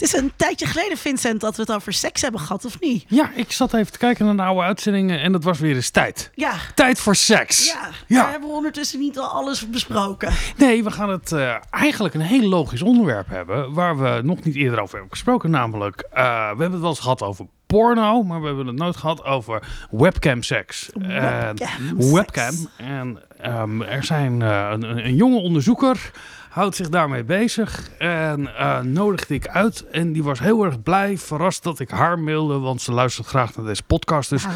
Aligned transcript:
Het 0.00 0.08
is 0.14 0.20
een 0.20 0.32
tijdje 0.36 0.66
geleden, 0.66 0.96
Vincent, 0.98 1.40
dat 1.40 1.56
we 1.56 1.62
het 1.62 1.72
over 1.72 1.92
seks 1.92 2.22
hebben 2.22 2.40
gehad, 2.40 2.64
of 2.64 2.80
niet? 2.80 3.04
Ja, 3.08 3.30
ik 3.34 3.52
zat 3.52 3.74
even 3.74 3.92
te 3.92 3.98
kijken 3.98 4.24
naar 4.26 4.36
de 4.36 4.42
oude 4.42 4.60
uitzendingen 4.62 5.20
en 5.20 5.32
het 5.32 5.44
was 5.44 5.58
weer 5.58 5.74
eens 5.74 5.90
tijd. 5.90 6.30
Ja. 6.34 6.52
Tijd 6.74 6.98
voor 7.00 7.16
seks. 7.16 7.66
Ja, 7.66 7.88
Ja. 8.06 8.22
daar 8.22 8.30
hebben 8.30 8.48
we 8.48 8.54
ondertussen 8.54 8.98
niet 8.98 9.18
al 9.18 9.26
alles 9.28 9.70
besproken. 9.70 10.32
Nee, 10.56 10.84
we 10.84 10.90
gaan 10.90 11.08
het 11.08 11.32
eh, 11.32 11.54
eigenlijk 11.70 12.14
een 12.14 12.20
heel 12.20 12.48
logisch 12.48 12.82
onderwerp 12.82 13.28
hebben 13.28 13.72
waar 13.72 13.98
we 13.98 14.20
nog 14.22 14.42
niet 14.42 14.54
eerder 14.56 14.80
over 14.80 14.92
hebben 14.94 15.10
gesproken. 15.12 15.50
Namelijk, 15.50 16.00
eh, 16.12 16.22
we 16.24 16.46
hebben 16.46 16.70
het 16.72 16.80
wel 16.80 16.90
eens 16.90 17.00
gehad 17.00 17.22
over 17.22 17.46
porno, 17.66 18.22
maar 18.22 18.40
we 18.40 18.46
hebben 18.46 18.66
het 18.66 18.76
nooit 18.76 18.96
gehad 18.96 19.24
over 19.24 19.62
webcam 19.90 20.42
seks. 20.42 20.90
En- 20.92 21.56
Webcam 21.56 22.12
webcam. 22.12 22.52
seks. 22.52 22.66
En 22.76 23.18
ehm, 23.40 23.82
er 23.82 24.04
zijn 24.04 24.42
eh, 24.42 24.70
een 24.78 25.14
jonge 25.16 25.38
onderzoeker 25.40 26.10
houdt 26.50 26.76
zich 26.76 26.88
daarmee 26.88 27.24
bezig 27.24 27.90
en 27.98 28.56
eh, 28.56 28.80
nodigde 28.80 29.34
ik 29.34 29.48
uit. 29.48 29.84
En 29.90 30.12
die 30.12 30.22
was 30.22 30.38
heel 30.40 30.64
erg 30.64 30.82
blij, 30.82 31.18
verrast 31.18 31.62
dat 31.62 31.78
ik 31.80 31.90
haar 31.90 32.18
mailde, 32.18 32.58
want 32.58 32.82
ze 32.82 32.92
luistert 32.92 33.26
graag 33.26 33.56
naar 33.56 33.66
deze 33.66 33.82
podcast. 33.82 34.30
Dus 34.30 34.44
Ah, 34.44 34.52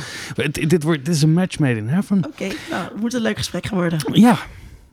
dit, 0.53 0.83
wordt, 0.83 1.05
dit 1.05 1.15
is 1.15 1.23
een 1.23 1.33
match 1.33 1.59
made 1.59 1.77
in 1.77 1.89
heaven. 1.89 2.25
Oké, 2.27 2.47
nou, 2.71 2.85
het 2.85 3.01
moet 3.01 3.15
een 3.15 3.21
leuk 3.21 3.37
gesprek 3.37 3.67
gaan 3.67 3.79
worden. 3.79 4.01
Ja, 4.13 4.37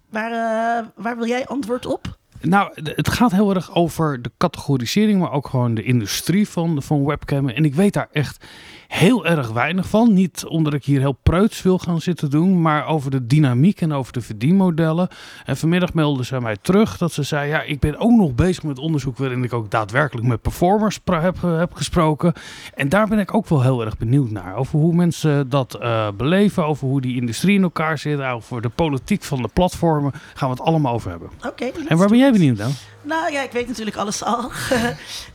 Waar, 0.09 0.31
eh, 0.31 0.85
waar 0.95 1.17
wil 1.17 1.27
jij 1.27 1.45
antwoord 1.47 1.85
op? 1.85 2.17
Nou, 2.41 2.71
het 2.83 3.09
gaat 3.09 3.31
heel 3.31 3.55
erg 3.55 3.75
over 3.75 4.21
de 4.21 4.31
categorisering, 4.37 5.19
maar 5.19 5.31
ook 5.31 5.47
gewoon 5.47 5.73
de 5.73 5.83
industrie 5.83 6.47
van, 6.49 6.81
van 6.83 7.05
webcammen. 7.05 7.55
En 7.55 7.65
ik 7.65 7.75
weet 7.75 7.93
daar 7.93 8.07
echt 8.11 8.45
heel 8.91 9.25
erg 9.25 9.49
weinig 9.49 9.87
van. 9.87 10.13
Niet 10.13 10.45
omdat 10.45 10.73
ik 10.73 10.85
hier 10.85 10.99
heel 10.99 11.17
preuts 11.23 11.61
wil 11.61 11.77
gaan 11.77 12.01
zitten 12.01 12.29
doen, 12.29 12.61
maar 12.61 12.87
over 12.87 13.11
de 13.11 13.25
dynamiek 13.27 13.81
en 13.81 13.93
over 13.93 14.13
de 14.13 14.21
verdienmodellen. 14.21 15.07
En 15.45 15.57
vanmiddag 15.57 15.93
meldde 15.93 16.25
ze 16.25 16.41
mij 16.41 16.57
terug 16.61 16.97
dat 16.97 17.11
ze 17.11 17.23
zei, 17.23 17.49
ja, 17.49 17.61
ik 17.61 17.79
ben 17.79 17.97
ook 17.97 18.11
nog 18.11 18.35
bezig 18.35 18.63
met 18.63 18.79
onderzoek 18.79 19.17
waarin 19.17 19.43
ik 19.43 19.53
ook 19.53 19.71
daadwerkelijk 19.71 20.27
met 20.27 20.41
performers 20.41 20.99
heb, 21.05 21.43
eh, 21.43 21.57
heb 21.57 21.73
gesproken. 21.73 22.33
En 22.75 22.89
daar 22.89 23.07
ben 23.07 23.19
ik 23.19 23.33
ook 23.33 23.49
wel 23.49 23.61
heel 23.61 23.85
erg 23.85 23.97
benieuwd 23.97 24.29
naar. 24.29 24.55
Over 24.55 24.79
hoe 24.79 24.93
mensen 24.93 25.49
dat 25.49 25.73
eh, 25.73 26.07
beleven, 26.17 26.65
over 26.65 26.87
hoe 26.87 27.01
die 27.01 27.15
industrie 27.15 27.55
in 27.55 27.63
elkaar 27.63 27.97
zit, 27.97 28.21
over 28.21 28.61
de 28.61 28.69
politiek 28.69 29.23
van 29.23 29.41
de 29.41 29.49
platformen. 29.53 30.11
Gaan 30.33 30.49
we 30.49 30.55
het 30.55 30.65
allemaal 30.65 30.93
over 30.93 31.09
hebben. 31.09 31.29
Oké. 31.47 31.71
En 31.87 31.97
waar 31.97 32.07
ben 32.07 32.17
jij 32.17 32.31
benieuwd 32.31 32.57
naar? 32.57 32.71
Nou 33.01 33.31
ja, 33.31 33.41
ik 33.41 33.51
weet 33.51 33.67
natuurlijk 33.67 33.97
alles 33.97 34.23
al. 34.23 34.39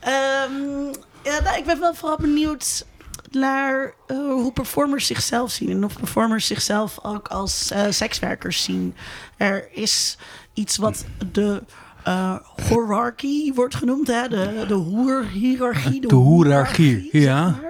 Ehm, 0.00 0.52
ja, 1.22 1.40
nou, 1.42 1.58
ik 1.58 1.64
ben 1.64 1.80
wel 1.80 1.94
vooral 1.94 2.16
benieuwd 2.16 2.86
naar 3.30 3.94
eh, 4.06 4.16
hoe 4.16 4.52
performers 4.52 5.06
zichzelf 5.06 5.50
zien. 5.50 5.70
En 5.70 5.84
of 5.84 5.98
performers 5.98 6.46
zichzelf 6.46 6.98
ook 7.02 7.28
als 7.28 7.70
eh, 7.70 7.84
sekswerkers 7.90 8.62
zien. 8.62 8.94
Er 9.36 9.68
is 9.72 10.18
iets 10.54 10.76
wat 10.76 11.04
de 11.32 11.62
uh, 12.08 12.36
hierarchie 12.68 13.54
wordt 13.54 13.74
genoemd. 13.74 14.06
Hè? 14.06 14.28
De, 14.28 14.64
de 14.68 14.74
hoerhiërarchie. 14.74 16.00
De 16.00 16.14
hoerarchie, 16.14 17.08
zeg 17.12 17.22
ja. 17.22 17.60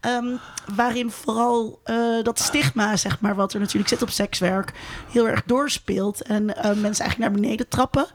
Ehm, 0.00 0.36
waarin 0.74 1.10
vooral 1.10 1.80
dat 2.22 2.38
stigma, 2.38 2.96
zeg 2.96 3.20
maar, 3.20 3.34
wat 3.34 3.52
er 3.52 3.60
natuurlijk 3.60 3.88
zit 3.88 4.02
op 4.02 4.10
sekswerk, 4.10 4.72
heel 5.12 5.28
erg 5.28 5.42
doorspeelt. 5.46 6.22
En 6.22 6.44
mensen 6.44 6.82
eigenlijk 6.82 7.18
naar 7.18 7.30
beneden 7.30 7.68
trappen. 7.68 8.06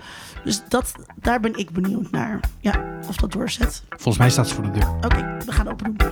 Dus 0.43 0.61
dat, 0.69 0.91
daar 1.15 1.39
ben 1.39 1.55
ik 1.55 1.69
benieuwd 1.71 2.11
naar. 2.11 2.39
Ja, 2.59 2.99
of 3.07 3.15
dat 3.15 3.31
doorzet. 3.31 3.83
Volgens 3.89 4.17
mij 4.17 4.29
staat 4.29 4.47
ze 4.47 4.53
voor 4.53 4.63
de 4.63 4.71
deur. 4.71 4.89
Oké, 4.89 5.37
we 5.45 5.51
gaan 5.51 5.67
open 5.67 5.97
doen. 5.97 6.11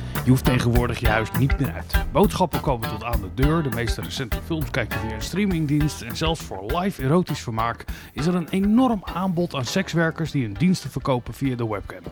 je 0.23 0.29
hoeft 0.29 0.45
tegenwoordig 0.45 0.99
je 0.99 1.07
huis 1.07 1.31
niet 1.31 1.59
meer 1.59 1.73
uit. 1.73 2.05
Boodschappen 2.11 2.61
komen 2.61 2.89
tot 2.89 3.03
aan 3.03 3.21
de 3.21 3.33
deur, 3.33 3.63
de 3.63 3.69
meeste 3.69 4.01
recente 4.01 4.37
films 4.45 4.69
kijk 4.69 4.93
je 4.93 4.99
via 4.99 5.13
een 5.13 5.21
streamingdienst 5.21 6.01
en 6.01 6.17
zelfs 6.17 6.41
voor 6.41 6.77
live 6.77 7.03
erotisch 7.03 7.39
vermaak 7.39 7.85
is 8.13 8.25
er 8.25 8.35
een 8.35 8.49
enorm 8.49 9.01
aanbod 9.13 9.55
aan 9.55 9.65
sekswerkers 9.65 10.31
die 10.31 10.43
hun 10.43 10.53
diensten 10.53 10.89
verkopen 10.91 11.33
via 11.33 11.55
de 11.55 11.67
webcam. 11.67 12.03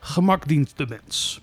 Gemak 0.00 0.48
dient 0.48 0.76
de 0.76 0.86
mens. 0.88 1.40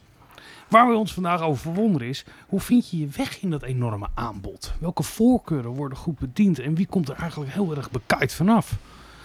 Waar 0.68 0.88
we 0.88 0.96
ons 0.96 1.14
vandaag 1.14 1.42
over 1.42 1.62
verwonderen 1.62 2.08
is, 2.08 2.26
hoe 2.48 2.60
vind 2.60 2.90
je 2.90 2.98
je 2.98 3.08
weg 3.08 3.42
in 3.42 3.50
dat 3.50 3.64
enorme 3.64 4.08
aanbod? 4.14 4.74
Welke 4.80 5.04
voorkeuren 5.04 5.72
worden 5.72 5.98
goed 5.98 6.20
bediend 6.20 6.60
en 6.60 6.76
wie 6.76 6.88
komt 6.88 7.10
er 7.10 7.16
eigenlijk 7.16 7.52
heel 7.52 7.76
erg 7.76 7.92
bekijkt 7.92 8.34
vanaf? 8.34 8.76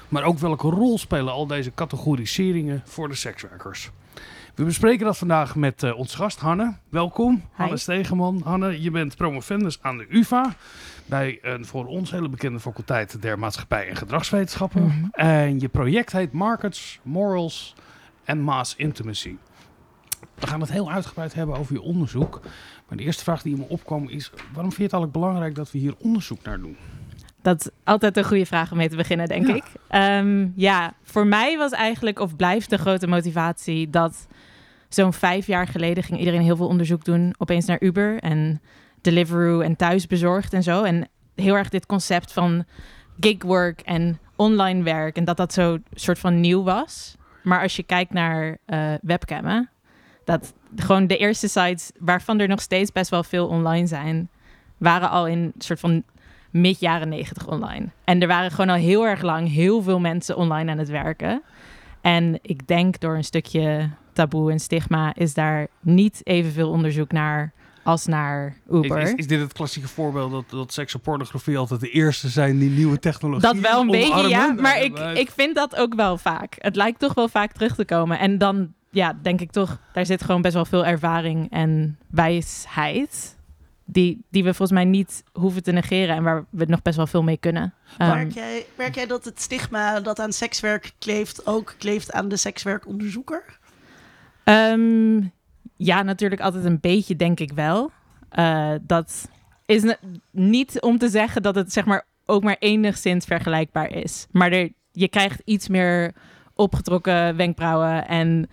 Maar 0.09 0.25
ook 0.25 0.39
welke 0.39 0.69
rol 0.69 0.99
spelen 0.99 1.33
al 1.33 1.47
deze 1.47 1.73
categoriseringen 1.75 2.83
voor 2.85 3.09
de 3.09 3.15
sekswerkers? 3.15 3.91
We 4.55 4.65
bespreken 4.65 5.05
dat 5.07 5.19
vandaag 5.19 5.57
met 5.57 5.83
uh, 5.83 5.99
onze 5.99 6.17
gast 6.17 6.41
Hanne. 6.41 6.77
Welkom, 6.89 7.43
Hanne 7.53 7.77
Stegeman. 7.77 8.41
Hanne, 8.45 8.83
je 8.83 8.91
bent 8.91 9.17
promovendus 9.17 9.79
aan 9.83 9.99
de 9.99 10.07
UvA 10.09 10.55
bij 11.07 11.39
een 11.43 11.65
voor 11.65 11.87
ons 11.87 12.11
hele 12.11 12.29
bekende 12.29 12.61
faculteit 12.61 13.23
der 13.23 13.39
maatschappij 13.39 13.89
en 13.89 13.97
gedragswetenschappen. 13.97 14.83
Mm 14.83 14.91
-hmm. 14.91 15.09
En 15.13 15.61
je 15.61 15.69
project 15.69 16.13
heet 16.13 16.33
Markets, 16.33 17.01
Morals 17.03 17.75
en 18.25 18.41
Mass 18.41 18.77
Intimacy. 18.77 19.37
We 20.35 20.47
gaan 20.47 20.61
het 20.61 20.73
heel 20.73 20.91
uitgebreid 20.91 21.35
hebben 21.35 21.57
over 21.57 21.73
je 21.73 21.83
onderzoek. 21.83 22.41
Maar 22.89 22.97
de 22.97 23.05
eerste 23.05 23.23
vraag 23.23 23.43
die 23.43 23.55
in 23.55 23.59
me 23.59 23.69
opkwam 23.69 24.09
is: 24.09 24.31
waarom 24.31 24.73
vind 24.73 24.77
je 24.77 24.83
het 24.83 24.93
eigenlijk 24.93 25.13
belangrijk 25.13 25.55
dat 25.55 25.71
we 25.71 25.79
hier 25.79 25.95
onderzoek 25.99 26.43
naar 26.43 26.61
doen? 26.61 26.77
Dat 27.43 27.61
is 27.61 27.69
altijd 27.85 28.17
een 28.17 28.25
goede 28.25 28.47
vraag 28.47 28.71
om 28.71 28.77
mee 28.77 28.89
te 28.89 28.97
beginnen, 28.97 29.29
denk 29.29 29.47
ja. 29.47 29.55
ik. 29.55 29.65
Um, 30.21 30.53
ja, 30.57 30.95
voor 31.03 31.27
mij 31.27 31.59
was 31.59 31.73
eigenlijk, 31.73 32.19
of 32.19 32.37
blijft 32.37 32.71
de 32.71 32.79
grote 32.79 33.07
motivatie 33.07 33.91
dat 33.91 34.27
zo'n 34.89 35.13
vijf 35.13 35.47
jaar 35.47 35.67
geleden 35.67 36.03
ging 36.03 36.19
iedereen 36.19 36.43
heel 36.43 36.57
veel 36.57 36.67
onderzoek 36.67 37.05
doen 37.05 37.35
opeens 37.39 37.67
naar 37.67 37.81
Uber 37.81 38.19
en 38.19 38.61
Deliveroo 39.01 39.61
en 39.61 39.77
thuisbezorgd 39.77 40.53
en 40.53 40.63
zo. 40.63 40.83
En 40.83 41.09
heel 41.35 41.57
erg 41.57 41.69
dit 41.69 41.87
concept 41.87 42.33
van 42.33 42.65
gigwork 43.21 43.81
en 43.81 44.19
online 44.37 44.83
werk 44.83 45.17
en 45.17 45.25
dat 45.25 45.37
dat 45.37 45.53
zo 45.53 45.79
soort 45.95 46.19
van 46.19 46.41
nieuw 46.41 46.63
was. 46.63 47.17
Maar 47.43 47.63
als 47.63 47.77
je 47.77 47.83
kijkt 47.83 48.13
naar 48.13 48.59
uh, 48.67 48.93
webcammen, 49.03 49.71
dat 50.25 50.55
gewoon 50.77 51.07
de 51.07 51.17
eerste 51.17 51.49
sites 51.49 51.91
waarvan 51.99 52.39
er 52.39 52.49
nog 52.49 52.61
steeds 52.61 52.93
best 52.93 53.11
wel 53.11 53.23
veel 53.23 53.49
online 53.49 53.87
zijn, 53.87 54.31
waren 54.79 55.11
al 55.11 55.27
in 55.27 55.53
soort 55.59 55.81
van 55.81 56.03
mid 56.53 56.81
jaren 56.81 57.09
negentig 57.09 57.49
online. 57.49 57.89
En 58.05 58.21
er 58.21 58.29
waren 58.29 58.51
gewoon 58.51 58.71
al 58.71 58.81
heel 58.81 59.07
erg 59.07 59.23
lang 59.23 59.49
heel 59.49 59.83
veel 59.83 60.01
mensen 60.01 60.37
online 60.37 60.71
aan 60.71 60.79
het 60.79 60.89
werken. 60.89 61.43
En 62.01 62.39
ik 62.43 62.67
denk 62.67 63.01
door 63.01 63.15
een 63.15 63.25
stukje 63.25 63.91
taboe 64.13 64.51
en 64.51 64.61
stigma 64.61 65.15
is 65.15 65.35
daar 65.35 65.67
niet 65.81 66.21
evenveel 66.23 66.71
onderzoek 66.71 67.13
naar 67.13 67.53
als 67.83 68.07
naar 68.07 68.57
Uber. 68.71 68.99
Is, 68.99 69.09
is, 69.09 69.15
is 69.15 69.27
dit 69.27 69.41
het 69.41 69.53
klassieke 69.53 69.89
voorbeeld 69.89 70.31
dat, 70.31 70.51
dat 70.51 70.73
seks 70.73 70.95
en 70.95 71.01
pornografie 71.01 71.59
altijd 71.59 71.81
de 71.81 71.91
eerste 71.91 72.29
zijn 72.29 72.59
die 72.59 72.71
nieuwe 72.71 72.99
technologie 72.99 73.43
Dat 73.43 73.59
wel 73.59 73.81
een 73.81 73.89
omarmen? 73.89 74.11
beetje, 74.11 74.29
ja. 74.29 74.53
Maar 74.53 74.83
ik, 74.83 74.99
ik 74.99 75.31
vind 75.31 75.55
dat 75.55 75.77
ook 75.77 75.95
wel 75.95 76.19
vaak. 76.19 76.57
Het 76.59 76.77
lijkt 76.77 76.99
toch 76.99 77.15
wel 77.15 77.29
vaak 77.29 77.53
terug 77.53 77.75
te 77.75 77.85
komen. 77.85 78.19
En 78.19 78.39
dan, 78.39 78.73
ja, 78.91 79.19
denk 79.23 79.41
ik 79.41 79.51
toch, 79.51 79.79
daar 79.93 80.07
zit 80.07 80.25
gewoon 80.25 80.43
best 80.43 80.55
wel 80.55 80.65
veel 80.65 80.87
ervaring 80.87 81.51
en 81.51 81.99
wijsheid. 82.11 83.37
Die, 83.85 84.25
die 84.31 84.45
we 84.45 84.55
volgens 84.55 84.79
mij 84.79 84.85
niet 84.85 85.23
hoeven 85.33 85.63
te 85.63 85.73
negeren 85.73 86.17
en 86.17 86.23
waar 86.23 86.45
we 86.51 86.65
nog 86.65 86.83
best 86.83 86.97
wel 86.97 87.07
veel 87.07 87.23
mee 87.23 87.37
kunnen. 87.37 87.75
Merk, 87.99 88.23
um, 88.23 88.29
jij, 88.29 88.67
merk 88.77 88.95
jij 88.95 89.07
dat 89.07 89.25
het 89.25 89.41
stigma 89.41 90.01
dat 90.01 90.21
aan 90.21 90.33
sekswerk 90.33 90.93
kleeft 90.99 91.47
ook 91.47 91.75
kleeft 91.79 92.13
aan 92.13 92.29
de 92.29 92.37
sekswerkonderzoeker? 92.37 93.59
Um, 94.45 95.33
ja, 95.77 96.03
natuurlijk 96.03 96.41
altijd 96.41 96.65
een 96.65 96.81
beetje, 96.81 97.17
denk 97.17 97.41
ik 97.41 97.53
wel. 97.53 97.91
Uh, 98.39 98.75
dat 98.83 99.29
is 99.67 99.95
niet 100.31 100.81
om 100.81 100.99
te 100.99 101.09
zeggen 101.09 101.43
dat 101.43 101.55
het 101.55 101.73
zeg 101.73 101.85
maar 101.85 102.07
ook 102.27 102.43
maar 102.43 102.57
enigszins 102.59 103.25
vergelijkbaar 103.25 103.91
is. 103.91 104.27
Maar 104.31 104.53
er, 104.53 104.73
je 104.93 105.09
krijgt 105.09 105.43
iets 105.45 105.69
meer 105.69 106.15
opgetrokken 106.55 107.37
wenkbrauwen 107.37 108.09
en 108.09 108.51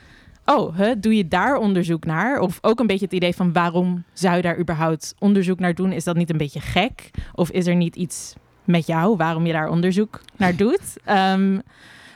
oh, 0.56 0.80
doe 0.98 1.16
je 1.16 1.28
daar 1.28 1.58
onderzoek 1.58 2.06
naar? 2.06 2.40
Of 2.40 2.58
ook 2.62 2.80
een 2.80 2.88
beetje 2.88 3.06
het 3.06 3.14
idee 3.14 3.36
van 3.36 3.54
waarom 3.54 4.04
zou 4.14 4.36
je 4.36 4.42
daar 4.42 4.60
überhaupt 4.60 5.16
onderzoek 5.20 5.60
naar 5.60 5.76
doen? 5.76 5.92
Is 5.92 6.04
dat 6.04 6.16
niet 6.16 6.30
een 6.30 6.38
beetje 6.38 6.60
gek? 6.60 7.12
Of 7.34 7.50
is 7.50 7.68
er 7.68 7.76
niet 7.76 7.96
iets 7.96 8.34
met 8.64 8.88
jou 8.88 9.16
waarom 9.16 9.46
je 9.46 9.54
daar 9.54 9.70
onderzoek 9.70 10.22
naar 10.38 10.56
doet? 10.56 10.98
Um, 11.10 11.62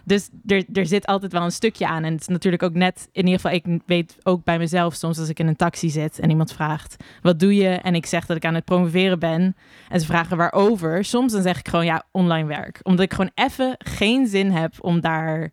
dus 0.04 0.30
er, 0.46 0.64
er 0.74 0.86
zit 0.86 1.06
altijd 1.06 1.32
wel 1.32 1.44
een 1.44 1.52
stukje 1.52 1.88
aan. 1.88 2.04
En 2.04 2.12
het 2.12 2.22
is 2.22 2.28
natuurlijk 2.28 2.64
ook 2.64 2.74
net, 2.74 3.10
in 3.12 3.26
ieder 3.26 3.40
geval, 3.40 3.56
ik 3.56 3.66
weet 3.86 4.18
ook 4.24 4.44
bij 4.44 4.58
mezelf 4.58 4.94
soms 4.94 5.20
als 5.20 5.30
ik 5.30 5.40
in 5.40 5.48
een 5.48 5.56
taxi 5.56 5.90
zit 5.90 6.20
en 6.20 6.30
iemand 6.30 6.54
vraagt, 6.54 7.04
wat 7.22 7.40
doe 7.40 7.56
je? 7.56 7.70
En 7.70 7.96
ik 7.96 8.06
zeg 8.06 8.26
dat 8.26 8.38
ik 8.38 8.46
aan 8.46 8.56
het 8.56 8.66
promoveren 8.66 9.20
ben. 9.20 9.56
En 9.90 10.00
ze 10.00 10.06
vragen 10.06 10.38
waarover. 10.38 11.06
Soms 11.06 11.34
dan 11.34 11.42
zeg 11.42 11.60
ik 11.60 11.68
gewoon, 11.68 11.86
ja, 11.86 12.04
online 12.12 12.48
werk. 12.48 12.80
Omdat 12.84 13.06
ik 13.06 13.14
gewoon 13.14 13.32
even 13.36 13.76
geen 13.78 14.28
zin 14.28 14.52
heb 14.52 14.74
om 14.80 15.02
daar, 15.02 15.52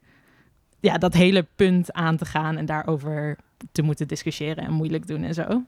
ja, 0.81 0.99
dat 0.99 1.15
hele 1.15 1.47
punt 1.57 1.93
aan 1.93 2.17
te 2.17 2.25
gaan 2.25 2.57
en 2.57 2.67
daarover 2.67 3.37
te 3.73 3.83
moeten 3.83 4.09
discussiëren 4.09 4.65
en 4.65 4.73
moeilijk 4.73 5.07
doen 5.07 5.23
en 5.25 5.35
zo. 5.35 5.63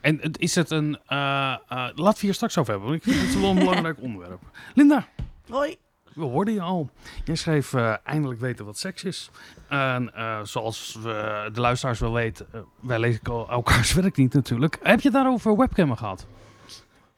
En 0.00 0.18
het- 0.20 0.38
is 0.38 0.54
het 0.54 0.70
een... 0.70 0.98
eh 1.06 1.52
eh 1.68 1.88
laten 1.94 2.20
we 2.20 2.26
hier 2.26 2.34
straks 2.34 2.58
over 2.58 2.72
hebben. 2.72 2.90
want 2.90 3.06
Ik 3.06 3.12
vind 3.12 3.26
het 3.32 3.40
wel 3.40 3.50
een 3.50 3.58
belangrijk 3.68 4.00
onderwerp. 4.00 4.40
Linda, 4.74 5.06
Hoi. 5.48 5.76
we 6.14 6.24
hoorden 6.24 6.54
je 6.54 6.60
al. 6.60 6.90
Jij 7.24 7.34
schreef 7.34 7.72
eh, 7.74 7.94
eindelijk 8.04 8.40
weten 8.40 8.64
wat 8.64 8.78
seks 8.78 9.04
is. 9.04 9.30
En 9.68 10.14
eh, 10.14 10.40
zoals 10.42 10.98
we, 11.02 11.50
de 11.52 11.60
luisteraars 11.60 11.98
wel 12.00 12.12
weten, 12.12 12.46
wij 12.80 12.98
lezen 12.98 13.20
el- 13.22 13.50
elkaars 13.50 13.92
werk 14.00 14.16
niet 14.16 14.34
natuurlijk. 14.34 14.78
Heb 14.82 14.98
je 15.00 15.08
het 15.08 15.16
daarover 15.16 15.56
webcammen 15.56 15.96
gehad? 15.98 16.26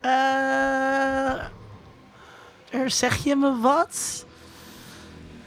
Eh, 0.01 0.11
er 2.71 2.91
zeg 2.91 3.17
je 3.25 3.37
me 3.37 3.59
wat? 3.61 4.27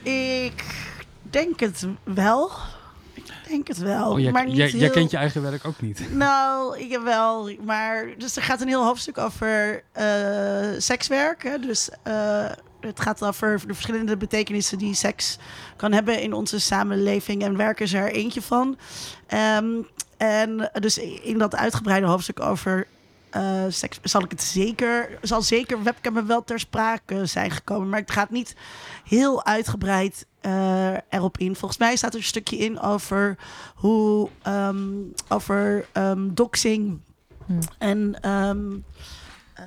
Ik 0.04 0.91
denk 1.32 1.60
het 1.60 1.88
wel. 2.04 2.52
Ik 3.14 3.24
denk 3.48 3.68
het 3.68 3.78
wel. 3.78 4.12
Oh, 4.12 4.20
jij, 4.20 4.32
maar 4.32 4.46
niet 4.46 4.56
jij, 4.56 4.70
jij 4.70 4.80
heel- 4.80 4.90
kent 4.90 5.12
je 5.12 5.18
eigen 5.18 5.42
werk 5.42 5.66
ook 5.66 5.82
niet. 5.82 6.02
Nou, 6.16 6.80
ik 6.80 6.92
heb 6.92 7.04
wel. 7.04 7.52
Maar 7.66 8.06
dus 8.18 8.36
er 8.36 8.44
gaat 8.44 8.62
een 8.62 8.68
heel 8.68 8.84
hoofdstuk 8.86 9.18
over 9.18 9.84
eh, 9.92 10.06
sekswerk. 10.78 11.44
Hè? 11.44 11.60
Dus 11.60 11.90
eh, 12.04 12.50
het 12.82 13.00
gaat 13.00 13.24
over 13.24 13.62
de 13.68 13.74
verschillende 13.74 14.18
betekenissen 14.18 14.78
die 14.78 14.94
seks 14.94 15.38
kan 15.76 15.92
hebben 15.92 16.22
in 16.22 16.34
onze 16.34 16.60
samenleving. 16.60 17.44
En 17.44 17.58
werk 17.58 17.80
is 17.80 17.94
er 17.94 18.12
eentje 18.12 18.42
van. 18.42 18.78
Ehm, 19.28 19.82
en 20.18 20.70
dus 20.80 20.98
in 20.98 21.38
dat 21.38 21.56
uitgebreide 21.56 22.08
hoofdstuk 22.08 22.40
over 22.40 22.88
eh, 23.30 23.64
seks 23.70 24.00
zal 24.04 24.24
ik 24.24 24.32
het 24.32 24.42
zeker, 24.42 25.18
zal 25.22 25.42
zeker 25.42 25.84
webcam 25.84 26.28
wel 26.28 26.44
ter 26.44 26.60
sprake 26.60 27.26
zijn 27.26 27.52
gekomen. 27.52 27.90
Maar 27.90 28.00
het 28.00 28.12
gaat 28.12 28.30
niet 28.30 28.56
heel 29.04 29.46
uitgebreid 29.46 30.26
eh, 30.42 30.94
erop 31.10 31.38
in. 31.38 31.56
Volgens 31.56 31.80
mij 31.80 31.96
staat 31.96 32.14
er 32.14 32.20
een 32.20 32.26
stukje 32.26 32.58
in 32.58 32.80
over 32.80 33.38
hoe 33.76 34.30
ehm, 34.42 34.88
over 35.28 35.86
ehm, 35.92 36.34
doxing 36.34 37.00
Hmm. 37.52 37.60
en 37.78 38.22
ehm, 38.22 38.72
eh, 39.54 39.66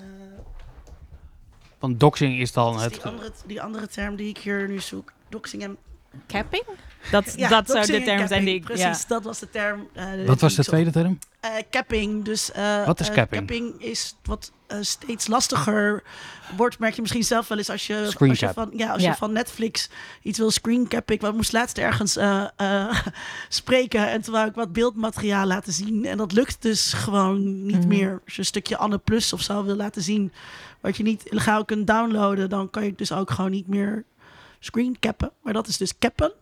Want 1.79 2.00
doxing 2.00 2.41
is 2.41 2.53
dan 2.53 2.76
is 2.76 2.82
het... 2.82 2.93
die, 2.93 3.03
andere, 3.03 3.32
die 3.47 3.62
andere 3.62 3.88
term 3.88 4.17
die 4.17 4.29
ik 4.29 4.38
hier 4.38 4.69
nu 4.69 4.81
zoek. 4.81 5.12
Doxing 5.29 5.62
en 5.62 5.76
Capping? 6.26 6.65
Dat, 7.11 7.33
ja, 7.37 7.49
dat 7.49 7.67
zou 7.71 7.87
de 7.87 8.03
term 8.03 8.27
zijn 8.29 8.45
die 8.45 8.55
ik... 8.55 8.61
capping. 8.61 8.79
Ja. 8.81 8.85
Precies, 8.87 9.06
dat 9.06 9.23
was 9.25 9.39
de 9.39 9.51
term. 9.51 9.89
eh, 9.93 10.05
Wat 10.27 10.41
was 10.41 10.55
de 10.55 10.65
tweede 10.65 10.91
term? 10.91 11.19
Eh, 11.41 11.51
capping. 11.71 12.25
Dus, 12.25 12.53
eh, 12.53 12.87
Wat 12.87 13.01
is 13.01 13.11
capping? 13.11 13.47
capping 13.47 13.83
is 13.83 14.15
wat 14.23 14.53
eh, 14.67 14.79
steeds 14.81 15.27
lastiger 15.27 16.03
wordt. 16.56 16.79
Merk 16.79 16.95
je 16.95 17.01
misschien 17.01 17.25
zelf 17.25 17.49
wel 17.49 17.59
eens 17.59 17.71
als 17.71 17.87
je, 17.87 18.06
Screen 18.11 18.31
als 18.31 18.39
je, 18.39 18.47
cap. 18.47 18.55
van, 18.55 18.71
ja, 18.77 18.93
als 18.93 19.03
Ja. 19.03 19.11
je 19.11 19.17
van 19.17 19.33
Netflix 19.33 19.89
iets 20.23 20.39
wil 20.39 20.51
screencappen. 20.51 21.15
Ik 21.15 21.33
moest 21.33 21.53
laatst 21.53 21.79
ergens 21.79 22.17
eh, 22.17 22.45
eh, 22.56 22.97
spreken 23.49 24.11
en 24.11 24.23
wou 24.31 24.49
ik 24.49 24.55
wat 24.55 24.73
beeldmateriaal 24.73 25.47
laten 25.47 25.73
zien. 25.73 26.05
En 26.05 26.17
dat 26.17 26.33
lukt 26.33 26.62
dus 26.62 26.93
gewoon 26.93 27.67
niet 27.67 27.79
Mhm. 27.79 27.89
meer. 27.89 28.21
Als 28.25 28.35
je 28.35 28.39
een 28.41 28.47
stukje 28.47 28.77
Anne 28.77 28.99
Plus 28.99 29.33
of 29.33 29.41
zo 29.41 29.65
wil 29.65 29.77
laten 29.77 30.03
zien, 30.03 30.33
wat 30.81 30.97
je 30.97 31.03
niet 31.03 31.25
illegaal 31.27 31.65
kunt 31.65 31.87
downloaden, 31.87 32.49
dan 32.51 32.71
kan 32.71 32.83
je 32.83 32.89
het 32.89 32.99
dus 32.99 33.12
ook 33.12 33.31
gewoon 33.31 33.51
niet 33.51 33.69
meer 33.69 34.05
screencappen. 34.59 35.31
Maar 35.43 35.53
dat 35.53 35.67
is 35.69 35.77
dus 35.77 35.99
cappen. 35.99 36.33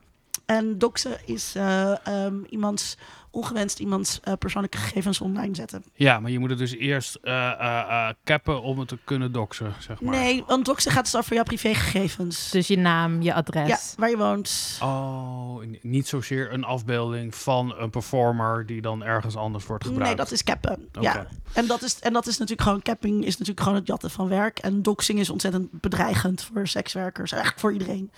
En 0.57 0.79
doxen 0.79 1.17
is 1.27 1.55
eh, 1.55 2.07
ehm, 2.07 2.45
iemands 2.49 2.97
ongewenst 3.33 3.79
iemands 3.79 4.21
eh, 4.23 4.33
persoonlijke 4.39 4.79
gegevens 4.79 5.21
online 5.21 5.55
zetten. 5.55 5.85
Ja, 5.95 6.21
maar 6.21 6.31
je 6.31 6.39
moet 6.39 6.51
het 6.51 6.59
dus 6.59 6.75
eerst 6.75 7.15
eh, 7.15 7.51
eh, 7.51 8.09
eh, 8.09 8.15
cappen 8.25 8.63
om 8.63 8.79
het 8.79 8.89
te 8.89 8.99
kunnen 9.05 9.33
doxen, 9.33 9.75
zeg 9.79 10.01
maar. 10.01 10.15
Nee, 10.15 10.45
want 10.47 10.65
doxen 10.65 10.93
gaat 10.93 11.05
dus 11.05 11.17
over 11.17 11.35
jouw 11.35 11.43
privégegevens. 11.43 12.51
Dus 12.51 12.67
je 12.67 12.79
naam, 12.79 13.23
je 13.23 13.35
adres. 13.35 13.69
ja, 13.69 13.79
waar 13.97 14.11
je 14.11 14.17
woont. 14.17 14.79
Oh, 14.83 15.63
niet 15.83 16.09
zozeer 16.09 16.53
een 16.53 16.65
afbeelding 16.65 17.35
van 17.35 17.75
een 17.79 17.91
performer 17.91 18.67
die 18.67 18.81
dan 18.81 19.03
ergens 19.03 19.37
anders 19.37 19.67
wordt 19.67 19.85
gebruikt. 19.85 20.09
Nee, 20.09 20.17
dat 20.17 20.33
is 20.33 20.45
cappen. 20.45 20.89
Ja. 21.01 21.27
En 21.53 21.67
dat, 21.67 21.83
is, 21.83 21.99
en 21.99 22.13
dat 22.13 22.27
is 22.27 22.39
natuurlijk 22.39 22.63
gewoon, 22.63 22.83
capping 22.83 23.25
is 23.25 23.33
natuurlijk 23.33 23.61
gewoon 23.61 23.79
het 23.79 23.87
jatten 23.87 24.11
van 24.11 24.29
werk. 24.29 24.59
En 24.59 24.83
doxing 24.83 25.19
is 25.19 25.31
ontzettend 25.31 25.81
bedreigend 25.81 26.49
voor 26.53 26.67
sekswerkers. 26.67 27.33
Eigenlijk 27.33 27.61
voor 27.61 27.73
iedereen. 27.73 28.11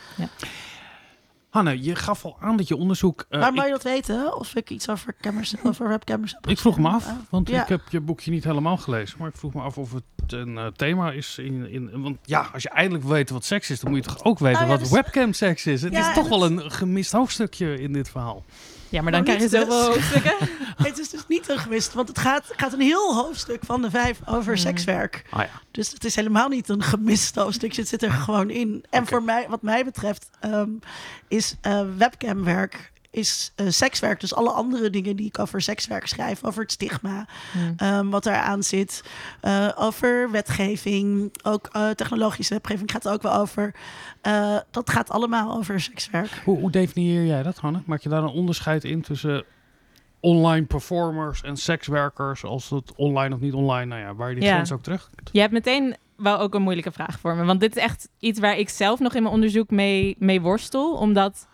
Hanne, 1.55 1.83
je 1.83 1.95
gaf 1.95 2.25
al 2.25 2.37
aan 2.41 2.57
dat 2.57 2.69
je 2.69 2.77
onderzoek... 2.77 3.25
eh, 3.29 3.41
maar 3.41 3.53
mag 3.53 3.65
je 3.65 3.71
dat 3.71 3.83
weten? 3.83 4.39
Of 4.39 4.55
ik 4.55 4.71
iets 4.71 4.89
over 4.89 5.15
cameras, 5.21 5.55
over 5.63 5.89
webcammers 5.89 6.33
heb 6.33 6.47
ik 6.49 6.59
vroeg 6.59 6.79
me 6.79 6.89
af, 6.89 7.07
want 7.31 7.49
Ja. 7.49 7.63
ik 7.63 7.69
heb 7.69 7.81
je 7.91 8.01
boekje 8.01 8.31
niet 8.31 8.45
helemaal 8.45 8.77
gelezen. 8.77 9.17
Maar 9.19 9.29
ik 9.29 9.37
vroeg 9.37 9.55
me 9.55 9.61
af 9.63 9.79
of 9.79 9.93
het 9.93 10.33
een 10.33 10.59
eh, 10.59 10.67
thema 10.67 11.11
is. 11.13 11.39
In, 11.39 11.71
in, 11.71 12.03
want 12.03 12.19
ja, 12.23 12.51
als 12.53 12.63
je 12.63 12.69
eindelijk 12.69 13.05
weet 13.05 13.31
wat 13.31 13.45
seks 13.45 13.71
is, 13.71 13.81
dan 13.81 13.91
moet 13.91 14.05
je 14.05 14.11
toch 14.11 14.25
ook 14.25 14.39
weten 14.39 14.53
Nou 14.59 14.65
ja, 14.65 14.71
wat 14.73 14.81
dus- 14.81 14.91
webcam 14.91 15.33
seks 15.33 15.67
is. 15.67 15.83
Het 15.83 15.93
Ja, 15.93 16.09
is 16.09 16.15
toch 16.15 16.29
wel 16.29 16.43
het- 16.43 16.51
een 16.51 16.71
gemist 16.71 17.13
hoofdstukje 17.13 17.81
in 17.81 17.93
dit 17.93 18.09
verhaal. 18.09 18.45
Ja, 18.95 19.03
maar 19.03 19.13
dan 19.13 19.25
krijg 19.25 19.41
je 19.41 19.49
zoveel 19.49 19.83
hoofdstukken. 19.93 20.35
Het 20.77 20.99
is 20.99 21.11
dus 21.11 21.25
niet 21.29 21.49
een 21.49 21.59
gewist, 21.59 21.93
want 21.93 22.09
het 22.09 22.19
gaat, 22.19 22.45
gaat 22.57 22.73
een 22.73 22.81
heel 22.81 23.15
hoofdstuk 23.15 23.61
van 23.65 23.83
de 23.83 23.91
vijf 23.91 24.19
over 24.27 24.53
Hmm. 24.53 24.63
sekswerk. 24.63 25.25
Ah 25.31 25.41
ja. 25.41 25.49
Dus 25.71 25.91
het 25.91 26.05
is 26.05 26.17
helemaal 26.17 26.49
niet 26.49 26.69
een 26.69 26.83
gemist 26.83 27.35
hoofdstukje. 27.35 27.81
Het 27.81 27.91
zit 27.91 28.03
er 28.03 28.11
gewoon 28.11 28.51
in. 28.51 28.85
En 28.91 29.07
voor 29.07 29.23
mij, 29.23 29.47
wat 29.49 29.63
mij 29.63 29.85
betreft, 29.85 30.29
ehm, 30.41 30.69
is 31.29 31.55
eh, 31.61 31.83
webcamwerk 31.97 32.93
is 33.15 33.53
eh, 33.57 33.67
sekswerk. 33.69 34.21
Dus 34.21 34.35
alle 34.35 34.51
andere 34.51 34.91
dingen 34.91 35.17
die 35.17 35.27
ik 35.27 35.39
over 35.39 35.61
sekswerk 35.63 36.07
schrijf, 36.07 36.45
over 36.45 36.63
het 36.63 36.73
stigma, 36.73 37.27
Hmm. 37.53 37.75
ehm, 37.77 38.09
wat 38.09 38.27
eraan 38.27 38.63
zit, 38.63 39.03
eh, 39.41 39.69
over 39.77 40.31
wetgeving, 40.31 41.35
ook 41.43 41.69
eh, 41.73 41.91
technologische 41.91 42.55
wetgeving 42.55 42.91
gaat 42.91 43.05
er 43.05 43.13
ook 43.13 43.23
wel 43.23 43.35
over. 43.35 43.75
Eh, 44.21 44.57
dat 44.71 44.91
gaat 44.91 45.11
allemaal 45.11 45.57
over 45.57 45.81
sekswerk. 45.81 46.43
Hoe, 46.45 46.59
hoe 46.59 46.71
definieer 46.71 47.25
jij 47.25 47.43
dat, 47.43 47.57
Hanne? 47.59 47.83
Maak 47.87 48.01
je 48.01 48.09
daar 48.09 48.23
een 48.23 48.29
onderscheid 48.29 48.85
in 48.85 49.03
tussen 49.03 49.45
online 50.21 50.67
performers 50.67 51.43
en 51.43 51.57
sekswerkers, 51.57 52.45
als 52.45 52.71
het 52.71 52.93
online 52.97 53.35
of 53.35 53.41
niet 53.41 53.53
online, 53.53 53.85
nou 53.85 54.01
ja, 54.01 54.15
waar 54.15 54.29
je 54.29 54.35
die 54.35 54.45
Ja. 54.45 54.53
grens 54.53 54.73
ook 54.73 54.83
terug? 54.83 55.11
Je 55.33 55.41
hebt 55.41 55.53
meteen 55.53 55.97
wel 56.17 56.39
ook 56.39 56.55
een 56.55 56.63
moeilijke 56.63 56.93
vraag 56.93 57.19
voor 57.19 57.37
me. 57.37 57.45
Want 57.45 57.61
dit 57.61 57.77
is 57.77 57.83
echt 57.83 58.09
iets 58.19 58.39
waar 58.41 58.59
ik 58.59 58.69
zelf 58.69 58.99
nog 58.99 59.15
in 59.15 59.23
mijn 59.23 59.35
onderzoek 59.35 59.71
mee, 59.71 60.17
mee 60.19 60.41
worstel. 60.41 60.93
Omdat 60.95 61.49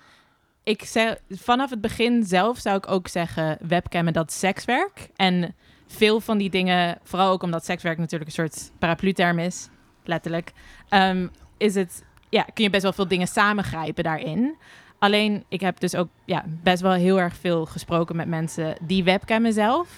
ik 0.70 0.84
ze- 0.84 1.18
vanaf 1.30 1.70
het 1.70 1.80
begin 1.80 2.24
zelf 2.24 2.58
zou 2.58 2.76
ik 2.76 2.90
ook 2.90 3.08
zeggen 3.08 3.58
webcammen 3.60 4.12
dat 4.12 4.32
sekswerk. 4.32 5.08
En 5.16 5.54
veel 5.86 6.20
van 6.20 6.38
die 6.38 6.50
dingen, 6.50 6.98
vooral 7.02 7.30
ook 7.32 7.42
omdat 7.42 7.64
sekswerk 7.64 7.98
natuurlijk 7.98 8.30
een 8.30 8.36
soort 8.36 8.70
paraplu-term 8.78 9.38
is, 9.38 9.68
letterlijk, 10.04 10.52
ehm, 10.88 11.26
is 11.56 11.74
het, 11.74 12.04
ja, 12.28 12.42
kun 12.42 12.64
je 12.64 12.70
best 12.70 12.82
wel 12.82 12.92
veel 12.92 13.08
dingen 13.08 13.26
samengrijpen 13.26 14.04
daarin. 14.04 14.56
Alleen, 14.98 15.44
ik 15.48 15.60
heb 15.60 15.80
dus 15.80 15.94
ook 15.94 16.08
ja, 16.24 16.44
best 16.46 16.82
wel 16.82 16.92
heel 16.92 17.20
erg 17.20 17.36
veel 17.36 17.66
gesproken 17.66 18.16
met 18.16 18.28
mensen 18.28 18.76
die 18.80 19.04
webcammen 19.04 19.52
zelf. 19.52 19.88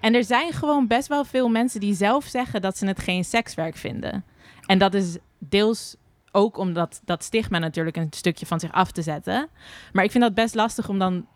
En 0.00 0.14
er 0.14 0.24
zijn 0.24 0.52
gewoon 0.52 0.86
best 0.86 1.08
wel 1.08 1.24
veel 1.24 1.48
mensen 1.48 1.80
die 1.80 1.94
zelf 1.94 2.24
zeggen 2.24 2.62
dat 2.62 2.78
ze 2.78 2.86
het 2.86 3.00
geen 3.00 3.24
sekswerk 3.24 3.76
vinden. 3.76 4.24
En 4.66 4.78
dat 4.78 4.94
is 4.94 5.16
deels 5.38 5.96
ook 6.32 6.56
omdat 6.56 7.00
dat 7.04 7.24
stigma 7.24 7.58
natuurlijk 7.58 7.96
een 7.96 8.06
stukje 8.10 8.46
van 8.46 8.60
zich 8.60 8.72
af 8.72 8.90
te 8.90 9.02
zetten. 9.02 9.48
Maar 9.92 10.04
ik 10.04 10.10
vind 10.10 10.24
dat 10.24 10.34
best 10.34 10.54
lastig 10.54 10.88
om 10.88 10.98
dan 10.98 11.26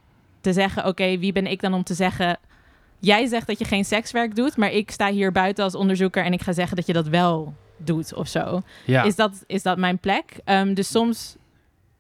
te 0.41 0.53
zeggen: 0.53 0.87
oké, 0.87 1.19
wie 1.19 1.33
ben 1.33 1.47
ik 1.47 1.61
dan 1.61 1.75
om 1.75 1.83
te 1.83 1.95
zeggen. 1.95 2.39
Jij 2.99 3.27
zegt 3.27 3.47
dat 3.47 3.59
je 3.59 3.65
geen 3.65 3.85
sekswerk 3.85 4.35
doet, 4.35 4.57
maar 4.57 4.73
ik 4.73 4.91
sta 4.91 5.11
hier 5.11 5.33
buiten 5.33 5.65
als 5.65 5.75
onderzoeker 5.75 6.25
en 6.25 6.33
ik 6.33 6.43
ga 6.43 6.53
zeggen 6.53 6.77
dat 6.77 6.87
je 6.87 6.93
dat 6.93 7.09
wel 7.09 7.55
doet 7.77 8.15
of 8.15 8.29
zo. 8.29 8.63
Ja. 8.87 9.03
Is, 9.03 9.17
dat, 9.17 9.45
is 9.47 9.63
dat 9.63 9.79
mijn 9.79 9.99
plek? 9.99 10.41
Ehm, 10.45 10.75
dus 10.75 10.89
soms 10.89 11.37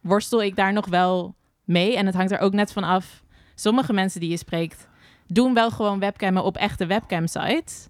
worstel 0.00 0.42
ik 0.42 0.56
daar 0.56 0.72
nog 0.72 0.86
wel 0.86 1.34
mee. 1.64 1.96
En 1.96 2.06
het 2.06 2.14
hangt 2.14 2.32
er 2.32 2.38
ook 2.38 2.52
net 2.52 2.72
van 2.72 2.84
af. 2.84 3.22
Sommige 3.54 3.92
mensen 3.92 4.20
die 4.20 4.30
je 4.30 4.36
spreekt, 4.36 4.88
doen 5.26 5.54
wel 5.54 5.70
gewoon 5.70 5.98
webcammen 5.98 6.44
op 6.44 6.56
echte 6.56 6.86
webcam-sites. 6.86 7.88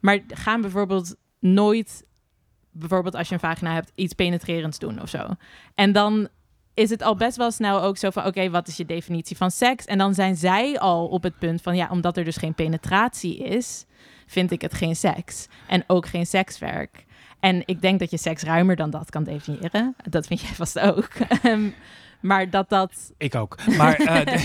Maar 0.00 0.20
gaan 0.28 0.60
bijvoorbeeld 0.60 1.16
nooit, 1.38 2.04
bijvoorbeeld 2.72 3.14
als 3.14 3.28
je 3.28 3.34
een 3.34 3.40
vagina 3.40 3.72
hebt, 3.72 3.92
iets 3.94 4.14
penetrerends 4.14 4.78
doen 4.78 5.02
of 5.02 5.08
zo. 5.08 5.26
En 5.74 5.92
dan 5.92 6.28
is 6.74 6.90
het 6.90 7.02
al 7.02 7.16
best 7.16 7.36
wel 7.36 7.50
snel 7.50 7.82
ook 7.82 7.96
zo 7.96 8.10
van, 8.10 8.26
oké, 8.26 8.50
wat 8.50 8.68
is 8.68 8.76
je 8.76 8.86
definitie 8.86 9.36
van 9.36 9.50
seks? 9.50 9.84
En 9.84 9.98
dan 9.98 10.14
zijn 10.14 10.36
zij 10.36 10.78
al 10.78 11.06
op 11.06 11.22
het 11.22 11.38
punt 11.38 11.62
van, 11.62 11.76
ja, 11.76 11.88
omdat 11.90 12.16
er 12.16 12.24
dus 12.24 12.36
geen 12.36 12.54
penetratie 12.54 13.38
is, 13.38 13.84
vind 14.26 14.50
ik 14.50 14.62
het 14.62 14.74
geen 14.74 14.96
seks. 14.96 15.46
En 15.66 15.84
ook 15.86 16.06
geen 16.06 16.26
sekswerk. 16.26 17.04
En 17.40 17.62
ik 17.66 17.80
denk 17.80 17.98
dat 17.98 18.10
je 18.10 18.18
seks 18.18 18.42
ruimer 18.42 18.76
dan 18.76 18.90
dat 18.90 19.10
kan 19.10 19.24
definiëren. 19.24 19.94
Dat 20.08 20.26
vind 20.26 20.40
jij 20.40 20.54
vast 20.54 20.78
ook. 20.78 21.08
Ehm, 22.22 22.26
maar 22.26 22.50
dat 22.50 22.68
dat... 22.68 22.92
Ik 23.18 23.34
ook. 23.34 23.56
Maar 23.76 23.94
eh, 23.96 24.44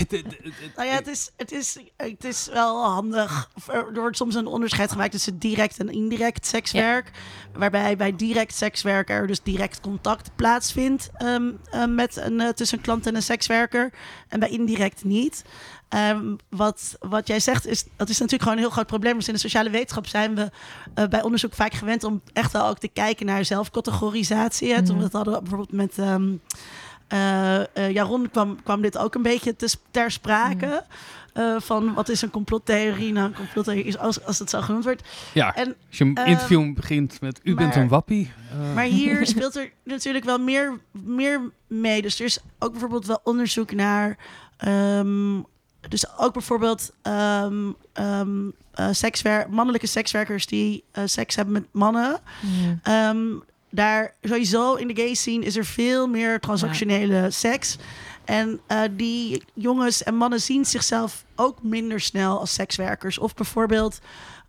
Nou 0.76 0.88
ja, 0.88 0.94
het 0.94 1.06
is, 1.06 1.30
het 1.36 1.52
is, 1.52 1.78
het 1.96 2.24
is 2.24 2.48
wel 2.52 2.84
handig. 2.84 3.50
Er 3.72 3.94
wordt 3.94 4.16
soms 4.16 4.34
een 4.34 4.46
onderscheid 4.46 4.90
gemaakt 4.92 5.10
tussen 5.12 5.38
direct 5.38 5.78
en 5.78 5.88
indirect 5.88 6.46
sekswerk. 6.46 7.10
Waarbij 7.52 7.96
bij 7.96 8.16
direct 8.16 8.54
sekswerk 8.54 9.10
er 9.10 9.26
dus 9.26 9.42
direct 9.42 9.80
contact 9.80 10.30
plaatsvindt 10.36 11.10
ehm, 11.14 11.50
eh, 11.70 11.84
met 11.86 12.16
een, 12.16 12.40
eh, 12.40 12.48
tussen 12.48 12.78
een 12.78 12.84
klant 12.84 13.06
en 13.06 13.14
een 13.14 13.22
sekswerker. 13.22 13.92
En 14.28 14.40
bij 14.40 14.48
indirect 14.48 15.04
niet. 15.04 15.44
Ehm, 15.88 16.34
wat, 16.48 16.96
wat 17.00 17.26
jij 17.26 17.40
zegt, 17.40 17.66
is, 17.66 17.84
dat 17.96 18.08
is 18.08 18.18
natuurlijk 18.18 18.42
gewoon 18.42 18.56
een 18.56 18.62
heel 18.64 18.72
groot 18.72 18.86
probleem. 18.86 19.14
Dus 19.14 19.28
in 19.28 19.34
de 19.34 19.40
sociale 19.40 19.70
wetenschap 19.70 20.06
zijn 20.06 20.34
we 20.34 20.50
eh, 20.94 21.06
bij 21.06 21.22
onderzoek 21.22 21.54
vaak 21.54 21.72
gewend 21.72 22.04
om 22.04 22.22
echt 22.32 22.52
wel 22.52 22.66
ook 22.66 22.78
te 22.78 22.88
kijken 22.88 23.26
naar 23.26 23.44
zelfcategorisatie. 23.44 24.74
Hè, 24.74 24.84
Toen 24.84 24.98
we 24.98 25.08
hadden 25.12 25.38
bijvoorbeeld 25.40 25.72
met. 25.72 25.98
ehm, 25.98 26.32
Jaron 27.92 28.30
kwam, 28.30 28.62
kwam 28.62 28.80
dit 28.80 28.98
ook 28.98 29.14
een 29.14 29.22
beetje 29.22 29.56
te, 29.56 29.74
ter 29.90 30.10
sprake. 30.10 30.84
eh, 31.32 31.56
van 31.58 31.94
wat 31.94 32.08
is 32.08 32.22
een 32.22 32.30
complottheorie? 32.30 33.12
Nou, 33.12 33.26
een 33.26 33.34
complottheorie 33.34 33.84
is 33.84 33.98
als, 33.98 34.24
als 34.24 34.38
het 34.38 34.50
zo 34.50 34.60
genoemd 34.60 34.84
wordt. 34.84 35.02
Ja, 35.34 35.54
En, 35.54 35.66
als 35.88 35.98
je 35.98 36.04
een 36.04 36.14
ehm, 36.16 36.26
interview 36.26 36.74
begint 36.74 37.20
met 37.20 37.40
u 37.42 37.54
bent 37.54 37.76
een 37.76 37.88
wappie. 37.88 38.32
eh, 38.50 38.74
maar 38.74 38.84
hier 38.84 39.26
speelt 39.36 39.56
er 39.56 39.72
natuurlijk 39.84 40.24
wel 40.24 40.38
meer, 40.38 40.78
meer 40.92 41.40
mee. 41.66 42.02
Dus 42.02 42.18
er 42.18 42.24
is 42.24 42.38
ook 42.58 42.70
bijvoorbeeld 42.70 43.06
wel 43.06 43.20
onderzoek 43.24 43.72
naar. 43.72 44.16
ehm, 44.56 45.40
dus 45.88 46.18
ook 46.18 46.32
bijvoorbeeld 46.32 46.92
ehm, 47.02 47.72
ehm, 47.92 48.48
eh, 48.72 48.88
sekswer 48.90 49.46
mannelijke 49.50 49.86
sekswerkers 49.86 50.46
die 50.46 50.84
eh, 50.92 51.02
seks 51.06 51.34
hebben 51.36 51.54
met 51.54 51.66
mannen. 51.72 52.20
Ehm, 52.82 53.18
daar 53.70 54.14
sowieso 54.22 54.74
in 54.74 54.88
de 54.88 54.96
gay 54.96 55.14
scene 55.14 55.44
is 55.44 55.56
er 55.56 55.64
veel 55.64 56.06
meer 56.06 56.40
transactionele 56.40 57.30
seks. 57.30 57.76
En 58.24 58.60
eh, 58.66 58.80
die 58.90 59.42
jongens 59.54 60.02
en 60.02 60.14
mannen 60.14 60.40
zien 60.40 60.64
zichzelf 60.64 61.24
ook 61.36 61.62
minder 61.62 62.00
snel 62.00 62.38
als 62.40 62.52
sekswerkers. 62.54 63.18
Of 63.18 63.34
bijvoorbeeld 63.34 63.98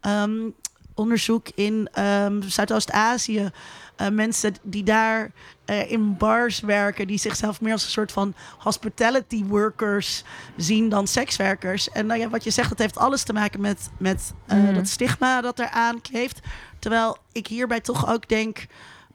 ehm, 0.02 0.50
onderzoek 0.94 1.48
in 1.56 1.90
ehm, 1.94 2.42
Zuidoost-Azië. 2.42 3.50
Eh, 3.96 4.08
mensen 4.10 4.56
die 4.64 4.84
daar 4.84 5.32
eh, 5.66 5.92
in 5.92 6.18
bars 6.18 6.60
werken, 6.60 7.08
die 7.08 7.18
zichzelf 7.18 7.62
meer 7.62 7.72
als 7.72 7.84
een 7.84 7.90
soort 7.90 8.12
van 8.12 8.34
hospitality 8.58 9.44
workers 9.46 10.24
zien 10.58 10.90
dan 10.90 11.08
sekswerkers. 11.08 11.90
En 11.90 12.06
nou 12.06 12.20
ja, 12.20 12.30
wat 12.30 12.44
je 12.44 12.50
zegt, 12.52 12.70
dat 12.70 12.78
heeft 12.78 12.98
alles 12.98 13.24
te 13.24 13.34
maken 13.34 13.62
met, 13.62 13.90
met 13.98 14.34
Mhm. 14.48 14.74
dat 14.74 14.88
stigma 14.88 15.42
dat 15.42 15.60
eraan 15.60 16.02
kleeft. 16.02 16.40
Terwijl 16.80 17.18
ik 17.32 17.48
hierbij 17.48 17.80
toch 17.80 18.10
ook 18.10 18.28
denk 18.30 18.66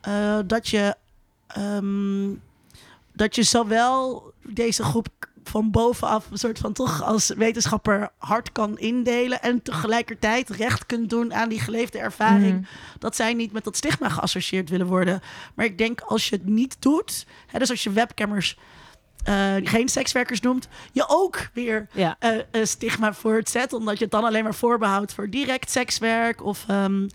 eh, 0.05 0.39
dat 0.47 0.69
je 0.69 0.95
ehm, 1.47 2.29
dat 3.13 3.35
je 3.35 3.43
zowel 3.43 4.33
deze 4.43 4.83
groep 4.83 5.07
van 5.45 5.71
bovenaf 5.71 6.31
een 6.31 6.39
soort 6.39 6.59
van 6.59 6.73
toch 6.73 7.03
als 7.03 7.29
wetenschapper 7.37 8.11
hard 8.19 8.53
kan 8.53 8.79
indelen 8.79 9.43
en 9.43 9.63
tegelijkertijd 9.63 10.51
recht 10.51 10.87
kunt 10.87 11.11
doen 11.11 11.35
aan 11.35 11.49
die 11.49 11.61
geleefde 11.61 11.99
ervaring 11.99 12.55
Mhm. 12.61 12.65
dat 12.99 13.17
zij 13.17 13.35
niet 13.35 13.53
met 13.53 13.65
dat 13.65 13.77
stigma 13.77 14.09
geassocieerd 14.09 14.69
willen 14.71 14.87
worden. 14.87 15.21
Maar 15.55 15.65
ik 15.65 15.79
denk 15.79 16.01
als 16.01 16.29
je 16.29 16.37
het 16.37 16.47
niet 16.47 16.77
doet, 16.83 17.27
hè, 17.47 17.59
dus 17.59 17.71
als 17.71 17.83
je 17.83 17.91
webcammers 17.91 18.59
eh, 19.25 19.55
geen 19.63 19.89
sekswerkers 19.89 20.41
noemt, 20.41 20.69
je 20.93 21.05
ook 21.09 21.49
weer 21.53 21.87
Ja. 21.93 22.17
eh, 22.19 22.31
een 22.51 22.67
stigma 22.69 23.15
voor 23.15 23.35
het 23.37 23.49
zet, 23.51 23.73
omdat 23.73 23.99
je 23.99 24.03
het 24.05 24.13
dan 24.13 24.25
alleen 24.25 24.45
maar 24.45 24.55
voorbehoudt 24.55 25.15
voor 25.15 25.31
direct 25.31 25.71
sekswerk. 25.71 26.45
Of 26.45 26.65
ehm, 26.69 27.09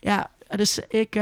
ja, 0.00 0.30
dus 0.56 0.78
ik, 0.88 1.16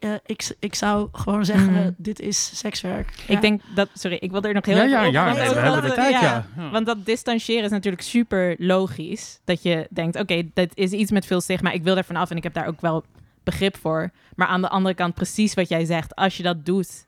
eh, 0.00 0.14
ik, 0.26 0.54
ik 0.58 0.74
zou 0.74 1.08
gewoon 1.12 1.44
zeggen: 1.44 1.72
Mhm. 1.72 1.90
dit 1.96 2.20
is 2.20 2.58
sekswerk. 2.58 3.10
Ja. 3.26 3.34
Ik 3.34 3.40
denk 3.40 3.62
dat, 3.74 3.88
sorry, 3.94 4.16
ik 4.20 4.30
wil 4.30 4.42
er 4.42 4.54
nog 4.54 4.66
heel 4.66 4.76
ja, 4.76 4.82
even 4.84 4.90
ja, 5.00 5.06
op- 5.06 5.12
ja, 5.12 5.24
nee, 5.24 5.48
we 5.48 5.60
hebben 5.60 5.82
de 5.82 5.92
tijd, 5.92 6.20
ja. 6.20 6.46
Want 6.72 6.86
dat 6.86 7.04
distancieren 7.06 7.64
is 7.64 7.70
natuurlijk 7.70 8.02
super 8.02 8.54
logisch. 8.58 9.40
Dat 9.44 9.62
je 9.62 9.86
denkt, 9.90 10.16
oké, 10.20 10.42
dat 10.54 10.68
is 10.74 10.90
iets 10.92 11.10
met 11.10 11.26
veel 11.26 11.40
stigma. 11.40 11.70
Ik 11.70 11.82
wil 11.82 11.96
er 11.96 12.04
vanaf 12.04 12.30
en 12.30 12.36
ik 12.36 12.42
heb 12.42 12.54
daar 12.54 12.66
ook 12.66 12.80
wel 12.80 13.04
begrip 13.44 13.76
voor. 13.76 14.10
Maar 14.34 14.46
aan 14.46 14.60
de 14.60 14.68
andere 14.68 14.94
kant, 14.94 15.14
precies 15.14 15.54
wat 15.54 15.68
jij 15.68 15.84
zegt. 15.84 16.14
Als 16.14 16.36
je 16.36 16.42
dat 16.42 16.64
doet, 16.66 17.06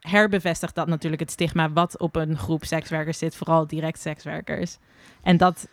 herbevestigt 0.00 0.74
dat 0.74 0.86
natuurlijk 0.86 1.20
het 1.22 1.30
stigma... 1.30 1.70
wat 1.72 1.98
op 1.98 2.16
een 2.16 2.36
groep 2.38 2.64
sekswerkers 2.64 3.18
zit. 3.18 3.36
Vooral 3.36 3.66
direct 3.66 4.00
sekswerkers. 4.00 4.78
En 5.22 5.36
dat 5.36 5.68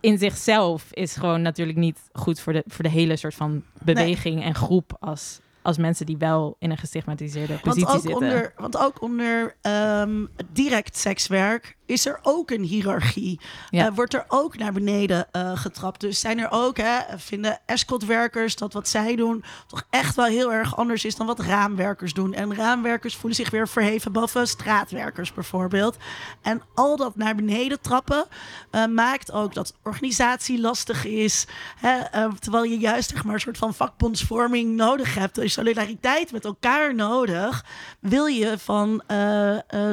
in 0.00 0.18
zichzelf 0.18 0.88
is 0.92 1.16
gewoon 1.16 1.42
natuurlijk 1.42 1.78
niet 1.78 1.98
goed... 2.12 2.40
voor 2.40 2.52
de, 2.52 2.64
voor 2.66 2.84
de 2.84 2.90
hele 2.90 3.16
soort 3.16 3.34
van 3.34 3.62
beweging 3.82 4.42
en 4.44 4.54
groep... 4.54 4.96
als, 5.00 5.40
als 5.66 5.78
mensen 5.78 6.06
die 6.06 6.16
wel 6.16 6.56
in 6.58 6.70
een 6.70 6.76
gestigmatiseerde 6.76 7.52
Want 7.52 7.62
positie 7.62 7.94
ook, 7.94 8.00
zitten. 8.00 8.14
onder, 8.14 8.52
want 8.56 8.78
ook 8.78 9.02
onder 9.02 9.56
ehm, 9.60 10.26
direct 10.52 10.96
sekswerk 10.96 11.76
is 11.86 12.06
er 12.06 12.18
ook 12.22 12.50
een 12.50 12.62
hiërarchie. 12.62 13.40
Ja. 13.70 13.86
Eh, 13.86 13.94
wordt 13.94 14.14
er 14.14 14.24
ook 14.28 14.58
naar 14.58 14.72
beneden 14.72 15.26
eh, 15.32 15.56
getrapt. 15.56 16.00
Dus 16.00 16.20
zijn 16.20 16.38
er 16.38 16.50
ook, 16.50 16.76
hè, 16.76 16.98
vinden 17.16 17.58
escortwerkers 17.66 18.56
dat 18.56 18.72
wat 18.72 18.88
zij 18.88 19.16
doen 19.16 19.44
toch 19.66 19.86
echt 19.90 20.16
wel 20.16 20.24
heel 20.24 20.52
erg 20.52 20.76
anders 20.76 21.04
is 21.04 21.16
dan 21.16 21.26
wat 21.26 21.40
raamwerkers 21.40 22.12
doen. 22.12 22.34
En 22.34 22.54
raamwerkers 22.54 23.16
voelen 23.16 23.36
zich 23.36 23.50
weer 23.50 23.68
verheven 23.68 24.12
boven 24.12 24.48
straatwerkers 24.48 25.32
bijvoorbeeld. 25.32 25.96
En 26.42 26.62
al 26.74 26.96
dat 26.96 27.16
naar 27.16 27.34
beneden 27.34 27.80
trappen 27.80 28.24
eh, 28.70 28.86
maakt 28.86 29.32
ook 29.32 29.54
dat 29.54 29.74
organisatie 29.82 30.60
lastig 30.60 31.04
is. 31.04 31.46
Hè, 31.76 32.00
terwijl 32.38 32.64
je 32.64 32.78
juist 32.78 33.10
zeg 33.10 33.24
maar, 33.24 33.34
een 33.34 33.40
soort 33.40 33.58
van 33.58 33.74
vakbondsvorming 33.74 34.76
nodig 34.76 35.14
hebt. 35.14 35.34
Dus 35.34 35.52
solidariteit 35.52 36.32
met 36.32 36.44
elkaar 36.44 36.94
nodig. 36.94 37.64
Wil 38.00 38.26
je 38.26 38.58
van 38.58 39.02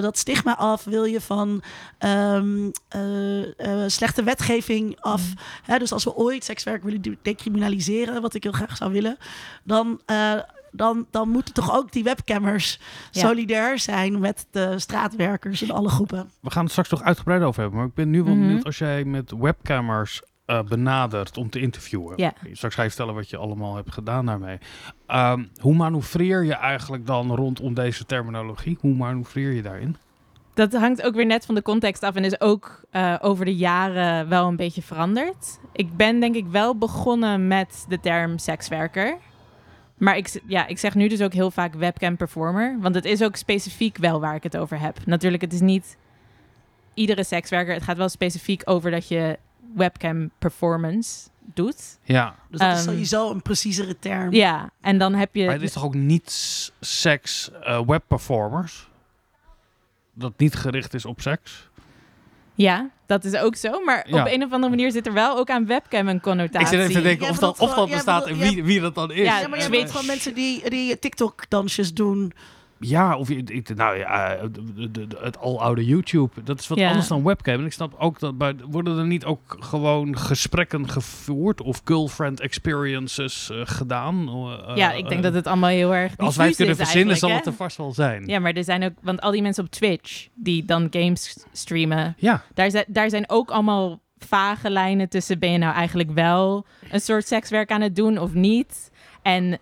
dat 0.01 0.17
stigma 0.17 0.57
af? 0.57 0.83
Wil 0.83 1.03
je 1.03 1.21
van 1.21 1.63
ehm, 1.97 2.69
eh, 2.89 3.59
eh, 3.83 3.89
slechte 3.89 4.23
wetgeving 4.23 4.97
af? 5.01 5.33
Hè, 5.63 5.77
dus 5.77 5.91
als 5.91 6.03
we 6.03 6.15
ooit 6.15 6.43
sekswerk 6.43 6.83
willen 6.83 7.01
de- 7.01 7.17
decriminaliseren, 7.21 8.21
wat 8.21 8.33
ik 8.33 8.43
heel 8.43 8.51
graag 8.51 8.77
zou 8.77 8.91
willen, 8.91 9.17
dan. 9.63 10.01
eh, 10.05 10.33
dan, 10.75 11.07
dan 11.11 11.29
moeten 11.29 11.53
toch 11.53 11.75
ook 11.75 11.91
die 11.91 12.03
webcammers 12.03 12.79
Ja. 13.11 13.21
solidair 13.27 13.79
zijn 13.79 14.19
met 14.19 14.47
de 14.51 14.79
straatwerkers 14.79 15.61
in 15.61 15.71
alle 15.71 15.89
groepen. 15.89 16.29
We 16.41 16.51
gaan 16.51 16.61
het 16.63 16.71
straks 16.71 16.89
nog 16.89 17.01
uitgebreid 17.01 17.41
over 17.41 17.61
hebben. 17.61 17.79
Maar 17.79 17.87
ik 17.87 17.93
ben 17.93 18.09
nu 18.09 18.23
wel 18.23 18.33
Mhm. 18.35 18.41
benieuwd 18.47 18.65
als 18.65 18.77
jij 18.77 19.03
met 19.03 19.31
webcammers 19.37 20.21
eh, 20.45 20.61
benadert 20.61 21.37
om 21.37 21.49
te 21.49 21.59
interviewen. 21.59 22.13
Ja. 22.17 22.33
Straks 22.51 22.75
ga 22.75 22.81
je 22.83 22.87
vertellen 22.89 23.13
wat 23.13 23.29
je 23.29 23.37
allemaal 23.37 23.75
hebt 23.75 23.91
gedaan 23.93 24.25
daarmee. 24.25 24.57
Ehm, 25.07 25.43
hoe 25.59 25.75
manoeuvreer 25.75 26.43
je 26.43 26.53
eigenlijk 26.53 27.05
dan 27.05 27.35
rondom 27.35 27.73
deze 27.73 28.05
terminologie? 28.05 28.77
Hoe 28.81 28.95
manoeuvreer 28.95 29.51
je 29.51 29.61
daarin? 29.61 29.95
Dat 30.53 30.73
hangt 30.73 31.01
ook 31.01 31.15
weer 31.15 31.25
net 31.25 31.45
van 31.45 31.55
de 31.55 31.61
context 31.61 32.03
af 32.03 32.15
en 32.15 32.23
is 32.23 32.41
ook 32.41 32.81
eh, 32.91 33.15
over 33.21 33.45
de 33.45 33.55
jaren 33.55 34.29
wel 34.29 34.47
een 34.47 34.55
beetje 34.55 34.81
veranderd. 34.81 35.59
Ik 35.71 35.97
ben 35.97 36.19
denk 36.19 36.35
ik 36.35 36.45
wel 36.47 36.77
begonnen 36.77 37.47
met 37.47 37.85
de 37.89 37.99
term 37.99 38.37
sekswerker. 38.37 39.17
Maar 39.97 40.17
ik, 40.17 40.41
ja, 40.47 40.67
ik 40.67 40.77
zeg 40.79 40.95
nu 40.95 41.07
dus 41.07 41.21
ook 41.21 41.33
heel 41.33 41.51
vaak 41.51 41.73
webcam 41.73 42.17
performer. 42.17 42.77
Want 42.81 42.95
het 42.95 43.05
is 43.05 43.23
ook 43.23 43.35
specifiek 43.35 43.97
wel 43.97 44.19
waar 44.19 44.35
ik 44.35 44.43
het 44.43 44.57
over 44.57 44.79
heb. 44.79 45.05
Natuurlijk, 45.05 45.41
het 45.41 45.53
is 45.53 45.59
niet 45.61 45.97
iedere 46.93 47.23
sekswerker. 47.23 47.73
Het 47.73 47.83
gaat 47.83 47.97
wel 47.97 48.09
specifiek 48.09 48.61
over 48.65 48.91
dat 48.91 49.07
je 49.07 49.37
webcam 49.75 50.31
performance 50.39 51.27
doet. 51.53 51.97
Ja, 52.03 52.35
Dus 52.49 52.59
dat 52.59 52.71
is 52.71 52.77
Ehm, 52.77 52.83
sowieso 52.89 53.31
een 53.31 53.41
preciezere 53.41 53.99
term. 53.99 54.33
Ja, 54.33 54.69
en 54.81 54.97
dan 54.97 55.13
heb 55.13 55.35
je... 55.35 55.45
maar 55.45 55.53
het 55.53 55.63
is 55.63 55.73
toch 55.73 55.83
ook 55.83 55.95
niet 55.95 56.31
seks 56.79 57.51
eh, 57.63 57.81
webperformers? 57.85 58.91
Dat 60.13 60.33
niet 60.37 60.55
gericht 60.55 60.93
is 60.93 61.05
op 61.05 61.21
seks? 61.21 61.69
Ja, 62.55 62.89
dat 63.05 63.23
is 63.23 63.35
ook 63.35 63.55
zo. 63.55 63.83
Maar 63.83 64.09
Ja. 64.09 64.21
op 64.21 64.27
een 64.31 64.43
of 64.43 64.51
andere 64.51 64.69
manier 64.69 64.91
zit 64.91 65.07
er 65.07 65.13
wel 65.13 65.37
ook 65.37 65.49
aan 65.49 65.65
webcam 65.65 66.07
een 66.07 66.21
connotatie. 66.21 66.59
Ik 66.59 66.67
zit 66.67 66.79
even 66.79 66.93
te 66.93 67.01
denken 67.01 67.29
of 67.29 67.37
dat, 67.37 67.59
of 67.59 67.89
bestaat 67.89 68.27
en 68.27 68.37
wie, 68.37 68.63
wie 68.63 68.79
dat 68.81 68.95
dan 68.95 69.11
is. 69.11 69.25
Ja, 69.25 69.47
maar 69.47 69.71
je 69.71 69.77
hebt 69.77 69.91
gewoon 69.91 70.05
mensen 70.05 70.33
die, 70.33 70.69
die 70.69 70.99
TikTok-dansjes 70.99 71.93
doen. 71.93 72.33
Ja, 72.87 73.17
of 73.17 73.27
je, 73.27 73.63
nou 73.75 73.97
ja, 73.97 74.33
eh, 74.35 74.47
het 75.21 75.39
aloude 75.39 75.85
YouTube. 75.85 76.43
Dat 76.43 76.59
is 76.59 76.67
wat 76.67 76.77
Ja. 76.77 76.87
anders 76.89 77.07
dan 77.07 77.23
webcam. 77.23 77.59
En 77.59 77.65
ik 77.65 77.73
snap 77.73 77.93
ook 77.97 78.19
dat 78.19 78.37
bij, 78.37 78.55
worden 78.69 78.97
er 78.97 79.05
niet 79.05 79.25
ook 79.25 79.57
gewoon 79.59 80.17
gesprekken 80.17 80.89
gevoerd 80.89 81.61
of 81.61 81.81
girlfriend 81.83 82.39
experiences 82.39 83.49
eh, 83.49 83.61
gedaan? 83.63 84.27
Eh, 84.67 84.75
Ja, 84.75 84.91
ik 84.91 85.09
denk 85.09 85.23
dat 85.23 85.33
het 85.33 85.47
allemaal 85.47 85.69
heel 85.69 85.95
erg. 85.95 86.17
als 86.17 86.35
wij 86.35 86.47
het 86.47 86.55
kunnen 86.55 86.75
verzinnen, 86.75 87.17
zal 87.17 87.29
het 87.29 87.45
er 87.45 87.53
vast 87.53 87.77
wel 87.77 87.93
zijn. 87.93 88.25
Ja, 88.25 88.39
maar 88.39 88.53
er 88.53 88.63
zijn 88.63 88.83
ook, 88.83 88.93
want 89.01 89.21
al 89.21 89.31
die 89.31 89.41
mensen 89.41 89.63
op 89.63 89.69
Twitch 89.71 90.27
die 90.33 90.65
dan 90.65 90.87
games 90.89 91.37
streamen, 91.51 92.15
Ja, 92.17 92.43
daar 92.53 92.71
zijn, 92.71 92.85
daar 92.87 93.09
zijn 93.09 93.29
ook 93.29 93.51
allemaal 93.51 94.01
vage 94.17 94.69
lijnen 94.69 95.09
tussen. 95.09 95.39
Ben 95.39 95.51
je 95.51 95.57
nou 95.57 95.73
eigenlijk 95.75 96.11
wel 96.11 96.65
een 96.89 97.01
soort 97.01 97.27
sekswerk 97.27 97.71
aan 97.71 97.81
het 97.81 97.95
doen 97.95 98.17
of 98.17 98.33
niet? 98.33 98.91
En 99.21 99.57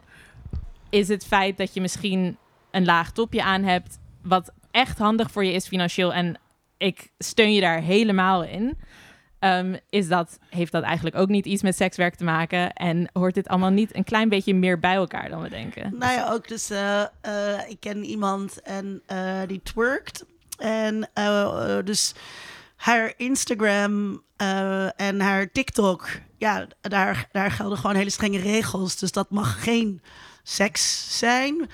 is 0.89 1.07
het 1.07 1.25
feit 1.25 1.57
dat 1.57 1.73
je 1.73 1.81
misschien 1.81 2.37
een 2.71 2.85
laag 2.85 3.11
topje 3.11 3.43
aan 3.43 3.63
hebt, 3.63 3.99
wat 4.21 4.51
echt 4.71 4.97
handig 4.97 5.31
voor 5.31 5.45
je 5.45 5.53
is 5.53 5.67
financieel 5.67 6.13
en 6.13 6.37
ik 6.81 7.11
steun 7.17 7.53
je 7.53 7.61
daar 7.61 7.81
helemaal 7.81 8.43
in. 8.43 8.77
ehm, 9.39 9.75
is 9.89 10.07
dat, 10.07 10.39
heeft 10.49 10.71
dat 10.71 10.83
eigenlijk 10.83 11.15
ook 11.15 11.29
niet 11.29 11.45
iets 11.45 11.61
met 11.61 11.75
sekswerk 11.75 12.15
te 12.15 12.23
maken? 12.23 12.73
En 12.73 13.09
hoort 13.13 13.33
dit 13.33 13.47
allemaal 13.47 13.69
niet 13.69 13.95
een 13.95 14.03
klein 14.03 14.29
beetje 14.29 14.55
meer 14.55 14.79
bij 14.79 14.93
elkaar 14.93 15.29
dan 15.29 15.41
we 15.41 15.49
denken? 15.49 15.97
Nou 15.97 16.13
ja, 16.13 16.31
ook 16.31 16.47
dus, 16.47 16.69
eh, 16.69 17.01
eh, 17.01 17.69
ik 17.69 17.79
ken 17.79 18.03
iemand 18.03 18.61
en 18.61 19.01
eh, 19.05 19.39
die 19.47 19.61
twerkt. 19.63 20.25
En 20.57 21.09
dus 21.83 22.13
haar 22.75 23.13
Instagram 23.17 24.23
en 24.95 25.19
haar 25.19 25.51
TikTok, 25.51 26.09
ja, 26.37 26.67
daar, 26.81 27.27
daar 27.31 27.51
gelden 27.51 27.77
gewoon 27.77 27.95
hele 27.95 28.09
strenge 28.09 28.39
regels. 28.39 28.95
Dus 28.95 29.11
dat 29.11 29.29
mag 29.29 29.63
geen 29.63 30.01
seks 30.43 31.05
zijn. 31.17 31.69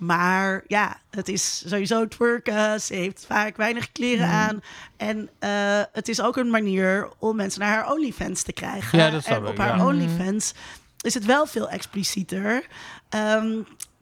Maar 0.00 0.64
ja, 0.66 0.96
het 1.10 1.28
is 1.28 1.62
sowieso 1.68 2.08
twerken. 2.08 2.80
Ze 2.80 2.94
heeft 2.94 3.24
vaak 3.26 3.56
weinig 3.56 3.92
kleren 3.92 4.26
Mhm. 4.26 4.36
aan. 4.36 4.62
En 4.96 5.28
eh, 5.38 5.82
het 5.92 6.08
is 6.08 6.20
ook 6.20 6.36
een 6.36 6.50
manier 6.50 7.08
om 7.18 7.36
mensen 7.36 7.60
naar 7.60 7.74
haar 7.74 7.92
OnlyFans 7.92 8.42
te 8.42 8.52
krijgen. 8.52 8.98
Ja, 8.98 9.10
dat 9.10 9.26
ik, 9.26 9.46
op 9.46 9.58
haar 9.58 9.76
ja. 9.76 9.86
OnlyFans 9.86 10.54
is 11.00 11.14
het 11.14 11.24
wel 11.24 11.46
veel 11.46 11.68
explicieter. 11.68 12.66
Ehm, 13.08 13.58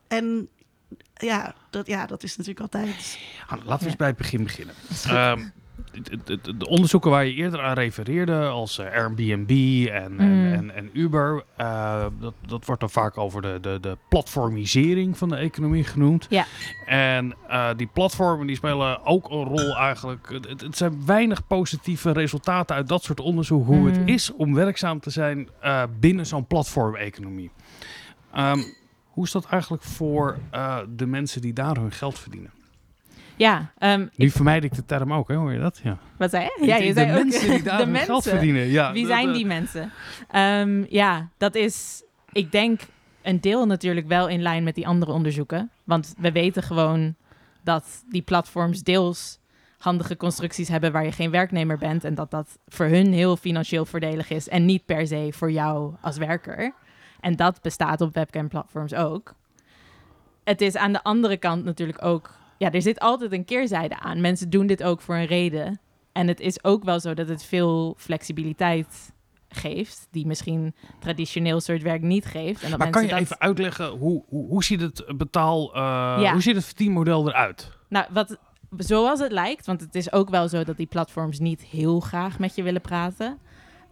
en 0.09 0.49
ja, 1.14 1.55
dat, 1.71 1.87
ja, 1.87 2.07
dat 2.07 2.23
is 2.23 2.37
natuurlijk 2.37 2.61
altijd. 2.75 3.19
Laten 3.64 3.78
we 3.78 3.87
eens 3.87 3.97
bij 3.97 4.09
het 4.09 4.17
begin 4.17 4.43
beginnen. 4.45 4.75
Ehm, 5.05 5.45
de, 6.02 6.19
de- 6.25 6.38
de- 6.43 6.57
de 6.57 6.67
onderzoeken 6.69 7.11
waar 7.11 7.26
je 7.26 7.35
eerder 7.35 7.61
aan 7.62 7.75
refereerde, 7.75 8.47
als 8.47 8.78
eh, 8.78 8.93
Airbnb 8.93 9.50
en, 9.90 10.12
Mm. 10.12 10.21
en, 10.21 10.52
en, 10.55 10.75
en 10.75 10.90
Uber, 10.93 11.45
eh, 11.57 12.07
dat, 12.21 12.35
dat 12.47 12.64
wordt 12.64 12.81
dan 12.81 12.90
vaak 12.90 13.19
over 13.19 13.43
de, 13.43 13.59
de, 13.61 13.78
de 13.81 13.97
platformisering 14.09 15.19
van 15.19 15.28
de 15.28 15.37
economie 15.37 15.85
genoemd. 15.85 16.26
Ja. 16.31 16.45
En 16.87 17.35
eh, 17.49 17.69
die 17.76 17.87
platformen 17.93 18.47
die 18.47 18.57
spelen 18.57 19.05
ook 19.05 19.31
een 19.31 19.45
rol 19.45 19.76
eigenlijk. 19.76 20.40
Het, 20.49 20.76
zijn 20.76 21.07
weinig 21.07 21.47
positieve 21.47 22.12
resultaten 22.12 22.76
uit 22.76 22.88
dat 22.88 23.02
soort 23.02 23.21
onderzoek 23.21 23.67
hoe 23.67 23.76
Mm. 23.76 23.87
het 23.87 24.00
is 24.05 24.33
om 24.33 24.55
werkzaam 24.55 25.00
te 25.00 25.11
zijn 25.11 25.49
binnen 26.00 26.26
zo'n 26.26 26.47
platformeconomie. 26.47 27.50
Ehm, 28.33 28.59
hoe 29.09 29.25
is 29.25 29.33
dat 29.33 29.45
eigenlijk 29.47 29.83
voor 29.83 30.38
de 30.97 31.07
mensen 31.07 31.40
die 31.40 31.52
daar 31.52 31.76
hun 31.76 31.93
geld 31.93 32.19
verdienen? 32.19 32.50
Ja, 33.38 33.71
ehm, 33.78 34.00
Nu 34.00 34.26
ik- 34.26 34.33
vermijd 34.33 34.64
ik 34.64 34.75
de 34.75 34.85
term 34.85 35.12
ook, 35.12 35.28
hè? 35.28 35.35
hoor 35.35 35.52
je 35.52 35.59
dat? 35.59 35.80
Ja. 35.83 35.99
wat 36.16 36.30
zei 36.30 36.45
je? 36.45 36.66
Ja, 36.66 36.76
je 36.76 36.87
de 36.87 36.92
zei 36.92 37.11
ook 37.11 37.23
mensen 37.25 37.50
die 37.50 37.62
daar 37.71 37.76
geld 37.78 37.90
mensen. 37.90 38.23
verdienen. 38.23 38.66
Ja, 38.66 38.92
Wie 38.92 39.07
zijn 39.07 39.28
eh, 39.28 39.35
die 39.35 39.47
mensen? 39.47 39.92
Ehm, 40.30 40.85
ja, 40.88 41.28
dat 41.37 41.54
is, 41.54 42.02
ik 42.33 42.52
denk, 42.52 42.80
een 43.23 43.40
deel 43.40 43.66
natuurlijk 43.66 44.07
wel 44.07 44.28
in 44.28 44.42
lijn 44.42 44.64
met 44.64 44.75
die 44.75 44.87
andere 44.87 45.12
onderzoeken. 45.12 45.71
Want 45.85 46.14
we 46.18 46.33
weten 46.33 46.62
gewoon 46.62 47.14
dat 47.62 48.04
die 48.09 48.23
platforms 48.23 48.83
deels 48.83 49.38
handige 49.78 50.16
constructies 50.16 50.68
hebben 50.68 50.92
waar 50.92 51.04
je 51.04 51.12
geen 51.12 51.30
werknemer 51.30 51.78
bent. 51.78 52.04
En 52.04 52.14
dat 52.14 52.30
dat 52.30 52.59
voor 52.68 52.87
hun 52.87 53.12
heel 53.12 53.37
financieel 53.37 53.85
voordelig 53.87 54.30
is 54.30 54.49
en 54.49 54.64
niet 54.64 54.85
per 54.87 55.07
se 55.07 55.28
voor 55.33 55.50
jou 55.50 55.95
als 56.00 56.16
werker. 56.16 56.73
En 57.21 57.37
dat 57.37 57.62
bestaat 57.62 58.00
op 58.00 58.14
webcam-platforms 58.14 58.95
ook. 58.95 59.35
Het 60.45 60.61
is 60.61 60.76
aan 60.76 60.92
de 60.92 61.02
andere 61.02 61.37
kant 61.37 61.64
natuurlijk 61.64 62.04
ook... 62.04 62.37
Ja, 62.59 62.73
er 62.73 62.83
zit 62.83 63.00
altijd 63.00 63.33
een 63.33 63.45
keerzijde 63.45 64.00
aan. 64.00 64.21
Mensen 64.21 64.50
doen 64.50 64.67
dit 64.67 64.83
ook 64.83 65.00
voor 65.00 65.15
een 65.15 65.27
reden. 65.27 65.81
En 66.12 66.29
het 66.29 66.41
is 66.41 66.65
ook 66.65 66.85
wel 66.85 67.00
zo 67.00 67.15
dat 67.15 67.29
het 67.29 67.45
veel 67.45 67.95
flexibiliteit 67.99 69.12
geeft, 69.49 70.09
die 70.11 70.27
misschien 70.27 70.75
traditioneel 71.00 71.61
soort 71.61 71.83
werk 71.83 72.03
niet 72.03 72.25
geeft. 72.25 72.62
En 72.62 72.71
dat 72.71 72.79
Maar 72.79 72.91
kan 72.91 73.03
je 73.03 73.09
dat, 73.09 73.19
even 73.19 73.41
uitleggen, 73.41 73.88
hoe, 73.88 74.23
hoe, 74.29 74.47
hoe 74.47 74.65
ziet 74.65 74.81
het 74.81 75.05
betaal, 75.17 75.77
Ja. 76.21 76.33
hoe 76.33 76.43
ziet 76.43 76.55
het 76.57 76.65
verdienmodel 76.65 77.29
eruit? 77.29 77.71
Nou, 77.88 78.07
wat, 78.11 78.38
zoals 78.77 79.21
het 79.21 79.33
lijkt, 79.33 79.67
want 79.67 79.81
het 79.81 79.95
is 79.95 80.12
ook 80.12 80.31
wel 80.31 80.49
zo 80.49 80.65
dat 80.65 80.77
die 80.77 80.87
platforms 80.87 81.38
niet 81.38 81.62
heel 81.65 82.00
graag 82.00 82.38
met 82.38 82.55
je 82.55 82.62
willen 82.62 82.81
praten. 82.81 83.38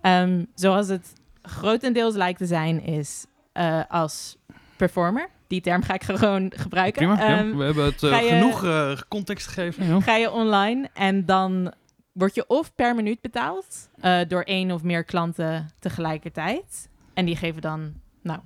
Ehm, 0.00 0.44
zoals 0.54 0.88
het 0.88 1.12
grotendeels 1.42 2.14
lijkt 2.14 2.38
te 2.38 2.46
zijn, 2.46 2.82
is 2.82 3.26
eh, 3.52 3.80
als 3.88 4.37
performer. 4.76 5.28
Die 5.46 5.60
term 5.60 5.82
ga 5.82 5.94
ik 5.94 6.02
gewoon 6.04 6.52
gebruiken. 6.56 7.06
Prima, 7.14 7.28
ja. 7.28 7.38
Ehm, 7.38 7.56
we 7.56 7.64
hebben 7.64 7.84
het 7.84 8.02
eh, 8.02 8.20
je- 8.22 8.28
genoeg 8.28 8.64
eh, 8.64 8.98
context 9.08 9.46
gegeven. 9.46 9.86
Ja. 9.86 10.00
ga 10.00 10.16
je 10.16 10.30
online 10.30 10.88
en 10.94 11.24
dan 11.24 11.72
word 12.12 12.34
je 12.34 12.44
of 12.48 12.74
per 12.74 12.94
minuut 12.94 13.20
betaald 13.20 13.88
eh, 14.00 14.20
door 14.28 14.42
één 14.42 14.70
of 14.70 14.82
meer 14.82 15.04
klanten 15.04 15.68
tegelijkertijd. 15.78 16.88
En 17.14 17.24
die 17.24 17.36
geven 17.36 17.62
dan, 17.62 17.92
nou, 18.22 18.40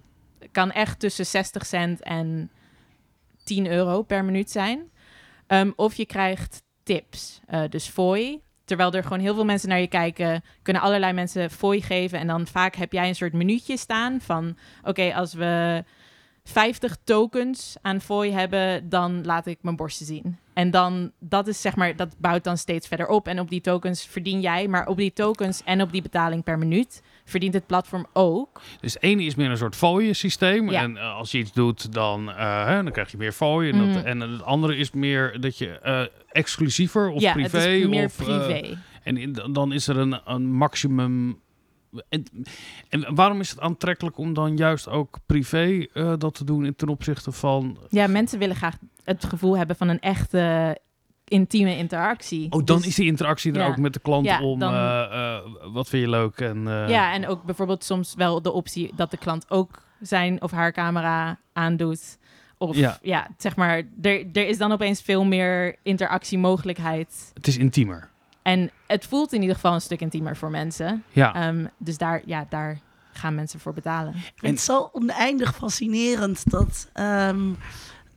kan 0.52 0.71
echt 0.73 0.99
tussen 1.00 1.26
60 1.26 1.66
cent 1.66 2.02
en 2.02 2.50
10 3.45 3.66
euro 3.71 4.02
per 4.02 4.25
minuut 4.25 4.50
zijn. 4.50 4.90
Ehm, 5.47 5.71
of 5.76 5.95
je 5.95 6.07
krijgt 6.07 6.62
tips, 6.83 7.40
eh, 7.47 7.62
dus 7.69 7.87
fooi. 7.88 8.40
Terwijl 8.64 8.92
er 8.92 9.02
gewoon 9.02 9.19
heel 9.19 9.35
veel 9.35 9.45
mensen 9.45 9.69
naar 9.69 9.80
je 9.80 9.87
kijken, 9.87 10.42
kunnen 10.62 10.83
allerlei 10.83 11.12
mensen 11.12 11.50
fooi 11.50 11.83
geven. 11.83 12.19
En 12.19 12.26
dan 12.26 12.47
vaak 12.47 12.75
heb 12.75 12.92
jij 12.92 13.09
een 13.09 13.14
soort 13.14 13.33
minuutje 13.33 13.76
staan 13.76 14.21
van... 14.21 14.57
oké, 14.85 15.14
als 15.14 15.35
we 15.35 15.85
50 16.50 16.97
tokens 17.04 17.76
aan 17.83 18.00
fooi 18.00 18.33
hebben, 18.33 18.88
dan 18.88 19.25
laat 19.25 19.47
ik 19.47 19.59
mijn 19.61 19.76
borsten 19.76 20.07
zien. 20.07 20.38
En 20.54 20.71
dan, 20.71 21.11
dat 21.19 21.47
is 21.47 21.61
zeg 21.61 21.76
maar, 21.76 21.97
dat 21.97 22.14
bouwt 22.19 22.45
dan 22.45 22.57
steeds 22.59 22.88
verder 22.88 23.07
op. 23.07 23.28
En 23.28 23.40
op 23.40 23.50
die 23.50 23.61
tokens 23.61 24.07
verdien 24.07 24.40
jij, 24.40 24.69
maar 24.69 24.87
op 24.87 24.97
die 24.97 25.12
tokens 25.12 25.62
en 25.64 25.83
op 25.83 25.92
die 25.92 26.02
betaling 26.02 26.45
per 26.45 26.59
minuut 26.59 27.02
verdient 27.25 27.54
het 27.54 27.66
platform 27.66 28.07
ook. 28.12 28.61
Dus 28.80 28.97
ene 29.00 29.23
is 29.25 29.35
meer 29.35 29.50
een 29.50 29.57
soort 29.57 29.76
fooien 29.76 30.16
systeem. 30.16 30.71
Ja. 30.71 30.83
En 30.83 30.97
eh, 30.97 31.14
als 31.16 31.30
je 31.30 31.38
iets 31.38 31.52
doet, 31.52 31.92
dan, 31.92 32.30
eh, 32.30 32.66
hè, 32.66 32.83
dan 32.83 32.92
krijg 32.92 33.11
je 33.11 33.16
meer 33.16 33.33
fooien. 33.33 33.73
En, 33.75 33.78
dat- 33.78 33.97
Mhm. 34.02 34.07
en 34.07 34.21
het 34.21 34.42
andere 34.42 34.76
is 34.76 34.90
meer 34.90 35.40
dat 35.40 35.59
je 35.59 35.78
eh, 35.78 36.02
exclusiever 36.28 37.11
of 37.11 37.21
ja, 37.21 37.33
privé. 37.33 37.59
het 37.59 37.66
is 37.82 37.86
meer 37.89 38.04
of, 38.04 38.17
privé. 38.17 38.78
en 39.02 39.17
in- 39.17 39.32
dan 39.52 39.73
is 39.73 39.89
er 39.89 39.97
een, 39.97 40.21
een 40.25 40.52
maximum. 40.52 41.41
En, 42.09 42.25
en 42.89 43.15
waarom 43.15 43.41
is 43.41 43.50
het 43.50 43.61
aantrekkelijk 43.61 44.19
om 44.19 44.35
dan 44.35 44.57
juist 44.57 44.89
ook 44.89 45.19
privé 45.26 45.87
eh, 45.93 46.13
dat 46.19 46.35
te 46.35 46.45
doen 46.45 46.65
in 46.65 46.75
ten 46.76 46.89
opzichte 46.89 47.33
van. 47.33 47.79
ja, 47.89 48.07
mensen 48.07 48.39
willen 48.39 48.57
graag 48.57 48.76
het 49.05 49.25
gevoel 49.25 49.57
hebben 49.57 49.76
van 49.76 49.89
een 49.89 50.00
echte 50.00 50.79
intieme 51.25 51.76
interactie. 51.76 52.53
Oh, 52.53 52.65
dan 52.65 52.76
Dus- 52.76 52.87
is 52.87 52.95
die 52.95 53.07
interactie 53.07 53.53
er 53.53 53.61
ja. 53.61 53.67
ook 53.67 53.76
met 53.76 53.93
de 53.93 54.00
klant 54.00 54.26
Ja, 54.26 54.43
om 54.43 54.59
dan- 54.59 54.75
eh, 54.75 55.03
eh, 55.37 55.39
wat 55.73 55.89
vind 55.89 56.03
je 56.03 56.11
leuk 56.11 56.39
en. 56.41 56.69
eh, 56.69 56.89
Ja, 56.89 57.13
en 57.13 57.26
ook 57.29 57.43
bijvoorbeeld 57.45 57.85
soms 57.85 58.15
wel 58.15 58.43
de 58.43 58.53
optie 58.53 58.93
dat 58.97 59.11
de 59.11 59.17
klant 59.17 59.50
ook 59.50 59.83
zijn 60.00 60.43
of 60.43 60.50
haar 60.50 60.73
camera 60.73 61.39
aandoet. 61.53 62.19
Of 62.59 62.76
Ja. 62.76 62.99
ja, 63.03 63.29
zeg 63.39 63.57
maar, 63.57 63.83
er, 64.03 64.26
er 64.33 64.49
is 64.49 64.59
dan 64.59 64.73
opeens 64.73 65.03
veel 65.03 65.25
meer 65.25 65.76
interactiemogelijkheid. 65.83 67.31
Het 67.35 67.47
is 67.47 67.57
intiemer. 67.59 68.09
En 68.50 68.71
het 68.86 69.06
voelt 69.06 69.32
in 69.32 69.41
ieder 69.41 69.54
geval 69.54 69.75
een 69.75 69.80
stuk 69.80 70.00
intiemer 70.00 70.36
voor 70.36 70.50
mensen. 70.50 71.04
Ja. 71.13 71.34
Ehm, 71.34 71.67
dus 71.78 71.99
daar, 71.99 72.23
ja, 72.25 72.47
daar 72.49 72.78
gaan 73.13 73.34
mensen 73.34 73.60
voor 73.60 73.73
betalen. 73.73 74.15
Ik 74.15 74.32
vind 74.36 74.52
het 74.52 74.60
zo 74.60 74.91
oneindig 74.93 75.54
fascinerend 75.54 76.50
dat. 76.50 76.91
ehm, 76.93 77.52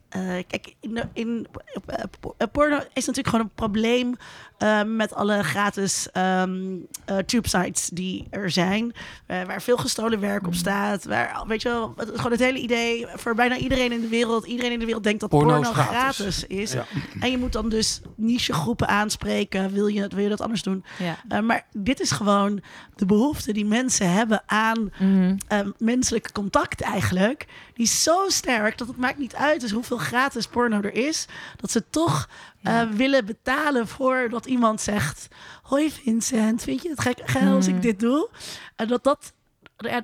eh, 0.10 0.44
kijk, 0.48 0.76
in, 0.80 1.10
in, 1.14 1.48
eh, 1.86 2.48
porno 2.52 2.78
is 2.94 3.06
natuurlijk 3.06 3.28
gewoon 3.28 3.46
een 3.46 3.52
probleem 3.56 4.16
eh, 4.64 4.84
met 4.84 5.14
alle 5.14 5.44
gratis 5.44 6.08
ehm 6.12 6.76
eh, 7.06 7.18
tube 7.18 7.48
sites 7.50 7.90
die 7.94 8.28
er 8.30 8.50
zijn. 8.52 8.94
eh, 9.26 9.44
waar 9.44 9.62
veel 9.62 9.78
gestolen 9.78 10.20
werk 10.20 10.48
op 10.48 10.54
staat. 10.56 11.06
Waar, 11.06 11.44
weet 11.48 11.62
je 11.62 11.70
wel, 11.70 11.94
het, 11.98 12.10
gewoon 12.16 12.32
het 12.32 12.40
hele 12.40 12.60
idee 12.60 13.06
voor 13.16 13.36
bijna 13.36 13.58
iedereen 13.58 13.92
in 13.92 14.02
de 14.02 14.08
wereld. 14.08 14.46
Iedereen 14.46 14.72
in 14.72 14.80
de 14.80 14.86
wereld 14.86 15.04
denkt 15.04 15.20
dat 15.20 15.30
Porno 15.30 15.48
porno, 15.54 15.70
is 15.70 15.76
gratis. 15.76 16.16
gratis. 16.18 16.46
is. 16.48 16.72
Ja. 16.72 16.86
En 17.20 17.32
je 17.32 17.38
moet 17.38 17.52
dan 17.54 17.70
dus 17.70 18.02
niche 18.16 18.54
groepen 18.54 18.88
aanspreken. 18.88 19.72
Wil 19.72 19.88
je, 19.88 20.08
wil 20.08 20.24
je 20.24 20.30
dat 20.30 20.42
anders 20.42 20.64
doen? 20.64 20.84
Ja. 21.00 21.18
Eh, 21.28 21.40
maar 21.40 21.66
dit 21.72 22.00
is 22.00 22.12
gewoon 22.12 22.62
de 22.96 23.06
behoefte 23.06 23.54
die 23.54 23.66
mensen 23.66 24.12
hebben 24.14 24.42
aan 24.46 24.92
Mhm. 25.00 25.36
um, 25.50 25.74
menselijk 25.78 26.32
contact 26.32 26.82
eigenlijk. 26.82 27.46
Die 27.74 27.86
is 27.86 28.04
zo 28.04 28.24
sterk 28.28 28.78
dat 28.78 28.88
het 28.88 28.98
maakt 28.98 29.18
niet 29.18 29.36
uit 29.36 29.62
dus 29.62 29.72
hoeveel 29.72 29.98
gratis 29.98 30.48
porno 30.48 30.82
er 30.82 30.94
is. 30.94 31.26
Dat 31.56 31.72
ze 31.72 31.84
toch 31.90 32.30
uh, 32.64 32.74
Ja. 32.74 32.90
willen 32.90 33.26
betalen 33.26 33.88
voor 33.88 34.28
dat 34.30 34.46
iemand 34.46 34.82
zegt... 34.82 35.28
Hoi 35.64 35.92
Vincent, 35.92 36.64
vind 36.64 36.82
je 36.82 36.90
het 36.90 37.02
gek 37.02 37.22
geil 37.26 37.56
als 37.56 37.68
ik 37.68 37.82
dit 37.82 38.00
doe? 38.00 38.30
En 38.76 38.88
dat, 38.88 39.04
dat, 39.04 39.34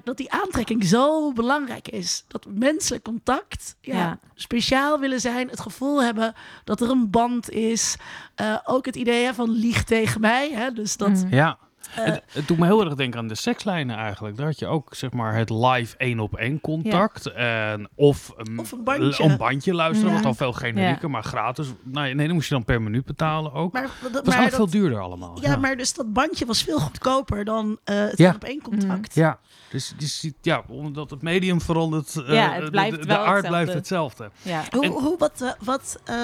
dat 0.03 0.17
die 0.17 0.31
aantrekking 0.31 0.83
zo 0.83 1.33
belangrijk 1.33 1.87
is. 1.87 2.23
Dat 2.27 2.45
menselijk 2.49 3.03
contact 3.03 3.75
ja, 3.81 3.97
Ja. 3.97 4.19
speciaal 4.35 4.99
willen 4.99 5.21
zijn. 5.21 5.49
Het 5.49 5.59
gevoel 5.59 6.03
hebben 6.03 6.33
dat 6.63 6.81
er 6.81 6.89
een 6.89 7.09
band 7.09 7.49
is. 7.49 7.95
Uh, 8.41 8.57
ook 8.65 8.85
het 8.85 8.95
idee 8.95 9.25
hè, 9.25 9.33
van 9.33 9.49
lieg 9.49 9.83
tegen 9.83 10.21
mij. 10.21 10.51
Hè? 10.53 10.71
Dus 10.71 10.97
dat... 10.97 11.09
Mhm. 11.09 11.33
Ja. 11.35 11.57
Eh, 11.95 12.03
het, 12.05 12.23
het 12.31 12.47
doet 12.47 12.57
me 12.57 12.65
heel 12.65 12.85
erg 12.85 12.95
denken 12.95 13.19
aan 13.19 13.27
de 13.27 13.35
sekslijnen 13.35 13.95
eigenlijk. 13.97 14.37
Daar 14.37 14.45
had 14.45 14.59
je 14.59 14.67
ook 14.67 14.95
zeg 14.95 15.11
maar 15.11 15.35
het 15.35 15.49
live 15.49 15.97
één 15.97 16.19
op 16.19 16.35
één 16.35 16.61
contact. 16.61 17.25
En, 17.31 17.89
of, 17.95 18.33
een, 18.37 18.59
Of 18.59 18.71
een 18.71 18.83
bandje. 18.83 19.23
een 19.23 19.37
bandje 19.37 19.73
luisteren, 19.73 20.07
Ja. 20.09 20.13
wat 20.15 20.23
dan 20.23 20.35
veel 20.35 20.53
generieker, 20.53 21.09
maar 21.09 21.23
gratis. 21.23 21.67
Nou, 21.83 22.13
nee, 22.13 22.25
dan 22.25 22.35
moest 22.35 22.47
je 22.49 22.53
dan 22.55 22.65
per 22.65 22.81
minuut 22.81 23.05
betalen 23.05 23.53
ook. 23.53 23.73
maar, 23.73 23.81
dat 23.81 23.91
was 24.01 24.11
maar 24.11 24.13
eigenlijk 24.13 24.51
dat- 24.57 24.69
veel 24.69 24.79
duurder 24.81 24.99
allemaal. 24.99 25.37
Ja, 25.41 25.55
maar 25.55 25.77
dus 25.77 25.93
dat 25.93 26.13
bandje 26.13 26.45
was 26.45 26.63
veel 26.63 26.79
goedkoper 26.79 27.45
dan 27.45 27.79
eh, 27.83 27.95
het 27.99 28.17
Ja. 28.17 28.33
op 28.35 28.43
één 28.43 28.61
contact. 28.61 29.13
Ja, 29.15 29.39
dus, 29.69 29.93
dus 29.97 30.29
ja, 30.41 30.63
omdat 30.67 31.09
het 31.09 31.21
medium 31.21 31.61
verandert, 31.61 32.15
eh, 32.15 32.33
Ja, 32.33 32.51
het 32.53 32.63
de- 32.65 32.71
blijft 32.71 33.07
de, 33.07 33.17
aard 33.17 33.25
hetzelfde. 33.25 33.47
blijft 33.47 33.73
hetzelfde. 33.73 34.29
Ja. 34.41 34.63
Hoe, 34.71 34.83
En- 34.83 34.91
hoe, 34.91 35.17
wat, 35.17 35.55
wat, 35.63 35.99
eh, 36.05 36.15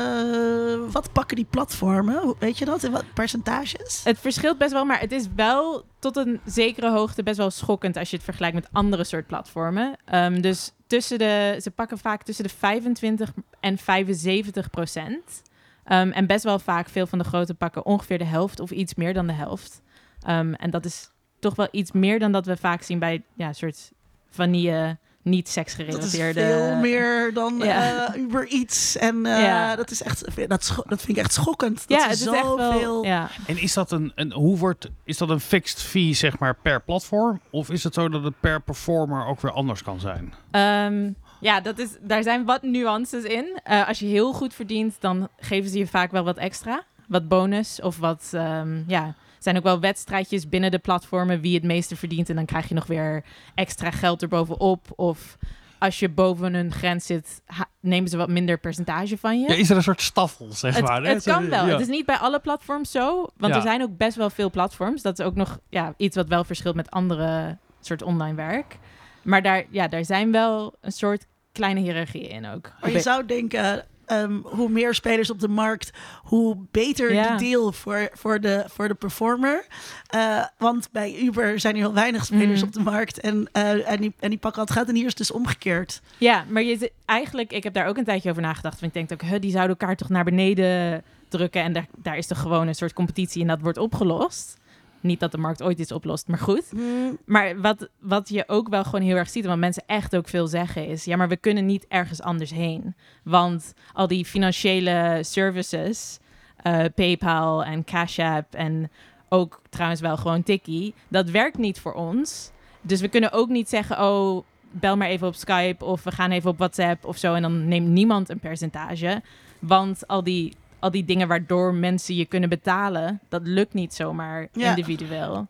wat 0.91 1.12
pakken 1.12 1.36
die 1.36 1.47
platformen? 1.49 2.21
Hoe- 2.21 2.36
Weet 2.39 2.58
je 2.58 2.65
dat? 2.65 2.84
In 2.84 2.91
wat 2.91 3.04
percentages? 3.13 4.01
Het 4.04 4.19
verschilt 4.19 4.58
best 4.58 4.71
wel, 4.71 4.86
maar 4.86 4.99
het 4.99 5.12
is 5.12 5.28
wel 5.36 5.54
tot 5.99 6.15
een 6.15 6.39
zekere 6.45 6.91
hoogte 6.91 7.23
best 7.23 7.37
wel 7.37 7.51
schokkend 7.51 7.97
als 7.97 8.09
je 8.09 8.15
het 8.15 8.25
vergelijkt 8.25 8.55
met 8.55 8.67
andere 8.71 9.03
soort 9.03 9.27
platformen. 9.27 9.95
Ehm, 10.05 10.41
dus 10.41 10.71
tussen 10.87 11.17
de, 11.17 11.57
ze 11.61 11.71
pakken 11.71 11.97
vaak 11.97 12.23
tussen 12.23 12.43
de 12.43 12.49
25 12.49 13.33
en 13.59 13.77
75 13.77 14.69
procent. 14.69 15.41
Ehm, 15.83 16.09
en 16.09 16.25
best 16.25 16.43
wel 16.43 16.59
vaak, 16.59 16.89
veel 16.89 17.07
van 17.07 17.19
de 17.19 17.25
grote 17.25 17.53
pakken 17.53 17.85
ongeveer 17.85 18.17
de 18.17 18.25
helft 18.25 18.59
of 18.59 18.71
iets 18.71 18.95
meer 18.95 19.13
dan 19.13 19.27
de 19.27 19.33
helft. 19.33 19.81
Ehm, 20.21 20.53
en 20.53 20.69
dat 20.69 20.85
is 20.85 21.09
toch 21.39 21.55
wel 21.55 21.67
iets 21.71 21.91
meer 21.91 22.19
dan 22.19 22.31
dat 22.31 22.45
we 22.45 22.57
vaak 22.57 22.81
zien 22.81 22.99
bij 22.99 23.23
ja, 23.33 23.53
soort 23.53 23.91
vanille, 24.29 24.97
niet 25.25 25.38
Dat 25.39 25.47
is 25.47 25.53
seksgerelateerde... 25.53 26.39
veel 26.41 26.75
meer 26.75 27.33
dan 27.33 27.57
Ja. 27.57 28.07
eh, 28.13 28.21
Uber 28.21 28.47
Eats. 28.47 28.97
En 28.97 29.25
eh, 29.25 29.41
Ja. 29.41 29.75
dat 29.75 29.91
is 29.91 30.01
echt, 30.03 30.25
dat, 30.49 30.75
dat 30.88 31.01
vind 31.01 31.17
ik 31.17 31.23
echt 31.23 31.33
schokkend. 31.33 31.88
Dat 31.88 31.99
ja, 31.99 32.09
is 32.09 32.21
echt 32.27 32.41
wel... 32.41 32.57
zoveel... 32.57 33.03
Ja. 33.05 33.29
En 33.47 33.57
is 33.61 33.73
dat 33.73 33.91
een, 33.91 34.11
een 34.15 34.31
hoe 34.33 34.57
wordt, 34.57 34.89
is 35.03 35.17
dat 35.17 35.29
een 35.29 35.39
fixed 35.39 35.81
fee 35.81 36.13
zeg 36.13 36.39
maar 36.39 36.55
per 36.61 36.81
platform? 36.81 37.41
Of 37.49 37.69
is 37.69 37.83
het 37.83 37.93
zo 37.93 38.09
dat 38.09 38.23
het 38.23 38.39
per 38.39 38.61
performer 38.61 39.25
ook 39.25 39.41
weer 39.41 39.51
anders 39.51 39.83
kan 39.83 39.99
zijn? 39.99 40.33
Ehm, 40.51 41.11
Ja, 41.39 41.61
dat 41.61 41.79
is, 41.79 41.89
daar 42.01 42.23
zijn 42.23 42.45
wat 42.45 42.61
nuances 42.61 43.23
in. 43.23 43.59
Eh, 43.63 43.88
als 43.88 43.99
je 43.99 44.05
heel 44.05 44.33
goed 44.33 44.53
verdient, 44.53 44.95
dan 44.99 45.27
geven 45.39 45.69
ze 45.69 45.77
je 45.77 45.88
vaak 45.88 46.11
wel 46.11 46.23
wat 46.23 46.38
extra. 46.38 46.83
Wat 47.07 47.27
bonus 47.27 47.81
of 47.81 47.97
wat, 47.97 48.29
ehm, 48.31 48.83
ja... 48.88 49.15
Er 49.37 49.43
zijn 49.51 49.57
ook 49.57 49.63
wel 49.63 49.79
wedstrijdjes 49.79 50.49
binnen 50.49 50.71
de 50.71 50.79
platformen 50.79 51.41
wie 51.41 51.55
het 51.55 51.63
meeste 51.63 51.95
verdient. 51.95 52.29
En 52.29 52.35
dan 52.35 52.45
krijg 52.45 52.67
je 52.67 52.73
nog 52.73 52.85
weer 52.85 53.23
extra 53.55 53.91
geld 53.91 54.21
erbovenop. 54.21 54.87
Of 54.95 55.37
als 55.79 55.99
je 55.99 56.09
boven 56.09 56.53
een 56.53 56.71
grens 56.71 57.05
zit, 57.05 57.41
nemen 57.79 58.09
ze 58.09 58.17
wat 58.17 58.29
minder 58.29 58.57
percentage 58.57 59.17
van 59.17 59.39
je. 59.41 59.47
Ja, 59.49 59.55
is 59.55 59.69
er 59.69 59.75
een 59.75 59.83
soort 59.83 60.01
staffel, 60.01 60.51
zeg 60.51 60.75
Het, 60.75 60.83
maar. 60.85 61.03
hè? 61.03 61.09
het 61.09 61.23
kan 61.23 61.49
wel. 61.49 61.65
Ja. 61.65 61.71
Het 61.71 61.81
is 61.81 61.87
niet 61.87 62.05
bij 62.05 62.17
alle 62.17 62.39
platforms 62.39 62.91
zo. 62.91 63.27
Want 63.37 63.51
Ja. 63.53 63.59
er 63.59 63.65
zijn 63.65 63.81
ook 63.81 63.97
best 63.97 64.15
wel 64.17 64.29
veel 64.29 64.49
platforms. 64.49 65.01
Dat 65.01 65.19
is 65.19 65.25
ook 65.25 65.35
nog 65.35 65.59
ja, 65.69 65.93
iets 65.97 66.15
wat 66.15 66.27
wel 66.27 66.43
verschilt 66.43 66.75
met 66.75 66.91
andere 66.91 67.57
soort 67.81 68.01
online 68.01 68.35
werk. 68.35 68.77
Maar 69.23 69.41
daar, 69.41 69.63
ja, 69.69 69.87
daar 69.87 70.05
zijn 70.05 70.31
wel 70.31 70.73
een 70.81 70.91
soort 70.91 71.25
kleine 71.51 71.79
hiërarchieën 71.79 72.29
in 72.29 72.47
ook. 72.47 72.71
Maar 72.81 72.91
je 72.91 72.99
zou 72.99 73.25
denken, 73.25 73.85
ehm, 74.05 74.37
hoe 74.43 74.69
meer 74.69 74.93
spelers 74.93 75.29
op 75.29 75.39
de 75.39 75.47
markt, 75.47 75.91
hoe 76.23 76.57
beter 76.71 77.13
Ja. 77.13 77.35
de 77.37 77.43
deal 77.43 77.71
voor, 77.71 78.09
voor, 78.13 78.39
de, 78.41 78.63
voor 78.67 78.87
de 78.87 78.93
performer. 78.93 79.65
Eh, 80.07 80.43
want 80.57 80.89
bij 80.91 81.15
Uber 81.21 81.59
zijn 81.59 81.73
er 81.75 81.79
heel 81.81 81.93
weinig 81.93 82.25
spelers 82.25 82.61
Mm. 82.61 82.67
op 82.67 82.73
de 82.73 82.79
markt 82.79 83.19
en, 83.19 83.49
eh, 83.51 83.91
en, 83.91 84.01
die, 84.01 84.13
en 84.19 84.29
die 84.29 84.39
pakken 84.39 84.61
wat 84.65 84.71
gaat. 84.71 84.87
En 84.87 84.93
hier 84.95 85.03
is 85.03 85.09
het 85.09 85.17
dus 85.17 85.31
omgekeerd. 85.31 86.01
Ja, 86.17 86.45
maar 86.49 86.63
je, 86.63 86.91
eigenlijk, 87.05 87.51
ik 87.51 87.63
heb 87.63 87.73
daar 87.73 87.87
ook 87.87 87.97
een 87.97 88.03
tijdje 88.03 88.29
over 88.29 88.41
nagedacht. 88.41 88.79
Want 88.79 88.95
ik 88.95 89.07
denk 89.07 89.21
ook, 89.21 89.29
huh, 89.29 89.39
die 89.41 89.51
zouden 89.51 89.77
elkaar 89.77 89.95
toch 89.95 90.09
naar 90.09 90.23
beneden 90.23 91.03
drukken. 91.29 91.61
En 91.61 91.73
daar, 91.73 91.85
daar 91.97 92.17
is 92.17 92.27
toch 92.27 92.39
gewoon 92.39 92.67
een 92.67 92.75
soort 92.75 92.93
competitie 92.93 93.41
en 93.41 93.47
dat 93.47 93.61
wordt 93.61 93.77
opgelost. 93.77 94.57
Niet 95.05 95.19
dat 95.19 95.31
de 95.31 95.37
markt 95.37 95.63
ooit 95.63 95.79
iets 95.79 95.91
oplost, 95.91 96.27
maar 96.27 96.39
goed. 96.39 96.71
Mm, 96.73 97.17
Maar 97.25 97.61
wat, 97.61 97.89
wat 97.99 98.29
je 98.29 98.43
ook 98.47 98.69
wel 98.69 98.83
gewoon 98.83 99.01
heel 99.01 99.15
erg 99.15 99.29
ziet, 99.29 99.45
wat 99.45 99.57
mensen 99.57 99.83
echt 99.85 100.15
ook 100.15 100.27
veel 100.27 100.47
zeggen, 100.47 100.87
is: 100.87 101.05
ja, 101.05 101.15
maar 101.17 101.29
we 101.29 101.37
kunnen 101.37 101.65
niet 101.65 101.85
ergens 101.87 102.21
anders 102.21 102.51
heen. 102.51 102.95
Want 103.23 103.73
al 103.93 104.07
die 104.07 104.25
financiële 104.25 105.19
services, 105.21 106.19
eh, 106.57 106.83
PayPal 106.95 107.63
en 107.63 107.83
Cash 107.83 108.19
App 108.19 108.53
en 108.53 108.91
ook 109.29 109.61
trouwens 109.69 110.01
wel 110.01 110.17
gewoon 110.17 110.43
Tikkie, 110.43 110.93
dat 111.07 111.29
werkt 111.29 111.57
niet 111.57 111.79
voor 111.79 111.93
ons. 111.93 112.51
Dus 112.81 113.01
we 113.01 113.07
kunnen 113.07 113.31
ook 113.31 113.49
niet 113.49 113.69
zeggen: 113.69 114.01
oh, 114.01 114.43
bel 114.71 114.97
maar 114.97 115.07
even 115.07 115.27
op 115.27 115.35
Skype 115.35 115.85
of 115.85 116.03
we 116.03 116.11
gaan 116.11 116.31
even 116.31 116.49
op 116.49 116.57
WhatsApp 116.57 117.05
of 117.05 117.17
zo. 117.17 117.33
En 117.33 117.41
dan 117.41 117.67
neemt 117.67 117.87
niemand 117.87 118.29
een 118.29 118.39
percentage. 118.39 119.21
Want 119.59 120.07
al 120.07 120.23
die, 120.23 120.53
al 120.85 120.91
die 120.91 121.05
dingen 121.05 121.27
waardoor 121.27 121.73
mensen 121.73 122.15
je 122.15 122.25
kunnen 122.25 122.49
betalen, 122.49 123.19
dat 123.29 123.41
lukt 123.43 123.73
niet 123.73 123.93
zomaar 123.93 124.47
Ja. 124.53 124.69
individueel. 124.69 125.47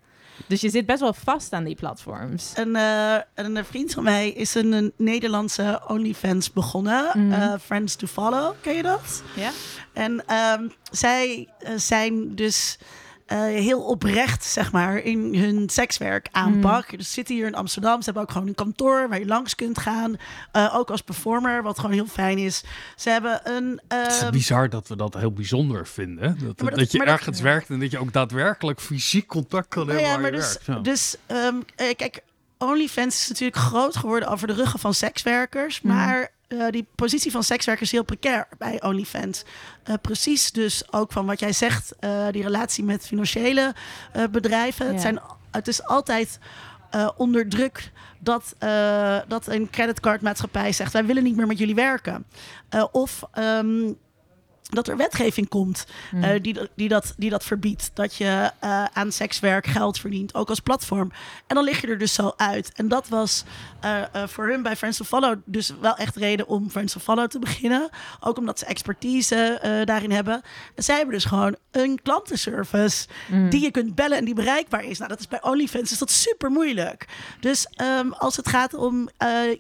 Dus 0.48 0.62
je 0.62 0.70
zit 0.70 0.86
best 0.86 1.00
wel 1.00 1.14
vast 1.14 1.54
aan 1.54 1.64
die 1.64 1.76
platforms. 1.76 2.52
Een, 2.56 2.76
eh, 2.76 3.16
een 3.34 3.66
vriend 3.66 3.94
van 3.94 4.04
mij 4.04 4.30
is 4.30 4.56
een, 4.56 4.72
een 4.72 4.94
Nederlandse 4.98 5.82
OnlyFans 5.88 6.52
begonnen. 6.54 7.06
Mhm. 7.14 7.32
eh, 7.32 7.54
Friends 7.62 7.96
to 7.96 8.08
Follow, 8.08 8.54
ken 8.62 8.74
je 8.76 8.84
dat? 8.84 9.24
Ja? 9.36 9.52
En 9.94 10.24
ehm, 10.28 10.68
zij 10.92 11.48
eh, 11.60 11.72
zijn 11.76 12.36
dus 12.36 12.78
eh, 13.26 13.38
heel 13.40 13.82
oprecht, 13.82 14.44
zeg 14.44 14.72
maar, 14.72 14.98
in 14.98 15.36
hun 15.36 15.70
sekswerk 15.70 16.28
aanpak. 16.32 16.98
Dus 16.98 17.08
ze 17.08 17.14
zitten 17.14 17.36
hier 17.36 17.48
in 17.48 17.56
Amsterdam. 17.56 17.98
Ze 18.00 18.06
hebben 18.06 18.24
ook 18.24 18.32
gewoon 18.32 18.48
een 18.48 18.56
kantoor 18.56 19.10
waar 19.10 19.20
je 19.20 19.26
langs 19.26 19.56
kunt 19.56 19.78
gaan. 19.80 20.16
Eh, 20.52 20.76
ook 20.76 20.90
als 20.90 21.02
performer, 21.02 21.64
wat 21.64 21.80
gewoon 21.80 21.92
heel 21.96 22.06
fijn 22.08 22.38
is. 22.38 22.64
Ze 22.96 23.10
hebben 23.10 23.40
een... 23.44 23.82
Het 23.88 24.12
is 24.12 24.20
ehm, 24.22 24.32
bizar 24.32 24.70
dat 24.70 24.88
we 24.88 24.96
dat 24.96 25.14
heel 25.14 25.32
bijzonder 25.32 25.88
vinden. 25.88 26.38
Dat, 26.44 26.58
dat, 26.58 26.76
dat- 26.76 26.92
je 26.92 26.98
dat- 26.98 27.08
ergens 27.08 27.42
werkt 27.42 27.70
en 27.70 27.80
dat 27.80 27.92
je 27.92 27.98
ook 28.00 28.14
daadwerkelijk 28.14 28.82
fysiek 28.82 29.28
contact 29.28 29.68
kan 29.68 29.86
Nou 29.88 30.00
hebben 30.00 30.08
ja, 30.16 30.22
waar 30.22 30.32
maar 30.32 30.42
je 30.42 30.46
dus, 30.48 30.58
werkt. 30.66 30.84
Dus 30.84 31.16
ehm, 31.26 31.56
eh, 31.76 31.96
kijk, 31.96 32.22
OnlyFans 32.58 33.20
is 33.22 33.28
natuurlijk 33.28 33.58
groot 33.58 33.96
geworden 33.96 34.30
over 34.30 34.48
de 34.48 34.54
ruggen 34.54 34.80
van 34.80 34.94
sekswerkers. 34.94 35.82
Mhm. 35.82 35.94
Maar 35.96 36.32
eh, 36.60 36.72
die 36.72 36.88
positie 36.96 37.32
van 37.32 37.44
sekswerkers 37.44 37.88
is 37.88 37.96
heel 37.96 38.04
precair 38.04 38.48
bij 38.58 38.84
OnlyFans. 38.84 39.44
Eh, 39.84 39.94
precies 40.02 40.52
dus 40.52 40.94
ook 40.94 41.12
van 41.12 41.26
wat 41.26 41.40
jij 41.40 41.54
zegt, 41.54 41.96
eh, 42.00 42.28
die 42.32 42.44
relatie 42.44 42.84
met 42.84 43.08
financiële 43.08 43.74
bedrijven. 44.32 44.86
Ja. 44.86 44.92
Het, 44.92 45.02
zijn, 45.02 45.20
het 45.52 45.68
is 45.68 45.84
altijd 45.84 46.40
onder 47.18 47.50
druk 47.50 47.92
dat, 48.20 48.56
dat 49.28 49.48
een 49.48 49.70
creditcardmaatschappij 49.70 50.72
zegt... 50.72 50.94
wij 50.94 51.06
willen 51.06 51.24
niet 51.24 51.36
meer 51.36 51.48
met 51.48 51.58
jullie 51.58 51.76
werken. 51.76 52.26
Of... 52.92 53.24
ehm, 53.32 53.92
dat 54.70 54.88
er 54.88 54.98
wetgeving 54.98 55.48
komt 55.50 55.86
Hmm. 56.10 56.24
eh, 56.24 56.42
die, 56.42 56.60
die, 56.76 56.90
dat, 56.90 57.14
die 57.18 57.30
dat 57.30 57.44
verbiedt. 57.44 57.92
Dat 57.94 58.16
je 58.16 58.52
eh, 58.60 58.84
aan 58.94 59.12
sekswerk 59.12 59.68
geld 59.68 60.00
verdient, 60.00 60.34
ook 60.36 60.50
als 60.50 60.60
platform. 60.60 61.12
En 61.48 61.56
dan 61.56 61.64
lig 61.64 61.82
je 61.82 61.88
er 61.88 61.98
dus 61.98 62.14
zo 62.14 62.34
uit. 62.38 62.72
En 62.76 62.88
dat 62.88 63.08
was 63.08 63.44
eh, 63.82 64.02
voor 64.26 64.48
hun 64.48 64.62
bij 64.62 64.76
Friends 64.76 64.98
to 64.98 65.04
Follow 65.06 65.40
dus 65.46 65.74
wel 65.82 65.96
echt 65.96 66.16
reden 66.16 66.48
om 66.48 66.70
Friends 66.70 66.94
to 66.94 67.00
Follow 67.00 67.28
te 67.28 67.40
beginnen. 67.40 67.90
Ook 68.20 68.38
omdat 68.38 68.60
ze 68.60 68.66
expertise 68.66 69.60
daarin 69.86 70.12
hebben. 70.12 70.42
En 70.76 70.84
zij 70.84 70.96
hebben 70.96 71.14
dus 71.14 71.26
gewoon 71.26 71.56
een 71.72 72.00
klantenservice 72.04 73.08
Mm. 73.30 73.50
die 73.50 73.62
je 73.62 73.72
kunt 73.72 73.96
bellen 73.96 74.18
en 74.18 74.26
die 74.26 74.34
bereikbaar 74.34 74.84
is. 74.84 74.98
Nou, 74.98 75.10
dat 75.10 75.20
is 75.20 75.28
bij 75.28 75.44
OnlyFans 75.44 75.92
is 75.92 75.98
dat 75.98 76.12
super 76.12 76.52
moeilijk. 76.52 77.06
Dus 77.40 77.68
ehm, 77.74 78.12
als 78.12 78.36
het 78.36 78.48
gaat 78.48 78.74
om 78.74 79.10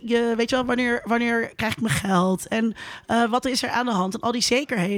je, 0.02 0.34
weet 0.38 0.50
je 0.50 0.56
wel, 0.56 0.66
wanneer, 0.66 1.02
wanneer 1.06 1.56
krijg 1.56 1.74
ik 1.74 1.82
mijn 1.82 1.94
geld 1.94 2.48
en 2.48 2.76
wat 3.30 3.46
is 3.46 3.64
er 3.64 3.70
aan 3.70 3.86
de 3.86 3.92
hand 3.92 4.14
en 4.14 4.20
al 4.20 4.32
die 4.32 4.42
zekerheden. 4.42 4.95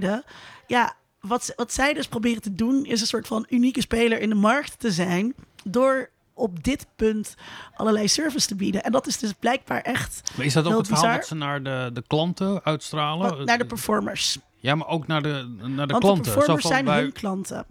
Ja, 0.67 0.93
wat, 1.19 1.53
wat 1.55 1.73
zij 1.73 1.93
dus 1.93 2.07
proberen 2.07 2.41
te 2.41 2.53
doen 2.55 2.85
is 2.85 3.01
een 3.01 3.07
soort 3.07 3.27
van 3.27 3.45
unieke 3.49 3.81
speler 3.81 4.19
in 4.21 4.29
de 4.29 4.35
markt 4.35 4.79
te 4.79 4.91
zijn 4.91 5.35
door 5.63 6.09
op 6.33 6.63
dit 6.63 6.85
punt 6.95 7.35
allerlei 7.75 8.07
service 8.07 8.47
te 8.47 8.55
bieden. 8.55 8.83
En 8.83 8.91
dat 8.91 9.07
is 9.07 9.17
dus 9.17 9.33
blijkbaar 9.39 9.81
echt 9.81 10.31
Maar 10.35 10.45
is 10.45 10.53
dat 10.53 10.65
ook 10.65 10.77
het 10.77 10.87
verhaal 10.87 11.15
dat 11.15 11.25
ze 11.27 11.35
naar 11.35 11.63
de, 11.63 11.89
de 11.93 12.03
klanten 12.07 12.63
uitstralen? 12.63 13.45
naar 13.45 13.57
de 13.57 13.65
performers. 13.65 14.37
Ja, 14.59 14.75
maar 14.75 14.87
ook 14.87 15.07
naar 15.07 15.21
de, 15.21 15.55
naar 15.57 15.87
de 15.87 15.93
Want 15.93 16.03
klanten. 16.03 16.23
de 16.23 16.31
performers 16.31 16.61
van 16.61 16.71
zijn 16.71 16.85
wij- 16.85 17.01
hun 17.01 17.11
klanten. 17.11 17.65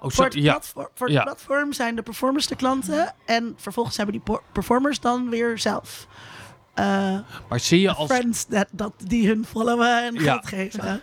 Oh, 0.00 0.10
Voor 0.10 0.24
het, 0.24 0.34
ja. 0.34 0.50
platform, 0.52 0.88
voor 0.94 1.06
het 1.06 1.16
Ja. 1.16 1.22
platform 1.22 1.72
zijn 1.72 1.94
de 1.96 2.02
performers 2.02 2.46
de 2.46 2.56
klanten. 2.56 3.14
En 3.26 3.54
vervolgens 3.56 3.96
hebben 3.96 4.22
die 4.24 4.36
performers 4.52 5.00
dan 5.00 5.28
weer 5.30 5.58
zelf 5.58 6.06
eh, 6.74 6.84
Maar 7.48 7.60
zie 7.60 7.80
je 7.80 7.92
als... 7.94 8.10
friends 8.10 8.46
dat, 8.46 8.66
dat 8.72 8.92
die 9.06 9.26
hun 9.28 9.44
followen 9.46 10.04
en 10.04 10.14
Ja. 10.14 10.20
geld 10.20 10.46
geven. 10.46 11.02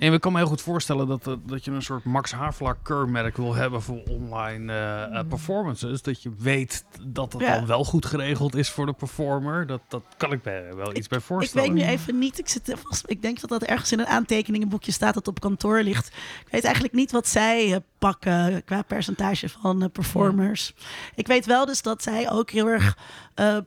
Nee, 0.00 0.08
maar 0.08 0.18
ik 0.18 0.24
kan 0.24 0.32
me 0.32 0.38
heel 0.38 0.48
goed 0.48 0.60
voorstellen 0.62 1.06
dat, 1.06 1.24
dat 1.46 1.64
je 1.64 1.70
een 1.70 1.82
soort 1.82 2.04
Max 2.04 2.32
Havelaar 2.32 2.76
keurmerk 2.82 3.36
wil 3.36 3.54
hebben 3.54 3.82
voor 3.82 4.02
online 4.08 4.72
eh, 4.72 5.18
eh, 5.18 5.26
performances. 5.28 6.02
Dat 6.02 6.22
je 6.22 6.32
weet 6.38 6.84
dat 7.02 7.32
het 7.32 7.42
Ja. 7.42 7.54
dan 7.54 7.66
wel 7.66 7.84
goed 7.84 8.06
geregeld 8.06 8.54
is 8.56 8.70
voor 8.70 8.86
de 8.86 8.92
performer. 8.92 9.66
Dat, 9.66 9.80
dat 9.88 10.02
kan 10.16 10.32
ik 10.32 10.42
wel 10.74 10.96
iets 10.96 11.08
bij 11.08 11.18
Ik 11.18 11.24
voorstellen. 11.24 11.74
weet 11.74 11.82
nu 11.84 11.90
even 11.90 12.18
niet. 12.18 12.38
Ik, 12.38 12.48
zit, 12.48 12.74
vast- 12.88 13.04
ik 13.10 13.22
denk 13.22 13.40
dat 13.40 13.50
dat 13.50 13.62
ergens 13.62 13.92
in 13.92 13.98
een 14.00 14.06
aantekeningenboekje 14.06 14.92
staat 14.92 15.14
dat 15.14 15.28
op 15.28 15.40
kantoor 15.40 15.82
ligt. 15.82 16.06
Ik 16.44 16.48
weet 16.50 16.64
eigenlijk 16.64 16.94
niet 16.94 17.10
wat 17.12 17.28
zij 17.28 17.72
eh, 17.74 17.76
pakken 17.98 18.64
qua 18.64 18.82
percentage 18.82 19.48
van 19.48 19.90
performers. 19.92 20.74
Ik 21.14 21.26
weet 21.26 21.46
wel 21.46 21.66
dus 21.66 21.82
dat 21.82 22.02
zij 22.02 22.30
ook 22.30 22.50
heel 22.50 22.66
erg 22.66 22.96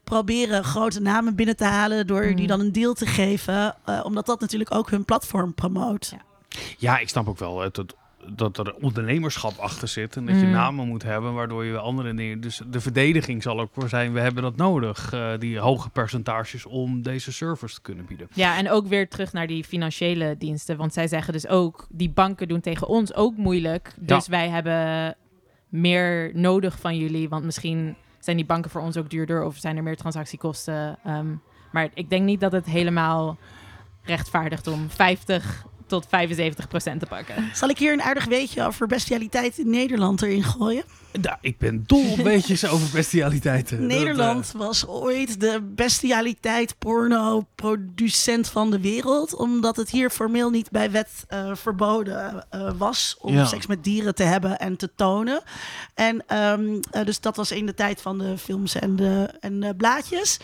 proberen 0.04 0.64
grote 0.64 1.02
namen 1.02 1.36
binnen 1.36 1.56
te 1.56 1.64
halen 1.66 2.08
door 2.08 2.22
die 2.22 2.36
Mm. 2.42 2.48
dan 2.48 2.60
een 2.60 2.72
deal 2.72 2.94
te 2.94 3.06
geven. 3.06 3.76
omdat 4.04 4.26
dat 4.26 4.40
natuurlijk 4.40 4.74
ook 4.76 4.90
hun 4.90 5.06
platform 5.06 5.54
promoot. 5.54 6.10
Ja. 6.12 6.22
Ja, 6.78 6.98
ik 7.00 7.10
snap 7.10 7.28
ook 7.28 7.38
wel 7.40 7.60
het, 7.62 7.76
het- 7.78 7.96
dat 8.36 8.58
er 8.58 8.74
ondernemerschap 8.74 9.58
achter 9.58 9.88
zit. 9.88 10.16
En 10.16 10.26
dat 10.26 10.40
je 10.40 10.46
Mm. 10.46 10.52
namen 10.52 10.88
moet 10.88 11.04
hebben, 11.04 11.34
waardoor 11.34 11.66
je 11.66 11.78
andere 11.78 12.14
dingen... 12.14 12.42
Dus 12.42 12.62
de 12.68 12.82
verdediging 12.82 13.44
zal 13.44 13.60
ook 13.60 13.70
voor 13.74 13.90
zijn, 13.90 14.14
we 14.14 14.20
hebben 14.20 14.44
dat 14.44 14.56
nodig. 14.56 15.14
eh, 15.14 15.32
die 15.40 15.58
hoge 15.60 15.90
percentages 15.90 16.66
om 16.66 17.02
deze 17.02 17.32
service 17.32 17.76
te 17.76 17.82
kunnen 17.82 18.06
bieden. 18.06 18.28
Ja, 18.34 18.58
en 18.58 18.70
ook 18.70 18.88
weer 18.88 19.10
terug 19.10 19.34
naar 19.34 19.48
die 19.48 19.64
financiële 19.64 20.36
diensten. 20.38 20.78
Want 20.78 20.94
zij 20.94 21.08
zeggen 21.08 21.34
dus 21.34 21.48
ook, 21.48 21.88
die 21.90 22.10
banken 22.10 22.48
doen 22.48 22.60
tegen 22.62 22.88
ons 22.88 23.14
ook 23.14 23.38
moeilijk. 23.38 23.94
Dus 24.00 24.28
wij 24.28 24.50
hebben 24.50 25.16
meer 25.70 26.32
nodig 26.34 26.80
van 26.80 26.98
jullie. 26.98 27.30
Want 27.30 27.44
misschien 27.46 27.96
zijn 28.20 28.38
die 28.38 28.46
banken 28.46 28.72
voor 28.72 28.82
ons 28.82 28.98
ook 28.98 29.10
duurder 29.10 29.44
of 29.44 29.56
zijn 29.58 29.78
er 29.78 29.84
meer 29.84 29.98
transactiekosten. 29.98 30.98
Ehm, 31.04 31.28
maar 31.72 31.90
ik 31.94 32.10
denk 32.10 32.26
niet 32.26 32.40
dat 32.40 32.52
het 32.52 32.66
helemaal 32.66 33.38
rechtvaardigt 34.04 34.68
om 34.68 34.90
50 34.90 35.66
tot 35.94 36.06
75 36.10 36.68
procent 36.68 37.00
te 37.00 37.06
pakken. 37.06 37.50
Zal 37.54 37.70
ik 37.70 37.78
hier 37.78 37.94
een 37.94 38.02
aardig 38.02 38.26
weetje 38.26 38.64
over 38.66 38.88
bestialiteit 38.88 39.58
in 39.58 39.70
Nederland 39.70 40.22
erin 40.22 40.44
gooien? 40.44 40.84
Nou, 41.22 41.38
ik 41.42 41.58
ben 41.58 41.84
dol 41.88 42.12
op 42.12 42.18
weetjes 42.18 42.68
over 42.74 42.88
bestialiteiten. 42.94 43.82
Dat, 43.82 43.92
eh, 43.92 43.98
Nederland 43.98 44.52
was 44.58 44.88
ooit 44.88 45.40
de 45.40 45.62
bestialiteit 45.76 46.76
porno 46.80 47.46
producent 47.56 48.48
van 48.50 48.72
de 48.72 48.80
wereld. 48.80 49.36
Omdat 49.36 49.76
het 49.76 49.90
hier 49.90 50.10
formeel 50.10 50.50
niet 50.50 50.72
bij 50.72 50.92
wet 50.92 51.10
eh, 51.28 51.52
verboden 51.56 52.46
eh, 52.50 52.72
was 52.78 53.18
om 53.22 53.34
Ja. 53.34 53.46
seks 53.46 53.68
met 53.68 53.84
dieren 53.84 54.16
te 54.16 54.24
hebben 54.24 54.60
en 54.60 54.78
te 54.78 54.90
tonen. 54.96 55.42
En 55.94 56.24
ehm, 56.28 56.80
eh, 56.92 57.06
dus 57.06 57.20
dat 57.20 57.36
was 57.36 57.52
in 57.52 57.66
de 57.66 57.74
tijd 57.74 58.02
van 58.02 58.18
de 58.18 58.38
films 58.38 58.76
en 58.76 58.96
de, 58.96 59.30
en 59.40 59.60
de 59.60 59.76
blaadjes. 59.76 60.40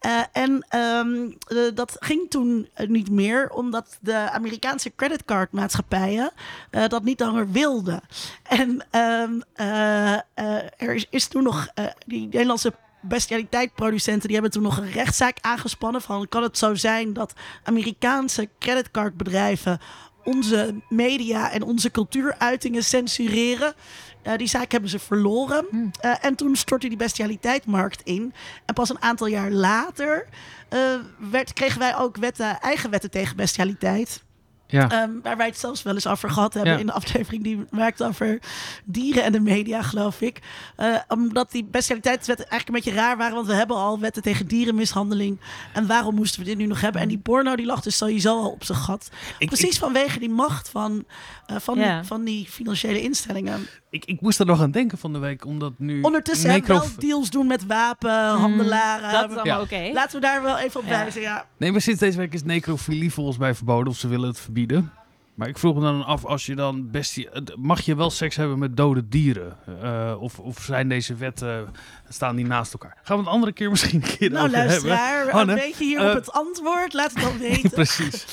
Eh, 0.00 0.20
en 0.32 0.66
ehm, 0.68 1.30
eh, 1.46 1.58
dat 1.74 1.96
ging 2.00 2.30
toen 2.30 2.68
niet 2.86 3.10
meer, 3.10 3.50
omdat 3.50 3.98
de 4.00 4.30
Amerikaanse 4.30 4.90
creditcardmaatschappijen 4.96 6.32
eh, 6.70 6.86
dat 6.88 7.04
niet 7.04 7.20
langer 7.20 7.50
wilden. 7.50 8.00
En 8.42 8.86
ehm, 8.90 9.40
eh, 9.54 10.12
eh, 10.14 10.20
er 10.76 10.94
is, 10.94 11.06
is 11.10 11.26
toen 11.26 11.42
nog 11.42 11.68
die 12.06 12.24
Nederlandse 12.24 12.72
bestialiteitproducenten 13.00 14.22
die 14.22 14.32
hebben 14.32 14.52
toen 14.52 14.62
nog 14.62 14.76
een 14.76 14.90
rechtszaak 14.90 15.36
aangespannen 15.40 16.02
van 16.02 16.28
kan 16.28 16.42
het 16.42 16.58
zo 16.58 16.74
zijn 16.74 17.12
dat 17.12 17.32
Amerikaanse 17.62 18.48
creditcardbedrijven 18.58 19.80
onze 20.24 20.74
media 20.88 21.50
en 21.50 21.62
onze 21.62 21.90
cultuuruitingen 21.90 22.84
censureren. 22.84 23.74
Uh, 24.26 24.36
die 24.36 24.46
zaak 24.46 24.72
hebben 24.72 24.90
ze 24.90 24.98
verloren. 24.98 25.66
Hmm. 25.70 25.90
Uh, 26.04 26.24
en 26.24 26.34
toen 26.34 26.56
stortte 26.56 26.88
die 26.88 26.96
bestialiteitmarkt 26.96 28.02
in. 28.02 28.34
En 28.64 28.74
pas 28.74 28.90
een 28.90 29.02
aantal 29.02 29.26
jaar 29.26 29.50
later 29.50 30.26
uh, 30.70 30.80
werd, 31.30 31.52
kregen 31.52 31.78
wij 31.78 31.96
ook 31.96 32.16
wetten, 32.16 32.60
eigen 32.60 32.90
wetten 32.90 33.10
tegen 33.10 33.36
bestialiteit. 33.36 34.22
Ja. 34.66 35.02
Um, 35.02 35.20
waar 35.22 35.36
wij 35.36 35.46
het 35.46 35.58
zelfs 35.58 35.82
wel 35.82 35.94
eens 35.94 36.06
over 36.06 36.30
gehad 36.30 36.54
hebben 36.54 36.72
Ja. 36.72 36.78
in 36.78 36.86
de 36.86 36.92
aflevering 36.92 37.42
die 37.42 37.64
werkt 37.70 38.02
over 38.02 38.38
dieren 38.84 39.22
en 39.24 39.32
de 39.32 39.40
media, 39.40 39.82
geloof 39.82 40.20
ik. 40.20 40.38
Uh, 40.80 40.96
omdat 41.08 41.50
die 41.50 41.64
bestialiteitswetten 41.64 42.48
eigenlijk 42.48 42.78
een 42.78 42.84
beetje 42.92 43.00
raar 43.06 43.16
waren, 43.16 43.34
want 43.34 43.46
we 43.46 43.54
hebben 43.54 43.76
al 43.76 43.98
wetten 44.00 44.22
tegen 44.22 44.46
dierenmishandeling. 44.46 45.40
En 45.72 45.86
waarom 45.86 46.14
moesten 46.14 46.40
we 46.40 46.46
dit 46.46 46.56
nu 46.58 46.66
nog 46.66 46.80
hebben? 46.80 47.00
En 47.00 47.08
die 47.08 47.18
porno 47.18 47.56
die 47.56 47.66
lag 47.66 47.80
dus 47.80 47.96
sowieso 47.96 48.38
al 48.38 48.50
op 48.50 48.64
zijn 48.64 48.78
gat. 48.78 49.10
Ik, 49.38 49.46
Precies 49.48 49.74
ik, 49.74 49.78
vanwege 49.80 50.18
die 50.18 50.30
macht 50.30 50.68
van, 50.68 51.04
uh, 51.50 51.56
van, 51.60 51.78
Ja. 51.78 51.96
die, 51.98 52.06
van 52.06 52.24
die 52.24 52.46
financiële 52.50 53.00
instellingen. 53.02 53.66
Ik, 53.94 54.04
ik 54.04 54.20
moest 54.20 54.40
er 54.40 54.46
nog 54.46 54.60
aan 54.60 54.70
denken 54.70 54.98
van 54.98 55.12
de 55.12 55.18
week, 55.18 55.46
omdat 55.46 55.72
nu... 55.76 56.02
Ondertussen 56.02 56.50
hebben 56.50 56.68
wel 56.70 56.86
deals 56.98 57.30
doen 57.30 57.46
met 57.46 57.66
wapenhandelaren. 57.66 59.06
Mm, 59.06 59.12
dat 59.12 59.30
is 59.30 59.36
allemaal 59.36 59.44
Ja. 59.44 59.60
oké. 59.60 59.90
Laten 59.92 60.20
we 60.20 60.26
daar 60.26 60.42
wel 60.42 60.58
even 60.58 60.80
op 60.80 60.86
Ja. 60.86 60.92
wijzen, 60.92 61.20
ja. 61.20 61.46
Nee, 61.56 61.72
maar 61.72 61.80
sinds 61.80 62.00
deze 62.00 62.18
week 62.18 62.32
is 62.32 62.42
necrofilie 62.44 63.12
volgens 63.12 63.38
mij 63.38 63.54
verboden, 63.54 63.88
of 63.92 63.98
ze 63.98 64.08
willen 64.08 64.28
het 64.28 64.40
verbieden. 64.40 64.92
Maar 65.34 65.48
ik 65.48 65.58
vroeg 65.58 65.74
me 65.74 65.80
dan 65.80 66.04
af, 66.04 66.24
als 66.24 66.46
je 66.46 66.54
dan 66.54 66.90
bestie... 66.90 67.28
Mag 67.56 67.80
je 67.80 67.94
wel 67.96 68.10
seks 68.10 68.36
hebben 68.36 68.58
met 68.58 68.76
dode 68.76 69.08
dieren? 69.08 69.56
Eh, 69.82 70.14
of, 70.18 70.38
of 70.38 70.58
zijn 70.62 70.88
deze 70.88 71.14
wetten, 71.14 71.68
staan 72.08 72.36
die 72.36 72.46
naast 72.46 72.72
elkaar? 72.72 72.96
Gaan 73.02 73.16
we 73.16 73.16
het 73.16 73.26
een 73.26 73.32
andere 73.32 73.52
keer 73.52 73.70
misschien 73.74 74.02
een 74.02 74.16
keer 74.18 74.30
Nou, 74.30 74.46
over 74.46 74.58
hebben? 74.58 74.86
luisteraar, 74.88 75.30
Hanne, 75.30 75.52
een 75.52 75.58
beetje 75.58 75.84
hier 75.84 75.98
eh, 76.00 76.08
op 76.08 76.14
het 76.14 76.32
antwoord. 76.32 76.92
Laat 76.92 77.12
het 77.14 77.22
dan 77.22 77.38
weten. 77.48 77.70
Precies. 77.70 78.26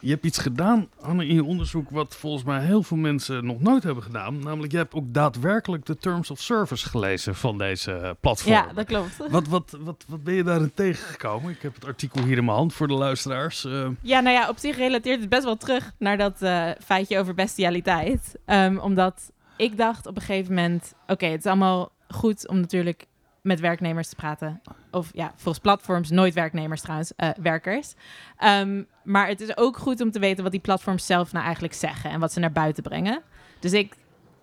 Je 0.00 0.10
hebt 0.10 0.24
iets 0.24 0.38
gedaan, 0.38 0.88
Anne, 1.00 1.26
in 1.26 1.34
je 1.34 1.44
onderzoek 1.44 1.90
wat 1.90 2.16
volgens 2.16 2.44
mij 2.44 2.64
heel 2.64 2.82
veel 2.82 2.96
mensen 2.96 3.46
nog 3.46 3.60
nooit 3.60 3.82
hebben 3.82 4.02
gedaan. 4.02 4.38
Namelijk, 4.38 4.72
je 4.72 4.78
hebt 4.78 4.94
ook 4.94 5.04
daadwerkelijk 5.14 5.86
de 5.86 5.96
Terms 5.96 6.30
of 6.30 6.40
Service 6.40 6.88
gelezen 6.88 7.34
van 7.34 7.58
deze 7.58 7.92
eh, 7.92 8.10
platform. 8.20 8.52
Ja, 8.52 8.72
dat 8.74 8.86
klopt. 8.86 9.16
Wat, 9.30 9.48
wat, 9.48 9.76
wat, 9.80 10.04
wat 10.08 10.24
ben 10.24 10.34
je 10.34 10.42
daarin 10.42 10.72
tegengekomen? 10.74 11.50
Ik 11.50 11.62
heb 11.62 11.74
het 11.74 11.84
artikel 11.84 12.22
hier 12.22 12.36
in 12.36 12.44
mijn 12.44 12.56
hand 12.56 12.72
voor 12.74 12.88
de 12.88 12.94
luisteraars. 12.94 13.64
Eh, 13.64 13.88
Ja, 14.00 14.20
nou 14.20 14.36
ja, 14.36 14.48
op 14.48 14.58
zich 14.58 14.76
relateert 14.76 15.20
het 15.20 15.28
best 15.28 15.44
wel 15.44 15.56
terug 15.56 15.92
naar 15.98 16.16
dat 16.16 16.42
eh, 16.42 16.70
feitje 16.84 17.18
over 17.18 17.34
bestialiteit. 17.34 18.34
Ehm, 18.44 18.78
omdat 18.78 19.32
ik 19.56 19.76
dacht 19.76 20.06
op 20.06 20.16
een 20.16 20.22
gegeven 20.22 20.54
moment... 20.54 20.94
Oké, 21.06 21.26
het 21.26 21.38
is 21.38 21.46
allemaal 21.46 21.90
goed 22.08 22.48
om 22.48 22.60
natuurlijk 22.60 23.06
met 23.46 23.60
werknemers 23.60 24.08
te 24.08 24.14
praten. 24.16 24.60
Of 24.90 25.10
ja, 25.12 25.32
volgens 25.36 25.58
platforms 25.58 26.10
nooit 26.10 26.34
werknemers 26.34 26.80
trouwens, 26.80 27.12
eh, 27.16 27.28
werkers. 27.40 27.94
Ehm, 28.38 28.82
maar 29.04 29.28
het 29.28 29.40
is 29.40 29.56
ook 29.56 29.76
goed 29.76 30.00
om 30.00 30.10
te 30.10 30.18
weten 30.18 30.42
wat 30.42 30.52
die 30.52 30.60
platforms 30.60 31.06
zelf 31.06 31.32
nou 31.32 31.44
eigenlijk 31.44 31.74
zeggen... 31.74 32.10
en 32.10 32.20
wat 32.20 32.32
ze 32.32 32.40
naar 32.40 32.52
buiten 32.52 32.82
brengen. 32.82 33.22
Dus 33.60 33.72
ik 33.72 33.94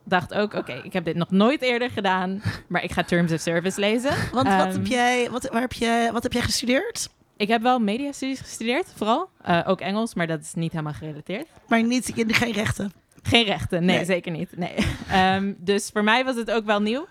dacht 0.03 0.33
ook, 0.33 0.53
oké, 0.53 0.73
ik 0.83 0.93
heb 0.93 1.05
dit 1.05 1.15
nog 1.15 1.31
nooit 1.31 1.61
eerder 1.61 1.89
gedaan... 1.89 2.41
maar 2.67 2.83
ik 2.83 2.91
ga 2.91 3.03
Terms 3.03 3.31
of 3.31 3.39
Service 3.39 3.79
lezen. 3.79 4.11
Want 4.31 4.47
wat, 4.47 4.57
Ehm, 4.65 4.71
heb 4.71 4.85
jij, 4.85 5.29
wat, 5.29 5.49
waar 5.51 5.61
heb 5.61 5.73
jij, 5.73 6.11
wat 6.11 6.23
heb 6.23 6.33
jij 6.33 6.41
gestudeerd? 6.41 7.09
Ik 7.37 7.47
heb 7.47 7.61
wel 7.61 7.79
mediastudies 7.79 8.39
gestudeerd, 8.39 8.93
vooral. 8.95 9.29
Eh, 9.41 9.59
ook 9.65 9.81
Engels, 9.81 10.13
maar 10.13 10.27
dat 10.27 10.41
is 10.41 10.53
niet 10.53 10.71
helemaal 10.71 10.93
gerelateerd. 10.93 11.47
Maar 11.67 11.83
niet, 11.83 12.11
geen 12.15 12.51
rechten. 12.51 12.93
Geen 13.23 13.45
rechten, 13.45 13.85
nee, 13.85 13.95
Nee. 13.95 14.05
zeker 14.05 14.31
niet. 14.31 14.57
Nee. 14.57 14.73
Ehm, 15.09 15.53
dus 15.57 15.89
voor 15.93 16.03
mij 16.03 16.25
was 16.25 16.35
het 16.35 16.51
ook 16.51 16.65
wel 16.65 16.81
nieuw. 16.81 17.07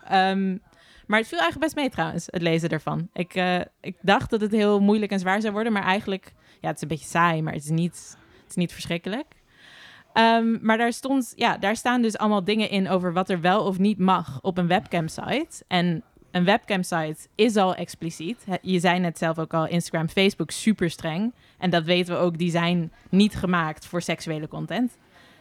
Maar 1.07 1.19
het 1.19 1.29
viel 1.29 1.38
eigenlijk 1.38 1.73
best 1.73 1.85
mee 1.85 1.91
trouwens, 1.91 2.27
het 2.27 2.43
lezen 2.43 2.69
ervan. 2.69 3.09
Ik, 3.12 3.35
eh, 3.35 3.61
ik 3.81 3.97
dacht 4.01 4.31
dat 4.31 4.41
het 4.41 4.53
heel 4.53 4.81
moeilijk 4.81 5.12
en 5.12 5.19
zwaar 5.19 5.41
zou 5.41 5.53
worden, 5.53 5.73
maar 5.73 5.85
eigenlijk... 5.85 6.33
Ja, 6.61 6.69
het 6.69 6.77
is 6.77 6.83
een 6.83 6.88
beetje 6.88 7.09
saai, 7.09 7.43
maar 7.43 7.53
het 7.53 7.65
is 7.65 7.71
niet, 7.71 8.17
het 8.41 8.51
is 8.51 8.55
niet 8.55 8.73
verschrikkelijk. 8.73 9.27
Ehm, 10.12 10.59
maar 10.61 10.79
daar, 10.79 10.93
stond, 10.93 11.33
ja, 11.37 11.57
daar 11.59 11.77
staan 11.77 12.03
dus 12.03 12.19
allemaal 12.19 12.45
dingen 12.45 12.71
in 12.71 12.88
over 12.88 13.12
wat 13.12 13.31
er 13.31 13.41
wel 13.41 13.65
of 13.65 13.79
niet 13.79 13.99
mag 13.99 14.38
op 14.43 14.59
een 14.59 14.67
webcam-site. 14.67 15.65
En 15.69 16.03
een 16.31 16.45
webcam-site 16.45 17.29
is 17.35 17.57
al 17.57 17.75
expliciet. 17.75 18.45
Je 18.62 18.81
zei 18.81 18.99
net 18.99 19.19
zelf 19.19 19.38
ook 19.38 19.55
al, 19.55 19.67
Instagram, 19.67 20.09
Facebook, 20.09 20.51
super 20.51 20.91
streng. 20.91 21.35
En 21.59 21.71
dat 21.71 21.85
weten 21.85 22.15
we 22.15 22.21
ook, 22.21 22.38
die 22.38 22.51
zijn 22.51 22.93
niet 23.11 23.35
gemaakt 23.35 23.87
voor 23.87 24.03
seksuele 24.03 24.49
content. 24.49 24.99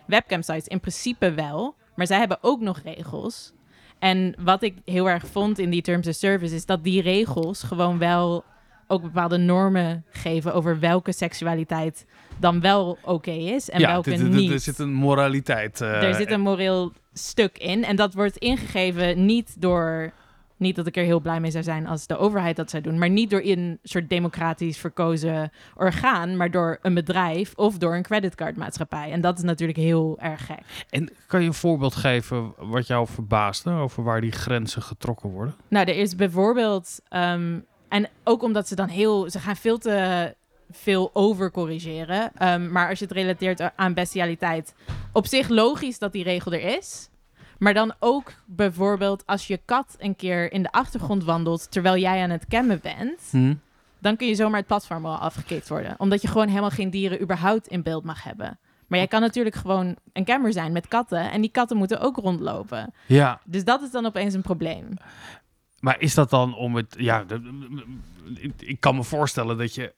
Webcam-sites 0.08 0.68
in 0.68 0.80
principe 0.80 1.34
wel, 1.34 1.76
maar 1.96 2.08
zij 2.08 2.18
hebben 2.18 2.38
ook 2.42 2.62
nog 2.62 2.80
regels. 2.80 3.54
En 4.02 4.36
wat 4.40 4.62
ik 4.64 4.76
heel 4.86 5.10
erg 5.10 5.28
vond 5.28 5.60
in 5.60 5.70
die 5.70 5.82
Terms 5.82 6.08
of 6.08 6.16
Service 6.16 6.56
is 6.56 6.66
dat 6.66 6.84
die 6.84 7.02
regels 7.02 7.64
gewoon 7.64 7.98
wel 7.98 8.44
ook 8.88 9.02
bepaalde 9.02 9.38
normen 9.38 10.06
geven 10.12 10.54
over 10.54 10.80
welke 10.80 11.12
seksualiteit 11.14 12.06
dan 12.40 12.62
wel 12.62 12.98
oké 13.04 13.32
is 13.32 13.70
en 13.70 13.82
welke 13.88 14.10
dit- 14.10 14.20
dit- 14.20 14.30
niet. 14.32 14.52
Er 14.52 14.60
zit 14.60 14.80
een 14.80 14.94
moraliteit. 14.94 15.82
eh, 15.82 16.04
er 16.04 16.14
zit 16.16 16.32
een 16.32 16.42
moreel 16.42 16.92
stuk 17.14 17.58
in 17.58 17.84
en 17.84 17.96
dat 17.96 18.14
wordt 18.14 18.38
ingegeven 18.38 19.26
niet 19.26 19.56
door 19.62 20.12
niet 20.62 20.76
dat 20.76 20.88
ik 20.88 20.98
er 20.98 21.04
heel 21.04 21.20
blij 21.20 21.40
mee 21.40 21.52
zou 21.52 21.64
zijn 21.64 21.88
als 21.88 22.08
de 22.08 22.18
overheid 22.18 22.56
dat 22.56 22.70
zou 22.70 22.84
doen, 22.84 22.98
maar 22.98 23.10
niet 23.10 23.30
door 23.30 23.42
een 23.44 23.80
soort 23.84 24.10
democratisch 24.10 24.78
verkozen 24.78 25.52
orgaan, 25.76 26.38
maar 26.38 26.52
door 26.52 26.80
een 26.82 26.94
bedrijf 26.94 27.54
of 27.56 27.78
door 27.78 27.96
een 27.96 28.04
creditcardmaatschappij. 28.04 29.12
En 29.12 29.22
dat 29.22 29.38
is 29.38 29.44
natuurlijk 29.44 29.80
heel 29.80 30.18
erg 30.20 30.46
gek. 30.46 30.86
En 30.90 31.10
kan 31.28 31.42
je 31.42 31.48
een 31.48 31.54
voorbeeld 31.54 31.96
geven 31.96 32.54
wat 32.58 32.88
jou 32.88 33.08
verbaasde 33.08 33.72
over 33.72 34.04
waar 34.04 34.22
die 34.22 34.32
grenzen 34.32 34.82
getrokken 34.82 35.30
worden? 35.30 35.56
Nou, 35.68 35.86
er 35.86 35.98
is 35.98 36.16
bijvoorbeeld, 36.16 37.00
ehm, 37.08 37.60
en 37.88 38.08
ook 38.24 38.44
omdat 38.44 38.68
ze 38.68 38.76
dan 38.76 38.88
heel, 38.88 39.30
ze 39.30 39.40
gaan 39.40 39.56
veel 39.56 39.78
te 39.78 40.36
veel 40.72 41.10
overcorrigeren. 41.14 42.32
Ehm, 42.36 42.72
maar 42.72 42.90
als 42.90 43.00
je 43.00 43.06
het 43.06 43.14
relateert 43.14 43.72
aan 43.76 43.94
bestialiteit, 43.94 44.74
op 45.12 45.28
zich 45.28 45.50
logisch 45.50 46.00
dat 46.00 46.12
die 46.12 46.24
regel 46.24 46.54
er 46.54 46.78
is. 46.78 47.10
Maar 47.62 47.74
dan 47.74 47.94
ook 48.00 48.34
bijvoorbeeld 48.46 49.26
als 49.26 49.48
je 49.48 49.60
kat 49.66 49.96
een 50.00 50.16
keer 50.16 50.52
in 50.52 50.64
de 50.64 50.72
achtergrond 50.72 51.24
wandelt 51.24 51.72
terwijl 51.72 51.98
jij 51.98 52.22
aan 52.24 52.30
het 52.30 52.48
cammen 52.48 52.80
bent, 52.82 53.20
Hm? 53.32 53.54
dan 54.00 54.16
kun 54.16 54.28
je 54.28 54.36
zomaar 54.36 54.58
het 54.58 54.68
platform 54.68 55.06
al 55.06 55.16
afgekikt 55.18 55.68
worden. 55.70 55.96
Omdat 55.98 56.22
je 56.22 56.28
gewoon 56.28 56.48
helemaal 56.48 56.70
geen 56.70 56.90
dieren 56.90 57.22
überhaupt 57.22 57.68
in 57.68 57.84
beeld 57.84 58.04
mag 58.04 58.24
hebben. 58.24 58.60
Maar 58.88 59.00
jij 59.00 59.08
kan 59.08 59.22
natuurlijk 59.22 59.56
gewoon 59.56 59.96
een 60.14 60.26
cammer 60.26 60.54
zijn 60.54 60.72
met 60.72 60.88
katten 60.88 61.32
en 61.32 61.42
die 61.42 61.52
katten 61.52 61.78
moeten 61.78 62.00
ook 62.00 62.16
rondlopen. 62.16 62.94
Ja, 63.06 63.40
Dus 63.46 63.64
dat 63.64 63.82
is 63.82 63.92
dan 63.92 64.06
opeens 64.06 64.34
een 64.34 64.42
probleem. 64.42 64.88
maar 65.80 66.00
is 66.00 66.14
dat 66.14 66.30
dan 66.30 66.56
om 66.56 66.76
het... 66.76 66.96
Ja, 66.98 67.26
ik 68.58 68.80
kan 68.80 68.96
me 68.96 69.04
voorstellen 69.04 69.58
dat 69.58 69.76
je... 69.76 69.94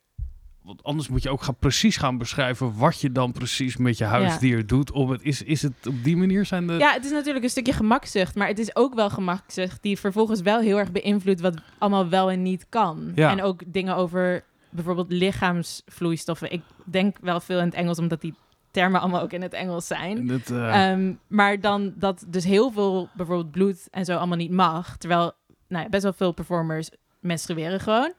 Want 0.63 0.83
anders 0.83 1.07
moet 1.07 1.23
je 1.23 1.29
ook 1.29 1.41
gaan, 1.41 1.55
precies 1.55 1.97
gaan 1.97 2.17
beschrijven 2.17 2.77
wat 2.77 3.01
je 3.01 3.11
dan 3.11 3.31
precies 3.31 3.77
met 3.77 3.97
je 3.97 4.03
huisdier 4.03 4.67
doet. 4.67 4.91
Om 4.91 5.09
het, 5.09 5.23
is, 5.23 5.41
is 5.41 5.61
het 5.61 5.87
op 5.87 6.03
die 6.03 6.17
manier 6.17 6.45
zijn 6.45 6.67
de... 6.67 6.73
Ja, 6.73 6.93
het 6.93 7.05
is 7.05 7.11
natuurlijk 7.11 7.43
een 7.43 7.49
stukje 7.49 7.73
gemakzucht, 7.73 8.35
maar 8.35 8.47
het 8.47 8.59
is 8.59 8.75
ook 8.75 8.93
wel 8.93 9.09
gemakzucht 9.09 9.81
die 9.81 9.99
vervolgens 9.99 10.41
wel 10.41 10.59
heel 10.59 10.77
erg 10.77 10.91
beïnvloedt 10.91 11.41
wat 11.41 11.61
allemaal 11.77 12.09
wel 12.09 12.31
en 12.31 12.41
niet 12.41 12.65
kan. 12.69 13.11
Ja. 13.15 13.31
En 13.31 13.41
ook 13.41 13.61
dingen 13.65 13.95
over 13.95 14.43
bijvoorbeeld 14.69 15.11
lichaamsvloeistoffen. 15.11 16.51
Ik 16.51 16.61
denk 16.83 17.17
wel 17.21 17.39
veel 17.39 17.59
in 17.59 17.65
het 17.65 17.73
Engels, 17.73 17.99
omdat 17.99 18.21
die 18.21 18.33
termen 18.71 19.01
allemaal 19.01 19.21
ook 19.21 19.33
in 19.33 19.41
het 19.41 19.53
Engels 19.53 19.87
zijn. 19.87 20.27
Dat, 20.27 20.49
eh, 20.49 20.91
Ehm, 20.91 21.13
maar 21.27 21.59
dan 21.59 21.93
dat 21.95 22.25
dus 22.27 22.43
heel 22.43 22.71
veel 22.71 23.09
bijvoorbeeld 23.13 23.51
bloed 23.51 23.87
en 23.91 24.05
zo 24.05 24.17
allemaal 24.17 24.37
niet 24.37 24.51
mag. 24.51 24.97
Terwijl 24.97 25.31
nou 25.67 25.83
ja, 25.83 25.89
best 25.89 26.03
wel 26.03 26.13
veel 26.13 26.31
performers 26.31 26.89
menstrueren 27.19 27.79
gewoon. 27.79 28.13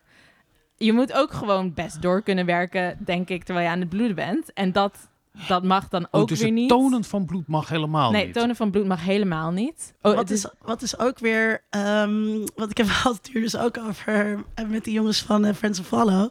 Je 0.76 0.92
moet 0.92 1.12
ook 1.12 1.32
gewoon 1.32 1.74
best 1.74 2.02
door 2.02 2.22
kunnen 2.22 2.46
werken, 2.46 2.98
denk 3.04 3.28
ik, 3.28 3.44
terwijl 3.44 3.66
je 3.66 3.72
aan 3.72 3.80
het 3.80 3.88
bloeden 3.88 4.14
bent. 4.16 4.52
En 4.52 4.72
dat, 4.72 5.08
dat 5.48 5.62
mag 5.64 5.88
dan 5.88 6.06
oh, 6.10 6.20
ook 6.20 6.28
dus 6.28 6.38
weer 6.38 6.46
het 6.48 6.56
niet. 6.56 6.68
tonen 6.68 7.04
van 7.04 7.24
bloed 7.24 7.46
mag 7.46 7.68
helemaal 7.68 8.10
nee, 8.10 8.24
niet. 8.26 8.34
tonen 8.34 8.56
van 8.56 8.70
bloed 8.70 8.86
mag 8.86 9.04
helemaal 9.04 9.50
niet. 9.50 9.94
Oh, 10.02 10.12
wat, 10.14 10.16
het 10.16 10.30
is, 10.30 10.46
wat 10.62 10.82
is 10.82 10.98
ook 10.98 11.18
weer, 11.18 11.62
ehm 11.70 12.46
want 12.54 12.70
ik 12.70 12.76
heb 12.76 12.86
het 13.02 13.30
hier 13.32 13.42
dus 13.42 13.56
ook 13.56 13.78
over 13.78 14.44
eh, 14.54 14.66
met 14.66 14.84
die 14.84 14.92
jongens 14.92 15.22
van 15.22 15.44
eh, 15.44 15.54
Friends 15.54 15.80
of 15.80 15.86
Follow. 15.86 16.30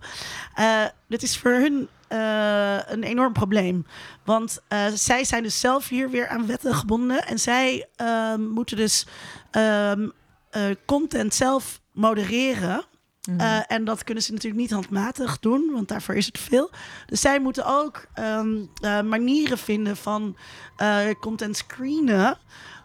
Eh, 0.56 0.84
dit 1.08 1.24
is 1.24 1.38
voor 1.38 1.52
hun 1.52 1.88
eh, 2.08 2.78
een 2.86 3.04
enorm 3.04 3.34
probleem. 3.34 3.86
Want 4.26 4.62
eh, 4.68 4.86
zij 4.94 5.24
zijn 5.24 5.44
dus 5.44 5.60
zelf 5.60 5.88
hier 5.90 6.10
weer 6.10 6.28
aan 6.28 6.46
wetten 6.46 6.74
gebonden. 6.76 7.26
En 7.26 7.40
zij 7.40 7.88
ehm, 7.96 8.42
moeten 8.42 8.78
dus 8.78 9.08
ehm, 9.52 10.10
eh, 10.50 10.62
content 10.86 11.34
zelf 11.34 11.82
modereren. 11.92 12.84
Mhm. 13.30 13.40
Eh, 13.40 13.60
en 13.68 13.86
dat 13.86 14.04
kunnen 14.04 14.24
ze 14.24 14.32
natuurlijk 14.32 14.62
niet 14.62 14.72
handmatig 14.72 15.40
doen, 15.40 15.70
want 15.74 15.88
daarvoor 15.88 16.16
is 16.16 16.26
het 16.26 16.40
veel. 16.40 16.72
Dus 17.06 17.22
zij 17.22 17.40
moeten 17.40 17.66
ook 17.66 18.06
ehm, 18.14 18.48
eh, 18.82 19.02
manieren 19.02 19.58
vinden 19.58 19.98
van 19.98 20.38
eh, 20.78 21.00
content 21.20 21.58
screenen. 21.58 22.38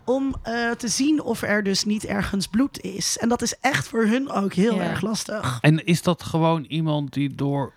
Om 0.04 0.34
eh, 0.42 0.70
te 0.70 0.88
zien 0.88 1.22
of 1.22 1.42
er 1.42 1.62
dus 1.62 1.84
niet 1.84 2.04
ergens 2.04 2.46
bloed 2.46 2.80
is. 2.80 3.18
En 3.18 3.28
dat 3.28 3.42
is 3.42 3.54
echt 3.60 3.88
voor 3.88 4.04
hun 4.06 4.30
ook 4.30 4.52
heel 4.52 4.74
Ja. 4.74 4.82
erg 4.82 5.00
lastig. 5.00 5.58
En 5.60 5.84
is 5.86 6.02
dat 6.02 6.22
gewoon 6.22 6.64
iemand 6.64 7.12
die 7.12 7.34
door... 7.34 7.72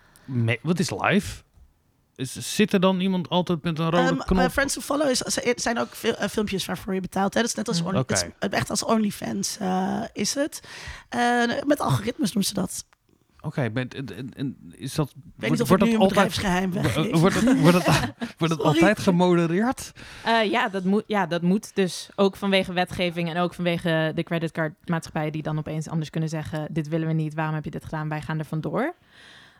Wat 0.62 0.78
is 0.78 0.90
live? 0.90 1.41
Is- 2.34 2.54
zit 2.54 2.72
er 2.72 2.80
dan 2.80 3.00
iemand 3.00 3.28
altijd 3.28 3.62
met 3.62 3.78
een 3.78 3.90
rode 3.90 3.96
Ehm, 4.08 4.16
knop? 4.18 4.38
eh, 4.38 4.48
Friends 4.48 4.74
to 4.74 4.80
Follow 4.80 5.08
is, 5.08 5.18
zijn 5.54 5.78
ook 5.78 5.94
veel, 5.94 6.14
eh, 6.14 6.28
filmpjes 6.28 6.66
waarvoor 6.66 6.94
je 6.94 7.00
betaalt. 7.00 7.34
Hè? 7.34 7.40
Dat 7.40 7.48
is 7.50 7.56
net 7.56 7.68
als 7.68 7.80
Mm. 7.80 7.86
Only- 7.86 7.98
het 7.98 8.10
is 8.10 8.48
echt 8.48 8.70
als 8.70 8.84
OnlyFans 8.84 9.56
eh, 9.58 10.02
is 10.12 10.34
het. 10.34 10.60
Eh, 11.08 11.44
met 11.66 11.80
algoritmes 11.80 12.32
doen 12.32 12.42
ze 12.42 12.54
dat. 12.54 12.84
Oké, 13.44 13.68
met- 13.72 13.94
en- 13.94 14.16
en- 14.16 14.30
en 14.36 14.56
is 14.70 14.94
dat... 14.94 15.08
Ik 15.08 15.14
weet 15.36 15.50
niet 15.50 15.60
of 15.60 15.70
ik 15.70 15.80
nu 15.82 15.92
een 15.92 15.98
bedrijfsgeheim 15.98 16.72
weggeef. 16.72 17.18
Wordt 17.20 17.34
het, 17.40 17.60
wordt 17.60 17.86
het, 17.86 18.12
wordt 18.38 18.52
het 18.54 18.62
altijd 18.62 18.98
gemodereerd? 18.98 19.92
Eh, 20.24 20.50
ja, 20.50 20.68
dat 20.68 20.84
moet, 20.84 21.04
ja, 21.06 21.26
dat 21.26 21.42
moet 21.42 21.74
dus 21.74 22.08
ook 22.14 22.36
vanwege 22.36 22.72
wetgeving 22.72 23.28
en 23.30 23.36
ook 23.36 23.54
vanwege 23.54 24.12
de 24.14 24.22
creditcardmaatschappijen 24.22 25.32
die 25.32 25.42
dan 25.42 25.58
opeens 25.58 25.88
anders 25.88 26.10
kunnen 26.10 26.28
zeggen: 26.28 26.66
dit 26.70 26.88
willen 26.88 27.06
we 27.06 27.12
niet, 27.14 27.34
waarom 27.34 27.54
heb 27.54 27.64
je 27.64 27.70
dit 27.70 27.84
gedaan? 27.84 28.08
Wij 28.08 28.20
gaan 28.22 28.38
er 28.38 28.44
vandoor. 28.44 28.94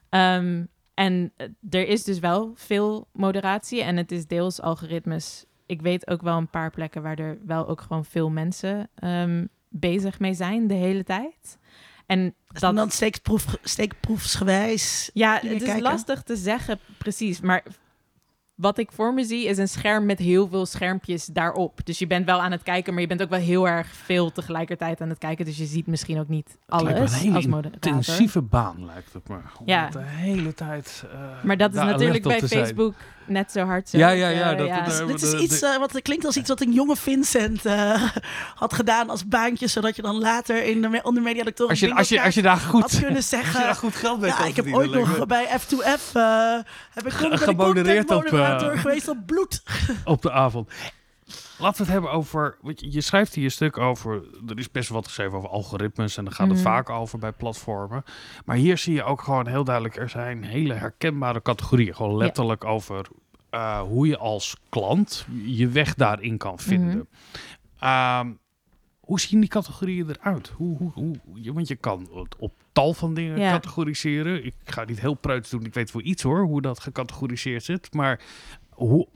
Ehm, 0.09 0.64
en 0.95 1.33
eh, 1.37 1.47
er 1.71 1.89
is 1.89 2.05
dus 2.05 2.19
wel 2.19 2.53
veel 2.55 3.09
moderatie 3.13 3.83
en 3.83 3.97
het 3.97 4.13
is 4.13 4.27
deels 4.27 4.61
algoritmes. 4.61 5.45
Ik 5.67 5.83
weet 5.83 6.07
ook 6.11 6.23
wel 6.23 6.37
een 6.37 6.51
paar 6.51 6.71
plekken 6.71 7.03
waar 7.03 7.19
er 7.19 7.39
wel 7.45 7.69
ook 7.69 7.81
gewoon 7.81 8.05
veel 8.05 8.31
mensen 8.31 8.91
ehm, 8.95 9.47
bezig 9.69 10.19
mee 10.19 10.35
zijn 10.35 10.67
de 10.67 10.75
hele 10.75 11.05
tijd. 11.05 11.59
En 12.07 12.35
En 12.61 12.75
dan 12.75 12.91
steekproef, 12.91 13.57
steekproefsgewijs. 13.63 15.11
ja, 15.15 15.35
het 15.35 15.51
is 15.51 15.63
kijken? 15.63 15.83
lastig 15.83 16.23
te 16.23 16.37
zeggen 16.37 16.79
precies, 16.99 17.41
maar 17.41 17.63
wat 18.55 18.79
ik 18.79 18.93
voor 18.93 19.15
me 19.15 19.25
zie 19.25 19.47
is 19.47 19.59
een 19.59 19.69
scherm 19.69 20.07
met 20.07 20.19
heel 20.19 20.49
veel 20.49 20.67
schermpjes 20.67 21.27
daarop. 21.27 21.81
Dus 21.85 21.99
je 21.99 22.07
bent 22.07 22.27
wel 22.27 22.41
aan 22.43 22.53
het 22.53 22.62
kijken, 22.62 22.93
maar 22.93 23.03
je 23.03 23.09
bent 23.09 23.23
ook 23.23 23.31
wel 23.31 23.38
heel 23.38 23.69
erg 23.69 23.87
veel 24.05 24.33
tegelijkertijd 24.33 25.01
aan 25.01 25.09
het 25.09 25.19
kijken. 25.19 25.45
Dus 25.45 25.57
je 25.57 25.65
ziet 25.65 25.87
misschien 25.87 26.19
ook 26.21 26.29
niet 26.29 26.47
lijkt 26.67 26.85
me 26.85 26.91
een 26.91 26.97
alles 26.97 27.19
hele 27.19 27.35
als 27.35 27.47
moderator. 27.47 27.91
Intensieve 27.91 28.43
baan 28.43 28.85
lijkt 28.87 29.12
het 29.12 29.29
me. 29.29 29.37
Ja. 29.65 29.88
de 29.88 29.99
hele 30.03 30.55
tijd. 30.55 31.05
eh, 31.12 31.19
Maar 31.43 31.57
dat 31.57 31.75
is 31.75 31.81
natuurlijk 31.81 32.23
bij 32.23 32.38
zijn. 32.38 32.65
Facebook 32.65 32.95
net 33.27 33.53
zo 33.53 33.65
hard 33.65 33.88
zo. 33.88 33.99
Ja, 33.99 34.09
ja, 34.11 34.29
ja, 34.29 34.51
Eh, 34.53 34.59
dat- 34.59 34.67
ja. 34.67 34.85
dat- 34.85 35.07
Dit 35.09 35.23
is 35.23 35.33
iets 35.33 35.62
eh, 35.62 35.79
wat 35.79 36.03
klinkt 36.03 36.25
als 36.25 36.37
iets 36.37 36.49
wat 36.49 36.61
een 36.61 36.73
jonge 36.73 36.97
Vincent 36.97 37.65
eh, 37.67 38.03
had 38.55 38.73
gedaan 38.73 39.11
als 39.11 39.27
baantje, 39.27 39.67
zodat 39.67 39.97
je 39.97 40.03
dan 40.03 40.19
later 40.19 40.65
in 40.65 40.81
de 40.83 41.01
onder 41.03 41.23
mediadoctoren 41.23 41.71
Als 41.71 41.81
je, 41.81 41.95
als, 41.95 42.09
je, 42.09 42.23
als 42.23 42.35
je 42.35 42.43
daar 42.43 42.57
goed, 42.57 42.81
had 42.81 42.91
kunnen 42.99 43.17
als 43.17 43.31
je 43.31 43.37
zeggen. 43.37 43.61
daar 43.61 43.75
goed 43.75 43.95
geld 43.95 44.21
mee 44.21 44.31
Ja, 44.31 44.37
kan 44.37 44.47
ik 44.47 44.57
heb 44.57 44.73
ooit 44.73 44.91
nog 44.91 45.27
bij 45.27 45.47
F2F 45.61 46.12
eh 46.12 46.55
heb 46.91 47.07
ik 47.07 47.12
op, 48.11 48.25
eh, 48.45 48.79
geweest 48.81 49.09
op 49.09 49.27
bloed. 49.27 49.63
op 50.05 50.23
de 50.23 50.31
avond. 50.33 50.71
Laten 51.59 51.77
we 51.77 51.83
het 51.85 51.93
hebben 51.93 52.11
over. 52.13 52.57
je- 52.63 52.93
Je 52.93 53.01
schrijft 53.01 53.35
hier 53.35 53.45
een 53.45 53.51
stuk 53.51 53.79
over. 53.79 54.23
Er 54.49 54.59
is 54.59 54.71
best 54.71 54.89
wel 54.89 54.99
wat 54.99 55.07
geschreven 55.07 55.37
over 55.39 55.49
algoritmes. 55.51 56.17
En 56.17 56.25
daar 56.25 56.33
gaat 56.35 56.47
het 56.49 56.57
Mhm. 56.57 56.67
vaak 56.67 56.91
over 56.91 57.19
bij 57.19 57.33
platformen. 57.33 58.05
Maar 58.45 58.57
hier 58.57 58.79
zie 58.79 58.95
je 58.95 59.03
ook 59.05 59.23
gewoon 59.23 59.47
heel 59.47 59.65
duidelijk. 59.65 59.97
Er 59.97 60.09
zijn 60.09 60.45
hele 60.45 60.75
herkenbare 60.75 61.43
categorieën. 61.43 61.95
Gewoon 61.95 62.17
letterlijk 62.17 62.65
over 62.65 63.07
eh, 63.51 63.81
hoe 63.81 64.07
je 64.07 64.19
als 64.19 64.57
klant 64.69 65.27
je 65.45 65.69
weg 65.69 65.95
daarin 65.95 66.37
kan 66.39 66.59
vinden. 66.59 67.09
Ehm, 67.79 68.31
hoe 69.07 69.21
zien 69.21 69.41
die 69.41 69.49
categorieën 69.49 70.11
eruit? 70.11 70.49
Hoe, 70.49 70.77
hoe, 70.77 70.93
hoe, 70.95 71.17
je- 71.35 71.53
want 71.53 71.69
je 71.69 71.77
kan 71.77 72.09
het 72.15 72.37
op 72.37 72.53
tal 72.73 72.95
van 72.95 73.15
dingen 73.15 73.38
Ja. 73.38 73.51
categoriseren. 73.51 74.45
Ik 74.45 74.55
ga 74.65 74.85
niet 74.85 75.01
heel 75.01 75.15
preuts 75.15 75.51
doen. 75.51 75.65
Ik 75.65 75.75
weet 75.75 75.91
voor 75.91 76.03
iets 76.03 76.23
hoor, 76.23 76.43
hoe 76.45 76.62
dat 76.62 76.81
gecategoriseerd 76.81 77.65
zit. 77.65 77.95
Maar 77.95 78.21
hoe, 78.71 79.07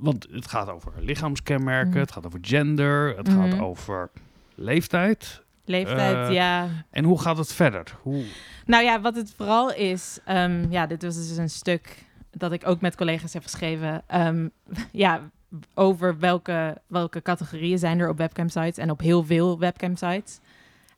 want 0.00 0.26
het 0.30 0.46
gaat 0.48 0.68
over 0.70 0.92
lichaamskenmerken, 0.98 1.90
Mhm. 1.90 1.98
het 1.98 2.12
gaat 2.12 2.26
over 2.26 2.38
gender, 2.42 3.16
het 3.16 3.28
gaat 3.28 3.48
Mhm. 3.48 3.62
over 3.62 4.10
leeftijd. 4.54 5.42
Leeftijd, 5.64 6.28
Eh, 6.28 6.34
ja. 6.34 6.68
En 6.90 7.04
hoe 7.04 7.20
gaat 7.20 7.36
het 7.38 7.52
verder? 7.52 7.84
Hoe, 8.02 8.24
Nou 8.66 8.84
ja, 8.84 9.00
wat 9.00 9.16
het 9.16 9.32
vooral 9.36 9.72
is, 9.74 10.18
ehm, 10.24 10.70
ja, 10.70 10.86
dit 10.86 11.02
was 11.02 11.14
dus 11.16 11.36
een 11.36 11.50
stuk 11.50 12.04
dat 12.30 12.52
ik 12.52 12.66
ook 12.66 12.80
met 12.80 12.96
collega's 12.96 13.32
heb 13.32 13.42
geschreven. 13.42 14.02
ehm, 14.06 14.48
ja, 14.92 15.30
over 15.74 16.18
welke, 16.18 16.80
welke 16.86 17.22
categorieën 17.22 17.78
zijn 17.78 18.00
er 18.00 18.08
op 18.08 18.18
webcam 18.18 18.48
sites 18.48 18.78
en 18.78 18.90
op 18.90 19.00
heel 19.00 19.24
veel 19.24 19.58
webcam 19.58 19.96
sites. 19.96 20.40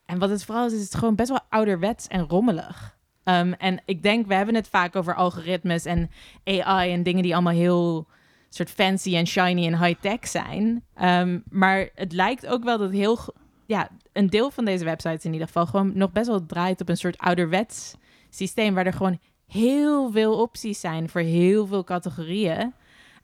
En 0.06 0.18
wat 0.18 0.30
het 0.30 0.44
vooral 0.44 0.66
is, 0.66 0.72
is 0.72 0.82
het 0.82 0.94
gewoon 0.94 1.14
best 1.14 1.28
wel 1.28 1.40
ouderwets 1.48 2.06
en 2.06 2.28
rommelig. 2.28 2.96
Ehm, 3.24 3.52
en 3.52 3.82
ik 3.84 4.02
denk, 4.02 4.26
we 4.26 4.34
hebben 4.34 4.54
het 4.54 4.68
vaak 4.68 4.96
over 4.96 5.14
algoritmes 5.14 5.84
en 5.84 6.10
AI 6.44 6.92
en 6.92 7.02
dingen 7.02 7.22
die 7.22 7.34
allemaal 7.34 7.52
heel 7.52 8.06
soort 8.48 8.70
fancy 8.70 9.16
en 9.16 9.26
shiny 9.26 9.66
en 9.66 9.84
high-tech 9.84 10.28
zijn. 10.28 10.84
Ehm, 10.94 11.38
maar 11.48 11.88
het 11.94 12.12
lijkt 12.12 12.46
ook 12.46 12.64
wel 12.64 12.78
dat 12.78 12.90
heel, 12.90 13.18
ja, 13.66 13.88
een 14.12 14.30
deel 14.30 14.50
van 14.50 14.64
deze 14.64 14.84
websites 14.84 15.24
in 15.24 15.32
ieder 15.32 15.46
geval 15.46 15.66
gewoon 15.66 15.92
nog 15.94 16.12
best 16.12 16.26
wel 16.26 16.46
draait 16.46 16.80
op 16.80 16.88
een 16.88 16.96
soort 16.96 17.18
ouderwets 17.18 17.94
systeem 18.30 18.74
waar 18.74 18.86
er 18.86 18.92
gewoon 18.92 19.18
heel 19.46 20.10
veel 20.10 20.40
opties 20.40 20.80
zijn 20.80 21.08
voor 21.08 21.20
heel 21.20 21.66
veel 21.66 21.84
categorieën. 21.84 22.74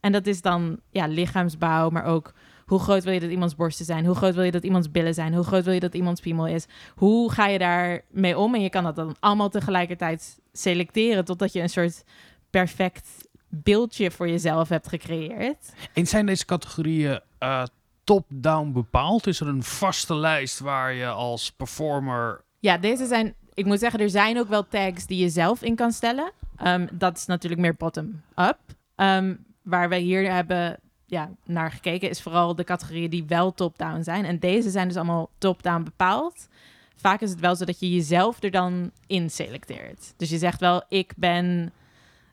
En 0.02 0.12
dat 0.12 0.26
is 0.26 0.42
dan 0.42 0.80
ja, 0.90 1.06
lichaamsbouw, 1.06 1.90
maar 1.90 2.04
ook 2.04 2.32
hoe 2.66 2.78
groot 2.78 3.04
wil 3.04 3.12
je 3.12 3.20
dat 3.20 3.30
iemands 3.30 3.56
borsten 3.56 3.84
zijn? 3.84 4.06
Hoe 4.06 4.14
groot 4.14 4.34
wil 4.34 4.44
je 4.44 4.50
dat 4.50 4.64
iemands 4.64 4.90
billen 4.90 5.14
zijn? 5.14 5.34
Hoe 5.34 5.44
groot 5.44 5.64
wil 5.64 5.74
je 5.74 5.80
dat 5.80 5.94
iemands 5.94 6.20
piemel 6.20 6.46
is? 6.46 6.66
Hoe 6.94 7.32
ga 7.32 7.46
je 7.46 7.58
daar 7.58 8.02
mee 8.10 8.38
om? 8.38 8.54
En 8.54 8.62
je 8.62 8.70
kan 8.70 8.84
dat 8.84 8.96
dan 8.96 9.16
allemaal 9.20 9.48
tegelijkertijd 9.48 10.40
selecteren 10.52 11.24
totdat 11.24 11.52
je 11.52 11.60
een 11.60 11.68
soort 11.68 12.04
perfect 12.50 13.08
beeldje 13.48 14.10
voor 14.10 14.28
jezelf 14.28 14.68
hebt 14.68 14.88
gecreëerd. 14.88 15.72
en 15.94 16.06
zijn 16.06 16.26
deze 16.26 16.44
categorieën 16.44 17.20
eh, 17.38 17.62
top-down 18.04 18.72
bepaald? 18.72 19.26
Is 19.26 19.40
er 19.40 19.48
een 19.48 19.62
vaste 19.62 20.14
lijst 20.14 20.58
waar 20.58 20.92
je 20.92 21.06
als 21.06 21.50
performer 21.52 22.44
Ja, 22.58 22.78
deze 22.78 23.06
zijn. 23.06 23.34
Ik 23.54 23.64
moet 23.64 23.78
zeggen, 23.78 24.00
er 24.00 24.10
zijn 24.10 24.38
ook 24.38 24.48
wel 24.48 24.68
tags 24.68 25.06
die 25.06 25.18
je 25.18 25.28
zelf 25.28 25.62
in 25.62 25.76
kan 25.76 25.92
stellen. 25.92 26.32
Ehm, 26.56 26.86
dat 26.92 27.16
is 27.16 27.26
natuurlijk 27.26 27.62
meer 27.62 27.74
bottom-up. 27.74 28.58
Ehm, 28.94 29.34
waar 29.62 29.88
we 29.88 29.96
hier 29.96 30.32
hebben 30.32 30.78
ja, 31.06 31.30
naar 31.44 31.70
gekeken, 31.70 32.08
is 32.08 32.22
vooral 32.22 32.54
de 32.54 32.64
categorieën 32.64 33.10
die 33.10 33.24
wel 33.24 33.54
top-down 33.54 34.02
zijn. 34.02 34.24
En 34.24 34.38
deze 34.38 34.70
zijn 34.70 34.88
dus 34.88 34.96
allemaal 34.96 35.30
top-down 35.38 35.82
bepaald. 35.82 36.48
Vaak 36.96 37.20
is 37.20 37.30
het 37.30 37.40
wel 37.40 37.56
zo 37.56 37.64
dat 37.64 37.80
je 37.80 37.94
jezelf 37.94 38.42
er 38.42 38.50
dan 38.50 38.90
in 39.06 39.30
selecteert. 39.30 40.14
Dus 40.16 40.30
je 40.30 40.38
zegt 40.38 40.60
wel, 40.60 40.84
ik 40.88 41.12
ben 41.16 41.72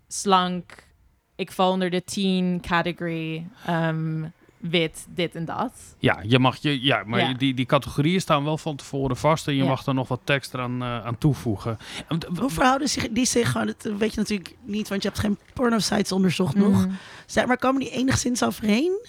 slank, 0.07 0.87
ik 1.35 1.51
val 1.51 1.71
onder 1.71 1.89
de 1.89 2.03
teen 2.03 2.61
category, 2.61 3.47
ehm, 3.65 4.25
wit, 4.59 5.05
dit 5.09 5.35
en 5.35 5.45
dat. 5.45 5.71
Ja, 5.97 6.19
je 6.23 6.39
mag 6.39 6.57
je, 6.57 6.83
ja 6.83 7.03
maar 7.05 7.19
Ja. 7.19 7.33
Die, 7.33 7.53
die 7.53 7.65
categorieën 7.65 8.21
staan 8.21 8.43
wel 8.43 8.57
van 8.57 8.75
tevoren 8.75 9.17
vast 9.17 9.47
en 9.47 9.55
je 9.55 9.63
Ja. 9.63 9.69
mag 9.69 9.85
er 9.85 9.93
nog 9.93 10.07
wat 10.07 10.19
tekst 10.23 10.53
eraan, 10.53 10.81
eh, 10.81 11.05
aan 11.05 11.17
toevoegen. 11.17 11.77
W- 12.07 12.37
Hoe 12.39 12.49
verhouden 12.49 12.89
zich 12.89 13.09
die 13.11 13.25
zich 13.25 13.51
gewoon? 13.51 13.67
Dat 13.67 13.83
weet 13.97 14.13
je 14.13 14.19
natuurlijk 14.19 14.55
niet, 14.63 14.87
want 14.89 15.01
je 15.01 15.07
hebt 15.07 15.19
geen 15.21 15.37
porno-sites 15.53 16.11
onderzocht 16.11 16.55
nog. 16.55 16.85
Mhm. 16.85 16.93
Zeg, 17.25 17.45
maar 17.45 17.57
komen 17.57 17.79
die 17.81 17.89
enigszins 17.91 18.43
overeen? 18.43 19.05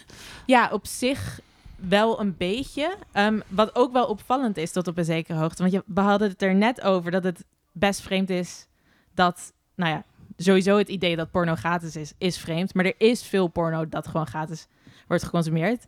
Ja, 0.47 0.69
op 0.73 0.87
zich 0.87 1.41
wel 1.77 2.21
een 2.21 2.35
beetje. 2.37 2.97
Ehm, 3.13 3.41
wat 3.49 3.75
ook 3.75 3.93
wel 3.93 4.07
opvallend 4.07 4.57
is 4.57 4.73
tot 4.73 4.89
op 4.89 4.99
een 4.99 5.05
zekere 5.05 5.39
hoogte. 5.39 5.63
Want 5.63 5.75
je, 5.75 5.83
we 5.87 6.01
hadden 6.01 6.29
het 6.29 6.43
er 6.43 6.55
net 6.55 6.81
over 6.81 7.11
dat 7.11 7.25
het 7.25 7.45
best 7.73 8.01
vreemd 8.01 8.31
is 8.31 8.67
dat, 9.15 9.53
nou 9.75 9.91
ja, 9.93 10.05
sowieso 10.37 10.79
het 10.79 10.89
idee 10.89 11.17
dat 11.17 11.31
porno 11.31 11.55
gratis 11.55 11.97
is, 11.97 12.13
is 12.19 12.39
vreemd. 12.39 12.75
Maar 12.75 12.85
er 12.85 12.95
is 12.99 13.23
veel 13.23 13.47
porno 13.49 13.89
dat 13.89 14.07
gewoon 14.09 14.27
gratis 14.27 14.67
wordt 15.11 15.25
geconsumeerd. 15.25 15.87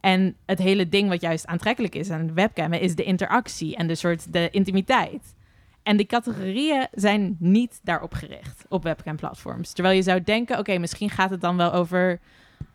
En 0.00 0.36
het 0.46 0.58
hele 0.58 0.88
ding 0.88 1.08
wat 1.08 1.20
juist 1.20 1.46
aantrekkelijk 1.46 1.94
is 1.94 2.10
aan 2.10 2.34
webcammen 2.34 2.80
is 2.80 2.94
de 2.94 3.04
interactie 3.04 3.76
en 3.76 3.86
de 3.86 3.94
soort 3.94 4.32
de 4.32 4.48
intimiteit. 4.50 5.34
En 5.82 5.96
die 5.96 6.06
categorieën 6.06 6.86
zijn 6.92 7.36
niet 7.38 7.80
daarop 7.82 8.14
gericht 8.14 8.64
op 8.68 8.82
webcam-platforms. 8.82 9.72
Terwijl 9.72 9.96
je 9.96 10.02
zou 10.02 10.22
denken, 10.22 10.58
oké, 10.58 10.78
misschien 10.78 11.10
gaat 11.10 11.30
het 11.30 11.40
dan 11.40 11.56
wel 11.56 11.72
over 11.72 12.18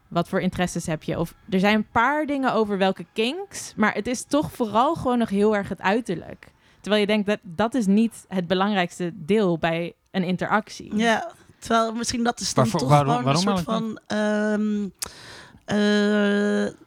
wat 0.07 0.29
voor 0.29 0.41
interesses 0.41 0.85
heb 0.85 1.03
je? 1.03 1.19
Of 1.19 1.33
er 1.49 1.59
zijn 1.59 1.75
een 1.75 1.87
paar 1.91 2.25
dingen 2.25 2.53
over 2.53 2.77
welke 2.77 3.05
kinks, 3.13 3.73
maar 3.75 3.93
het 3.93 4.07
is 4.07 4.23
toch 4.23 4.51
vooral 4.51 4.95
gewoon 4.95 5.17
nog 5.17 5.29
heel 5.29 5.55
erg 5.55 5.69
het 5.69 5.81
uiterlijk. 5.81 6.47
Terwijl 6.81 7.01
je 7.01 7.07
denkt 7.07 7.27
dat 7.27 7.39
dat 7.43 7.73
is 7.73 7.85
niet 7.85 8.25
het 8.27 8.47
belangrijkste 8.47 9.11
deel 9.15 9.57
bij 9.57 9.93
een 10.11 10.23
interactie. 10.23 10.95
Ja, 10.95 11.31
terwijl 11.59 11.93
misschien 11.93 12.23
dat 12.23 12.39
is 12.39 12.53
dan 12.53 12.63
Waarvoor- 12.63 12.79
toch 12.79 12.89
waarom- 12.89 13.07
gewoon 13.09 13.23
waarom 13.23 13.47
een 13.47 13.57
soort 13.57 13.63
van 13.65 13.99
ehm, 14.07 14.83
eh, 14.83 14.89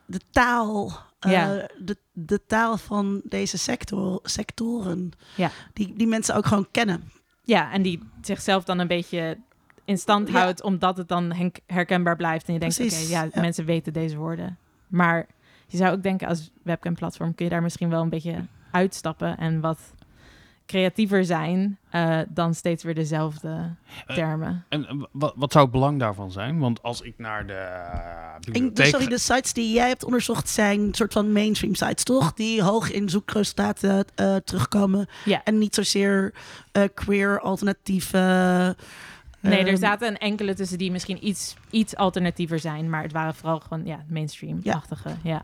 de 0.07 0.21
taal. 0.31 0.93
eh, 1.21 1.33
Ja. 1.33 1.67
de, 1.79 1.97
de 2.13 2.41
taal 2.47 2.77
van 2.77 3.21
deze 3.25 3.59
sector, 3.59 4.21
sectoren. 4.23 5.11
Ja. 5.37 5.51
Die, 5.73 5.93
die 5.97 6.07
mensen 6.07 6.35
ook 6.35 6.47
gewoon 6.47 6.69
kennen. 6.71 7.11
Ja, 7.45 7.73
en 7.73 7.83
die 7.83 8.01
zichzelf 8.23 8.65
dan 8.65 8.79
een 8.79 8.87
beetje 8.87 9.39
in 9.85 9.99
stand 9.99 10.29
Ja. 10.29 10.39
houdt, 10.41 10.63
omdat 10.63 10.97
het 10.97 11.09
dan 11.09 11.53
herkenbaar 11.67 12.17
blijft. 12.17 12.47
En 12.47 12.53
je 12.53 12.59
denkt, 12.61 12.81
oké, 12.81 12.97
ja, 12.97 13.23
ja. 13.23 13.41
mensen 13.41 13.65
weten 13.65 13.93
deze 13.93 14.17
woorden. 14.17 14.59
Maar 14.87 15.27
je 15.67 15.77
zou 15.77 15.93
ook 15.97 16.03
denken, 16.03 16.29
als 16.29 16.51
webcam-platform 16.63 17.35
kun 17.35 17.45
je 17.45 17.51
daar 17.51 17.63
misschien 17.63 17.91
wel 17.91 18.03
een 18.03 18.09
beetje 18.09 18.45
uitstappen 18.71 19.39
en 19.39 19.61
wat 19.61 19.79
creatiever 20.71 21.25
zijn 21.25 21.79
eh, 21.91 22.19
dan 22.29 22.55
steeds 22.55 22.83
weer 22.85 22.95
dezelfde 22.95 23.77
Eh, 24.07 24.17
termen. 24.17 24.65
En 24.69 24.87
eh, 24.87 25.03
wat, 25.13 25.33
wat 25.37 25.53
zou 25.53 25.65
het 25.65 25.73
belang 25.73 25.99
daarvan 25.99 26.31
zijn? 26.33 26.59
Want 26.59 26.83
als 26.83 27.01
ik 27.01 27.15
naar 27.19 27.47
de 27.47 27.53
En, 27.55 28.41
bibliotheek... 28.53 28.87
sorry, 28.87 29.07
de 29.07 29.19
sites 29.19 29.53
die 29.53 29.73
jij 29.75 29.89
hebt 29.89 30.05
onderzocht 30.05 30.49
zijn 30.49 30.81
een 30.81 30.95
soort 30.95 31.13
van 31.13 31.33
mainstream 31.33 31.75
sites, 31.75 32.05
toch? 32.05 32.33
Die 32.33 32.63
hoog 32.63 32.91
in 32.93 33.09
zoekresultaten 33.09 34.05
eh, 34.15 34.37
terugkomen. 34.37 35.09
Ja. 35.25 35.45
En 35.45 35.59
niet 35.59 35.75
zozeer 35.75 36.35
eh, 36.73 36.83
queer, 36.95 37.41
alternatieve 37.41 38.77
Nee, 39.41 39.65
er 39.65 39.77
zaten 39.79 40.09
een 40.09 40.19
enkele 40.19 40.55
tussen 40.55 40.79
die 40.79 40.91
misschien 40.91 41.27
iets, 41.27 41.57
iets 41.71 41.97
alternatiever 41.97 42.59
zijn. 42.59 42.91
Maar 42.91 43.03
het 43.03 43.13
waren 43.13 43.35
vooral 43.35 43.61
gewoon 43.61 43.85
ja, 43.87 44.05
mainstream-achtige. 44.09 45.11
Ja. 45.23 45.41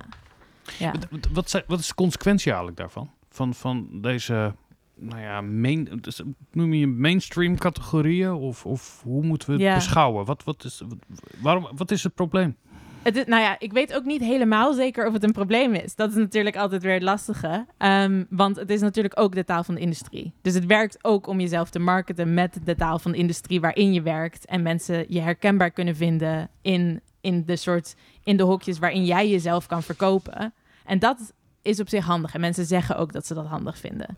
Ja. 0.78 0.92
Wat- 0.92 1.06
wat- 1.10 1.28
Wat, 1.52 1.64
wat 1.66 1.78
is 1.78 1.88
de 1.88 1.94
consequentie 1.94 2.46
eigenlijk 2.50 2.78
daarvan? 2.80 3.10
Van, 3.30 3.54
van 3.54 3.88
deze, 3.92 4.54
nou 4.98 5.20
ja, 5.20 5.40
main, 5.40 5.88
dus, 6.00 6.20
noem 6.52 6.72
je 6.72 6.86
mainstream 6.86 7.58
categorieën? 7.58 8.32
Of, 8.32 8.66
of 8.66 9.00
hoe 9.02 9.22
moeten 9.24 9.48
we 9.48 9.54
het 9.54 9.62
Ja. 9.62 9.74
beschouwen? 9.74 10.24
Wat, 10.24 10.44
wat, 10.44 10.64
is, 10.64 10.82
wat, 10.88 10.98
waarom, 11.40 11.68
wat 11.76 11.90
is 11.90 12.02
het 12.02 12.14
probleem? 12.14 12.56
Het 13.02 13.16
is, 13.16 13.24
nou 13.24 13.42
ja, 13.42 13.56
ik 13.58 13.72
weet 13.72 13.94
ook 13.94 14.04
niet 14.04 14.20
helemaal 14.20 14.72
zeker 14.72 15.06
of 15.06 15.12
het 15.12 15.22
een 15.22 15.32
probleem 15.32 15.74
is. 15.74 15.94
Dat 15.94 16.10
is 16.10 16.16
natuurlijk 16.16 16.56
altijd 16.56 16.82
weer 16.82 16.92
het 16.94 17.02
lastige. 17.02 17.66
Ehm, 17.78 18.24
want 18.30 18.56
het 18.56 18.70
is 18.70 18.80
natuurlijk 18.80 19.20
ook 19.20 19.34
de 19.34 19.44
taal 19.44 19.64
van 19.64 19.74
de 19.74 19.80
industrie. 19.80 20.32
Dus 20.42 20.54
het 20.54 20.66
werkt 20.66 20.98
ook 21.04 21.26
om 21.26 21.40
jezelf 21.40 21.70
te 21.70 21.78
marketen 21.78 22.34
met 22.34 22.58
de 22.64 22.74
taal 22.74 22.98
van 22.98 23.12
de 23.12 23.18
industrie 23.18 23.60
waarin 23.60 23.92
je 23.92 24.02
werkt. 24.02 24.46
En 24.46 24.62
mensen 24.62 25.04
je 25.08 25.20
herkenbaar 25.20 25.70
kunnen 25.70 25.96
vinden 25.96 26.48
in, 26.62 27.00
in, 27.20 27.42
de 27.44 27.56
soort, 27.56 27.94
in 28.24 28.36
de 28.36 28.42
hokjes 28.42 28.78
waarin 28.78 29.04
jij 29.04 29.28
jezelf 29.28 29.66
kan 29.66 29.82
verkopen. 29.82 30.54
En 30.84 30.98
dat 30.98 31.32
is 31.62 31.80
op 31.80 31.88
zich 31.88 32.04
handig. 32.04 32.34
En 32.34 32.40
mensen 32.40 32.64
zeggen 32.66 32.96
ook 32.96 33.12
dat 33.12 33.26
ze 33.26 33.34
dat 33.34 33.46
handig 33.46 33.78
vinden. 33.78 34.16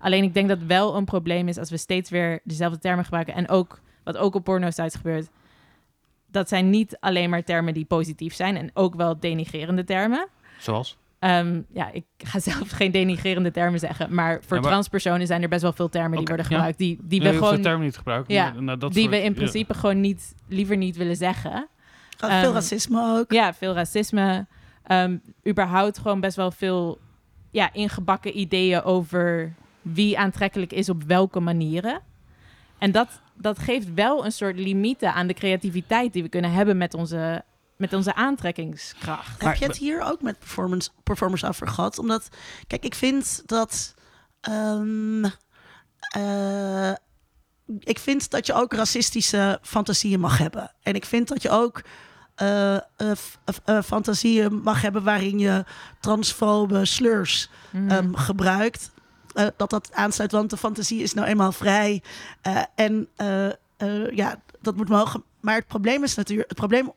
Alleen 0.00 0.24
ik 0.24 0.34
denk 0.34 0.48
dat 0.48 0.58
wel 0.66 0.96
een 0.96 1.04
probleem 1.04 1.48
is 1.48 1.58
als 1.58 1.70
we 1.70 1.76
steeds 1.76 2.10
weer 2.10 2.40
dezelfde 2.44 2.78
termen 2.78 3.04
gebruiken. 3.04 3.34
En 3.34 3.48
ook, 3.48 3.80
wat 4.04 4.16
ook 4.16 4.34
op 4.34 4.44
porno-sites 4.44 4.94
gebeurt, 4.94 5.28
dat 6.26 6.48
zijn 6.48 6.70
niet 6.70 6.96
alleen 7.00 7.30
maar 7.30 7.44
termen 7.44 7.74
die 7.74 7.84
positief 7.84 8.34
zijn 8.34 8.56
en 8.56 8.70
ook 8.74 8.94
wel 8.94 9.20
denigrerende 9.20 9.84
termen. 9.84 10.28
Zoals? 10.58 10.98
Ehm, 11.18 11.60
ja, 11.72 11.90
ik 11.92 12.04
ga 12.18 12.38
zelf 12.40 12.70
geen 12.80 12.90
denigrerende 12.90 13.50
termen 13.50 13.80
zeggen, 13.80 14.14
maar 14.14 14.38
voor 14.46 14.56
Ja, 14.56 14.62
maar- 14.62 14.70
transpersonen 14.70 15.26
zijn 15.26 15.42
er 15.42 15.48
best 15.48 15.62
wel 15.62 15.72
veel 15.72 15.88
termen 15.88 16.18
die 16.18 16.26
worden 16.26 16.46
ja. 16.48 16.52
gebruikt 16.52 16.78
die, 16.78 16.98
die 17.02 17.18
we 17.20 17.24
je 17.26 17.30
hoeft 17.30 17.40
de 17.42 17.46
gewoon 17.48 17.62
term 17.62 17.80
niet 17.80 17.96
gebruiken. 17.96 18.34
Ja, 18.34 18.52
maar, 18.52 18.62
nou, 18.62 18.78
dat 18.78 18.92
die 18.92 19.02
soort- 19.02 19.14
we 19.14 19.20
in 19.22 19.30
ja. 19.30 19.36
principe 19.36 19.74
gewoon 19.74 20.00
niet 20.00 20.34
liever 20.48 20.76
niet 20.76 20.96
willen 20.96 21.16
zeggen. 21.16 21.68
veel 22.16 22.28
ehm, 22.28 22.52
racisme 22.52 23.18
ook. 23.18 23.32
Ja, 23.32 23.54
veel 23.54 23.74
racisme. 23.74 24.46
Ehm, 24.82 25.16
überhaupt 25.48 25.98
gewoon 25.98 26.20
best 26.20 26.36
wel 26.36 26.50
veel 26.50 26.98
ja, 27.50 27.72
ingebakken 27.72 28.38
ideeën 28.38 28.82
over 28.82 29.54
wie 29.82 30.18
aantrekkelijk 30.18 30.72
is 30.72 30.88
op 30.88 31.02
welke 31.02 31.40
manieren. 31.40 32.00
En 32.78 32.92
dat, 32.92 33.08
dat 33.34 33.58
geeft 33.58 33.94
wel 33.94 34.24
een 34.24 34.32
soort 34.32 34.58
limieten 34.58 35.14
aan 35.14 35.26
de 35.26 35.34
creativiteit 35.34 36.12
die 36.12 36.22
we 36.22 36.28
kunnen 36.28 36.52
hebben 36.52 36.76
met 36.76 36.94
onze, 36.94 37.44
met 37.76 37.92
onze 37.92 38.14
aantrekkingskracht. 38.14 39.42
Heb 39.42 39.54
je 39.54 39.66
het 39.66 39.76
hier 39.76 40.02
ook 40.02 40.22
met 40.22 40.38
performance, 40.38 40.90
performers 41.02 41.44
over 41.44 41.68
gehad? 41.68 41.98
Omdat, 41.98 42.28
kijk, 42.66 42.84
ik 42.84 42.94
vind 42.94 43.42
dat. 43.46 43.94
ehm, 44.40 45.24
eh, 46.14 46.92
ik 47.78 47.98
vind 47.98 48.30
dat 48.30 48.46
je 48.46 48.52
ook 48.54 48.72
racistische 48.72 49.58
fantasieën 49.62 50.20
mag 50.20 50.38
hebben. 50.38 50.72
En 50.82 50.94
ik 50.94 51.04
vind 51.04 51.28
dat 51.28 51.42
je 51.42 51.50
ook 51.50 51.82
eh, 52.34 52.74
eh, 52.76 52.80
f- 53.14 53.40
fantasieën 53.84 54.54
mag 54.62 54.82
hebben 54.82 55.02
waarin 55.02 55.38
je 55.38 55.64
transfobe 56.00 56.84
slurs 56.84 57.50
Mhm. 57.70 57.88
ehm, 57.90 58.14
gebruikt. 58.14 58.90
Eh, 59.34 59.46
dat 59.56 59.70
dat 59.70 59.90
aansluit, 59.92 60.32
want 60.32 60.50
de 60.50 60.56
fantasie 60.56 61.02
is 61.02 61.14
nou 61.14 61.28
eenmaal 61.28 61.52
vrij. 61.52 62.02
Eh, 62.40 62.62
en 62.74 63.08
eh, 63.16 64.10
ja, 64.10 64.40
dat 64.60 64.76
moet 64.76 64.88
mogen. 64.88 65.24
Maar 65.40 65.54
het 65.54 65.66
probleem 65.66 66.04
is 66.04 66.14
natuurlijk, 66.14 66.48
het 66.48 66.58
probleem 66.58 66.92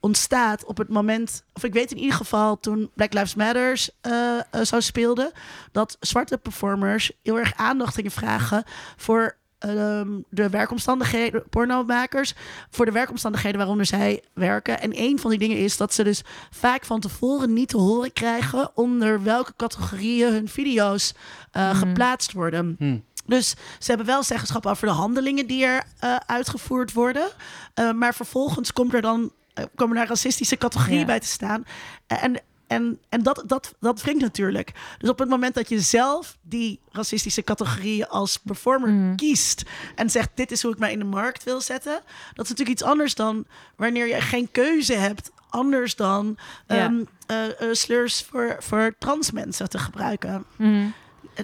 ontstaat 0.00 0.64
op 0.64 0.78
het 0.78 0.88
moment, 0.88 1.44
of 1.52 1.64
ik 1.64 1.72
weet 1.72 1.90
in 1.90 1.98
ieder 1.98 2.16
geval 2.16 2.60
toen 2.60 2.90
Black 2.94 3.12
Lives 3.12 3.34
Matters 3.34 3.90
eh, 4.00 4.62
zo 4.62 4.80
speelde, 4.80 5.32
dat 5.72 5.96
zwarte 6.00 6.38
performers 6.38 7.12
heel 7.22 7.38
erg 7.38 7.56
aandacht 7.56 7.94
gingen 7.94 8.10
vragen 8.10 8.64
voor 8.96 9.36
ehm, 9.58 10.08
de 10.30 10.48
werkomstandigheden, 10.48 11.42
pornomakers, 11.50 12.34
voor 12.70 12.84
de 12.84 12.92
werkomstandigheden 12.92 13.58
waaronder 13.58 13.86
zij 13.86 14.22
werken. 14.34 14.80
En 14.80 14.90
een 14.94 15.18
van 15.18 15.30
die 15.30 15.38
dingen 15.38 15.56
is 15.56 15.76
dat 15.76 15.94
ze 15.94 16.04
dus 16.04 16.22
vaak 16.50 16.84
van 16.84 17.00
tevoren 17.00 17.52
niet 17.52 17.68
te 17.68 17.76
horen 17.78 18.12
krijgen 18.12 18.70
onder 18.74 19.22
welke 19.22 19.52
categorieën 19.56 20.32
hun 20.32 20.48
video's 20.48 21.14
eh, 21.50 21.68
Mhm. 21.68 21.76
geplaatst 21.78 22.32
worden. 22.32 22.76
Hm. 22.78 22.98
Dus 23.26 23.50
ze 23.78 23.88
hebben 23.88 24.06
wel 24.06 24.22
zeggenschap 24.22 24.66
over 24.66 24.86
de 24.86 24.92
handelingen 24.92 25.46
die 25.46 25.64
er 25.64 25.82
eh, 25.98 26.16
uitgevoerd 26.26 26.92
worden. 26.92 27.28
Eh, 27.74 27.92
maar 27.92 28.14
vervolgens 28.14 28.72
komt 28.72 28.94
er 28.94 29.02
dan, 29.02 29.32
komen 29.74 29.96
daar 29.96 30.08
racistische 30.08 30.56
categorieën 30.56 30.98
Ja. 30.98 31.04
bij 31.06 31.20
te 31.20 31.26
staan. 31.26 31.64
En, 32.06 32.40
en, 32.68 32.98
en 33.08 33.22
dat, 33.22 33.42
dat, 33.46 33.74
dat 33.80 34.02
wringt 34.02 34.20
natuurlijk. 34.22 34.72
Dus 34.98 35.10
op 35.10 35.18
het 35.18 35.28
moment 35.28 35.54
dat 35.54 35.68
je 35.68 35.80
zelf 35.80 36.36
die 36.42 36.80
racistische 36.92 37.42
categorieën 37.42 38.06
als 38.08 38.36
performer 38.36 38.90
Mhm. 38.90 39.14
kiest 39.14 39.62
en 39.94 40.10
zegt: 40.10 40.30
Dit 40.34 40.50
is 40.50 40.62
hoe 40.62 40.72
ik 40.72 40.78
mij 40.78 40.92
in 40.92 40.98
de 40.98 41.04
markt 41.04 41.44
wil 41.44 41.60
zetten, 41.60 41.92
dat 42.34 42.44
is 42.44 42.50
natuurlijk 42.50 42.68
iets 42.80 42.82
anders 42.82 43.14
dan 43.14 43.46
wanneer 43.76 44.06
je 44.06 44.20
geen 44.20 44.50
keuze 44.50 44.94
hebt. 44.94 45.30
Anders 45.50 45.96
dan 45.96 46.38
Ja. 46.66 46.76
ehm, 46.76 47.02
eh, 47.26 47.44
eh, 47.60 47.74
slurs 47.74 48.22
voor, 48.22 48.56
voor 48.58 48.94
trans 48.98 49.30
mensen 49.30 49.68
te 49.68 49.78
gebruiken. 49.78 50.44
Mhm. 50.56 50.86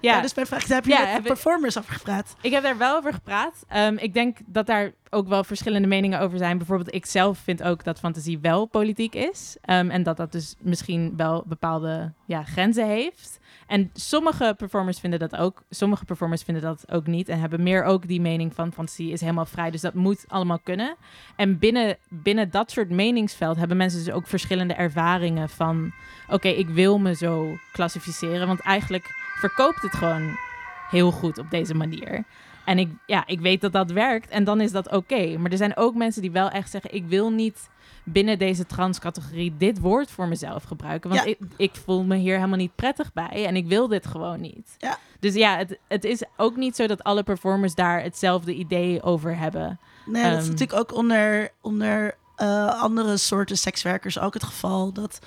Ja. 0.01 0.21
Dus 0.21 0.35
mijn 0.35 0.47
vraag 0.47 0.63
is, 0.63 0.69
heb 0.69 0.85
je 0.85 0.91
Ja, 0.91 1.07
met 1.07 1.17
ik- 1.17 1.23
performers 1.23 1.79
over 1.79 1.93
gepraat? 1.95 2.37
Ik 2.41 2.53
heb 2.53 2.63
daar 2.63 2.79
wel 2.79 2.97
over 2.97 3.13
gepraat. 3.13 3.65
Ehm, 3.69 3.97
ik 3.97 4.15
denk 4.15 4.39
dat 4.47 4.67
daar 4.67 4.93
ook 5.11 5.29
wel 5.29 5.45
verschillende 5.45 5.89
meningen 5.89 6.21
over 6.21 6.39
zijn. 6.39 6.59
Bijvoorbeeld, 6.59 6.95
ik 6.95 7.07
zelf 7.07 7.39
vind 7.39 7.63
ook 7.63 7.85
dat 7.85 7.99
fantasie 7.99 8.39
wel 8.39 8.67
politiek 8.67 9.15
is. 9.15 9.57
Ehm, 9.61 9.91
en 9.91 10.03
dat 10.03 10.17
dat 10.17 10.33
dus 10.33 10.55
misschien 10.59 11.13
wel 11.17 11.45
bepaalde 11.47 12.13
ja, 12.27 12.43
grenzen 12.45 12.87
heeft. 12.87 13.39
En 13.67 13.91
sommige 13.93 14.55
performers 14.57 15.01
vinden 15.01 15.19
dat 15.19 15.37
ook. 15.37 15.63
Sommige 15.71 16.05
performers 16.05 16.43
vinden 16.43 16.63
dat 16.63 16.91
ook 16.93 17.07
niet. 17.07 17.29
En 17.29 17.41
hebben 17.41 17.63
meer 17.63 17.85
ook 17.85 18.09
die 18.09 18.21
mening 18.21 18.55
van 18.55 18.73
fantasie 18.73 19.13
is 19.13 19.21
helemaal 19.21 19.47
vrij. 19.47 19.71
Dus 19.71 19.81
dat 19.81 19.95
moet 19.95 20.25
allemaal 20.29 20.59
kunnen. 20.59 20.97
En 21.37 21.59
binnen, 21.59 21.97
binnen 22.09 22.51
dat 22.51 22.71
soort 22.71 22.91
meningsveld 22.91 23.57
hebben 23.57 23.77
mensen 23.77 24.05
dus 24.05 24.15
ook 24.15 24.27
verschillende 24.27 24.75
ervaringen 24.75 25.49
van... 25.49 25.93
Oké, 26.29 26.49
ik 26.49 26.69
wil 26.69 26.99
me 26.99 27.15
zo 27.15 27.57
klassificeren. 27.73 28.47
Want 28.47 28.61
eigenlijk 28.61 29.23
verkoopt 29.49 29.83
het 29.83 29.95
gewoon 29.95 30.37
heel 30.91 31.11
goed 31.11 31.39
op 31.39 31.51
deze 31.51 31.75
manier. 31.75 32.25
En 32.65 32.79
ik, 32.79 32.89
ja, 33.07 33.27
ik 33.27 33.41
weet 33.41 33.61
dat 33.61 33.73
dat 33.73 33.91
werkt 33.91 34.29
en 34.29 34.45
dan 34.45 34.61
is 34.61 34.73
dat 34.73 34.93
oké. 34.93 35.37
Maar 35.39 35.51
er 35.51 35.57
zijn 35.57 35.77
ook 35.77 35.95
mensen 35.95 36.23
die 36.23 36.31
wel 36.31 36.49
echt 36.51 36.71
zeggen: 36.71 36.95
ik 36.95 37.05
wil 37.07 37.31
niet 37.31 37.69
binnen 38.05 38.39
deze 38.39 38.67
transcategorie 38.67 39.57
dit 39.57 39.81
woord 39.81 40.11
voor 40.11 40.29
mezelf 40.29 40.63
gebruiken. 40.63 41.11
Want 41.11 41.23
Ja. 41.25 41.31
ik, 41.31 41.39
ik 41.57 41.71
voel 41.85 42.05
me 42.05 42.17
hier 42.17 42.35
helemaal 42.35 42.59
niet 42.59 42.75
prettig 42.75 43.13
bij 43.13 43.47
en 43.47 43.57
ik 43.57 43.67
wil 43.67 43.89
dit 43.89 44.07
gewoon 44.07 44.41
niet. 44.41 44.75
Ja. 44.79 44.99
Dus 45.21 45.35
ja, 45.35 45.57
het, 45.57 45.79
het 45.89 46.05
is 46.05 46.23
ook 46.37 46.57
niet 46.57 46.77
zo 46.77 46.87
dat 46.87 47.03
alle 47.05 47.23
performers 47.23 47.75
daar 47.75 48.03
hetzelfde 48.03 48.55
idee 48.55 49.03
over 49.03 49.37
hebben. 49.39 49.79
Nee, 50.07 50.23
dat 50.23 50.33
is 50.33 50.39
Ehm. 50.39 50.51
natuurlijk 50.51 50.79
ook 50.81 50.95
onder, 50.99 51.51
onder 51.61 52.15
eh, 52.37 52.81
andere 52.83 53.17
soorten 53.17 53.57
sekswerkers 53.59 54.19
ook 54.19 54.35
het 54.35 54.43
geval. 54.45 54.93
Dat, 54.93 55.19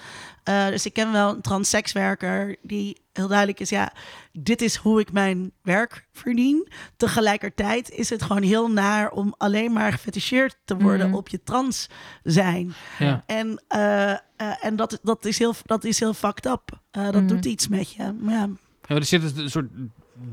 eh, 0.44 0.68
dus 0.68 0.86
ik 0.86 0.94
ken 0.94 1.12
wel 1.12 1.30
een 1.30 1.42
transsekswerker 1.42 2.56
die 2.62 2.98
heel 3.18 3.28
duidelijk 3.28 3.60
is, 3.60 3.70
ja, 3.70 3.94
dit 4.32 4.62
is 4.62 4.76
hoe 4.76 5.00
ik 5.00 5.12
mijn 5.12 5.52
werk 5.62 6.08
verdien. 6.12 6.68
Tegelijkertijd 6.98 7.90
is 7.90 8.10
het 8.10 8.22
gewoon 8.22 8.42
heel 8.44 8.72
naar 8.72 9.10
om 9.12 9.34
alleen 9.38 9.72
maar 9.74 9.92
gefeticheerd 9.92 10.58
te 10.66 10.78
worden 10.78 11.08
Mhm. 11.08 11.18
op 11.18 11.30
je 11.30 11.44
trans 11.44 11.90
zijn. 12.24 12.74
Ja. 13.00 13.24
En, 13.26 13.64
eh, 13.68 14.12
eh, 14.12 14.18
en 14.62 14.76
dat, 14.76 15.00
dat, 15.04 15.26
is 15.26 15.40
heel, 15.40 15.54
dat 15.66 15.84
is 15.84 16.00
heel 16.00 16.14
fucked 16.14 16.46
up. 16.46 16.80
Eh, 16.92 17.04
dat 17.04 17.14
Mhm. 17.14 17.28
doet 17.28 17.46
iets 17.46 17.68
met 17.68 17.92
je. 17.92 18.14
Maar 18.20 18.34
ja, 18.34 18.50
er 18.96 19.04
zit 19.06 19.22
dus 19.22 19.36
een 19.36 19.50
soort 19.50 19.70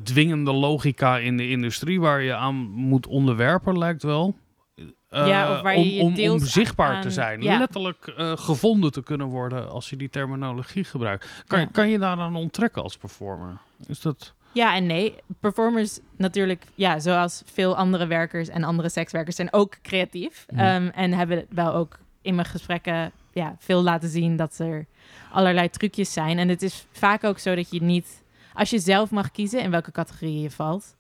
dwingende 0.03 0.53
logica 0.53 1.18
in 1.18 1.37
de 1.37 1.49
industrie 1.49 2.01
waar 2.01 2.22
je 2.22 2.35
aan 2.35 2.55
moet 2.70 3.07
onderwerpen, 3.07 3.78
lijkt 3.78 4.03
wel. 4.03 4.37
Eh, 4.75 5.27
Ja, 5.27 5.53
of 5.53 5.61
waar 5.62 5.79
je 5.79 6.01
om, 6.03 6.14
je 6.14 6.33
om, 6.33 6.39
zichtbaar 6.39 7.03
te 7.03 7.11
zijn. 7.11 7.43
ja. 7.43 7.59
Letterlijk 7.59 8.07
eh, 8.07 8.33
gevonden 8.37 8.93
te 8.93 9.03
kunnen 9.03 9.27
worden 9.27 9.70
als 9.70 9.91
je 9.91 9.97
die 9.97 10.11
terminologie 10.11 10.85
gebruikt. 10.85 11.43
Kan, 11.47 11.59
Ja. 11.59 11.64
je, 11.64 11.70
kan 11.72 11.89
je 11.89 11.99
daaraan 11.99 12.37
onttrekken 12.37 12.83
als 12.83 12.97
performer? 12.97 13.59
Is 13.87 14.01
dat... 14.01 14.35
Ja 14.53 14.75
en 14.75 14.87
nee. 14.87 15.14
Performers 15.41 15.99
natuurlijk, 16.16 16.64
ja, 16.75 16.99
zoals 16.99 17.43
veel 17.47 17.77
andere 17.77 18.07
werkers 18.07 18.49
en 18.49 18.64
andere 18.64 18.89
sekswerkers, 18.89 19.37
zijn 19.37 19.53
ook 19.53 19.77
creatief. 19.83 20.45
Ehm, 20.49 20.87
en 20.95 21.12
hebben 21.12 21.47
wel 21.51 21.75
ook 21.75 21.99
in 22.22 22.35
mijn 22.35 22.47
gesprekken 22.47 23.12
ja, 23.33 23.55
veel 23.59 23.83
laten 23.83 24.09
zien 24.09 24.37
dat 24.37 24.59
er 24.59 24.87
allerlei 25.33 25.70
trucjes 25.70 26.12
zijn. 26.12 26.39
En 26.39 26.49
het 26.49 26.62
is 26.62 26.87
vaak 26.93 27.25
ook 27.25 27.39
zo 27.39 27.55
dat 27.55 27.70
je 27.70 27.83
niet, 27.83 28.22
als 28.53 28.70
je 28.70 28.79
zelf 28.79 29.11
mag 29.11 29.31
kiezen 29.31 29.61
in 29.61 29.70
welke 29.70 29.93
categorie 29.93 30.41
je 30.41 30.51
valt. 30.51 30.97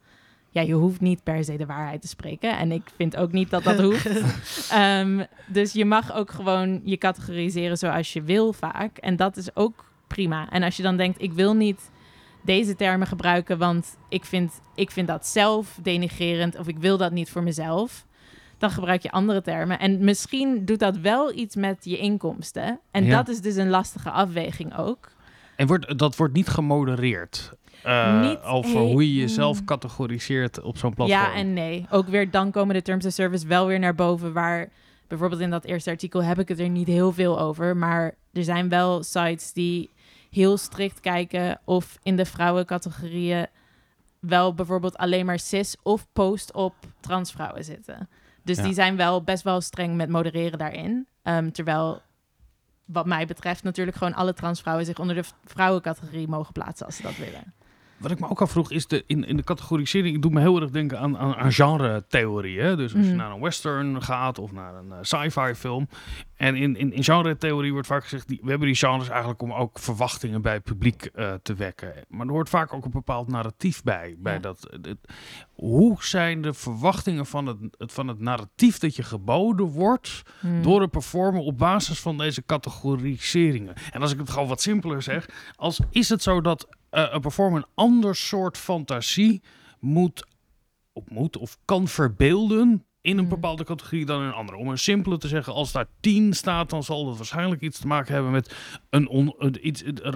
Ja, 0.54 0.60
je 0.62 0.72
hoeft 0.74 1.00
niet 1.00 1.22
per 1.22 1.44
se 1.44 1.56
de 1.56 1.66
waarheid 1.66 2.00
te 2.00 2.08
spreken. 2.08 2.58
En 2.58 2.72
ik 2.72 2.82
vind 2.96 3.16
ook 3.16 3.32
niet 3.32 3.50
dat 3.50 3.64
dat 3.64 3.80
hoeft. 3.86 4.08
Ehm, 4.70 5.24
dus 5.46 5.72
je 5.72 5.84
mag 5.84 6.14
ook 6.14 6.30
gewoon 6.30 6.80
je 6.84 6.96
categoriseren 6.96 7.76
zoals 7.76 8.12
je 8.12 8.22
wil 8.22 8.52
vaak. 8.52 8.96
En 8.98 9.16
dat 9.16 9.36
is 9.36 9.56
ook 9.56 9.84
prima. 10.06 10.50
En 10.50 10.62
als 10.62 10.76
je 10.76 10.82
dan 10.82 10.96
denkt, 10.96 11.22
ik 11.22 11.32
wil 11.32 11.54
niet 11.54 11.90
deze 12.42 12.76
termen 12.76 13.06
gebruiken, 13.06 13.58
want 13.58 13.96
ik 14.08 14.24
vind, 14.24 14.60
ik 14.74 14.90
vind 14.90 15.08
dat 15.08 15.26
zelf 15.26 15.78
denigrerend 15.82 16.58
of 16.58 16.68
ik 16.68 16.78
wil 16.78 16.96
dat 16.96 17.12
niet 17.12 17.30
voor 17.30 17.42
mezelf. 17.42 18.06
Dan 18.58 18.70
gebruik 18.70 19.02
je 19.02 19.10
andere 19.10 19.42
termen. 19.42 19.78
En 19.78 20.04
misschien 20.04 20.64
doet 20.64 20.78
dat 20.78 20.96
wel 20.96 21.32
iets 21.34 21.56
met 21.56 21.84
je 21.84 21.98
inkomsten. 21.98 22.80
En 22.90 23.04
Ja. 23.04 23.16
dat 23.16 23.28
is 23.28 23.40
dus 23.40 23.56
een 23.56 23.68
lastige 23.70 24.10
afweging 24.10 24.76
ook. 24.78 25.12
En 25.56 25.66
wordt, 25.66 25.98
dat 25.98 26.16
wordt 26.16 26.34
niet 26.34 26.48
gemodereerd. 26.48 27.52
Niet 28.20 28.40
over 28.42 28.80
hoe 28.80 29.14
je 29.14 29.20
jezelf 29.20 29.60
mm. 29.60 29.66
categoriseert 29.66 30.60
op 30.60 30.78
zo'n 30.78 30.94
platform. 30.94 31.20
Ja 31.20 31.34
en 31.34 31.52
nee. 31.52 31.86
Ook 31.90 32.08
weer 32.08 32.30
dan 32.30 32.50
komen 32.50 32.74
de 32.74 32.82
terms 32.82 33.06
of 33.06 33.12
service 33.12 33.46
wel 33.46 33.66
weer 33.66 33.78
naar 33.78 33.94
boven. 33.94 34.32
Waar 34.32 34.68
bijvoorbeeld 35.08 35.40
in 35.40 35.50
dat 35.50 35.64
eerste 35.64 35.90
artikel 35.90 36.22
heb 36.22 36.38
ik 36.38 36.48
het 36.48 36.58
er 36.58 36.68
niet 36.68 36.86
heel 36.86 37.12
veel 37.12 37.40
over. 37.40 37.76
Maar 37.76 38.14
er 38.32 38.44
zijn 38.44 38.68
wel 38.68 39.02
sites 39.02 39.52
die 39.52 39.90
heel 40.30 40.56
strikt 40.56 41.00
kijken 41.00 41.60
of 41.64 41.98
in 42.02 42.16
de 42.16 42.24
vrouwencategorieën 42.24 43.46
wel 44.20 44.54
bijvoorbeeld 44.54 44.96
alleen 44.96 45.26
maar 45.26 45.38
cis 45.38 45.76
of 45.82 46.06
post 46.12 46.52
op 46.52 46.74
transvrouwen 47.00 47.64
zitten. 47.64 48.08
Dus 48.42 48.56
Ja. 48.56 48.62
die 48.62 48.74
zijn 48.74 48.96
wel 48.96 49.22
best 49.22 49.42
wel 49.42 49.60
streng 49.60 49.96
met 49.96 50.08
modereren 50.08 50.58
daarin. 50.58 51.06
Ehm, 51.22 51.50
terwijl 51.50 52.02
wat 52.84 53.06
mij 53.06 53.26
betreft 53.26 53.62
natuurlijk 53.62 53.96
gewoon 53.96 54.14
alle 54.14 54.34
transvrouwen 54.34 54.86
zich 54.86 54.98
onder 54.98 55.16
de 55.16 55.24
vrouwencategorie 55.44 56.28
mogen 56.28 56.52
plaatsen 56.52 56.86
als 56.86 56.96
ze 56.96 57.02
dat 57.02 57.16
willen. 57.16 57.54
Wat 58.04 58.12
ik 58.12 58.20
me 58.20 58.28
ook 58.30 58.40
afvroeg 58.42 58.70
is 58.70 58.86
de, 58.86 59.04
in, 59.06 59.24
in 59.26 59.36
de 59.36 59.44
categorisering, 59.44 60.12
het 60.12 60.22
doet 60.22 60.32
me 60.32 60.40
heel 60.40 60.60
erg 60.60 60.70
denken 60.70 60.98
aan, 60.98 61.18
aan, 61.18 61.34
aan 61.34 61.52
genre-theorie. 61.52 62.60
hè. 62.60 62.76
Dus 62.76 62.94
als 62.94 63.02
je 63.02 63.08
Mhm. 63.08 63.16
naar 63.16 63.30
een 63.30 63.40
western 63.40 64.02
gaat 64.02 64.38
of 64.38 64.52
naar 64.52 64.74
een 64.74 64.92
eh, 64.92 64.98
sci-fi 65.00 65.54
film. 65.54 65.88
En 66.36 66.56
in, 66.56 66.76
in, 66.76 66.92
in 66.92 67.04
genre-theorie 67.04 67.72
wordt 67.72 67.86
vaak 67.86 68.02
gezegd, 68.02 68.28
die, 68.28 68.38
we 68.42 68.48
hebben 68.50 68.66
die 68.68 68.76
genres 68.76 69.08
eigenlijk 69.08 69.42
om 69.42 69.52
ook 69.52 69.78
verwachtingen 69.78 70.42
bij 70.42 70.52
het 70.52 70.62
publiek 70.62 71.04
eh, 71.04 71.32
te 71.42 71.54
wekken. 71.54 71.92
Maar 72.08 72.26
er 72.26 72.32
hoort 72.32 72.48
vaak 72.48 72.72
ook 72.72 72.84
een 72.84 72.90
bepaald 72.90 73.28
narratief 73.28 73.82
bij. 73.82 74.16
bij 74.18 74.32
Ja. 74.34 74.38
dat, 74.38 74.68
het- 74.82 74.96
hoe 75.52 75.96
zijn 76.04 76.42
de 76.42 76.52
verwachtingen 76.54 77.26
van 77.26 77.46
het, 77.46 77.56
het, 77.78 77.92
van 77.92 78.08
het 78.08 78.20
narratief 78.20 78.78
dat 78.78 78.96
je 78.96 79.02
geboden 79.02 79.66
wordt 79.66 80.22
Hmm. 80.40 80.62
door 80.62 80.82
een 80.82 80.90
performer 80.90 81.40
op 81.40 81.58
basis 81.58 82.00
van 82.00 82.18
deze 82.18 82.44
categoriseringen. 82.46 83.74
En 83.92 84.00
als 84.00 84.12
ik 84.12 84.18
het 84.18 84.30
gewoon 84.30 84.48
wat 84.48 84.60
simpeler 84.62 85.02
zeg, 85.02 85.28
als 85.56 85.80
is 85.90 86.08
het 86.08 86.22
zo 86.22 86.40
dat 86.40 86.68
eh, 86.94 87.06
een 87.10 87.20
performer 87.20 87.58
een 87.60 87.68
ander 87.74 88.16
soort 88.16 88.58
fantasie 88.58 89.42
moet, 89.80 90.26
op 90.92 91.10
moet 91.10 91.36
of 91.36 91.58
kan 91.64 91.88
verbeelden 91.88 92.84
in 93.00 93.18
een 93.18 93.24
Mhm. 93.24 93.34
bepaalde 93.34 93.64
categorie 93.64 94.06
dan 94.06 94.20
in 94.20 94.26
een 94.26 94.32
andere. 94.32 94.58
Om 94.58 94.68
een 94.68 94.78
simpele 94.78 95.18
te 95.18 95.28
zeggen, 95.28 95.52
als 95.52 95.72
daar 95.72 95.86
10 96.00 96.32
staat, 96.32 96.70
dan 96.70 96.82
zal 96.82 97.04
dat 97.04 97.16
waarschijnlijk 97.16 97.60
iets 97.60 97.78
te 97.78 97.86
maken 97.86 98.14
hebben 98.14 98.32
met 98.32 98.54
een, 98.90 99.08
on, 99.08 99.34
een, 99.38 99.66
iets, 99.66 99.84
een, 99.84 99.96
Een 99.96 100.12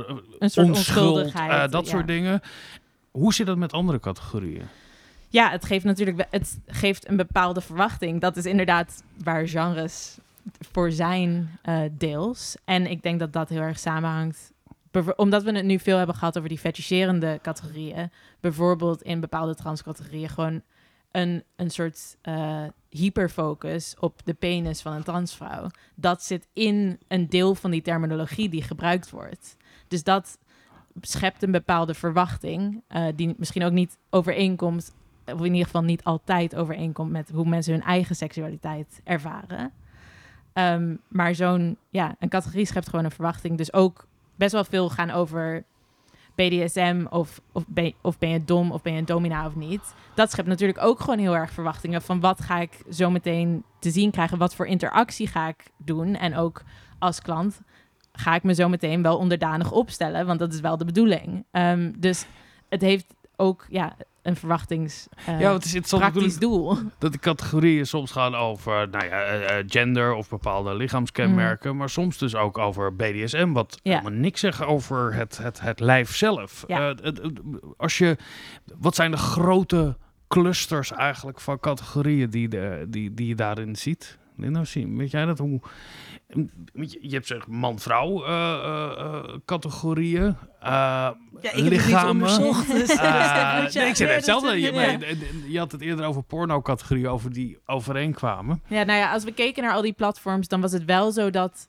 soort 0.50 0.66
onschuld, 0.66 0.68
onschuldigheid, 0.68 1.50
eh, 1.50 1.68
dat 1.70 1.84
ja. 1.84 1.90
soort 1.90 2.06
dingen. 2.06 2.40
Hoe 3.10 3.34
zit 3.34 3.46
dat 3.46 3.56
met 3.56 3.72
andere 3.72 4.00
categorieën? 4.00 4.66
Ja, 5.28 5.50
het 5.50 5.64
geeft 5.64 5.84
natuurlijk 5.84 6.26
het 6.30 6.58
geeft 6.66 7.08
een 7.08 7.16
bepaalde 7.16 7.60
verwachting. 7.60 8.20
Dat 8.20 8.36
is 8.36 8.44
inderdaad 8.46 9.02
waar 9.24 9.48
genres 9.48 10.18
voor 10.72 10.90
zijn 10.92 11.58
eh, 11.62 11.80
deels. 11.92 12.56
En 12.64 12.86
ik 12.86 13.02
denk 13.02 13.18
dat 13.18 13.32
dat 13.32 13.48
heel 13.48 13.60
erg 13.60 13.78
samenhangt. 13.78 14.52
Omdat 15.16 15.42
we 15.42 15.52
het 15.52 15.64
nu 15.64 15.78
veel 15.78 15.96
hebben 15.96 16.14
gehad 16.14 16.36
over 16.36 16.48
die 16.48 16.58
fetischerende 16.58 17.38
categorieën. 17.42 18.10
Bijvoorbeeld 18.40 19.02
in 19.02 19.20
bepaalde 19.20 19.54
transcategorieën 19.54 20.28
gewoon 20.28 20.62
een, 21.10 21.44
een 21.56 21.70
soort 21.70 22.16
eh, 22.22 22.64
hyperfocus 22.90 23.96
op 23.98 24.20
de 24.24 24.34
penis 24.34 24.82
van 24.82 24.92
een 24.92 25.02
transvrouw. 25.02 25.66
Dat 25.94 26.22
zit 26.22 26.48
in 26.52 26.98
een 27.08 27.28
deel 27.28 27.54
van 27.54 27.70
die 27.70 27.82
terminologie 27.82 28.48
die 28.48 28.62
gebruikt 28.62 29.10
wordt. 29.10 29.56
Dus 29.88 30.02
dat 30.02 30.38
schept 31.00 31.42
een 31.42 31.50
bepaalde 31.50 31.94
verwachting, 31.94 32.82
eh, 32.86 33.06
die 33.14 33.34
misschien 33.38 33.64
ook 33.64 33.72
niet 33.72 33.98
overeenkomt, 34.10 34.94
of 35.24 35.38
in 35.38 35.44
ieder 35.44 35.64
geval 35.64 35.82
niet 35.82 36.04
altijd 36.04 36.56
overeenkomt 36.56 37.10
met 37.10 37.30
hoe 37.30 37.48
mensen 37.48 37.72
hun 37.72 37.82
eigen 37.82 38.16
seksualiteit 38.16 39.00
ervaren. 39.04 39.72
Ehm, 40.52 40.96
maar 41.08 41.34
zo'n, 41.34 41.76
ja, 41.90 42.16
een 42.18 42.28
categorie 42.28 42.66
schept 42.66 42.88
gewoon 42.88 43.04
een 43.04 43.10
verwachting. 43.10 43.56
Dus 43.56 43.72
ook 43.72 44.06
best 44.38 44.52
wel 44.52 44.64
veel 44.64 44.90
gaan 44.90 45.10
over 45.10 45.64
BDSM 46.34 47.06
of, 47.10 47.40
of, 47.52 47.64
ben, 47.66 47.94
of 48.00 48.18
ben 48.18 48.28
je 48.28 48.44
dom 48.44 48.70
of 48.70 48.82
ben 48.82 48.92
je 48.92 48.98
een 48.98 49.04
domina 49.04 49.46
of 49.46 49.54
niet. 49.54 49.94
Dat 50.14 50.30
schept 50.30 50.48
natuurlijk 50.48 50.82
ook 50.82 51.00
gewoon 51.00 51.18
heel 51.18 51.36
erg 51.36 51.50
verwachtingen 51.50 52.02
van 52.02 52.20
wat 52.20 52.40
ga 52.40 52.58
ik 52.58 52.82
zo 52.90 53.10
meteen 53.10 53.64
te 53.78 53.90
zien 53.90 54.10
krijgen, 54.10 54.38
wat 54.38 54.54
voor 54.54 54.66
interactie 54.66 55.26
ga 55.26 55.48
ik 55.48 55.64
doen. 55.76 56.14
En 56.14 56.36
ook 56.36 56.62
als 56.98 57.20
klant 57.20 57.60
ga 58.12 58.34
ik 58.34 58.42
me 58.42 58.54
zo 58.54 58.68
meteen 58.68 59.02
wel 59.02 59.18
onderdanig 59.18 59.72
opstellen, 59.72 60.26
want 60.26 60.38
dat 60.38 60.52
is 60.52 60.60
wel 60.60 60.76
de 60.76 60.84
bedoeling. 60.84 61.44
Ehm, 61.50 61.92
dus 61.98 62.26
het 62.68 62.80
heeft 62.80 63.14
ook 63.36 63.66
ja, 63.68 63.96
een 64.28 64.36
verwachtings 64.36 65.06
eh, 65.26 65.40
ja, 65.40 65.52
het 65.52 65.64
is 65.64 65.80
praktisch 65.80 66.38
doel. 66.38 66.78
dat 66.98 67.12
de 67.12 67.18
categorieën 67.18 67.86
soms 67.86 68.10
gaan 68.10 68.34
over 68.34 68.88
nou 68.88 69.04
ja, 69.04 69.22
eh, 69.22 69.58
eh, 69.58 69.64
gender 69.68 70.14
of 70.14 70.28
bepaalde 70.28 70.74
lichaamskenmerken, 70.74 71.76
maar 71.76 71.90
soms 71.90 72.18
dus 72.18 72.34
ook 72.34 72.58
over 72.58 72.96
BDSM, 72.96 73.52
wat 73.52 73.66
Mm. 73.68 73.90
Ja. 73.92 73.98
helemaal 73.98 74.20
niks 74.20 74.40
zeggen 74.40 74.66
over 74.66 75.14
het, 75.14 75.38
het, 75.38 75.60
het 75.60 75.80
lijf 75.80 76.16
zelf. 76.16 76.64
Ja. 76.66 76.94
Als 77.76 77.98
je, 77.98 78.16
wat 78.78 78.94
zijn 78.94 79.10
de 79.10 79.16
grote 79.16 79.96
clusters 80.28 80.92
eigenlijk 80.92 81.40
van 81.40 81.60
categorieën 81.60 82.30
die, 82.30 82.48
de, 82.48 82.86
die, 82.88 83.14
die 83.14 83.26
je 83.26 83.34
daarin 83.34 83.76
ziet? 83.76 84.18
Linda, 84.36 84.62
weet 84.72 85.10
jij 85.10 85.24
dat? 85.24 85.38
Hoe, 85.38 85.60
je 87.00 87.08
hebt 87.10 87.26
zeg 87.26 87.46
man-vrouw 87.46 88.24
eh, 88.24 88.52
eh, 88.54 88.98
eh, 88.98 89.24
categorieën. 89.44 90.36
eh, 90.60 90.70
Ja, 90.70 91.14
ik 91.32 91.42
heb 91.42 91.52
het 91.52 91.62
niet 91.62 91.70
lichamen. 91.70 92.10
onderzocht. 92.10 92.66
Dus, 92.72 92.86
dus, 93.64 93.74
nee, 93.74 93.88
ik 93.88 93.96
ja, 93.96 94.06
hetzelfde. 94.06 94.50
Je, 94.60 94.60
ja. 94.60 94.72
maar 94.72 94.90
je- 94.98 95.44
je 95.48 95.58
had 95.58 95.72
het 95.72 95.80
eerder 95.80 96.04
over 96.06 96.22
porno-categorieën, 96.22 97.08
over 97.08 97.32
die 97.32 97.58
overeenkwamen. 97.66 98.62
Ja, 98.66 98.82
nou 98.82 98.98
ja, 98.98 99.12
als 99.12 99.24
we 99.24 99.32
keken 99.32 99.62
naar 99.62 99.72
al 99.72 99.82
die 99.82 99.92
platforms, 99.92 100.48
dan 100.48 100.60
was 100.60 100.72
het 100.72 100.84
wel 100.84 101.12
zo 101.12 101.30
dat 101.30 101.68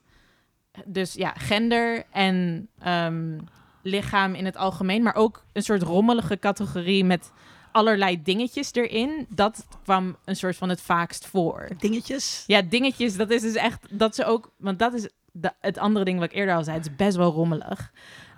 dus 0.86 1.14
ja, 1.14 1.34
gender 1.38 2.04
en 2.12 2.68
ehm, 2.80 3.38
lichaam 3.84 4.34
in 4.36 4.46
het 4.46 4.58
algemeen, 4.58 5.04
maar 5.04 5.16
ook 5.16 5.44
een 5.54 5.62
soort 5.64 5.82
rommelige 5.82 6.40
categorie 6.40 7.04
met 7.06 7.32
allerlei 7.72 8.22
dingetjes 8.22 8.74
erin, 8.74 9.26
dat 9.30 9.66
kwam 9.84 10.16
een 10.26 10.36
soort 10.36 10.56
van 10.56 10.70
het 10.70 10.82
vaakst 10.82 11.28
voor. 11.28 11.70
Dingetjes. 11.78 12.44
Ja, 12.48 12.62
dingetjes, 12.62 13.16
dat 13.16 13.30
is 13.30 13.42
dus 13.42 13.54
echt 13.56 13.86
dat 14.00 14.16
ze 14.16 14.26
ook, 14.26 14.52
want 14.58 14.80
dat 14.80 14.94
is 14.94 15.10
de- 15.32 15.54
het 15.60 15.78
andere 15.78 16.06
ding 16.06 16.20
wat 16.20 16.30
ik 16.32 16.36
eerder 16.38 16.56
al 16.56 16.64
zei, 16.64 16.78
het 16.78 16.86
is 16.86 16.96
best 16.96 17.18
wel 17.18 17.32
rommelig. 17.32 17.92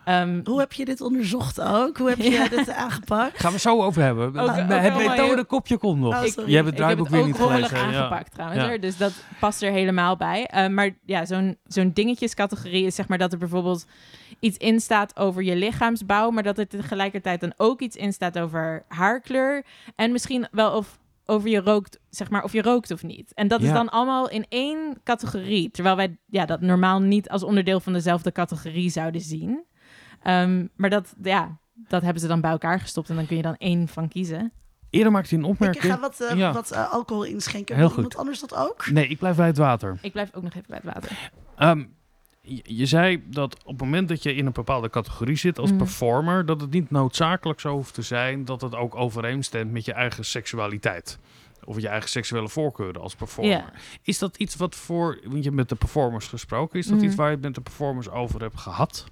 Ehm, 0.05 0.39
Hoe 0.43 0.59
heb 0.59 0.73
je 0.73 0.85
dit 0.85 1.01
onderzocht 1.01 1.61
ook? 1.61 1.97
Hoe 1.97 2.09
heb 2.09 2.17
je 2.17 2.29
Ja. 2.39 2.47
dit 2.47 2.69
aangepakt? 2.69 3.39
Gaan 3.39 3.51
we 3.51 3.59
zo 3.59 3.81
over 3.83 4.01
hebben. 4.01 4.27
Ook- 4.27 4.49
ook 4.49 4.55
het 4.55 4.97
methode 4.97 5.43
kopje 5.43 5.77
komt 5.77 5.99
nog. 5.99 6.19
Oh, 6.19 6.25
Ik-. 6.25 6.33
Je 6.35 6.41
hebt 6.41 6.47
het 6.47 6.57
ik 6.57 6.65
heb 6.65 6.75
draaiboek 6.75 7.05
het 7.05 7.13
weer 7.13 7.21
ook 7.21 7.27
niet 7.27 7.35
gelezen. 7.37 7.77
Ja. 7.77 7.83
aangepakt 7.83 8.31
trouwens, 8.31 8.61
Ja. 8.61 8.67
hoor. 8.67 8.79
dus 8.79 8.97
dat 8.97 9.13
past 9.39 9.61
er 9.61 9.71
helemaal 9.71 10.17
bij. 10.17 10.45
Eh, 10.45 10.67
maar 10.67 10.89
ja, 11.05 11.25
zo'n 11.25 11.57
zo'n 11.63 11.91
dingetjescategorie 11.93 12.85
is 12.85 12.95
zeg 12.95 13.07
maar 13.07 13.17
dat 13.17 13.31
er 13.31 13.37
bijvoorbeeld 13.37 13.85
iets 14.39 14.57
in 14.57 14.79
staat 14.79 15.17
over 15.19 15.43
je 15.43 15.55
lichaamsbouw, 15.55 16.29
maar 16.29 16.43
dat 16.43 16.57
er 16.57 16.67
tegelijkertijd 16.67 17.39
dan 17.41 17.53
ook 17.57 17.81
iets 17.81 17.95
in 17.95 18.13
staat 18.13 18.39
over 18.39 18.83
haarkleur 18.87 19.65
en 19.95 20.11
misschien 20.11 20.47
wel 20.51 20.71
of 20.71 20.99
over 21.25 21.49
je 21.49 21.59
rookt, 21.61 21.99
zeg 22.09 22.29
maar, 22.29 22.43
of 22.43 22.53
je 22.53 22.61
rookt 22.61 22.91
of 22.91 23.03
niet. 23.03 23.33
En 23.33 23.47
dat 23.47 23.61
is 23.61 23.67
Ja. 23.67 23.73
dan 23.73 23.89
allemaal 23.89 24.29
in 24.29 24.45
één 24.49 24.97
categorie, 25.03 25.71
terwijl 25.71 25.95
wij 25.95 26.17
ja, 26.27 26.45
dat 26.45 26.61
normaal 26.61 26.99
niet 26.99 27.29
als 27.29 27.43
onderdeel 27.43 27.79
van 27.79 27.93
dezelfde 27.93 28.31
categorie 28.31 28.89
zouden 28.89 29.21
zien. 29.21 29.63
Ehm, 30.23 30.65
maar 30.75 30.89
dat, 30.89 31.13
ja, 31.23 31.57
dat 31.73 32.01
hebben 32.01 32.21
ze 32.21 32.27
dan 32.27 32.41
bij 32.41 32.51
elkaar 32.51 32.79
gestopt 32.79 33.09
en 33.09 33.15
dan 33.15 33.25
kun 33.25 33.35
je 33.35 33.41
dan 33.41 33.55
één 33.57 33.87
van 33.87 34.07
kiezen. 34.07 34.51
Eerder 34.89 35.11
maakte 35.11 35.29
hij 35.29 35.37
een 35.37 35.45
Ik 35.45 35.51
opmerking. 35.51 35.93
ga 35.93 35.99
wat, 35.99 36.19
eh, 36.21 36.37
Ja. 36.37 36.53
wat 36.53 36.71
eh, 36.71 36.91
alcohol 36.91 37.23
inschenken. 37.23 37.75
Heel 37.75 37.83
Wil 37.87 37.93
iemand 37.95 38.13
goed. 38.13 38.21
anders 38.21 38.39
dat 38.39 38.55
ook? 38.55 38.89
Nee, 38.89 39.07
ik 39.07 39.17
blijf 39.17 39.35
bij 39.35 39.47
het 39.47 39.57
water. 39.57 39.97
Ik 40.01 40.11
blijf 40.11 40.29
ook 40.33 40.43
nog 40.43 40.53
even 40.53 40.65
bij 40.67 40.79
het 40.83 40.93
water. 40.93 41.29
Ehm, 41.57 41.83
je, 42.41 42.61
je 42.63 42.85
zei 42.85 43.23
dat 43.27 43.57
op 43.63 43.71
het 43.71 43.79
moment 43.81 44.07
dat 44.09 44.23
je 44.23 44.35
in 44.35 44.45
een 44.45 44.51
bepaalde 44.51 44.89
categorie 44.89 45.35
zit 45.35 45.59
als 45.59 45.69
Mhm. 45.69 45.77
performer, 45.77 46.45
dat 46.45 46.61
het 46.61 46.71
niet 46.71 46.91
noodzakelijk 46.91 47.59
zo 47.59 47.71
hoeft 47.73 47.93
te 47.93 48.01
zijn 48.01 48.45
dat 48.45 48.61
het 48.61 48.75
ook 48.75 48.95
overeenstemt 48.95 49.71
met 49.71 49.85
je 49.85 49.93
eigen 49.93 50.25
seksualiteit. 50.25 51.19
Of 51.63 51.79
je 51.81 51.87
eigen 51.87 52.09
seksuele 52.09 52.49
voorkeuren 52.49 53.01
als 53.01 53.15
performer. 53.15 53.63
Is 54.03 54.19
dat 54.19 54.37
iets 54.37 54.55
wat 54.55 54.75
voor, 54.75 55.19
want 55.23 55.35
je 55.37 55.41
hebt 55.43 55.55
met 55.55 55.69
de 55.69 55.75
performers 55.75 56.27
gesproken, 56.27 56.79
is 56.79 56.87
dat 56.87 56.97
Mhm. 56.97 57.05
iets 57.05 57.15
waar 57.15 57.27
je 57.27 57.33
het 57.35 57.43
met 57.43 57.55
de 57.55 57.61
performers 57.61 58.09
over 58.09 58.41
hebt 58.41 58.59
gehad? 58.59 59.05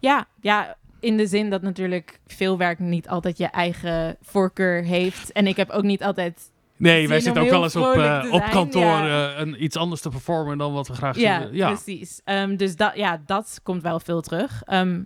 Ja, 0.00 0.26
ja, 0.40 0.76
in 1.00 1.16
de 1.16 1.26
zin 1.26 1.50
dat 1.50 1.62
natuurlijk 1.62 2.20
veel 2.26 2.58
werk 2.58 2.78
niet 2.78 3.08
altijd 3.08 3.38
je 3.38 3.46
eigen 3.46 4.16
voorkeur 4.22 4.82
heeft. 4.82 5.32
En 5.32 5.46
ik 5.46 5.56
heb 5.56 5.70
ook 5.70 5.82
niet 5.82 6.02
altijd... 6.02 6.50
Nee, 6.76 7.08
wij 7.08 7.20
zitten 7.20 7.42
ook 7.42 7.50
wel 7.50 7.62
eens 7.62 7.76
op, 7.76 7.92
te 7.92 8.28
op 8.30 8.44
kantoor 8.50 8.82
ja. 8.82 9.32
eh, 9.32 9.40
een, 9.40 9.64
iets 9.64 9.76
anders 9.76 10.00
te 10.00 10.08
performen 10.08 10.58
dan 10.58 10.72
wat 10.72 10.88
we 10.88 10.94
graag 10.94 11.16
Ja. 11.16 11.48
Ja, 11.52 11.66
precies. 11.66 12.20
Ehm, 12.24 12.56
dus 12.56 12.76
dat, 12.76 12.92
ja, 12.94 13.20
dat 13.26 13.60
komt 13.62 13.82
wel 13.82 14.00
veel 14.00 14.20
terug. 14.20 14.62
Ehm, 14.64 15.02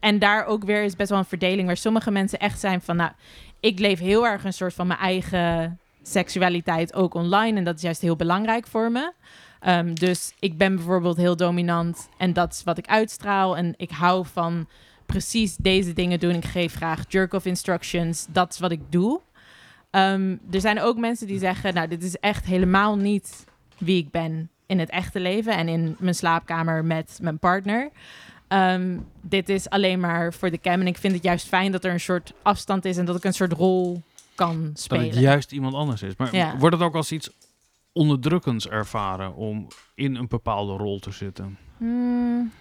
en 0.00 0.18
daar 0.18 0.46
ook 0.46 0.64
weer 0.64 0.82
is 0.82 0.96
best 0.96 1.10
wel 1.10 1.18
een 1.18 1.24
verdeling 1.24 1.66
waar 1.66 1.76
sommige 1.76 2.10
mensen 2.10 2.38
echt 2.38 2.60
zijn 2.60 2.80
van... 2.80 2.96
nou, 2.96 3.10
ik 3.60 3.78
leef 3.78 3.98
heel 3.98 4.26
erg 4.26 4.44
een 4.44 4.52
soort 4.52 4.74
van 4.74 4.86
mijn 4.86 4.98
eigen 4.98 5.78
seksualiteit 6.02 6.94
ook 6.94 7.14
online. 7.14 7.58
En 7.58 7.64
dat 7.64 7.76
is 7.76 7.82
juist 7.82 8.00
heel 8.00 8.16
belangrijk 8.16 8.66
voor 8.66 8.92
me. 8.92 9.12
Ehm, 9.64 9.94
dus 9.94 10.32
ik 10.38 10.58
ben 10.58 10.74
bijvoorbeeld 10.76 11.16
heel 11.16 11.36
dominant 11.36 12.08
en 12.18 12.32
dat 12.32 12.52
is 12.52 12.62
wat 12.64 12.78
ik 12.78 12.86
uitstraal. 12.86 13.56
En 13.56 13.74
ik 13.76 13.90
hou 13.90 14.26
van 14.32 14.68
precies 15.06 15.56
deze 15.56 15.92
dingen 15.92 16.20
doen. 16.20 16.34
Ik 16.34 16.44
geef 16.44 16.74
graag 16.74 17.04
jerk-off 17.08 17.46
instructions. 17.46 18.26
Dat 18.30 18.52
is 18.52 18.58
wat 18.58 18.70
ik 18.70 18.80
doe. 18.88 19.20
Ehm, 19.90 20.36
er 20.50 20.60
zijn 20.60 20.80
ook 20.80 20.96
mensen 20.98 21.26
die 21.26 21.38
zeggen, 21.38 21.74
nou, 21.74 21.88
dit 21.88 22.02
is 22.02 22.16
echt 22.16 22.44
helemaal 22.44 22.96
niet 22.96 23.44
wie 23.78 23.98
ik 23.98 24.10
ben 24.10 24.48
in 24.66 24.78
het 24.78 24.90
echte 24.90 25.20
leven 25.20 25.56
en 25.56 25.68
in 25.68 25.96
mijn 25.98 26.14
slaapkamer 26.14 26.84
met 26.84 27.18
mijn 27.22 27.38
partner. 27.38 27.90
ehm, 28.48 28.98
dit 29.20 29.48
is 29.48 29.70
alleen 29.70 30.00
maar 30.00 30.32
voor 30.32 30.50
de 30.50 30.58
cam. 30.60 30.80
En 30.80 30.86
ik 30.86 30.96
vind 30.98 31.12
het 31.14 31.22
juist 31.22 31.46
fijn 31.46 31.72
dat 31.72 31.84
er 31.84 31.92
een 31.92 32.00
soort 32.00 32.32
afstand 32.42 32.84
is 32.84 32.96
en 32.96 33.04
dat 33.04 33.16
ik 33.16 33.24
een 33.24 33.34
soort 33.34 33.52
rol 33.52 34.02
kan 34.34 34.64
Dat 34.64 34.80
spelen. 34.80 35.04
het 35.08 35.18
juist 35.18 35.52
iemand 35.52 35.74
anders 35.74 36.02
is. 36.02 36.16
Maar 36.16 36.34
Ja. 36.36 36.56
wordt 36.58 36.76
het 36.76 36.84
ook 36.84 36.94
als 36.94 37.12
iets 37.12 37.30
onderdrukkends 37.94 38.68
ervaren 38.68 39.34
om 39.34 39.66
in 39.94 40.14
een 40.14 40.28
bepaalde 40.28 40.72
rol 40.72 40.98
te 40.98 41.10
zitten? 41.10 41.58
Hmm, 41.76 42.52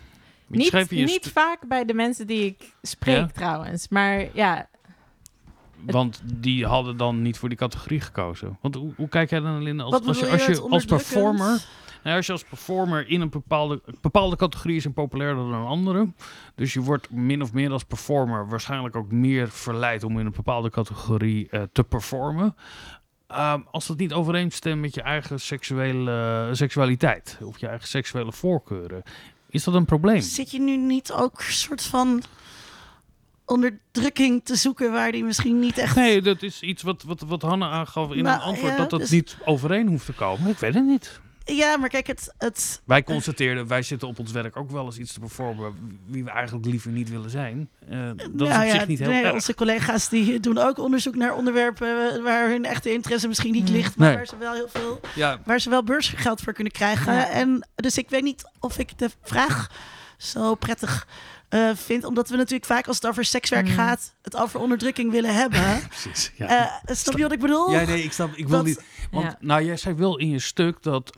niet 0.47 0.89
niet 0.89 1.31
vaak 1.33 1.67
bij 1.67 1.85
de 1.85 1.93
mensen 1.93 2.27
die 2.27 2.45
ik 2.45 2.73
spreek 2.81 3.15
Ja? 3.15 3.27
trouwens. 3.27 3.87
Maar 3.89 4.27
ja, 4.33 4.67
Want 5.85 6.21
die 6.25 6.65
hadden 6.65 6.97
dan 6.97 7.21
niet 7.21 7.37
voor 7.37 7.49
die 7.49 7.57
categorie 7.57 7.99
gekozen. 8.01 8.57
Want 8.61 8.75
hoe, 8.75 8.93
hoe 8.95 9.07
kijk 9.07 9.29
jij 9.29 9.39
dan, 9.39 9.63
Linda, 9.63 9.83
als, 9.83 10.05
als 10.05 10.19
je, 10.19 10.27
als 10.27 10.45
je 10.45 10.61
als 10.61 10.85
performer... 10.85 11.65
Nou, 12.03 12.15
als 12.15 12.25
je 12.25 12.31
als 12.31 12.43
performer 12.43 13.07
in 13.07 13.21
een 13.21 13.29
bepaalde, 13.29 13.81
bepaalde 14.01 14.35
categorie 14.35 14.75
is 14.75 14.85
en 14.85 14.93
populairder 14.93 15.43
dan 15.43 15.53
een 15.53 15.67
andere. 15.67 16.13
Dus 16.55 16.73
je 16.73 16.81
wordt 16.81 17.11
min 17.11 17.41
of 17.41 17.53
meer 17.53 17.71
als 17.71 17.83
performer 17.83 18.49
waarschijnlijk 18.49 18.95
ook 18.95 19.11
meer 19.11 19.49
verleid 19.49 20.03
om 20.03 20.19
in 20.19 20.25
een 20.25 20.33
bepaalde 20.35 20.69
categorie 20.69 21.49
eh, 21.49 21.61
te 21.71 21.83
performen. 21.83 22.55
Ehm, 23.33 23.61
als 23.71 23.87
dat 23.87 23.97
niet 23.97 24.13
overeenstemt 24.13 24.81
met 24.81 24.95
je 24.95 25.01
eigen 25.01 25.39
seksuele, 25.39 26.49
seksualiteit 26.51 27.37
of 27.41 27.59
je 27.59 27.67
eigen 27.67 27.87
seksuele 27.87 28.31
voorkeuren, 28.31 29.03
is 29.49 29.63
dat 29.63 29.73
een 29.73 29.85
probleem? 29.85 30.21
Zit 30.21 30.51
je 30.51 30.59
nu 30.59 30.77
niet 30.77 31.11
ook 31.11 31.39
een 31.39 31.53
soort 31.53 31.83
van 31.83 32.23
onderdrukking 33.45 34.45
te 34.45 34.55
zoeken 34.55 34.91
waar 34.91 35.11
die 35.11 35.23
misschien 35.23 35.59
niet 35.59 35.77
echt... 35.77 35.95
Nee, 35.95 36.21
dat 36.21 36.41
is 36.41 36.61
iets 36.61 36.83
wat, 36.83 37.03
wat, 37.03 37.21
wat 37.21 37.41
Hanne 37.41 37.65
aangaf 37.65 38.11
in 38.11 38.23
Nou, 38.23 38.35
een 38.35 38.43
antwoord, 38.43 38.71
ja, 38.71 38.77
dat 38.77 38.89
dat 38.89 38.99
dus- 38.99 39.09
niet 39.09 39.37
overeen 39.45 39.87
hoeft 39.87 40.05
te 40.05 40.13
komen. 40.13 40.49
Ik 40.49 40.57
weet 40.57 40.73
het 40.73 40.85
niet. 40.85 41.21
Ja, 41.45 41.77
maar 41.77 41.89
kijk, 41.89 42.07
het, 42.07 42.33
het, 42.37 42.81
Wij 42.85 43.03
constateerden, 43.03 43.67
wij 43.67 43.81
zitten 43.81 44.07
op 44.07 44.19
ons 44.19 44.31
werk 44.31 44.57
ook 44.57 44.71
wel 44.71 44.85
eens 44.85 44.97
iets 44.97 45.13
te 45.13 45.19
performen 45.19 45.99
wie 46.07 46.23
we 46.23 46.29
eigenlijk 46.29 46.65
liever 46.65 46.91
niet 46.91 47.09
willen 47.09 47.29
zijn. 47.29 47.69
Eh, 47.89 48.07
dat 48.07 48.19
is 48.19 48.27
nou 48.33 48.59
op 48.59 48.65
ja, 48.65 48.69
zich 48.69 48.87
niet 48.87 48.99
heel 48.99 49.09
nee, 49.09 49.23
erg. 49.23 49.33
Onze 49.33 49.55
collega's 49.55 50.09
die 50.09 50.39
doen 50.39 50.57
ook 50.57 50.77
onderzoek 50.77 51.15
naar 51.15 51.35
onderwerpen 51.35 52.23
waar 52.23 52.49
hun 52.49 52.65
echte 52.65 52.93
interesse 52.93 53.27
misschien 53.27 53.51
niet 53.51 53.67
Hmm. 53.67 53.75
ligt, 53.75 53.97
maar 53.97 54.07
Nee. 54.07 54.17
waar 54.17 54.25
ze 54.25 54.37
wel 54.37 54.53
heel 54.53 54.69
veel, 54.69 54.99
Ja, 55.15 55.39
waar 55.45 55.59
ze 55.59 55.69
wel 55.69 55.83
beursgeld 55.83 56.41
voor 56.41 56.53
kunnen 56.53 56.73
krijgen. 56.73 57.13
Ja. 57.13 57.29
En 57.29 57.67
dus 57.75 57.97
ik 57.97 58.09
weet 58.09 58.23
niet 58.23 58.49
of 58.59 58.77
ik 58.77 58.97
de 58.97 59.09
vraag 59.21 59.69
zo 60.17 60.55
prettig 60.55 61.07
eh, 61.53 61.69
vind, 61.75 62.03
omdat 62.05 62.29
we 62.29 62.35
natuurlijk 62.35 62.65
vaak 62.65 62.87
als 62.87 62.95
het 62.95 63.07
over 63.07 63.25
sekswerk 63.25 63.65
Hmm. 63.65 63.75
gaat, 63.75 64.13
het 64.21 64.35
over 64.37 64.59
onderdrukking 64.59 65.11
willen 65.11 65.33
hebben. 65.35 65.79
precies. 65.89 66.31
Ja. 66.35 66.47
Eh, 66.85 66.95
snap 66.95 67.15
je 67.17 67.23
wat 67.23 67.31
ik 67.31 67.39
bedoel? 67.39 67.71
ja, 67.71 67.83
nee, 67.85 68.03
ik 68.03 68.11
snap, 68.11 68.29
ik 68.35 68.47
wil 68.47 68.57
dat- 68.57 68.65
niet. 68.65 68.83
Want 69.11 69.25
Ja. 69.25 69.37
nou, 69.39 69.63
jij 69.63 69.77
zei 69.77 69.95
wel 69.95 70.17
in 70.19 70.29
je 70.29 70.39
stuk 70.39 70.83
dat 70.83 71.17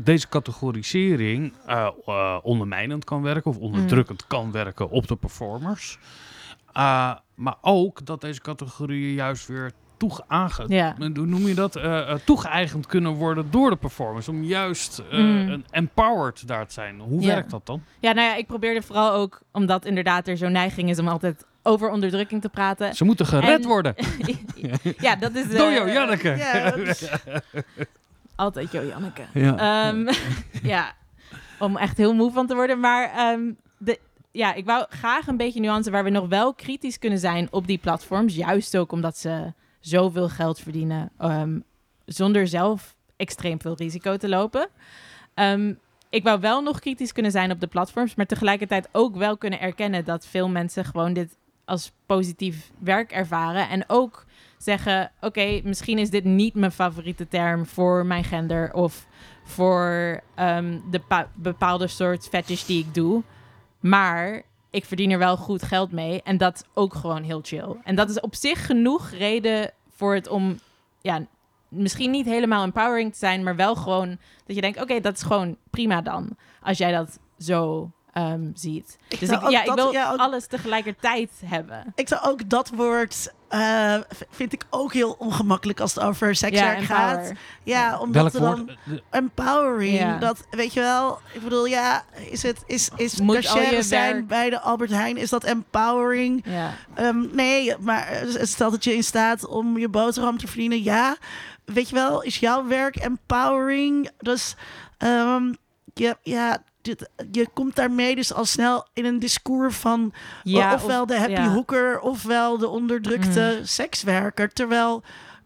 deze 0.00 0.28
categorisering 0.28 1.52
eh, 1.66 1.88
eh, 2.06 2.38
ondermijnend 2.42 3.04
kan 3.04 3.22
werken 3.22 3.50
of 3.50 3.56
onderdrukkend 3.58 4.26
kan 4.26 4.52
werken 4.52 4.90
op 4.90 5.08
de 5.08 5.16
performers. 5.16 5.98
Uh, 6.76 7.14
maar 7.34 7.56
ook 7.60 8.06
dat 8.06 8.20
deze 8.20 8.40
categorieën 8.40 9.14
juist 9.14 9.46
weer 9.46 9.72
toege 10.00 10.24
aange- 10.26 10.64
Ja. 10.68 10.94
hoe 10.98 11.08
noem 11.26 11.46
je 11.46 11.54
dat? 11.54 11.76
Eh, 11.76 12.10
eh, 12.10 12.18
toegeëigend 12.24 12.86
kunnen 12.86 13.12
worden 13.12 13.50
door 13.50 13.70
de 13.70 13.76
performers. 13.76 14.28
Om 14.28 14.42
juist 14.44 14.98
eh, 15.10 15.18
Mm. 15.18 15.48
een 15.48 15.64
empowered 15.70 16.46
daar 16.48 16.66
te 16.66 16.72
zijn. 16.72 17.00
Hoe 17.00 17.20
Ja. 17.20 17.26
werkt 17.26 17.50
dat 17.50 17.66
dan? 17.66 17.82
ja, 18.00 18.12
nou 18.12 18.28
ja, 18.28 18.34
ik 18.34 18.46
probeerde 18.46 18.82
vooral 18.82 19.12
ook, 19.12 19.40
omdat 19.52 19.84
inderdaad 19.84 20.28
er 20.28 20.36
zo'n 20.36 20.52
neiging 20.52 20.88
is 20.90 20.98
om 20.98 21.08
altijd 21.08 21.44
over 21.62 21.90
onderdrukking 21.90 22.40
te 22.40 22.48
praten. 22.48 22.94
Ze 22.94 23.04
moeten 23.04 23.26
gered 23.26 23.60
En- 23.62 23.66
worden. 23.68 23.94
ja, 24.98 25.16
dat 25.16 25.34
is... 25.34 25.48
Door 25.48 25.66
eh, 25.66 25.74
jou, 25.74 25.90
Janneke. 25.92 26.28
Ja, 26.36 26.74
Altijd 28.36 28.72
Jo 28.72 28.82
Janneke. 28.84 29.22
Ja. 29.34 29.56
Ehm, 29.88 30.12
ja, 30.72 30.92
om 31.58 31.76
echt 31.76 31.96
heel 31.96 32.14
moe 32.14 32.32
van 32.32 32.46
te 32.46 32.54
worden. 32.54 32.80
Maar 32.80 33.10
ehm, 33.16 33.40
de, 33.78 33.98
ja, 34.30 34.54
ik 34.54 34.64
wou 34.64 34.86
graag 34.88 35.26
een 35.26 35.36
beetje 35.36 35.60
nuance 35.60 35.90
waar 35.90 36.04
we 36.04 36.10
nog 36.10 36.28
wel 36.28 36.54
kritisch 36.54 36.98
kunnen 36.98 37.18
zijn 37.18 37.48
op 37.50 37.66
die 37.66 37.78
platforms. 37.78 38.34
Juist 38.34 38.76
ook 38.76 38.92
omdat 38.92 39.16
ze 39.18 39.52
zoveel 39.80 40.28
geld 40.28 40.58
verdienen 40.58 41.10
ehm, 41.18 41.58
zonder 42.04 42.48
zelf 42.48 42.96
extreem 43.16 43.60
veel 43.60 43.76
risico 43.76 44.16
te 44.16 44.28
lopen. 44.28 44.68
Ehm, 45.34 45.74
ik 46.10 46.22
wou 46.22 46.40
wel 46.40 46.62
nog 46.62 46.78
kritisch 46.78 47.12
kunnen 47.12 47.32
zijn 47.32 47.50
op 47.50 47.60
de 47.60 47.66
platforms, 47.66 48.14
maar 48.14 48.26
tegelijkertijd 48.26 48.88
ook 48.92 49.16
wel 49.16 49.36
kunnen 49.36 49.60
erkennen 49.60 50.04
dat 50.04 50.26
veel 50.26 50.48
mensen 50.48 50.84
gewoon 50.84 51.12
dit 51.12 51.36
als 51.64 51.92
positief 52.06 52.70
werk 52.78 53.12
ervaren. 53.12 53.68
En 53.68 53.84
ook 53.86 54.24
zeggen: 54.58 55.12
Oké, 55.20 55.60
misschien 55.64 55.98
is 55.98 56.10
dit 56.10 56.24
niet 56.24 56.54
mijn 56.54 56.72
favoriete 56.72 57.28
term 57.28 57.66
voor 57.66 58.06
mijn 58.06 58.24
gender 58.24 58.72
of 58.72 59.06
voor 59.44 60.20
ehm, 60.34 60.78
de 60.90 60.98
pa- 60.98 61.30
bepaalde 61.34 61.86
soort 61.86 62.28
fetish 62.28 62.64
die 62.64 62.84
ik 62.84 62.94
doe. 62.94 63.22
Maar 63.80 64.42
ik 64.70 64.84
verdien 64.84 65.10
er 65.10 65.18
wel 65.18 65.36
goed 65.36 65.62
geld 65.62 65.92
mee. 65.92 66.22
En 66.22 66.36
dat 66.36 66.66
ook 66.74 66.94
gewoon 66.94 67.22
heel 67.22 67.40
chill. 67.42 67.76
En 67.84 67.94
dat 67.94 68.10
is 68.10 68.20
op 68.20 68.34
zich 68.34 68.66
genoeg 68.66 69.10
reden 69.10 69.70
voor 69.88 70.14
het 70.14 70.28
om, 70.28 70.58
ja, 71.00 71.26
misschien 71.68 72.10
niet 72.10 72.26
helemaal 72.26 72.64
empowering 72.64 73.12
te 73.12 73.18
zijn, 73.18 73.42
maar 73.42 73.56
wel 73.56 73.74
gewoon 73.76 74.18
dat 74.46 74.56
je 74.56 74.62
denkt: 74.62 74.80
Oké, 74.80 75.00
dat 75.00 75.14
is 75.14 75.22
gewoon 75.22 75.56
prima 75.70 76.00
dan. 76.00 76.36
Als 76.62 76.78
jij 76.78 76.92
dat 76.92 77.18
zo 77.38 77.90
ehm, 78.12 78.40
ziet. 78.54 78.98
Ik 79.08 79.20
dus 79.20 79.28
ik, 79.28 79.48
ja, 79.50 79.64
ik 79.64 79.74
wil 79.74 79.92
ja, 79.92 80.10
ook- 80.12 80.18
alles 80.18 80.46
tegelijkertijd 80.46 81.30
hebben. 81.44 81.92
Ik 81.94 82.08
zou 82.08 82.22
ook 82.24 82.48
dat 82.50 82.68
woord, 82.74 83.32
eh, 83.48 83.96
vind 84.30 84.52
ik 84.52 84.64
ook 84.70 84.92
heel 84.92 85.16
ongemakkelijk 85.18 85.80
als 85.80 85.94
het 85.94 86.04
over 86.04 86.34
sekswerk 86.34 86.78
ja, 86.78 86.84
gaat. 86.84 87.32
Ja, 87.62 87.98
omdat 87.98 88.22
Welk 88.22 88.32
we 88.32 88.40
dan 88.40 88.66
woord? 88.66 88.78
De- 88.84 89.02
empowering, 89.10 89.98
Ja. 89.98 90.18
dat 90.18 90.46
weet 90.50 90.72
je 90.72 90.80
wel. 90.80 91.18
Ik 91.32 91.42
bedoel, 91.42 91.66
ja, 91.66 92.04
is 92.30 92.42
het 92.42 92.62
is 92.66 92.88
is 92.96 93.20
Moet 93.20 93.42
je 93.52 93.82
zijn 93.82 94.12
werk- 94.14 94.26
bij 94.26 94.50
de 94.50 94.60
Albert 94.60 94.90
Heijn, 94.90 95.16
is 95.16 95.30
dat 95.30 95.44
empowering? 95.44 96.42
Ja. 96.44 96.70
Ehm, 96.94 97.34
nee, 97.34 97.74
maar 97.80 98.06
eh, 98.06 98.20
het 98.34 98.48
stelt 98.48 98.72
dat 98.72 98.84
je 98.84 98.94
in 98.94 99.04
staat 99.04 99.46
om 99.46 99.78
je 99.78 99.88
boterham 99.88 100.38
te 100.38 100.46
verdienen. 100.46 100.82
Ja, 100.82 101.16
weet 101.64 101.88
je 101.88 101.94
wel, 101.94 102.22
is 102.22 102.38
jouw 102.38 102.66
werk 102.66 102.96
empowering? 102.96 104.10
Dus 104.18 104.54
ehm, 104.98 105.52
je, 105.94 106.16
ja, 106.22 106.62
dit, 106.82 107.08
je 107.30 107.48
komt 107.54 107.76
daarmee 107.76 108.14
dus 108.14 108.32
al 108.32 108.44
snel 108.44 108.86
in 108.92 109.04
een 109.04 109.18
discours 109.18 109.76
van 109.76 110.12
Ja, 110.42 110.74
ofwel 110.74 111.02
of- 111.02 111.08
de 111.08 111.18
happy 111.18 111.32
ja. 111.32 111.46
Mm. 111.48 111.52
hoeker 111.54 112.00
ofwel 112.00 112.58
de 112.58 112.68
onderdrukte 112.68 113.60
sekswerker. 113.62 114.52
Terwijl 114.52 115.02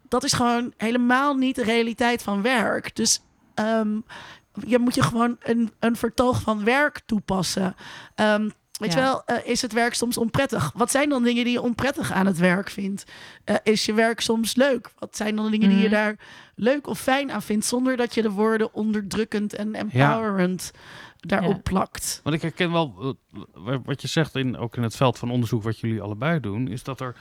dat 0.09 0.24
is 0.24 0.32
gewoon 0.32 0.72
helemaal 0.76 1.35
niet 1.35 1.55
de 1.57 1.64
realiteit 1.64 2.22
van 2.22 2.43
werk. 2.43 2.97
Dus 2.97 3.20
ehm, 3.55 3.99
je 4.66 4.78
moet 4.78 4.95
je 4.95 5.03
gewoon 5.03 5.37
een, 5.43 5.72
een 5.78 5.97
vertoog 5.97 6.41
van 6.41 6.64
werk 6.64 7.01
toepassen. 7.07 7.74
Ehm, 8.14 8.49
weet 8.78 8.93
Ja. 8.93 8.99
je 8.99 9.05
wel, 9.05 9.22
eh, 9.24 9.37
is 9.51 9.62
het 9.62 9.72
werk 9.72 9.95
soms 9.95 10.18
onprettig? 10.18 10.70
Wat 10.74 10.91
zijn 10.91 11.09
dan 11.09 11.22
dingen 11.22 11.45
die 11.45 11.53
je 11.53 11.62
onprettig 11.62 12.12
aan 12.12 12.26
het 12.26 12.39
werk 12.39 12.70
vindt? 12.70 13.05
Eh, 13.45 13.55
is 13.62 13.85
je 13.87 13.93
werk 13.95 14.20
soms 14.20 14.55
leuk? 14.55 14.91
Wat 14.99 15.16
zijn 15.16 15.37
dan 15.37 15.51
dingen 15.51 15.68
die 15.68 15.78
je 15.78 15.85
Mhm. 15.85 15.93
daar 15.95 16.16
leuk 16.55 16.87
of 16.87 17.01
fijn 17.01 17.32
aan 17.32 17.43
vindt... 17.43 17.66
zonder 17.66 17.97
dat 17.97 18.14
je 18.14 18.22
de 18.22 18.30
woorden 18.30 18.74
onderdrukkend 18.74 19.55
en 19.55 19.74
empowerend 19.74 20.70
daarop 21.29 21.55
Ja. 21.55 21.61
plakt? 21.62 22.20
Want 22.22 22.37
ik 22.37 22.43
herken 22.43 22.72
wel 22.72 23.16
eh, 23.66 23.77
wat 23.85 24.03
je 24.03 24.09
zegt, 24.09 24.35
in, 24.37 24.57
ook 24.57 24.77
in 24.77 24.83
het 24.83 24.97
veld 24.97 25.18
van 25.18 25.31
onderzoek 25.31 25.62
wat 25.62 25.79
jullie 25.79 26.01
allebei 26.03 26.41
doen, 26.41 26.68
is 26.68 26.83
dat 26.83 27.01
er. 27.01 27.16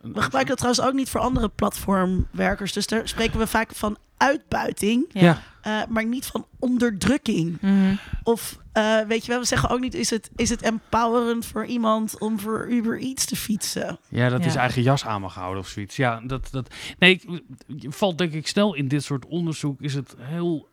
een- 0.00 0.12
We 0.12 0.22
gebruiken 0.22 0.56
dat 0.56 0.58
trouwens 0.58 0.86
ook 0.86 0.94
niet 0.94 1.10
voor 1.10 1.20
andere 1.20 1.48
platformwerkers. 1.48 2.72
Dus 2.72 2.86
daar 2.86 3.08
spreken 3.08 3.38
we 3.38 3.46
vaak 3.46 3.74
van 3.74 3.96
uitbuiting, 4.16 5.04
Ja. 5.12 5.42
eh, 5.62 5.80
maar 5.88 6.04
niet 6.06 6.26
van 6.26 6.46
onderdrukking. 6.58 7.60
Mhm. 7.60 7.94
Of 8.22 8.58
eh, 8.72 9.00
weet 9.00 9.24
je 9.24 9.30
wel, 9.30 9.40
we 9.40 9.46
zeggen 9.46 9.68
ook 9.68 9.80
niet: 9.80 9.94
is 9.94 10.10
het, 10.10 10.30
is 10.36 10.50
het 10.50 10.62
empowerend 10.62 11.46
voor 11.46 11.64
iemand 11.66 12.18
om 12.18 12.40
voor 12.40 12.66
Uber 12.70 13.00
Eats 13.00 13.24
te 13.24 13.36
fietsen? 13.36 13.98
Ja, 14.08 14.28
dat 14.28 14.44
is 14.44 14.54
eigen 14.54 14.82
jas 14.82 15.04
aan 15.06 15.20
mag 15.20 15.34
houden 15.34 15.62
of 15.62 15.68
zoiets. 15.68 15.96
Ja, 15.96 16.20
dat, 16.24 16.48
dat, 16.50 16.74
nee, 16.98 17.12
ik, 17.12 17.42
valt 17.88 18.18
denk 18.18 18.32
ik 18.32 18.46
snel 18.48 18.74
in 18.74 18.88
dit 18.88 19.02
soort 19.04 19.26
onderzoek. 19.26 19.80
Is 19.80 19.94
het 19.94 20.14
heel. 20.18 20.68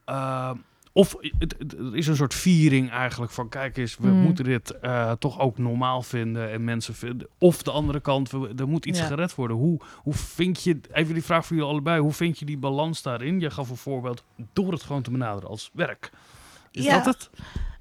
Of 0.99 1.15
het, 1.39 1.55
het- 1.57 1.75
is 1.93 2.07
een 2.07 2.15
soort 2.15 2.33
viering 2.33 2.91
eigenlijk 2.91 3.31
van: 3.31 3.49
kijk 3.49 3.77
eens, 3.77 3.97
we 3.97 4.07
Mm. 4.07 4.21
moeten 4.21 4.43
dit 4.45 4.79
eh, 4.79 5.11
toch 5.11 5.39
ook 5.39 5.57
normaal 5.57 6.01
vinden. 6.01 6.51
En 6.51 6.63
mensen 6.63 6.95
vinden. 6.95 7.27
Of 7.37 7.63
de 7.63 7.71
andere 7.71 7.99
kant, 7.99 8.31
we, 8.31 8.53
er 8.57 8.67
moet 8.67 8.85
iets 8.85 8.99
Ja. 8.99 9.05
gered 9.05 9.35
worden. 9.35 9.57
Hoe, 9.57 9.79
hoe 9.95 10.13
vind 10.13 10.63
je. 10.63 10.79
Even 10.91 11.13
die 11.13 11.23
vraag 11.23 11.45
voor 11.45 11.55
jullie 11.55 11.71
allebei: 11.71 12.01
hoe 12.01 12.13
vind 12.13 12.39
je 12.39 12.45
die 12.45 12.57
balans 12.57 13.01
daarin? 13.01 13.39
Je 13.39 13.49
gaf 13.49 13.69
een 13.69 13.75
voorbeeld 13.77 14.23
door 14.53 14.71
het 14.71 14.83
gewoon 14.83 15.01
te 15.01 15.11
benaderen 15.11 15.49
als 15.49 15.69
werk. 15.73 16.09
Is 16.71 16.83
Ja. 16.83 16.95
dat 16.95 17.05
het? 17.05 17.29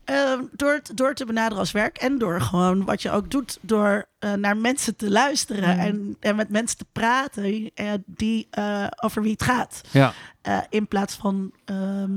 Eh, 0.05 0.39
door, 0.53 0.73
het, 0.73 0.91
door 0.95 1.14
te 1.14 1.25
benaderen 1.27 1.59
als 1.59 1.73
werk 1.73 1.97
en 1.99 2.19
door 2.19 2.41
gewoon 2.41 2.85
wat 2.85 3.03
je 3.03 3.11
ook 3.11 3.31
doet, 3.31 3.59
door 3.61 4.05
eh, 4.19 4.33
naar 4.33 4.57
mensen 4.57 4.97
te 4.97 5.11
luisteren 5.11 5.75
Mm. 5.75 5.81
en, 5.81 6.16
en 6.21 6.37
met 6.37 6.49
mensen 6.49 6.79
te 6.79 6.87
praten 6.93 7.71
eh, 7.75 7.93
die, 8.07 8.47
eh, 8.51 8.87
over 9.01 9.23
wie 9.23 9.33
het 9.33 9.43
gaat. 9.43 9.81
Ja. 9.91 10.12
Eh, 10.43 10.59
in 10.69 10.89
plaats 10.89 11.14
van 11.14 11.53
ehm, 11.64 12.11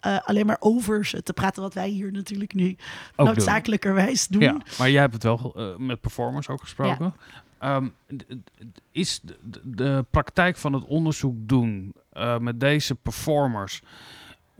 eh, 0.00 0.18
alleen 0.24 0.46
maar 0.46 0.56
over 0.60 1.06
ze 1.06 1.22
te 1.22 1.32
praten, 1.32 1.62
wat 1.62 1.74
wij 1.74 1.88
hier 1.88 2.12
natuurlijk 2.12 2.54
nu 2.54 2.76
Ook 3.16 3.26
noodzakelijkerwijs 3.26 4.26
doen. 4.26 4.42
Ja, 4.42 4.56
maar 4.78 4.90
jij 4.90 5.00
hebt 5.00 5.12
het 5.12 5.22
wel 5.22 5.52
eh, 5.56 5.76
met 5.76 6.00
performers 6.00 6.48
ook 6.48 6.60
gesproken. 6.60 7.14
Ehm, 7.58 7.88
is 8.92 9.20
de, 9.22 9.60
de 9.62 10.04
praktijk 10.10 10.56
van 10.56 10.72
het 10.72 10.84
onderzoek 10.84 11.34
doen 11.38 11.94
eh, 12.10 12.38
met 12.38 12.60
deze 12.60 12.94
performers, 12.94 13.82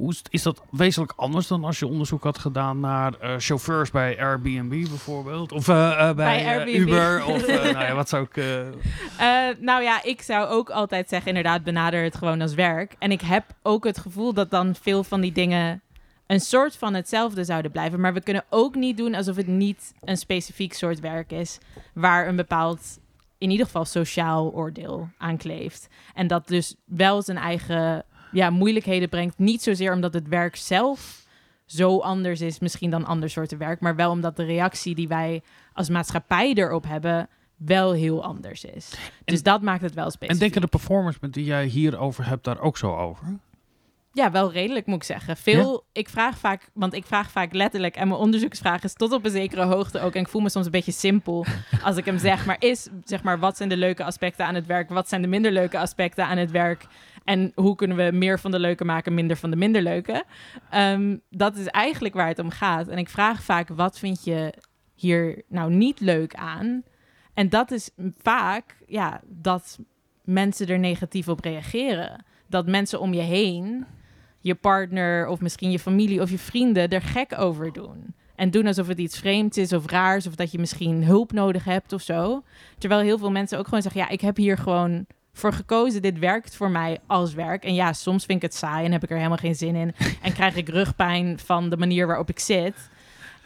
Hoe 0.01 0.15
is, 0.31 0.43
dat 0.43 0.63
wezenlijk 0.71 1.13
anders 1.17 1.47
dan 1.47 1.65
als 1.65 1.79
je 1.79 1.87
onderzoek 1.87 2.25
had 2.25 2.39
gedaan 2.39 2.81
naar 2.81 3.15
eh, 3.15 3.35
chauffeurs 3.39 3.91
bij 3.91 4.21
Airbnb 4.21 4.89
bijvoorbeeld? 4.89 5.53
Of 5.53 5.69
eh, 5.69 6.09
eh, 6.09 6.17
bij. 6.17 6.67
Uber? 6.67 7.25
Of 7.25 7.47
nou 7.73 7.79
ja, 7.79 7.95
wat 7.95 8.09
zou 8.09 8.27
ik... 8.31 8.45
nou 9.61 9.83
ja, 9.83 10.03
ik 10.03 10.23
zou 10.23 10.49
ook 10.49 10.71
altijd 10.71 11.09
zeggen, 11.09 11.29
inderdaad, 11.29 11.65
benader 11.65 12.03
het 12.03 12.17
gewoon 12.17 12.41
als 12.41 12.55
werk. 12.55 12.95
En 12.99 13.11
ik 13.11 13.21
heb 13.21 13.45
ook 13.63 13.85
het 13.85 13.99
gevoel 13.99 14.35
dat 14.35 14.51
dan 14.51 14.75
veel 14.75 15.05
van 15.05 15.21
die 15.21 15.33
dingen 15.33 15.83
een 16.27 16.41
soort 16.41 16.77
van 16.77 16.95
hetzelfde 16.95 17.45
zouden 17.45 17.71
blijven. 17.71 18.01
Maar 18.01 18.15
we 18.15 18.23
kunnen 18.23 18.45
ook 18.51 18.75
niet 18.75 18.97
doen 18.97 19.15
alsof 19.15 19.37
het 19.37 19.47
niet 19.47 19.95
een 20.01 20.17
specifiek 20.17 20.75
soort 20.75 21.01
werk 21.01 21.33
is, 21.33 21.59
waar 21.95 22.29
een 22.29 22.37
bepaald, 22.37 22.99
in 23.39 23.51
ieder 23.51 23.67
geval 23.67 23.85
sociaal 23.85 24.53
oordeel 24.53 25.09
aan 25.19 25.37
kleeft. 25.37 25.89
En 26.15 26.27
dat 26.27 26.49
dus 26.49 26.75
wel 26.85 27.23
zijn 27.23 27.39
eigen 27.39 28.05
ja, 28.33 28.51
moeilijkheden 28.51 29.09
brengt. 29.09 29.39
Niet 29.39 29.63
zozeer 29.63 29.93
omdat 29.93 30.15
het 30.15 30.29
werk 30.29 30.57
zelf 30.57 31.25
zo 31.67 31.99
anders 31.99 32.41
is, 32.41 32.59
misschien 32.59 32.91
dan 32.91 33.05
ander 33.05 33.31
soorten 33.31 33.59
werk, 33.59 33.81
maar 33.81 33.97
wel 33.97 34.11
omdat 34.11 34.37
de 34.37 34.45
reactie 34.45 34.95
die 34.95 35.09
wij 35.09 35.43
als 35.73 35.89
maatschappij 35.89 36.53
erop 36.55 36.85
hebben 36.87 37.29
wel 37.57 37.93
heel 37.93 38.25
anders 38.25 38.65
is. 38.65 38.95
dus 39.25 39.43
dat 39.43 39.63
maakt 39.63 39.83
het 39.83 39.95
wel 39.95 40.11
specifiek. 40.11 40.31
en 40.31 40.39
denken 40.39 40.61
de 40.61 40.67
performers 40.67 41.19
met 41.21 41.33
die 41.33 41.45
jij 41.45 41.67
hierover 41.67 42.27
hebt 42.27 42.45
daar 42.45 42.61
ook 42.61 42.77
zo 42.77 42.97
over? 42.97 43.39
Ja, 44.13 44.31
wel 44.31 44.53
redelijk 44.53 44.87
moet 44.87 44.97
ik 44.97 45.03
zeggen. 45.03 45.37
Veel, 45.37 45.85
ik 45.93 46.09
vraag 46.09 46.39
vaak, 46.39 46.71
want 46.73 46.95
ik 46.95 47.07
vraag 47.07 47.31
vaak 47.31 47.53
letterlijk, 47.53 47.97
en 47.97 48.09
mijn 48.09 48.21
onderzoeksvraag 48.21 48.85
is 48.85 48.93
tot 48.93 49.13
op 49.13 49.25
een 49.25 49.31
zekere 49.31 49.65
hoogte 49.65 50.01
ook, 50.01 50.15
en 50.15 50.21
ik 50.21 50.29
voel 50.29 50.43
me 50.43 50.49
soms 50.49 50.65
een 50.65 50.71
beetje 50.71 50.93
simpel 50.93 51.47
als 51.85 51.97
ik 51.97 52.05
hem 52.05 52.19
zeg, 52.19 52.47
maar 52.47 52.57
is, 52.59 52.89
zeg 53.05 53.23
maar, 53.23 53.39
wat 53.39 53.57
zijn 53.57 53.69
de 53.69 53.77
leuke 53.77 54.05
aspecten 54.05 54.47
aan 54.47 54.55
het 54.55 54.67
werk, 54.67 54.89
wat 54.89 55.09
zijn 55.09 55.23
de 55.23 55.29
minder 55.29 55.53
leuke 55.53 55.79
aspecten 55.79 56.27
aan 56.27 56.37
het 56.37 56.51
werk, 56.51 56.87
en 57.31 57.53
hoe 57.55 57.75
kunnen 57.75 57.97
we 57.97 58.11
meer 58.13 58.39
van 58.39 58.51
de 58.51 58.59
leuke 58.59 58.85
maken, 58.85 59.15
minder 59.15 59.37
van 59.37 59.51
de 59.51 59.57
minder 59.57 59.83
leuke. 59.83 60.25
Ehm, 60.71 61.17
dat 61.29 61.57
is 61.57 61.67
eigenlijk 61.67 62.15
waar 62.15 62.29
het 62.29 62.39
om 62.39 62.51
gaat. 62.51 62.89
En 62.89 62.99
ik 62.99 63.09
vraag 63.09 63.43
vaak, 63.43 63.69
wat 63.69 63.99
vind 63.99 64.25
je 64.25 64.55
hier 64.95 65.43
nou 65.49 65.73
niet 65.73 66.01
leuk 66.01 66.35
aan? 66.35 66.83
En 67.35 67.49
dat 67.49 67.71
is 67.71 67.91
vaak, 68.23 68.77
ja, 68.87 69.21
dat 69.27 69.79
mensen 70.25 70.67
er 70.67 70.79
negatief 70.79 71.29
op 71.29 71.41
reageren. 71.41 72.25
Dat 72.47 72.67
mensen 72.67 73.01
om 73.01 73.15
je 73.15 73.23
heen 73.23 73.87
je 74.41 74.55
partner 74.55 75.27
of 75.27 75.41
misschien 75.41 75.71
je 75.71 75.79
familie 75.79 76.21
of 76.21 76.31
je 76.31 76.39
vrienden 76.39 76.89
er 76.89 77.03
gek 77.03 77.39
over 77.39 77.73
doen. 77.73 78.15
En 78.35 78.51
doen 78.51 78.67
alsof 78.67 78.87
het 78.87 78.99
iets 78.99 79.19
vreemds 79.19 79.59
is 79.59 79.73
of 79.73 79.91
raars 79.91 80.27
of 80.27 80.35
dat 80.35 80.53
je 80.53 80.59
misschien 80.59 81.05
hulp 81.05 81.33
nodig 81.33 81.65
hebt 81.65 81.93
of 81.93 82.03
zo. 82.03 82.43
Terwijl 82.79 83.01
heel 83.01 83.19
veel 83.19 83.31
mensen 83.31 83.59
ook 83.59 83.65
gewoon 83.65 83.83
zeggen, 83.83 84.01
ja, 84.01 84.09
ik 84.09 84.21
heb 84.21 84.37
hier 84.37 84.59
gewoon 84.59 85.07
voor 85.41 85.53
gekozen. 85.53 86.03
Dit 86.03 86.19
werkt 86.19 86.57
voor 86.57 86.71
mij 86.71 86.99
als 87.07 87.35
werk. 87.35 87.65
En 87.65 87.75
ja, 87.75 87.93
soms 87.93 88.25
vind 88.25 88.43
ik 88.43 88.51
het 88.51 88.55
saai 88.59 88.85
en 88.85 88.93
heb 88.93 89.03
ik 89.03 89.11
er 89.11 89.17
helemaal 89.17 89.37
geen 89.37 89.55
zin 89.55 89.75
in. 89.75 89.95
En 90.23 90.33
krijg 90.33 90.57
ik 90.57 90.69
rugpijn 90.69 91.39
van 91.39 91.71
de 91.71 91.77
manier 91.77 92.07
waarop 92.07 92.29
ik 92.29 92.39
zit. 92.39 92.91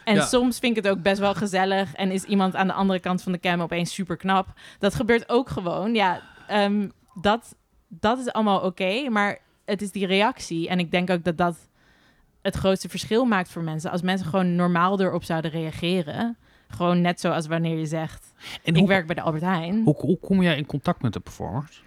En 0.03 0.15
Ja. 0.15 0.25
soms 0.25 0.59
vind 0.59 0.77
ik 0.77 0.83
het 0.83 0.93
ook 0.93 1.01
best 1.01 1.19
wel 1.19 1.33
gezellig. 1.35 1.93
En 1.93 2.11
is 2.11 2.23
iemand 2.23 2.55
aan 2.55 2.67
de 2.67 2.73
andere 2.73 2.99
kant 2.99 3.21
van 3.23 3.31
de 3.31 3.39
cam 3.39 3.61
opeens 3.61 3.93
super 3.93 4.17
knap. 4.17 4.47
Dat 4.79 4.95
gebeurt 4.95 5.29
ook 5.29 5.49
gewoon. 5.49 5.93
Ja, 5.93 6.21
ehm, 6.47 6.89
dat, 7.13 7.55
dat 7.87 8.19
is 8.19 8.31
allemaal 8.31 8.59
oké. 8.59 9.09
maar 9.09 9.37
het 9.65 9.81
is 9.81 9.91
die 9.91 10.05
reactie. 10.07 10.69
En 10.69 10.79
ik 10.79 10.91
denk 10.91 11.09
ook 11.09 11.23
dat 11.23 11.37
dat 11.37 11.57
het 12.41 12.55
grootste 12.55 12.89
verschil 12.89 13.25
maakt 13.25 13.49
voor 13.49 13.63
mensen. 13.63 13.91
Als 13.91 14.01
mensen 14.01 14.27
gewoon 14.27 14.55
normaal 14.55 14.99
erop 15.01 15.23
zouden 15.23 15.51
reageren. 15.51 16.37
Gewoon 16.67 17.01
net 17.01 17.19
zoals 17.19 17.47
wanneer 17.47 17.77
je 17.77 17.85
zegt... 17.85 18.33
En 18.63 18.73
ik 18.73 18.79
hoe, 18.79 18.87
werk 18.87 19.05
bij 19.05 19.15
de 19.15 19.21
Albert 19.21 19.43
Heijn. 19.43 19.83
hoe, 19.83 19.95
hoe 19.97 20.19
kom 20.19 20.41
jij 20.41 20.57
in 20.57 20.65
contact 20.65 21.01
met 21.01 21.13
de 21.13 21.19
performers? 21.19 21.83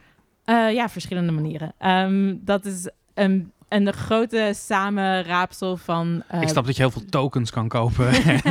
Eh, 0.49 0.73
ja, 0.73 0.89
verschillende 0.89 1.33
manieren. 1.33 1.73
Ehm, 1.79 2.37
dat 2.41 2.65
is 2.65 2.91
een, 3.15 3.53
een 3.69 3.93
grote 3.93 4.53
samenraapsel 4.55 5.77
van... 5.77 6.23
eh, 6.29 6.43
ik 6.43 6.49
snap 6.49 6.67
dat 6.67 6.77
je 6.77 6.83
heel 6.83 6.91
veel 6.91 7.05
tokens 7.05 7.51
kan 7.51 7.69
kopen. 7.69 8.13
ja, 8.25 8.43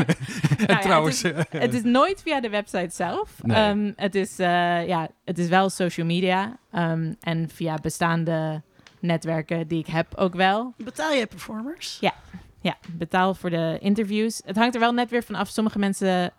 en 0.65 0.79
trouwens... 0.79 1.21
Het 1.49 1.73
is 1.73 1.83
nooit 1.83 2.21
via 2.21 2.41
de 2.41 2.49
website 2.49 2.95
zelf. 2.95 3.29
Nee. 3.43 3.57
Ehm, 3.57 3.91
het, 3.95 4.15
is, 4.15 4.39
eh, 4.39 4.87
ja, 4.87 5.07
het 5.25 5.37
is 5.37 5.47
wel 5.47 5.69
social 5.69 6.05
media. 6.05 6.57
ehm, 6.71 7.13
en 7.19 7.49
via 7.53 7.75
bestaande 7.75 8.61
netwerken 8.99 9.67
die 9.67 9.79
ik 9.79 9.87
heb 9.87 10.15
ook 10.15 10.35
wel. 10.35 10.73
Betaal 10.77 11.11
je 11.11 11.25
performers? 11.25 11.97
Ja, 12.61 12.77
betaal 12.91 13.33
voor 13.33 13.49
de 13.49 13.77
interviews. 13.81 14.41
Het 14.45 14.55
hangt 14.55 14.73
er 14.73 14.79
wel 14.81 14.91
net 14.91 15.09
weer 15.09 15.23
van 15.23 15.35
af. 15.35 15.47
Sommige 15.49 15.79
mensen 15.79 16.31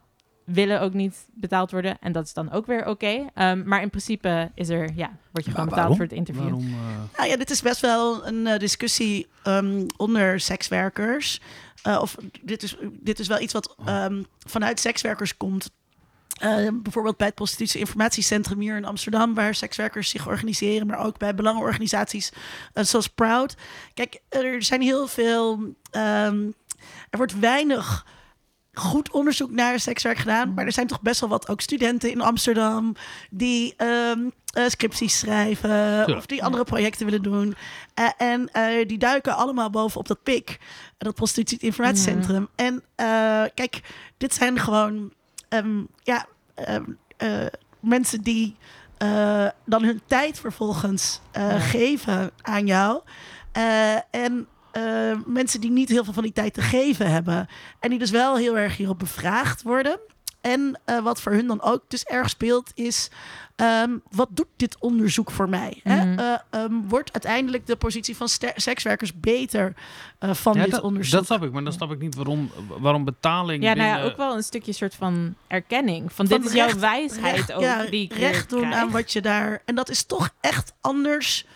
willen 0.53 0.81
ook 0.81 0.93
niet 0.93 1.27
betaald 1.35 1.71
worden. 1.71 1.97
En 2.01 2.13
dat 2.13 2.25
is 2.25 2.33
dan 2.33 2.53
ook 2.53 2.67
weer 2.67 2.87
oké. 2.87 3.27
Ehm, 3.35 3.63
maar 3.69 3.83
in 3.83 3.91
principe 3.91 4.51
is 4.55 4.69
er, 4.69 4.91
ja, 4.95 5.11
word 5.31 5.45
je 5.45 5.51
gewoon 5.51 5.69
betaald 5.69 5.71
waarom? 5.71 5.97
voor 5.97 6.05
het 6.05 6.15
interview. 6.15 6.43
Waarom, 6.43 6.67
eh, 6.67 7.17
Nou 7.19 7.29
ja, 7.29 7.37
dit 7.37 7.51
is 7.51 7.63
best 7.63 7.81
wel 7.81 8.27
een 8.27 8.47
eh, 8.47 8.59
discussie 8.59 9.27
ehm, 9.43 9.87
onder 9.97 10.41
sekswerkers. 10.41 11.41
Eh, 11.83 11.99
of 12.01 12.17
dit 12.43 12.63
is, 12.63 12.77
dit 12.93 13.19
is 13.19 13.29
wel 13.29 13.41
iets 13.41 13.53
wat 13.53 13.75
ehm, 13.85 14.23
vanuit 14.47 14.81
sekswerkers 14.81 15.37
komt. 15.37 15.71
Eh, 16.41 16.69
bijvoorbeeld 16.73 17.17
bij 17.17 17.27
het 17.27 17.35
Prostitutie 17.37 17.81
Informatiecentrum 17.81 18.61
hier 18.61 18.77
in 18.77 18.85
Amsterdam, 18.85 19.35
waar 19.35 19.55
sekswerkers 19.55 20.11
zich 20.11 20.27
organiseren, 20.27 20.87
maar 20.87 20.99
ook 21.05 21.19
bij 21.19 21.35
belangenorganisaties 21.35 22.33
eh, 22.73 22.85
zoals 22.85 23.09
Proud. 23.09 23.57
Kijk, 23.95 24.21
er 24.29 24.63
zijn 24.63 24.81
heel 24.83 25.07
veel. 25.07 25.75
ehm, 25.91 26.47
er 27.11 27.17
wordt 27.17 27.39
weinig 27.39 28.07
goed 28.79 29.11
onderzoek 29.11 29.51
naar 29.51 29.81
sekswerk 29.81 30.18
gedaan, 30.18 30.55
maar 30.55 30.66
er 30.66 30.72
zijn 30.72 30.87
toch 30.87 31.01
best 31.03 31.20
wel 31.20 31.29
wat 31.29 31.49
ook 31.49 31.61
studenten 31.61 32.11
in 32.11 32.20
Amsterdam 32.20 32.95
die 33.31 33.74
ehm, 33.76 34.18
eh, 34.53 34.64
scripties 34.68 35.18
schrijven 35.18 36.16
of 36.16 36.26
die 36.26 36.45
andere 36.45 36.64
projecten 36.64 37.05
willen 37.07 37.22
doen. 37.22 37.55
Eh, 37.95 38.09
en 38.18 38.49
eh, 38.53 38.89
die 38.89 38.99
duiken 38.99 39.37
allemaal 39.37 39.70
bovenop 39.70 40.07
dat 40.09 40.22
PIK, 40.22 40.49
eh, 40.51 40.57
dat 40.99 41.14
Prostitutie 41.14 41.59
Informatiecentrum. 41.66 42.49
En 42.55 42.83
eh, 42.95 43.43
kijk, 43.55 43.81
dit 44.16 44.35
zijn 44.35 44.59
gewoon 44.59 45.12
ehm, 45.49 45.83
ja, 46.03 46.26
ehm, 46.55 46.85
eh, 47.16 47.47
mensen 47.81 48.22
die 48.22 48.57
dan 49.64 49.83
hun 49.85 50.01
tijd 50.07 50.39
vervolgens 50.41 51.20
Ja. 51.33 51.59
geven 51.59 52.31
aan 52.43 52.66
jou. 52.66 53.01
En 54.11 54.47
eh, 54.79 55.18
mensen 55.26 55.61
die 55.61 55.70
niet 55.70 55.89
heel 55.89 56.05
veel 56.05 56.12
van 56.12 56.22
die 56.22 56.33
tijd 56.33 56.55
te 56.55 56.62
geven 56.62 57.11
hebben. 57.11 57.49
En 57.81 57.91
die 57.91 57.99
dus 57.99 58.11
wel 58.11 58.37
heel 58.37 58.59
erg 58.59 58.76
hierop 58.76 58.99
bevraagd 58.99 59.62
worden. 59.62 60.01
En 60.41 60.81
eh, 60.85 60.99
wat 60.99 61.20
voor 61.20 61.33
hun 61.33 61.47
dan 61.47 61.62
ook 61.62 61.83
dus 61.89 62.05
erg 62.05 62.31
speelt, 62.31 62.70
is 62.74 63.11
ehm, 63.57 63.91
wat 64.11 64.29
doet 64.31 64.47
dit 64.57 64.76
onderzoek 64.79 65.31
voor 65.31 65.49
mij? 65.49 65.81
Hè? 65.83 66.05
Mhm. 66.05 66.18
Eh, 66.18 66.35
ehm, 66.51 66.72
wordt 66.89 67.12
uiteindelijk 67.12 67.66
de 67.66 67.76
positie 67.76 68.16
van 68.16 68.29
sekswerkers 68.57 69.20
beter 69.20 69.74
eh, 70.18 70.35
van 70.35 70.55
ja, 70.55 70.62
dit 70.62 70.70
dat, 70.70 70.83
onderzoek? 70.83 71.12
dat 71.12 71.26
snap 71.26 71.43
ik, 71.43 71.53
maar 71.53 71.64
dan 71.64 71.72
snap 71.72 71.93
ik 71.93 71.99
niet 71.99 72.14
waarom, 72.14 72.51
waarom 72.79 73.05
betaling 73.05 73.62
Ja, 73.62 73.74
nou 73.74 73.89
ja, 73.89 74.05
ook 74.05 74.16
wel 74.16 74.37
een 74.37 74.43
stukje 74.43 74.72
soort 74.72 74.95
van 74.95 75.35
erkenning. 75.47 76.12
Van, 76.12 76.26
Van 76.26 76.37
dit 76.37 76.47
is 76.47 76.53
jouw 76.53 76.79
wijsheid 76.79 77.37
recht, 77.37 77.53
ook 77.53 77.62
ja, 77.62 77.85
die 77.85 78.14
recht 78.14 78.51
doen 78.51 78.61
krijg. 78.61 78.76
aan 78.76 78.91
wat 78.91 79.12
je 79.12 79.20
daar. 79.20 79.62
En 79.64 79.74
dat 79.74 79.89
is 79.89 80.05
toch 80.05 80.31
echt 80.41 80.72
anders 80.81 81.47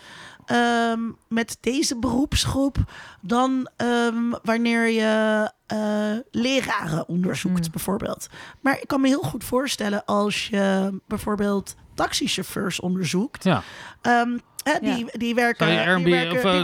ehm, 0.56 1.00
met 1.28 1.56
deze 1.60 1.98
beroepsgroep 1.98 2.76
dan 3.20 3.68
ehm, 3.76 4.32
wanneer 4.42 4.88
je 4.88 5.50
eh, 5.66 6.12
leraren 6.30 7.08
onderzoekt, 7.08 7.60
Hmm. 7.62 7.70
bijvoorbeeld. 7.72 8.26
Maar 8.60 8.78
ik 8.80 8.88
kan 8.88 9.00
me 9.00 9.08
heel 9.08 9.22
goed 9.22 9.44
voorstellen 9.44 10.04
als 10.04 10.46
je 10.46 10.98
bijvoorbeeld 11.08 11.74
taxichauffeurs 11.94 12.80
onderzoekt. 12.80 13.44
Ja, 13.44 13.62
Ehm, 14.02 14.38
hè, 14.62 14.78
die, 14.80 14.98
Ja. 14.98 15.10
die 15.12 15.34
werken. 15.34 15.66
Airbnb 15.66 16.04
die 16.04 16.14
werken, 16.14 16.32
of 16.36 16.40
die 16.40 16.50
eh, 16.50 16.60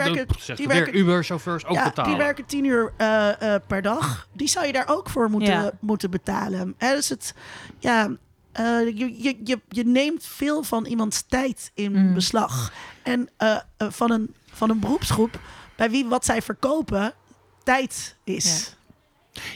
werken, 0.66 0.84
de, 0.84 0.90
die 0.92 1.00
Uber-chauffeurs 1.00 1.64
ook 1.66 1.74
ja, 1.76 1.84
betalen? 1.84 2.10
die 2.10 2.18
werken 2.20 2.46
tien 2.46 2.64
uur 2.64 2.92
eh, 2.96 3.54
per 3.66 3.82
dag. 3.82 4.28
Die 4.32 4.48
zou 4.48 4.66
je 4.66 4.72
daar 4.72 4.88
ook 4.88 5.10
voor 5.10 5.30
moeten, 5.30 5.52
Ja. 5.52 5.70
moeten 5.80 6.10
betalen. 6.10 6.74
Hè, 6.78 6.94
dus 6.94 7.08
het, 7.08 7.34
ja, 7.78 8.08
eh, 8.58 8.96
je, 8.98 9.22
je, 9.22 9.36
je, 9.44 9.60
je 9.68 9.84
neemt 9.84 10.24
veel 10.24 10.62
van 10.62 10.84
iemands 10.86 11.22
tijd 11.22 11.70
in 11.74 11.92
Mm. 11.92 12.14
beslag. 12.14 12.72
En 13.02 13.28
eh, 13.36 13.56
eh, 13.76 13.90
van, 13.90 14.10
een, 14.10 14.34
van 14.46 14.70
een 14.70 14.80
beroepsgroep 14.80 15.40
bij 15.76 15.90
wie 15.90 16.06
wat 16.06 16.24
zij 16.24 16.42
verkopen 16.42 17.12
tijd 17.64 18.16
is. 18.24 18.76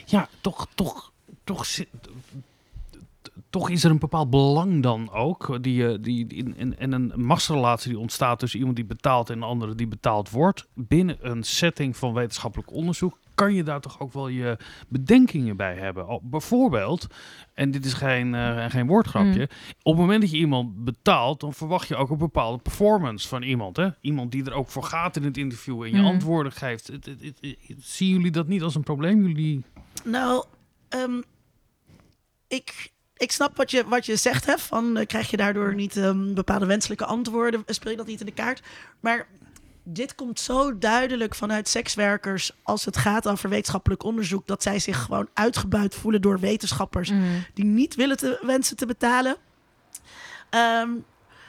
Ja, 0.07 0.29
toch, 0.41 0.67
toch, 0.75 1.13
toch, 1.45 1.67
zit- 1.67 1.89
toch 3.51 3.71
is 3.71 3.85
er 3.85 3.91
een 3.91 3.99
bepaald 3.99 4.31
belang 4.31 4.83
dan 4.83 5.11
ook. 5.13 5.63
Die, 5.63 6.01
die, 6.01 6.27
in- 6.27 6.57
in- 6.57 6.79
en 6.79 6.93
een 6.93 7.13
machtsrelatie 7.17 7.91
die 7.91 7.99
ontstaat 8.01 8.39
tussen 8.39 8.59
iemand 8.59 8.77
die 8.77 8.85
betaalt 8.87 9.31
en 9.31 9.37
een 9.37 9.43
andere 9.43 9.75
die 9.75 9.87
betaald 9.87 10.31
wordt. 10.31 10.67
Binnen 10.75 11.17
een 11.21 11.43
setting 11.43 11.97
van 11.97 12.13
wetenschappelijk 12.15 12.73
onderzoek 12.73 13.19
kan 13.35 13.55
je 13.55 13.63
daar 13.63 13.81
toch 13.81 14.01
ook 14.01 14.13
wel 14.13 14.29
je 14.29 14.57
bedenkingen 14.89 15.57
bij 15.57 15.75
hebben. 15.75 16.07
Al- 16.07 16.21
bijvoorbeeld, 16.25 17.07
en 17.55 17.71
dit 17.71 17.85
is 17.85 17.93
geen, 17.93 18.35
eh, 18.35 18.65
geen 18.71 18.87
woordgrapje. 18.87 19.43
Op 19.83 19.93
het 19.93 20.01
moment 20.01 20.21
dat 20.21 20.31
je 20.31 20.37
iemand 20.37 20.85
betaalt, 20.85 21.41
dan 21.41 21.53
verwacht 21.53 21.89
je 21.89 21.97
ook 21.97 22.11
een 22.11 22.19
bepaalde 22.19 22.59
performance 22.63 23.29
van 23.29 23.43
iemand. 23.43 23.77
Hè? 23.77 23.89
Iemand 24.01 24.31
die 24.33 24.45
er 24.45 24.53
ook 24.53 24.69
voor 24.69 24.83
gaat 24.85 25.17
in 25.17 25.25
het 25.25 25.37
interview 25.37 25.83
en 25.83 25.91
je 25.91 25.97
Mhm. 25.97 26.07
antwoorden 26.07 26.53
geeft. 26.53 26.87
Het, 26.87 27.07
het, 27.07 27.21
het- 27.23 27.39
het- 27.41 27.77
zien 27.85 28.09
jullie 28.09 28.31
dat 28.31 28.47
niet 28.49 28.63
als 28.63 28.75
een 28.75 28.83
probleem? 28.83 29.27
Jullie... 29.27 29.65
Nou, 30.05 30.45
ehm, 30.89 31.21
ik, 32.49 32.93
ik 33.17 33.33
snap 33.33 33.57
wat 33.57 33.71
je, 33.71 33.85
wat 33.89 34.07
je 34.07 34.17
zegt. 34.17 34.47
Hè, 34.47 34.59
van, 34.59 34.97
eh, 34.97 35.07
krijg 35.07 35.31
je 35.31 35.37
daardoor 35.37 35.75
niet 35.75 35.97
ehm, 35.97 36.35
bepaalde 36.35 36.67
wenselijke 36.67 37.05
antwoorden? 37.05 37.63
Speel 37.67 37.91
je 37.91 37.97
dat 37.97 38.07
niet 38.07 38.21
in 38.21 38.27
de 38.27 38.33
kaart? 38.33 38.63
Maar 39.01 39.27
dit 39.85 40.15
komt 40.15 40.41
zo 40.41 40.79
duidelijk 40.79 41.35
vanuit 41.35 41.69
sekswerkers 41.69 42.53
als 42.63 42.85
het 42.85 42.97
gaat 42.97 43.29
over 43.29 43.49
wetenschappelijk 43.49 44.03
onderzoek, 44.05 44.47
dat 44.47 44.63
zij 44.63 44.79
zich 44.79 45.03
gewoon 45.03 45.29
uitgebuit 45.35 45.95
voelen 45.95 46.21
door 46.23 46.39
wetenschappers 46.41 47.11
Mm. 47.11 47.45
die 47.55 47.65
niet 47.65 47.95
willen 47.95 48.17
te, 48.17 48.39
wensen 48.43 48.77
te 48.77 48.87
betalen. 48.87 49.37
Ehm, 50.51 50.89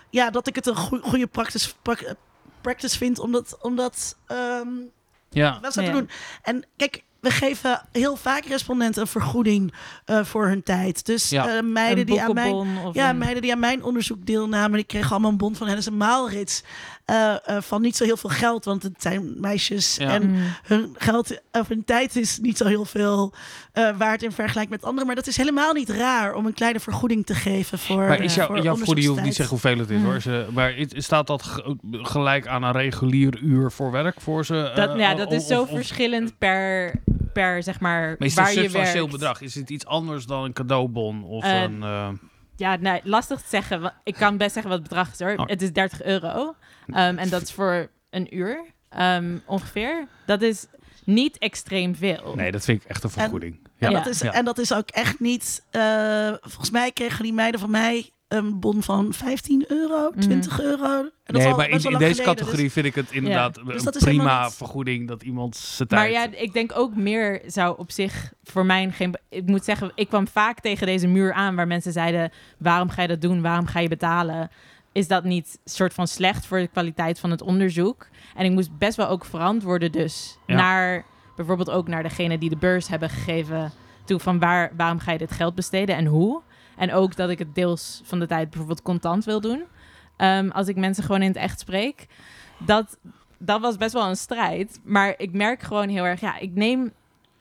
ja, 0.09 0.29
dat 0.29 0.47
ik 0.47 0.55
het 0.55 0.67
een 0.67 0.75
goe- 0.75 1.01
goede 1.01 1.27
practice, 1.27 1.71
prac- 1.81 2.15
practice 2.61 2.97
vind 2.97 3.19
om 3.19 3.31
dat, 3.31 3.57
om 3.61 3.75
dat 3.75 4.17
ehm, 4.27 4.67
Ja. 5.29 5.59
wel 5.61 5.71
zo 5.71 5.79
te 5.81 5.85
Ja. 5.87 5.91
doen. 5.93 6.09
En 6.41 6.65
kijk, 6.77 7.03
we 7.19 7.31
geven 7.31 7.81
heel 7.91 8.15
vaak 8.15 8.45
respondenten 8.45 9.01
een 9.01 9.07
vergoeding 9.07 9.73
eh, 10.05 10.23
voor 10.23 10.47
hun 10.47 10.63
tijd. 10.63 11.05
Dus 11.05 11.29
Ja. 11.29 11.55
eh, 11.57 11.63
meiden 11.63 12.05
die 12.05 12.21
aan 12.21 12.33
mijn 12.33 12.67
ja, 12.93 13.09
een- 13.09 13.17
meiden 13.17 13.41
die 13.41 13.51
aan 13.51 13.59
mijn 13.59 13.83
onderzoek 13.83 14.25
deelnamen, 14.25 14.71
die 14.77 14.85
kregen 14.85 15.11
allemaal 15.11 15.31
een 15.31 15.37
bon 15.37 15.55
van 15.55 15.67
Hennis 15.67 15.87
en 15.87 15.97
Maurits. 15.97 16.63
Eh, 17.05 17.33
eh, 17.45 17.61
van 17.61 17.81
niet 17.81 17.95
zo 17.95 18.03
heel 18.03 18.17
veel 18.17 18.29
geld, 18.29 18.65
want 18.65 18.83
het 18.83 18.93
zijn 19.01 19.33
meisjes. 19.39 19.95
Ja. 19.95 20.09
En 20.09 20.29
Mm. 20.29 20.41
hun 20.63 20.95
geld 20.97 21.41
of 21.51 21.67
hun 21.67 21.83
tijd 21.83 22.15
is 22.15 22.39
niet 22.39 22.57
zo 22.57 22.65
heel 22.65 22.85
veel 22.85 23.33
eh, 23.73 23.89
waard 23.97 24.23
in 24.23 24.31
vergelijking 24.31 24.69
met 24.75 24.83
anderen. 24.83 25.05
Maar 25.07 25.15
dat 25.15 25.27
is 25.27 25.37
helemaal 25.37 25.73
niet 25.73 25.89
raar 25.89 26.33
om 26.33 26.45
een 26.45 26.53
kleine 26.53 26.79
vergoeding 26.79 27.25
te 27.25 27.35
geven 27.35 27.79
voor. 27.79 27.97
Maar 27.97 28.21
is 28.21 28.35
jouw, 28.35 28.45
voor 28.47 28.59
jouw 28.61 28.75
vergoeding, 28.77 29.07
hoeft 29.07 29.21
niet 29.21 29.35
zeggen 29.35 29.57
hoeveel 29.59 29.77
het 29.77 29.89
is 29.89 29.97
Mm. 29.99 30.05
hoor. 30.05 30.21
Ze, 30.21 30.47
maar 30.53 30.77
is- 30.77 31.03
staat 31.05 31.27
dat 31.27 31.43
ge- 31.43 31.77
gelijk 31.91 32.47
aan 32.47 32.63
een 32.63 32.71
regulier 32.71 33.39
uur 33.41 33.71
voor 33.71 33.91
werk 33.91 34.21
voor 34.21 34.45
ze? 34.45 34.71
Dat, 34.75 34.97
ja, 34.97 35.15
dat 35.15 35.27
of- 35.27 35.33
is 35.33 35.47
zo 35.47 35.61
of- 35.61 35.69
of- 35.69 35.75
verschillend 35.75 36.37
per, 36.37 36.93
per 37.33 37.63
zeg 37.63 37.79
maar, 37.79 38.01
Maar 38.01 38.15
is 38.27 38.35
het 38.35 38.43
waar 38.45 38.55
een 38.55 38.61
je 38.63 38.69
werkt. 38.69 39.11
bedrag? 39.11 39.41
Is 39.41 39.55
het 39.55 39.69
iets 39.69 39.85
anders 39.85 40.25
dan 40.25 40.43
een 40.43 40.53
cadeaubon? 40.53 41.23
Of 41.23 41.43
een, 41.43 41.83
eh, 41.83 42.09
Ja, 42.55 42.75
nee, 42.75 43.01
lastig 43.03 43.41
te 43.41 43.47
zeggen. 43.49 43.93
Ik 44.03 44.13
kan 44.15 44.37
best 44.37 44.53
zeggen 44.53 44.71
wat 44.71 44.79
het 44.79 44.89
bedrag 44.89 45.11
is 45.11 45.19
hoor. 45.19 45.35
Oh. 45.35 45.47
Het 45.47 45.61
is 45.61 45.73
30 45.73 46.03
euro. 46.03 46.55
Ehm, 46.87 47.17
en 47.17 47.29
dat 47.29 47.41
is 47.41 47.51
voor 47.51 47.89
een 48.09 48.35
uur 48.37 48.65
ehm, 48.89 49.37
ongeveer. 49.45 50.07
Dat 50.25 50.41
is 50.41 50.65
niet 51.05 51.37
extreem 51.37 51.95
veel. 51.95 52.33
nee, 52.35 52.51
dat 52.51 52.63
vind 52.65 52.83
ik 52.83 52.89
echt 52.89 53.03
een 53.03 53.09
vergoeding. 53.09 53.59
En, 53.77 53.91
ja. 53.91 53.97
dat 53.97 54.07
is, 54.07 54.19
Ja. 54.19 54.31
en 54.33 54.45
dat 54.45 54.57
is 54.57 54.73
ook 54.73 54.89
echt 54.89 55.19
niet. 55.19 55.63
eh, 55.71 56.27
volgens 56.41 56.69
mij 56.71 56.91
kregen 56.91 57.23
die 57.23 57.33
meiden 57.33 57.59
van 57.59 57.69
mij 57.71 58.09
een 58.33 58.59
bon 58.59 58.83
van 58.83 59.13
15 59.13 59.65
euro, 59.67 60.11
20 60.19 60.61
euro. 60.61 60.85
En 60.99 61.11
dat 61.23 61.35
Nee, 61.41 61.51
al 61.51 61.57
maar 61.57 61.65
in, 61.69 61.77
deze 61.77 61.91
geleden, 61.91 62.23
categorie 62.23 62.71
vind 62.71 62.85
ik 62.85 62.95
het 62.95 63.11
inderdaad 63.11 63.59
Dus 63.65 63.83
dat 63.83 63.95
is 63.95 64.05
helemaal 64.05 64.25
prima 64.27 64.43
niet- 64.45 64.53
vergoeding 64.53 65.07
dat 65.07 65.23
iemand 65.23 65.55
zijn 65.55 65.87
Maar 65.91 65.99
tijd... 66.09 66.13
ja, 66.33 66.39
ik 66.39 66.53
denk 66.53 66.71
ook 66.75 66.95
meer 66.95 67.41
zou 67.45 67.77
op 67.77 67.91
zich 67.91 68.33
voor 68.43 68.65
mij 68.65 68.89
geen. 68.91 69.15
Ik 69.29 69.45
moet 69.45 69.63
zeggen, 69.63 69.91
ik 69.95 70.07
kwam 70.07 70.27
vaak 70.27 70.59
tegen 70.59 70.87
deze 70.87 71.07
muur 71.07 71.33
aan 71.33 71.55
waar 71.55 71.67
mensen 71.67 71.91
zeiden: 71.91 72.31
waarom 72.57 72.89
ga 72.89 73.01
je 73.01 73.07
dat 73.07 73.21
doen? 73.21 73.41
Waarom 73.41 73.65
ga 73.65 73.79
je 73.79 73.87
betalen? 73.87 74.49
Is 74.91 75.07
dat 75.07 75.23
niet 75.23 75.59
soort 75.65 75.93
van 75.93 76.07
slecht 76.07 76.45
voor 76.45 76.57
de 76.59 76.67
kwaliteit 76.67 77.19
van 77.19 77.31
het 77.31 77.41
onderzoek? 77.41 78.07
En 78.35 78.45
ik 78.45 78.51
moest 78.51 78.77
best 78.77 78.97
wel 78.97 79.07
ook 79.07 79.25
verantwoorden, 79.25 79.91
dus 79.91 80.37
Ja. 80.47 80.55
naar 80.55 81.05
bijvoorbeeld 81.35 81.69
ook 81.71 81.87
naar 81.87 82.03
degene 82.03 82.37
die 82.37 82.49
de 82.49 82.55
beurs 82.57 82.87
hebben 82.87 83.09
gegeven. 83.09 83.71
Toe 84.05 84.19
van 84.19 84.39
waar, 84.39 84.71
waarom 84.77 84.99
ga 84.99 85.11
je 85.11 85.17
dit 85.17 85.31
geld 85.31 85.55
besteden 85.55 85.95
en 85.95 86.05
hoe? 86.05 86.41
En 86.77 86.93
ook 86.93 87.15
dat 87.15 87.29
ik 87.29 87.39
het 87.39 87.55
deels 87.55 88.01
van 88.03 88.19
de 88.19 88.27
tijd 88.27 88.49
bijvoorbeeld 88.49 88.81
contant 88.81 89.25
wil 89.25 89.41
doen. 89.41 89.63
Ehm, 90.17 90.49
als 90.49 90.67
ik 90.67 90.75
mensen 90.75 91.03
gewoon 91.03 91.21
in 91.21 91.27
het 91.27 91.37
echt 91.37 91.59
spreek. 91.59 92.07
Dat, 92.57 92.97
dat 93.37 93.61
was 93.61 93.77
best 93.77 93.93
wel 93.93 94.07
een 94.07 94.15
strijd. 94.15 94.79
Maar 94.83 95.13
ik 95.17 95.33
merk 95.33 95.61
gewoon 95.61 95.89
heel 95.89 96.05
erg, 96.05 96.19
ja, 96.19 96.37
ik 96.37 96.51
neem 96.53 96.91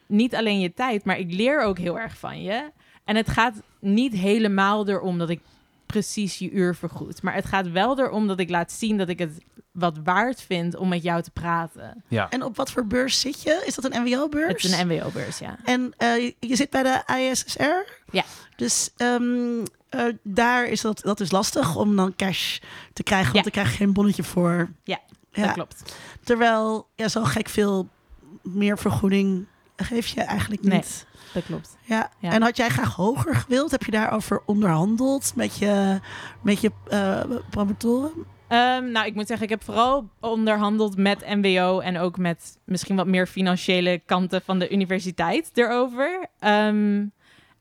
niet 0.06 0.34
alleen 0.34 0.60
je 0.60 0.74
tijd, 0.74 1.04
maar 1.04 1.18
ik 1.18 1.32
leer 1.32 1.62
ook 1.62 1.78
heel 1.78 1.98
erg 1.98 2.18
van 2.18 2.42
je. 2.42 2.70
En 3.04 3.16
het 3.16 3.28
gaat 3.28 3.62
niet 3.80 4.12
helemaal 4.12 4.88
erom 4.88 5.18
dat 5.18 5.30
ik 5.30 5.40
precies 5.86 6.38
je 6.38 6.50
uur 6.50 6.74
vergoed. 6.74 7.22
Maar 7.22 7.34
het 7.34 7.44
gaat 7.44 7.70
wel 7.70 7.98
erom 7.98 8.26
dat 8.26 8.40
ik 8.40 8.50
laat 8.50 8.72
zien 8.72 8.96
dat 8.96 9.08
ik 9.08 9.18
het 9.18 9.44
wat 9.72 9.98
waard 10.04 10.40
vind 10.42 10.76
om 10.76 10.88
met 10.88 11.02
jou 11.02 11.22
te 11.22 11.30
praten. 11.30 12.04
ja. 12.08 12.30
En 12.30 12.42
op 12.42 12.56
wat 12.56 12.70
voor 12.70 12.86
beurs 12.86 13.20
zit 13.20 13.42
je? 13.42 13.62
Is 13.66 13.74
dat 13.74 13.84
een 13.94 14.02
MWO-beurs? 14.02 14.62
Het 14.62 14.72
is 14.72 14.78
een 14.78 14.86
MWO-beurs, 14.86 15.38
ja. 15.38 15.56
En 15.64 15.94
eh, 15.96 16.32
je, 16.40 16.56
zit 16.56 16.70
bij 16.70 16.82
de 16.82 17.14
ISSR? 17.18 17.90
Ja. 18.10 18.24
Dus 18.56 18.90
ehm, 18.96 19.64
eh, 19.88 20.04
daar 20.22 20.64
is 20.66 20.80
dat, 20.80 21.00
dat 21.00 21.20
is 21.20 21.30
lastig 21.30 21.76
om 21.76 21.96
dan 21.96 22.16
cash 22.16 22.58
te 22.92 23.02
krijgen, 23.02 23.32
want 23.32 23.44
Ja. 23.44 23.50
dan 23.50 23.62
krijg 23.62 23.70
je 23.70 23.76
geen 23.84 23.92
bonnetje 23.92 24.22
voor. 24.22 24.68
Ja, 24.84 25.00
Ja. 25.30 25.42
Dat 25.44 25.52
klopt. 25.52 25.96
Terwijl 26.24 26.88
ja, 26.96 27.08
zo 27.08 27.24
gek 27.24 27.48
veel 27.48 27.88
meer 28.42 28.78
vergoeding 28.78 29.46
geef 29.76 30.06
je 30.06 30.20
eigenlijk 30.20 30.62
Nee. 30.62 30.76
niet. 30.78 31.06
Dat 31.32 31.44
klopt. 31.44 31.76
Ja. 31.82 32.10
Ja. 32.18 32.30
En 32.30 32.42
had 32.42 32.56
jij 32.56 32.68
graag 32.68 32.94
hoger 32.94 33.34
gewild? 33.34 33.70
Heb 33.70 33.82
je 33.84 33.90
daarover 33.90 34.42
onderhandeld 34.46 35.32
met 35.36 35.56
je, 35.56 36.00
met 36.42 36.60
je 36.60 36.70
eh, 36.88 37.20
promotoren? 37.50 38.12
Ehm, 38.52 38.90
nou, 38.90 39.06
ik 39.06 39.14
moet 39.14 39.26
zeggen, 39.26 39.46
ik 39.46 39.52
heb 39.52 39.64
vooral 39.64 40.08
onderhandeld 40.20 40.96
met 40.96 41.26
MWO 41.26 41.78
en 41.80 41.98
ook 41.98 42.18
met 42.18 42.58
misschien 42.64 42.96
wat 42.96 43.06
meer 43.06 43.26
financiële 43.26 44.02
kanten 44.06 44.42
van 44.42 44.58
de 44.58 44.70
universiteit 44.70 45.50
erover. 45.54 46.26
Ehm, 46.38 47.04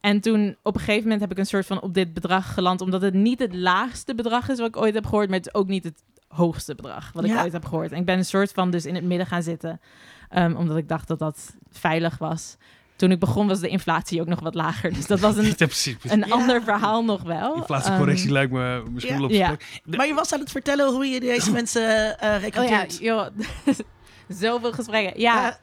en 0.02 0.20
toen 0.22 0.56
op 0.64 0.74
een 0.74 0.80
gegeven 0.80 1.04
moment 1.04 1.22
heb 1.22 1.32
ik 1.32 1.38
een 1.38 1.46
soort 1.46 1.66
van 1.66 1.82
op 1.82 1.94
dit 1.94 2.14
bedrag 2.14 2.54
geland, 2.54 2.82
omdat 2.82 3.02
het 3.02 3.14
niet 3.14 3.40
het 3.40 3.56
laagste 3.56 4.16
bedrag 4.16 4.50
is 4.50 4.60
wat 4.60 4.68
ik 4.68 4.78
ooit 4.78 4.94
heb 4.94 5.06
gehoord, 5.06 5.28
maar 5.30 5.38
het 5.38 5.48
is 5.48 5.54
ook 5.54 5.68
niet 5.68 5.84
het 5.84 6.04
hoogste 6.28 6.76
bedrag 6.76 7.12
wat 7.12 7.24
ik 7.24 7.30
Ja. 7.30 7.42
ooit 7.44 7.54
heb 7.54 7.66
gehoord. 7.66 7.92
En 7.92 8.00
ik 8.00 8.06
ben 8.06 8.18
een 8.18 8.26
soort 8.26 8.52
van 8.52 8.72
dus 8.72 8.86
in 8.86 8.96
het 8.96 9.04
midden 9.04 9.28
gaan 9.28 9.44
zitten, 9.44 9.82
ehm, 10.30 10.56
omdat 10.56 10.78
ik 10.78 10.88
dacht 10.88 11.08
dat 11.08 11.20
dat 11.20 11.56
veilig 11.70 12.18
was. 12.18 12.58
Toen 13.02 13.12
ik 13.12 13.20
begon 13.20 13.48
was 13.48 13.60
de 13.60 13.68
inflatie 13.68 14.22
ook 14.22 14.28
nog 14.28 14.40
wat 14.40 14.56
lager, 14.56 14.94
dus 14.94 15.08
dat 15.08 15.20
was 15.20 15.38
een, 15.38 15.46
Ja, 15.58 15.66
precies. 15.66 15.96
een 16.04 16.20
Ja. 16.28 16.34
ander 16.34 16.64
verhaal 16.64 17.04
nog 17.04 17.22
wel. 17.24 17.56
Inflatiecorrectie 17.56 18.26
Ehm, 18.26 18.34
lijkt 18.34 18.52
me 18.52 18.84
misschien 18.92 19.14
ja. 19.14 19.20
wel 19.20 19.30
op 19.30 19.36
Ja. 19.36 19.48
plek. 19.84 19.98
Maar 19.98 20.08
je 20.08 20.14
was 20.14 20.34
aan 20.34 20.40
het 20.40 20.52
vertellen 20.52 20.94
hoe 20.94 21.06
je 21.06 21.20
deze 21.20 21.52
mensen 21.60 22.20
eh 22.20 22.28
Oh 22.28 22.32
ja, 22.32 22.38
recruteert. 22.38 22.98
joh. 23.00 23.28
Zoveel 24.28 24.72
gesprekken. 24.74 25.20
Ja, 25.22 25.58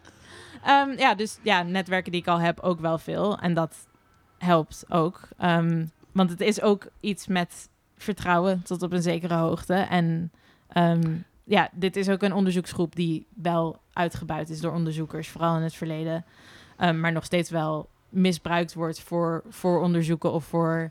Ehm, 0.65 0.91
ja, 0.99 1.15
dus 1.15 1.39
ja, 1.43 1.63
netwerken 1.63 2.13
die 2.13 2.21
ik 2.21 2.27
al 2.27 2.41
heb 2.41 2.61
ook 2.61 2.81
wel 2.81 2.99
veel. 2.99 3.39
En 3.39 3.55
dat 3.55 3.75
helpt 4.39 4.85
ook. 4.89 5.21
Ehm, 5.39 5.85
want 6.13 6.31
het 6.31 6.41
is 6.41 6.61
ook 6.63 6.87
iets 7.01 7.27
met 7.27 7.69
vertrouwen 7.97 8.63
tot 8.63 8.83
op 8.83 8.93
een 8.93 9.03
zekere 9.03 9.35
hoogte. 9.35 9.75
En 9.75 10.33
ehm, 10.69 11.17
ja, 11.45 11.69
dit 11.73 11.97
is 11.97 12.09
ook 12.09 12.23
een 12.23 12.33
onderzoeksgroep 12.33 12.95
die 12.97 13.27
wel 13.35 13.81
uitgebuit 13.93 14.51
is 14.51 14.61
door 14.61 14.73
onderzoekers, 14.73 15.29
vooral 15.29 15.57
in 15.57 15.63
het 15.63 15.75
verleden. 15.75 16.25
Ehm, 16.79 17.01
maar 17.01 17.13
nog 17.13 17.25
steeds 17.25 17.51
wel 17.51 17.89
misbruikt 18.09 18.75
wordt 18.75 19.01
voor, 19.01 19.43
voor 19.49 19.81
onderzoeken 19.81 20.33
of 20.33 20.45
voor 20.45 20.91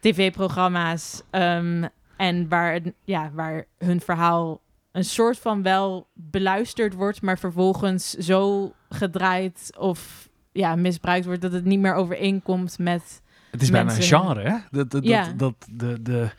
tv-programma's. 0.00 1.22
Ehm, 1.30 1.84
en 2.16 2.48
waar, 2.48 2.80
ja, 3.04 3.30
waar 3.34 3.64
hun 3.78 4.00
verhaal 4.00 4.60
een 4.92 5.04
soort 5.04 5.38
van 5.38 5.62
wel 5.62 6.06
beluisterd 6.12 6.94
wordt, 6.94 7.22
maar 7.22 7.38
vervolgens 7.38 8.10
zo 8.10 8.72
gedraaid 8.88 9.70
of 9.78 10.28
ja, 10.52 10.74
misbruikt 10.76 11.26
wordt 11.26 11.40
dat 11.40 11.52
het 11.52 11.64
niet 11.64 11.80
meer 11.80 11.94
overeenkomt 11.94 12.78
met. 12.78 13.22
Het 13.50 13.62
is 13.62 13.70
bijna 13.70 13.94
een 13.96 14.02
genre, 14.02 14.42
hè? 14.42 14.56
Dat, 14.70 14.90
dat, 14.90 15.04
Ja. 15.04 15.24
dat, 15.24 15.36
dat 15.38 15.54
de, 15.70 16.02
de, 16.02 16.30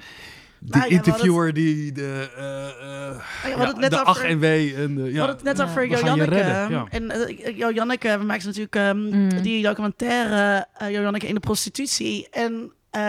de 0.66 0.78
Nou 0.78 0.84
ja, 0.84 0.90
we 0.90 1.06
interviewer 1.06 1.54
die 1.54 1.92
de, 1.92 2.30
eh, 2.38 3.52
eh, 3.52 3.58
ja, 3.58 3.68
het 3.68 3.78
net 3.78 3.90
de 3.90 3.96
over- 3.96 4.08
ach 4.08 4.24
en 4.24 4.40
wee 4.40 4.76
en 4.76 4.96
de, 4.96 5.02
We 5.12 5.18
hadden 5.18 5.36
het 5.36 5.46
net 5.46 5.58
Ja. 5.58 5.64
over 5.64 5.88
Jo 5.88 5.96
gaan 5.98 6.00
je 6.00 6.06
Janneke. 6.06 6.34
redden, 6.36 6.70
ja. 6.70 6.86
En 6.90 7.12
eh, 7.12 7.58
Jo 7.58 7.72
Janneke, 7.72 8.18
we 8.20 8.24
maken 8.26 8.46
natuurlijk 8.46 8.76
ehm, 8.76 8.98
Mm. 9.10 9.42
die 9.42 9.64
documentaire 9.64 10.68
eh 10.78 10.92
Jo 10.92 11.02
Janneke 11.02 11.28
in 11.28 11.34
de 11.34 11.40
prostitutie. 11.40 12.28
En 12.32 12.72
eh, 12.90 13.02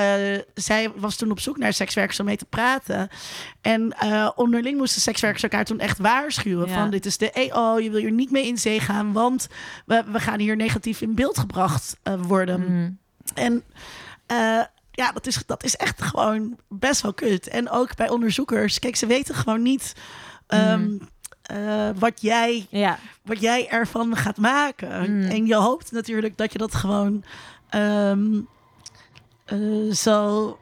zij 0.55 0.91
was 0.97 1.17
toen 1.17 1.31
op 1.31 1.41
zoek 1.41 1.59
naar 1.59 1.73
sekswerkers 1.73 2.21
om 2.21 2.27
mee 2.27 2.37
te 2.37 2.45
praten. 2.45 3.09
En 3.61 3.93
eh, 3.99 4.31
onderling 4.35 4.79
moesten 4.79 5.01
sekswerkers 5.03 5.43
elkaar 5.43 5.65
toen 5.65 5.81
echt 5.81 5.99
waarschuwen. 5.99 6.69
Ja. 6.69 6.75
Van 6.75 6.91
dit 6.91 7.07
is 7.07 7.17
de 7.19 7.31
EO, 7.31 7.79
je 7.79 7.91
wil 7.91 8.01
hier 8.01 8.13
niet 8.13 8.31
mee 8.31 8.47
in 8.47 8.59
zee 8.59 8.81
gaan. 8.81 9.13
Want 9.13 9.47
we, 9.87 10.03
we 10.13 10.21
gaan 10.21 10.39
hier 10.39 10.57
negatief 10.57 11.01
in 11.01 11.15
beeld 11.15 11.39
gebracht 11.39 11.97
worden. 12.27 12.61
Mm. 12.69 12.99
En 13.35 13.63
eh, 14.27 14.61
ja, 14.97 15.13
dat 15.13 15.27
is, 15.27 15.43
dat 15.47 15.65
is 15.65 15.77
echt 15.77 16.03
gewoon 16.03 16.59
best 16.69 17.01
wel 17.01 17.15
kut. 17.15 17.49
En 17.49 17.71
ook 17.71 17.97
bij 17.97 18.09
onderzoekers. 18.09 18.79
Kijk, 18.79 18.97
ze 18.97 19.07
weten 19.07 19.35
gewoon 19.35 19.63
niet 19.63 19.93
ehm, 20.47 20.83
Mhm. 20.83 20.97
eh, 21.43 21.89
wat, 21.99 22.21
jij, 22.21 22.67
Ja, 22.71 22.99
wat 23.23 23.41
jij 23.41 23.69
ervan 23.69 24.17
gaat 24.17 24.37
maken. 24.37 24.89
Mhm. 25.19 25.31
En 25.31 25.47
je 25.47 25.55
hoopt 25.55 25.93
natuurlijk 25.93 26.37
dat 26.37 26.53
je 26.53 26.59
dat 26.59 26.75
gewoon 26.75 27.25
ehm, 27.69 28.41
eh, 29.45 29.93
zo... 29.93 30.59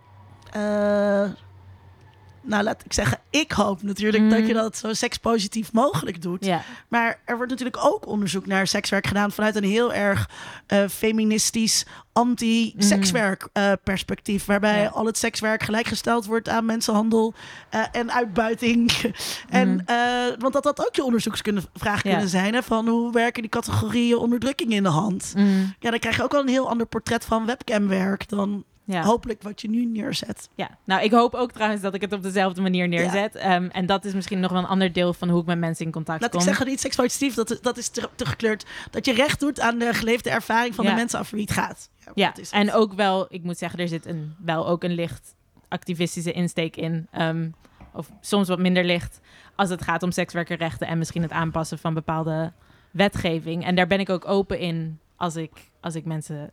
nou, 2.44 2.62
laat 2.62 2.84
ik 2.84 2.92
zeggen, 2.92 3.18
ik 3.30 3.52
hoop 3.52 3.82
natuurlijk 3.82 4.30
dat 4.30 4.46
je 4.46 4.52
dat 4.54 4.76
zo 4.76 4.92
sekspositief 4.92 5.72
mogelijk 5.72 6.22
doet. 6.22 6.44
ja. 6.44 6.62
Maar 6.88 7.20
er 7.24 7.36
wordt 7.36 7.50
natuurlijk 7.50 7.84
ook 7.86 8.06
onderzoek 8.06 8.46
naar 8.46 8.66
sekswerk 8.66 9.06
gedaan 9.06 9.32
vanuit 9.32 9.56
een 9.56 9.64
heel 9.64 9.92
erg 9.94 10.28
eh, 10.66 10.84
feministisch, 10.88 11.84
anti-sekswerk 12.12 13.48
eh, 13.52 13.72
perspectief. 13.84 14.44
Waarbij 14.44 14.80
Ja. 14.82 14.88
al 14.88 15.06
het 15.06 15.18
sekswerk 15.18 15.62
gelijkgesteld 15.62 16.24
wordt 16.26 16.48
aan 16.48 16.64
mensenhandel 16.64 17.34
eh, 17.70 17.80
en 17.92 18.12
uitbuiting. 18.12 18.92
en, 19.48 19.82
eh, 19.86 19.96
want 20.38 20.52
dat 20.52 20.64
had 20.64 20.86
ook 20.86 20.94
je 20.94 21.04
onderzoeksvraag 21.04 22.02
Ja. 22.02 22.10
kunnen 22.10 22.28
zijn. 22.28 22.54
Hè, 22.54 22.62
van 22.62 22.88
hoe 22.88 23.12
werken 23.12 23.42
die 23.42 23.50
categorieën 23.50 24.16
onderdrukking 24.18 24.72
in 24.72 24.82
de 24.82 24.88
hand? 24.88 25.32
Mm. 25.36 25.74
Ja, 25.78 25.90
dan 25.90 25.98
krijg 25.98 26.16
je 26.16 26.22
ook 26.22 26.32
wel 26.32 26.40
een 26.40 26.48
heel 26.48 26.68
ander 26.68 26.86
portret 26.86 27.24
van 27.24 27.46
webcamwerk 27.46 28.28
dan 28.28 28.64
Ja. 28.86 29.02
hopelijk 29.02 29.42
wat 29.42 29.60
je 29.60 29.68
nu 29.68 29.84
neerzet. 29.84 30.48
Ja, 30.54 30.70
nou, 30.84 31.02
ik 31.02 31.10
hoop 31.12 31.34
ook 31.34 31.52
trouwens 31.52 31.82
dat 31.82 31.94
ik 31.94 32.00
het 32.00 32.12
op 32.12 32.22
dezelfde 32.22 32.60
manier 32.62 32.88
neerzet. 32.88 33.34
Ehm, 33.34 33.68
en 33.72 33.86
dat 33.86 34.04
is 34.04 34.14
misschien 34.14 34.40
nog 34.40 34.50
wel 34.52 34.60
een 34.60 34.68
ander 34.68 34.92
deel 34.92 35.12
van 35.14 35.28
hoe 35.28 35.40
ik 35.40 35.46
met 35.46 35.58
mensen 35.58 35.84
in 35.84 35.92
contact 35.92 36.20
Laat 36.20 36.30
kom. 36.30 36.40
ik 36.40 36.46
zeggen, 36.46 36.66
niet 36.66 36.80
sekspositief, 36.80 37.34
dat, 37.34 37.58
dat 37.62 37.76
is 37.76 37.88
te, 37.88 38.08
te 38.14 38.26
gekleurd. 38.26 38.66
Dat 38.90 39.04
je 39.04 39.12
recht 39.12 39.40
doet 39.40 39.60
aan 39.60 39.78
de 39.78 39.94
geleefde 39.94 40.30
ervaring 40.30 40.74
van 40.74 40.84
Ja. 40.84 40.90
de 40.90 40.96
mensen 40.96 41.20
over 41.20 41.34
wie 41.34 41.44
het 41.44 41.52
gaat. 41.54 41.90
Ja, 42.14 42.32
het. 42.34 42.50
en 42.50 42.72
ook 42.72 42.92
wel, 42.94 43.26
ik 43.28 43.42
moet 43.42 43.58
zeggen, 43.58 43.78
er 43.78 43.88
zit 43.88 44.06
een, 44.06 44.34
wel 44.44 44.66
ook 44.68 44.84
een 44.84 44.94
licht 44.94 45.34
activistische 45.68 46.32
insteek 46.32 46.76
in. 46.76 47.06
Ehm, 47.10 47.48
of 47.92 48.10
soms 48.20 48.48
wat 48.48 48.58
minder 48.58 48.84
licht 48.84 49.20
als 49.56 49.70
het 49.70 49.82
gaat 49.82 50.02
om 50.02 50.10
sekswerkerrechten 50.10 50.86
en 50.86 50.98
misschien 50.98 51.22
het 51.22 51.30
aanpassen 51.30 51.78
van 51.78 51.94
bepaalde 51.94 52.52
wetgeving. 52.90 53.64
En 53.64 53.74
daar 53.74 53.86
ben 53.86 54.00
ik 54.00 54.10
ook 54.10 54.28
open 54.28 54.58
in 54.58 54.98
als 55.16 55.36
ik, 55.36 55.50
als 55.80 55.94
ik 55.94 56.04
mensen 56.04 56.50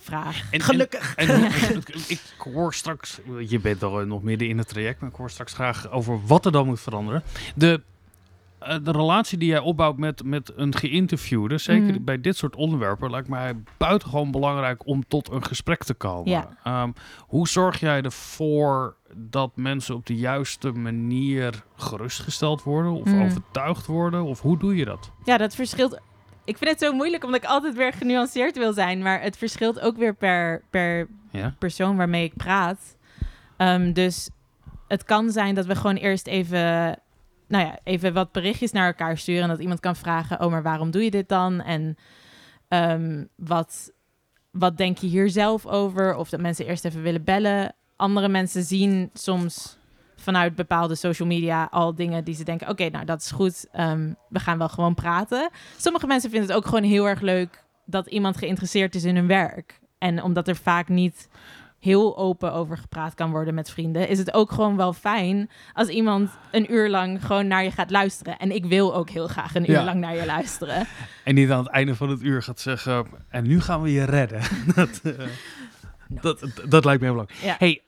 vraag. 0.00 0.42
En, 0.50 0.60
Gelukkig. 0.60 1.14
En, 1.16 1.28
en- 1.28 1.82
ik, 2.08 2.20
hoor 2.38 2.74
straks, 2.74 3.20
je 3.48 3.58
bent 3.60 3.82
al 3.82 3.98
nog 4.06 4.22
midden 4.22 4.48
in 4.48 4.58
het 4.58 4.68
traject, 4.68 5.00
maar 5.00 5.10
ik 5.10 5.16
hoor 5.16 5.30
straks 5.30 5.52
graag 5.52 5.90
over 5.90 6.26
wat 6.26 6.46
er 6.46 6.52
dan 6.52 6.66
moet 6.66 6.80
veranderen. 6.80 7.22
De, 7.54 7.80
eh, 8.58 8.76
de 8.82 8.90
relatie 8.90 9.38
die 9.38 9.48
jij 9.48 9.58
opbouwt 9.58 9.96
met, 9.96 10.24
met 10.24 10.52
een 10.56 10.74
geïnterviewde, 10.76 11.58
zeker 11.58 11.92
Mhm. 11.94 12.04
bij 12.04 12.20
dit 12.20 12.36
soort 12.36 12.56
onderwerpen, 12.56 13.10
lijkt 13.10 13.28
mij 13.28 13.54
buitengewoon 13.76 14.30
belangrijk 14.30 14.86
om 14.86 15.04
tot 15.08 15.30
een 15.30 15.44
gesprek 15.44 15.84
te 15.84 15.94
komen. 15.94 16.30
Ja. 16.30 16.48
Ehm, 16.64 16.90
hoe 17.18 17.48
zorg 17.48 17.80
jij 17.80 18.02
ervoor 18.02 18.94
dat 19.14 19.50
mensen 19.54 19.94
op 19.94 20.06
de 20.06 20.14
juiste 20.16 20.70
manier 20.72 21.62
gerustgesteld 21.76 22.62
worden 22.62 22.92
of 22.92 23.04
Mhm. 23.04 23.22
overtuigd 23.22 23.86
worden? 23.86 24.22
Of 24.24 24.40
hoe 24.40 24.58
doe 24.58 24.76
je 24.76 24.84
dat? 24.84 25.10
Ja, 25.24 25.36
dat 25.36 25.54
verschilt. 25.54 26.00
Ik 26.44 26.58
vind 26.58 26.70
het 26.70 26.80
zo 26.80 26.92
moeilijk 26.92 27.24
omdat 27.24 27.42
ik 27.42 27.48
altijd 27.48 27.74
weer 27.74 27.92
genuanceerd 27.92 28.56
wil 28.56 28.72
zijn. 28.72 29.02
Maar 29.02 29.22
het 29.22 29.36
verschilt 29.36 29.80
ook 29.80 29.96
weer 29.96 30.14
per, 30.14 30.62
per 30.70 31.08
Ja? 31.30 31.54
persoon 31.58 31.96
waarmee 31.96 32.24
ik 32.24 32.36
praat. 32.36 32.96
Ehm, 33.56 33.92
dus 33.92 34.30
het 34.88 35.04
kan 35.04 35.30
zijn 35.30 35.54
dat 35.54 35.66
we 35.66 35.76
gewoon 35.76 35.96
eerst 35.96 36.26
even, 36.26 36.98
nou 37.48 37.64
ja, 37.64 37.78
even 37.84 38.12
wat 38.12 38.32
berichtjes 38.32 38.72
naar 38.72 38.86
elkaar 38.86 39.18
sturen. 39.18 39.42
En 39.42 39.48
dat 39.48 39.60
iemand 39.60 39.80
kan 39.80 39.96
vragen: 39.96 40.40
Oh, 40.40 40.50
maar 40.50 40.62
waarom 40.62 40.90
doe 40.90 41.04
je 41.04 41.10
dit 41.10 41.28
dan? 41.28 41.60
En 41.60 41.96
ehm, 42.68 43.24
wat, 43.36 43.92
wat 44.50 44.76
denk 44.76 44.98
je 44.98 45.06
hier 45.06 45.30
zelf 45.30 45.66
over? 45.66 46.14
Of 46.14 46.28
dat 46.28 46.40
mensen 46.40 46.66
eerst 46.66 46.84
even 46.84 47.02
willen 47.02 47.24
bellen. 47.24 47.74
Andere 47.96 48.28
mensen 48.28 48.62
zien 48.62 49.10
soms 49.12 49.78
vanuit 50.20 50.54
bepaalde 50.54 50.94
social 50.94 51.28
media 51.28 51.68
al 51.70 51.94
dingen 51.94 52.24
die 52.24 52.34
ze 52.34 52.44
denken: 52.44 52.68
Oké, 52.68 52.88
nou 52.88 53.04
dat 53.04 53.20
is 53.20 53.30
goed. 53.30 53.66
Ehm, 53.72 54.12
we 54.28 54.38
gaan 54.38 54.58
wel 54.58 54.68
gewoon 54.68 54.94
praten. 54.94 55.50
Sommige 55.76 56.06
mensen 56.06 56.30
vinden 56.30 56.48
het 56.48 56.58
ook 56.58 56.64
gewoon 56.64 56.82
heel 56.82 57.08
erg 57.08 57.20
leuk 57.20 57.64
dat 57.86 58.06
iemand 58.06 58.36
geïnteresseerd 58.36 58.94
is 58.94 59.04
in 59.04 59.16
hun 59.16 59.26
werk. 59.26 59.80
En 59.98 60.22
omdat 60.22 60.48
er 60.48 60.56
vaak 60.56 60.88
niet 60.88 61.28
heel 61.78 62.18
open 62.18 62.52
over 62.52 62.78
gepraat 62.78 63.14
kan 63.14 63.30
worden 63.30 63.54
met 63.54 63.70
vrienden, 63.70 64.08
is 64.08 64.18
het 64.18 64.34
ook 64.34 64.52
gewoon 64.52 64.76
wel 64.76 64.92
fijn 64.92 65.50
als 65.72 65.88
iemand 65.88 66.30
een 66.50 66.72
uur 66.72 66.88
lang 66.88 67.26
gewoon 67.26 67.46
naar 67.46 67.64
je 67.64 67.70
gaat 67.70 67.90
luisteren. 67.90 68.38
En 68.38 68.54
ik 68.54 68.64
wil 68.64 68.94
ook 68.94 69.10
heel 69.10 69.28
graag 69.28 69.54
een 69.54 69.70
uur 69.70 69.76
Ja. 69.76 69.84
lang 69.84 70.00
naar 70.00 70.16
je 70.16 70.26
luisteren. 70.26 70.86
En 71.24 71.34
niet 71.34 71.50
aan 71.50 71.58
het 71.58 71.72
einde 71.72 71.94
van 71.94 72.08
het 72.08 72.22
uur 72.22 72.42
gaat 72.42 72.60
zeggen, 72.60 73.06
en 73.28 73.46
nu 73.46 73.60
gaan 73.60 73.82
we 73.82 73.92
je 73.92 74.04
redden. 74.04 74.40
dat, 74.74 75.00
eh, 75.04 75.12
dat, 76.08 76.44
dat, 76.68 76.84
lijkt 76.84 77.00
me 77.00 77.06
heel 77.06 77.16
belangrijk. 77.16 77.42
Ja. 77.42 77.56
Hey, 77.58 77.82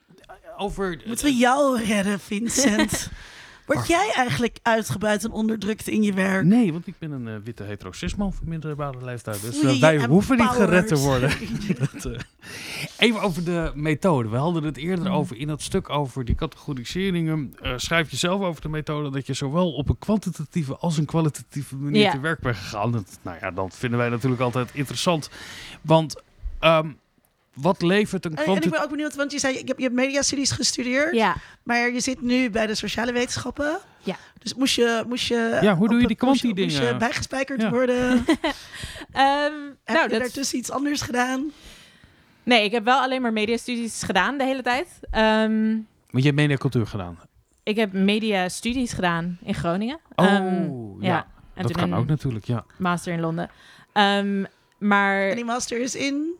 over... 0.57 1.01
Moeten 1.05 1.25
we 1.25 1.35
jou 1.35 1.83
redden, 1.83 2.19
Vincent? 2.19 3.09
Word 3.67 3.87
jij 3.87 4.11
eigenlijk 4.15 4.59
uitgebuit 4.61 5.23
en 5.23 5.31
onderdrukt 5.31 5.87
in 5.87 6.03
je 6.03 6.13
werk? 6.13 6.45
Nee, 6.45 6.71
want 6.71 6.87
ik 6.87 6.93
ben 6.99 7.11
een 7.11 7.27
eh, 7.27 7.33
witte 7.43 7.63
hetero 7.63 7.91
cisman 7.91 8.33
van 8.33 8.47
middelbare 8.49 9.05
leeftijd. 9.05 9.41
Dus 9.41 9.61
eh, 9.61 9.79
wij 9.79 10.05
hoeven 10.05 10.37
niet 10.37 10.47
gered 10.47 10.87
te 10.87 10.97
worden. 10.97 11.29
Dat, 11.79 12.05
eh, 12.05 12.19
Even 12.97 13.21
over 13.21 13.43
de 13.43 13.71
methode. 13.75 14.29
We 14.29 14.37
hadden 14.37 14.63
het 14.63 14.77
eerder 14.77 15.05
Mm. 15.05 15.11
over 15.13 15.37
in 15.37 15.47
dat 15.47 15.61
stuk 15.61 15.89
over 15.89 16.25
die 16.25 16.35
categoriseringen. 16.35 17.55
Eh, 17.61 17.73
schrijf 17.75 18.11
je 18.11 18.17
zelf 18.17 18.41
over 18.41 18.61
de 18.61 18.69
methode 18.69 19.09
dat 19.09 19.27
je 19.27 19.33
zowel 19.33 19.71
op 19.73 19.89
een 19.89 19.97
kwantitatieve 19.99 20.77
als 20.77 20.97
een 20.97 21.05
kwalitatieve 21.05 21.75
manier 21.75 22.01
Ja. 22.01 22.11
te 22.11 22.19
werk 22.19 22.39
bent 22.39 22.55
gegaan. 22.55 22.91
Dat, 22.91 23.19
nou 23.21 23.37
ja, 23.41 23.51
dat 23.51 23.75
vinden 23.75 23.99
wij 23.99 24.09
natuurlijk 24.09 24.41
altijd 24.41 24.69
interessant. 24.73 25.29
Want 25.81 26.15
ehm, 26.59 26.87
wat 27.53 27.81
levert 27.81 28.25
een 28.25 28.35
En, 28.35 28.45
en 28.45 28.61
ik 28.61 28.69
ben 28.69 28.83
ook 28.83 28.89
benieuwd, 28.89 29.15
want 29.15 29.31
je 29.31 29.39
zei, 29.39 29.53
je 29.53 29.63
hebt, 29.65 29.77
je 29.77 29.83
hebt 29.83 29.95
mediastudies 29.95 30.51
gestudeerd, 30.51 31.15
Ja, 31.15 31.35
maar 31.63 31.89
je 31.91 31.99
zit 31.99 32.21
nu 32.21 32.49
bij 32.49 32.67
de 32.67 32.75
sociale 32.75 33.11
wetenschappen. 33.11 33.77
Ja. 34.03 34.15
Dus 34.39 34.53
moest 34.53 34.75
je, 34.75 35.03
moest 35.07 35.27
je... 35.27 35.57
Ja, 35.61 35.75
hoe 35.75 35.87
doe 35.87 35.95
je 35.99 36.07
die 36.07 36.09
je- 36.09 36.15
kwanti-dingen? 36.23 36.75
Moest 36.79 36.91
je 36.91 36.97
bijgespijkerd 36.97 37.61
Ja. 37.61 37.69
worden? 37.69 37.99
Ehm, 39.11 39.53
Heb 39.83 39.95
nou, 39.95 40.03
je 40.03 40.09
dat 40.09 40.19
daartussen 40.19 40.57
iets 40.57 40.71
anders 40.71 41.01
gedaan? 41.01 41.51
Nee, 42.43 42.63
ik 42.63 42.71
heb 42.71 42.83
wel 42.83 42.99
alleen 42.99 43.21
maar 43.21 43.33
mediastudies 43.33 44.03
gedaan 44.03 44.37
de 44.37 44.43
hele 44.43 44.61
tijd. 44.61 44.87
Ehm, 45.11 45.69
Want 46.09 46.23
je 46.23 46.29
hebt 46.29 46.35
media 46.35 46.55
cultuur 46.57 46.87
gedaan. 46.87 47.19
ik 47.63 47.75
heb 47.75 47.93
mediastudies 47.93 48.93
gedaan 48.93 49.37
in 49.43 49.53
Groningen. 49.53 49.99
Oh, 50.15 50.25
Ehm, 50.25 51.01
ja. 51.03 51.27
En 51.53 51.63
dat 51.63 51.71
toen 51.73 51.81
kan 51.89 51.93
ook 51.99 52.07
natuurlijk, 52.07 52.45
ja. 52.45 52.65
master 52.77 53.13
in 53.13 53.19
Londen. 53.19 53.49
Ehm, 53.93 54.43
maar 54.77 55.29
En 55.29 55.35
die 55.35 55.45
master 55.45 55.81
is 55.81 55.95
in... 55.95 56.33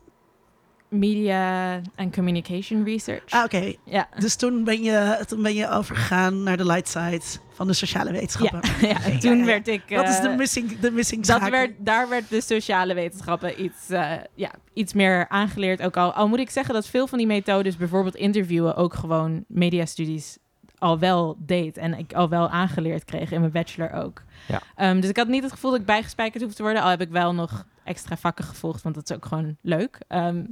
media 0.94 1.82
en 1.96 2.12
communication 2.12 2.84
research. 2.84 3.30
Ah, 3.30 3.44
oké. 3.44 3.74
Ja. 3.86 4.08
Dus 4.20 4.36
toen 4.36 4.64
ben, 4.64 4.84
je, 4.84 5.24
toen 5.28 5.42
ben 5.42 5.54
je 5.54 5.70
overgegaan 5.70 6.44
naar 6.44 6.58
de 6.58 6.66
light 6.66 6.88
side 6.88 7.22
van 7.54 7.68
de 7.68 7.74
sociale 7.74 8.12
wetenschappen. 8.12 8.62
ja, 8.88 9.04
en 9.12 9.20
toen 9.20 9.32
ja, 9.32 9.38
ja. 9.38 9.46
werd 9.46 9.68
ik. 9.68 9.82
Wat 9.90 10.10
is 10.10 10.20
de 10.20 10.28
eh, 10.28 10.38
missing, 10.38 10.80
de 10.80 10.92
missing 10.92 11.26
dat 11.26 11.42
zaak? 11.42 11.50
werd, 11.50 11.72
daar 11.78 12.10
werd 12.10 12.30
de 12.30 12.42
sociale 12.42 12.94
wetenschappen 12.94 13.64
iets, 13.64 13.90
eh, 13.90 14.12
ja, 14.36 14.52
iets 14.74 14.94
meer 14.94 15.30
aangeleerd. 15.30 15.82
Ook 15.82 15.98
al, 15.98 16.14
al 16.14 16.28
moet 16.28 16.40
ik 16.40 16.50
zeggen 16.50 16.74
dat 16.74 16.88
veel 16.88 17.08
van 17.08 17.18
die 17.18 17.28
methodes, 17.28 17.78
bijvoorbeeld 17.78 18.16
interviewen, 18.16 18.76
ook 18.76 18.94
gewoon 18.94 19.44
mediastudies 19.48 20.38
al 20.78 21.00
wel 21.00 21.36
deed. 21.40 21.78
En 21.78 21.98
ik 21.98 22.14
al 22.14 22.30
wel 22.30 22.50
aangeleerd 22.50 23.06
kreeg 23.06 23.32
in 23.32 23.40
mijn 23.40 23.52
bachelor 23.52 23.92
ook. 23.92 24.22
Ja. 24.48 24.62
Ehm, 24.76 25.00
dus 25.00 25.10
ik 25.10 25.18
had 25.18 25.28
niet 25.28 25.44
het 25.44 25.52
gevoel 25.52 25.72
dat 25.72 25.80
ik 25.80 25.86
bijgespijkerd 25.86 26.44
hoef 26.44 26.54
te 26.54 26.64
worden. 26.64 26.82
Al 26.82 26.90
heb 26.90 27.02
ik 27.02 27.10
wel 27.10 27.34
nog 27.34 27.66
extra 27.84 28.18
vakken 28.18 28.46
gevolgd, 28.46 28.82
want 28.82 28.96
dat 28.96 29.10
is 29.10 29.16
ook 29.16 29.26
gewoon 29.26 29.58
leuk. 29.62 29.98
Ehm, 30.08 30.46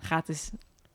gratis 0.00 0.50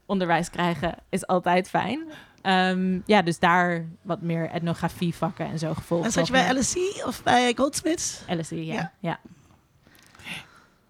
onderwijs 0.05 0.49
krijgen 0.49 0.95
is 1.09 1.27
altijd 1.27 1.69
fijn. 1.69 2.03
Ehm, 2.41 2.99
ja, 3.05 3.21
dus 3.21 3.39
daar 3.39 3.85
wat 4.01 4.21
meer 4.21 4.49
etnografie 4.49 5.15
vakken 5.15 5.45
en 5.45 5.59
zo 5.59 5.73
gevolgd. 5.73 6.05
En 6.05 6.11
zat 6.11 6.27
je 6.27 6.33
bij 6.33 6.47
meer. 6.47 6.59
LSE 6.59 7.03
of 7.07 7.23
bij 7.23 7.53
Goldsmiths? 7.55 8.23
LSE, 8.27 8.65
ja. 8.65 8.73
Ja. 8.73 8.91
ja. 8.99 9.19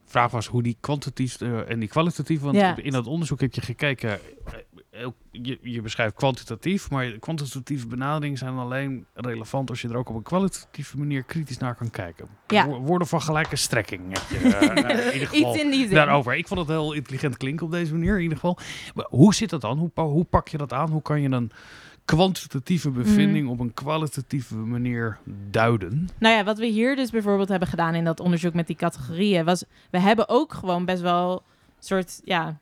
vraag 0.05 0.31
was 0.31 0.47
hoe 0.47 0.63
die 0.63 0.77
kwantitatief 0.79 1.41
eh, 1.41 1.69
en 1.69 1.79
die 1.79 1.89
kwalitatief, 1.89 2.41
want 2.41 2.55
Ja. 2.55 2.75
in 2.75 2.91
dat 2.91 3.07
onderzoek 3.07 3.39
heb 3.39 3.53
je 3.53 3.61
gekeken, 3.61 4.19
je, 5.31 5.57
je 5.61 5.81
beschrijft 5.81 6.15
kwantitatief, 6.15 6.89
maar 6.89 7.11
kwantitatieve 7.11 7.87
benaderingen 7.87 8.37
zijn 8.37 8.57
alleen 8.57 9.05
relevant 9.13 9.69
als 9.69 9.81
je 9.81 9.87
er 9.89 9.97
ook 9.97 10.09
op 10.09 10.15
een 10.15 10.21
kwalitatieve 10.23 10.97
manier 10.97 11.23
kritisch 11.23 11.57
naar 11.57 11.75
kan 11.75 11.89
kijken. 11.89 12.27
Ja. 12.47 12.67
Wo- 12.67 12.79
Woorden 12.79 13.07
van 13.07 13.21
gelijke 13.21 13.55
strekking 13.55 14.01
heb 14.19 14.41
je 14.41 14.55
eh, 14.55 14.61
in 15.07 15.13
ieder 15.13 15.27
geval 15.27 15.53
Iets 15.53 15.63
in 15.63 15.71
die 15.71 15.85
zin. 15.85 15.95
daarover. 15.95 16.35
Ik 16.35 16.47
vond 16.47 16.59
het 16.59 16.69
heel 16.69 16.93
intelligent 16.93 17.37
klinken 17.37 17.65
op 17.65 17.71
deze 17.71 17.91
manier 17.93 18.15
in 18.15 18.21
ieder 18.21 18.37
geval. 18.37 18.57
Maar 18.95 19.05
hoe 19.09 19.33
zit 19.33 19.49
dat 19.49 19.61
dan? 19.61 19.77
Hoe, 19.77 19.91
hoe 19.95 20.23
pak 20.25 20.47
je 20.47 20.57
dat 20.57 20.73
aan? 20.73 20.89
Hoe 20.89 21.01
kan 21.01 21.21
je 21.21 21.29
een 21.29 21.51
kwantitatieve 22.05 22.89
bevinding 22.89 23.43
Mhm. 23.43 23.53
op 23.53 23.59
een 23.59 23.73
kwalitatieve 23.73 24.55
manier 24.55 25.17
duiden? 25.49 26.09
Nou 26.19 26.35
ja, 26.35 26.43
wat 26.43 26.57
we 26.57 26.65
hier 26.65 26.95
dus 26.95 27.09
bijvoorbeeld 27.09 27.49
hebben 27.49 27.67
gedaan 27.67 27.95
in 27.95 28.03
dat 28.03 28.19
onderzoek 28.19 28.53
met 28.53 28.67
die 28.67 28.75
categorieën, 28.75 29.45
was 29.45 29.63
we 29.91 29.99
hebben 29.99 30.29
ook 30.29 30.53
gewoon 30.53 30.85
best 30.85 31.01
wel 31.01 31.43
soort, 31.79 32.21
ja, 32.23 32.59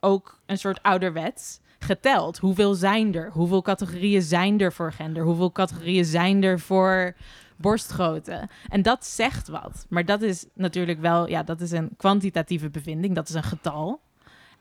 ook 0.00 0.40
een 0.46 0.58
soort 0.58 0.82
ouderwets 0.82 1.60
geteld. 1.78 2.38
Hoeveel 2.38 2.74
zijn 2.74 3.14
er? 3.14 3.30
Hoeveel 3.32 3.62
categorieën 3.62 4.22
zijn 4.22 4.60
er 4.60 4.72
voor 4.72 4.92
gender? 4.92 5.22
Hoeveel 5.22 5.52
categorieën 5.52 6.04
zijn 6.04 6.42
er 6.42 6.60
voor 6.60 7.14
borstgrootte? 7.56 8.48
En 8.68 8.82
dat 8.82 9.06
zegt 9.06 9.48
wat. 9.48 9.86
Maar 9.88 10.04
dat 10.04 10.22
is 10.22 10.46
natuurlijk 10.54 11.00
wel, 11.00 11.28
ja, 11.28 11.42
dat 11.42 11.60
is 11.60 11.70
een 11.70 11.90
kwantitatieve 11.96 12.70
bevinding. 12.70 13.14
Dat 13.14 13.28
is 13.28 13.34
een 13.34 13.42
getal. 13.42 14.00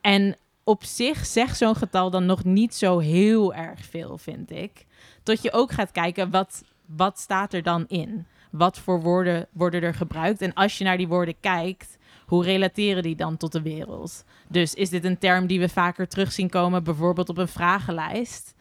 En 0.01 0.35
op 0.63 0.83
zich 0.83 1.25
zegt 1.25 1.57
zo'n 1.57 1.75
getal 1.75 2.09
dan 2.09 2.25
nog 2.25 2.43
niet 2.43 2.75
zo 2.75 2.99
heel 2.99 3.53
erg 3.53 3.85
veel, 3.85 4.17
vind 4.17 4.51
ik. 4.51 4.85
Tot 5.23 5.41
je 5.41 5.51
ook 5.51 5.71
gaat 5.71 5.91
kijken, 5.91 6.31
wat, 6.31 6.63
wat 6.85 7.19
staat 7.19 7.53
er 7.53 7.63
dan 7.63 7.85
in? 7.87 8.25
Wat 8.51 8.79
voor 8.79 9.01
woorden 9.01 9.47
worden 9.51 9.81
er 9.81 9.93
gebruikt? 9.93 10.41
En 10.41 10.53
als 10.53 10.77
je 10.77 10.83
naar 10.83 10.97
die 10.97 11.07
woorden 11.07 11.35
kijkt, 11.39 11.97
hoe 12.25 12.43
relateren 12.43 13.03
die 13.03 13.15
dan 13.15 13.37
tot 13.37 13.51
de 13.51 13.61
wereld? 13.61 14.25
Dus 14.47 14.73
is 14.73 14.89
dit 14.89 15.03
een 15.03 15.17
term 15.17 15.47
die 15.47 15.59
we 15.59 15.69
vaker 15.69 16.07
terug 16.07 16.31
zien 16.31 16.49
komen, 16.49 16.83
bijvoorbeeld 16.83 17.29
op 17.29 17.37
een 17.37 17.47
vragenlijst? 17.47 18.53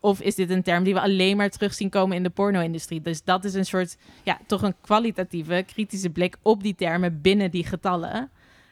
Of 0.00 0.20
is 0.20 0.34
dit 0.34 0.50
een 0.50 0.62
term 0.62 0.84
die 0.84 0.94
we 0.94 1.00
alleen 1.00 1.36
maar 1.36 1.50
terug 1.50 1.74
zien 1.74 1.90
komen 1.90 2.16
in 2.16 2.22
de 2.22 2.30
porno-industrie? 2.30 3.00
Dus 3.00 3.24
dat 3.24 3.44
is 3.44 3.54
een 3.54 3.66
soort, 3.66 3.96
ja, 4.22 4.38
toch 4.46 4.62
een 4.62 4.74
kwalitatieve, 4.80 5.64
kritische 5.66 6.10
blik 6.10 6.36
op 6.42 6.62
die 6.62 6.74
termen 6.74 7.20
binnen 7.20 7.50
die 7.50 7.64
getallen. 7.64 8.30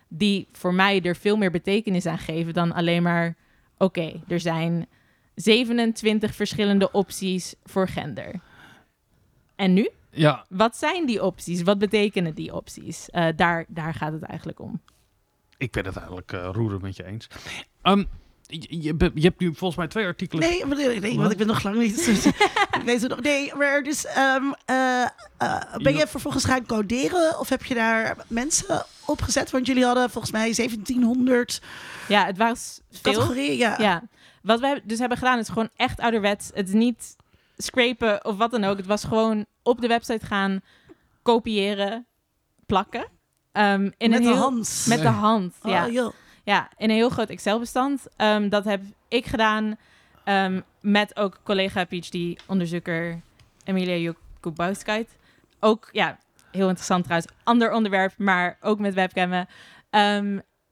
Die 0.09 0.49
voor 0.53 0.74
mij 0.74 1.03
er 1.03 1.16
veel 1.16 1.37
meer 1.37 1.51
betekenis 1.51 2.07
aan 2.07 2.18
geven 2.18 2.55
dan 2.55 2.72
alleen 2.72 3.03
maar, 3.03 3.37
oké, 3.78 4.22
er 4.28 4.41
zijn 4.41 4.87
27 5.35 6.35
verschillende 6.35 6.93
opties 6.93 7.55
voor 7.64 7.89
gender. 7.89 8.41
En 9.57 9.72
nu? 9.72 9.89
Ja, 10.15 10.45
Wat 10.49 10.77
zijn 10.77 11.07
die 11.07 11.23
opties? 11.23 11.63
Wat 11.63 11.79
betekenen 11.79 12.35
die 12.35 12.55
opties? 12.55 13.11
Eh, 13.11 13.27
daar, 13.37 13.65
daar 13.69 13.95
gaat 13.95 14.13
het 14.13 14.23
eigenlijk 14.23 14.61
om. 14.61 14.81
ik 15.59 15.71
ben 15.71 15.85
het 15.85 15.97
eigenlijk 15.97 16.33
eh 16.33 16.49
roerend 16.53 16.83
met 16.83 16.97
je 16.97 17.05
eens. 17.05 17.27
Ehm, 17.83 18.05
je, 18.47 18.83
je, 19.15 19.23
hebt 19.23 19.41
nu 19.41 19.47
volgens 19.47 19.77
mij 19.77 19.89
twee 19.89 20.07
artikelen. 20.07 20.49
Nee, 20.49 20.65
maar 20.67 20.77
nee, 20.77 21.01
nee, 21.01 21.17
want 21.17 21.33
ik 21.33 21.39
ben 21.39 21.47
nog 21.47 21.63
lang 21.63 21.77
niet. 21.77 22.07
ik 22.79 22.83
weet 22.85 23.01
het 23.01 23.11
nog. 23.11 23.21
Nee, 23.21 23.55
maar 23.55 23.83
dus 23.83 24.07
ehm, 24.07 24.45
eh, 24.65 25.03
eh, 25.39 25.77
ben 25.77 25.97
je 25.97 26.07
vervolgens 26.07 26.45
gaan 26.45 26.67
coderen 26.67 27.39
of 27.39 27.49
heb 27.49 27.65
je 27.65 27.75
daar 27.75 28.17
mensen 28.27 28.85
opgezet? 29.07 29.51
Want 29.51 29.67
jullie 29.67 29.85
hadden 29.85 30.11
volgens 30.11 30.33
mij 30.33 30.55
1700 30.55 31.61
Ja, 32.09 32.27
het 32.27 32.37
was 32.37 32.81
veel. 32.91 33.13
categorieën. 33.13 33.57
Ja. 33.57 33.75
Ja. 33.79 34.03
Wat 34.43 34.61
wij 34.61 34.81
dus 34.85 34.99
hebben 34.99 35.19
gedaan 35.19 35.39
is 35.39 35.49
gewoon 35.49 35.71
echt 35.77 36.01
ouderwets. 36.01 36.51
Het 36.55 36.69
is 36.69 36.75
niet 36.75 37.17
scrapen 37.57 38.25
of 38.25 38.37
wat 38.37 38.51
dan 38.51 38.65
ook. 38.65 38.77
Het 38.77 38.87
was 38.87 39.05
gewoon 39.05 39.47
op 39.63 39.81
de 39.81 39.87
website 39.87 40.27
gaan, 40.27 40.61
kopiëren, 41.23 42.07
plakken. 42.67 43.07
Ehm, 43.53 43.91
in 43.97 44.11
Met 44.11 44.19
een 44.19 44.23
de 44.23 44.29
heel, 44.29 44.37
hand. 44.37 44.85
Met 44.89 45.01
de 45.01 45.09
hand, 45.09 45.55
Oh, 45.63 45.71
ja. 45.71 45.89
joh. 45.89 46.13
Ja, 46.45 46.69
in 46.77 46.91
een 46.91 46.97
heel 46.97 47.11
groot 47.11 47.29
Excel-bestand. 47.29 48.07
Ehm, 48.17 48.49
dat 48.49 48.65
heb 48.65 48.83
ik 49.09 49.27
gedaan 49.27 49.77
ehm, 50.25 50.61
met 50.81 51.17
ook 51.17 51.41
collega 51.43 51.85
PhD-onderzoeker 51.85 53.21
Emilia 53.65 53.95
Jakubowskite. 53.95 55.07
Ook, 55.61 55.89
ja, 55.93 56.19
heel 56.51 56.67
interessant 56.67 57.05
trouwens. 57.05 57.33
Ander 57.43 57.73
onderwerp, 57.73 58.13
maar 58.19 58.57
ook 58.61 58.79
met 58.79 58.95
webcammen. 58.95 59.49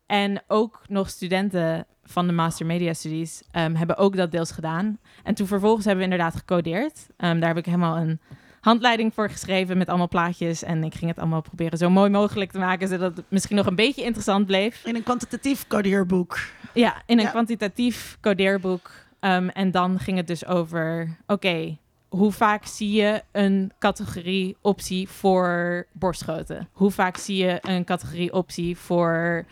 En 0.07 0.43
ook 0.47 0.83
nog 0.89 1.09
studenten 1.09 1.87
van 2.05 2.27
de 2.27 2.33
Master 2.33 2.67
Media 2.67 2.93
Studies 2.93 3.43
hebben 3.53 3.97
ook 3.97 4.17
dat 4.17 4.31
deels 4.31 4.51
gedaan. 4.51 4.99
En 5.23 5.35
toen 5.35 5.47
vervolgens 5.47 5.85
hebben 5.85 6.05
we 6.07 6.11
inderdaad 6.13 6.37
gecodeerd. 6.39 7.07
Daar 7.17 7.47
heb 7.47 7.57
ik 7.57 7.65
helemaal 7.65 7.97
een 7.97 8.21
handleiding 8.61 9.15
voor 9.15 9.31
geschreven 9.31 9.79
met 9.79 9.89
allemaal 9.89 10.09
plaatjes. 10.09 10.63
En 10.63 10.85
ik 10.85 10.95
ging 10.95 11.11
het 11.11 11.19
allemaal 11.21 11.41
proberen 11.41 11.79
zo 11.79 11.91
mooi 11.91 12.11
mogelijk 12.11 12.51
te 12.51 12.59
maken, 12.59 12.89
zodat 12.89 13.17
het 13.17 13.27
misschien 13.29 13.57
nog 13.57 13.67
een 13.67 13.75
beetje 13.75 14.03
interessant 14.05 14.47
bleef. 14.47 14.85
In 14.85 14.95
een 14.95 15.03
kwantitatief 15.03 15.67
codeerboek. 15.67 16.39
Ja, 16.75 17.03
in 17.07 17.19
een 17.19 17.25
Ja. 17.25 17.31
kwantitatief 17.31 18.19
codeerboek. 18.21 18.91
Ehm, 19.21 19.49
en 19.49 19.71
dan 19.71 19.99
ging 19.99 20.17
het 20.17 20.27
dus 20.27 20.47
over, 20.47 21.17
oké, 21.27 21.77
hoe 22.09 22.33
vaak 22.33 22.65
zie 22.67 22.93
je 22.93 23.23
een 23.33 23.73
categorie 23.79 24.57
optie 24.61 25.09
voor 25.09 25.87
borstgrote? 25.93 26.67
Hoe 26.73 26.91
vaak 26.91 27.17
zie 27.17 27.37
je 27.45 27.59
een 27.61 27.85
categorie 27.85 28.33
optie 28.33 28.77
voor 28.77 29.45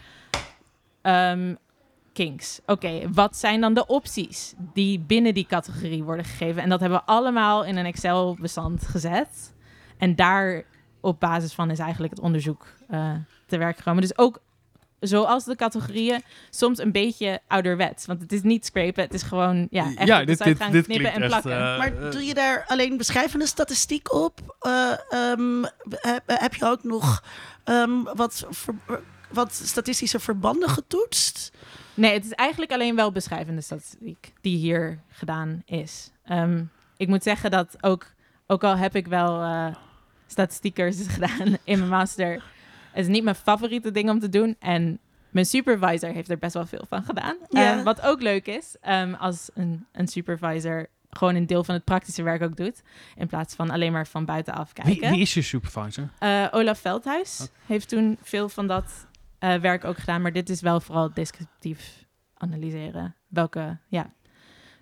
ehm, 1.03 1.55
kinks? 2.25 2.61
Oké, 2.67 3.01
wat 3.13 3.37
zijn 3.37 3.61
dan 3.61 3.75
de 3.75 3.87
opties 3.87 4.55
die 4.75 4.99
binnen 5.01 5.35
die 5.35 5.47
categorie 5.47 6.03
worden 6.05 6.25
gegeven? 6.25 6.63
En 6.63 6.69
dat 6.69 6.81
hebben 6.81 6.99
we 6.99 7.05
allemaal 7.05 7.65
in 7.65 7.77
een 7.77 7.87
Excel-bestand 7.87 8.87
gezet. 8.87 9.55
En 9.99 10.15
daar 10.17 10.63
op 11.01 11.21
basis 11.21 11.53
van 11.53 11.71
is 11.71 11.79
eigenlijk 11.79 12.13
het 12.13 12.23
onderzoek 12.23 12.67
eh, 12.89 13.13
te 13.47 13.59
werk 13.59 13.77
gekomen. 13.77 14.01
Dus 14.03 14.19
ook 14.19 14.39
zoals 15.01 15.45
de 15.45 15.57
categorieën 15.57 16.23
soms 16.51 16.79
een 16.79 16.93
beetje 16.93 17.41
ouderwets. 17.47 18.07
Want 18.07 18.21
het 18.21 18.33
is 18.33 18.43
niet 18.43 18.67
scrapen, 18.67 19.03
het 19.03 19.15
is 19.15 19.23
gewoon 19.23 19.67
ja, 19.71 19.93
echt 19.95 20.09
ja, 20.09 20.25
dit, 20.25 20.43
gaan 20.43 20.73
dit 20.73 20.85
knippen 20.87 21.13
en 21.13 21.23
echt... 21.23 21.29
plakken. 21.31 21.53
eh, 21.53 21.79
Maar 21.79 21.97
eh, 21.97 22.11
doe 22.11 22.25
je 22.25 22.35
daar 22.35 22.65
alleen 22.67 22.97
beschrijvende 22.97 23.47
statistiek 23.47 24.13
op? 24.15 24.57
Eh, 24.61 24.93
ehm, 25.11 25.63
heb, 25.91 26.23
heb 26.27 26.55
je 26.55 26.65
ook 26.65 26.83
nog 26.85 27.23
ehm, 27.65 28.03
wat, 28.03 28.47
ver- 28.51 29.03
wat 29.33 29.53
statistische 29.53 30.21
verbanden 30.21 30.69
getoetst? 30.69 31.53
Nee, 31.99 32.13
het 32.13 32.25
is 32.25 32.33
eigenlijk 32.33 32.73
alleen 32.73 32.97
wel 32.97 33.13
beschrijvende 33.13 33.61
statistiek 33.61 34.33
die 34.41 34.57
hier 34.57 35.01
gedaan 35.09 35.63
is. 35.65 36.11
Ehm, 36.25 36.65
ik 36.97 37.09
moet 37.09 37.23
zeggen 37.23 37.51
dat 37.51 37.77
ook, 37.81 38.07
ook 38.47 38.65
al 38.65 38.77
heb 38.77 38.97
ik 38.97 39.07
wel 39.07 39.43
eh 39.43 39.75
statistiekcursus 40.27 41.07
gedaan 41.17 41.57
in 41.65 41.79
mijn 41.79 41.91
master, 41.91 42.33
het 42.93 43.05
is 43.05 43.07
niet 43.07 43.23
mijn 43.25 43.37
favoriete 43.37 43.91
ding 43.91 44.11
om 44.11 44.19
te 44.19 44.29
doen. 44.29 44.57
En 44.59 44.99
mijn 45.31 45.47
supervisor 45.47 46.11
heeft 46.11 46.31
er 46.31 46.39
best 46.39 46.55
wel 46.55 46.67
veel 46.67 46.85
van 46.89 47.03
gedaan. 47.03 47.37
Ja. 47.49 47.75
Ehm, 47.75 47.85
wat 47.85 48.03
ook 48.03 48.23
leuk 48.23 48.47
is, 48.47 48.77
ehm, 48.81 49.15
als 49.15 49.51
een, 49.55 49.87
een 49.93 50.09
supervisor 50.09 50.87
gewoon 51.11 51.35
een 51.35 51.47
deel 51.47 51.65
van 51.65 51.75
het 51.75 51.85
praktische 51.85 52.23
werk 52.23 52.43
ook 52.43 52.57
doet, 52.57 52.83
in 53.17 53.27
plaats 53.27 53.55
van 53.55 53.71
alleen 53.71 53.93
maar 53.93 54.07
van 54.07 54.25
buitenaf 54.25 54.73
kijken. 54.73 55.01
wie, 55.01 55.11
wie 55.11 55.21
is 55.21 55.35
je 55.35 55.43
supervisor? 55.43 56.09
Eh, 56.19 56.47
Olaf 56.51 56.79
Veldhuis 56.79 57.41
Oké. 57.41 57.51
heeft 57.67 57.89
toen 57.89 58.19
veel 58.23 58.49
van 58.49 58.67
dat 58.67 59.07
eh, 59.39 59.55
werk 59.55 59.85
ook 59.85 59.99
gedaan. 59.99 60.23
Maar 60.23 60.33
dit 60.33 60.51
is 60.51 60.61
wel 60.61 60.81
vooral 60.81 61.11
descriptief 61.15 62.05
analyseren. 62.35 63.15
Welke, 63.29 63.79
ja, 63.89 64.13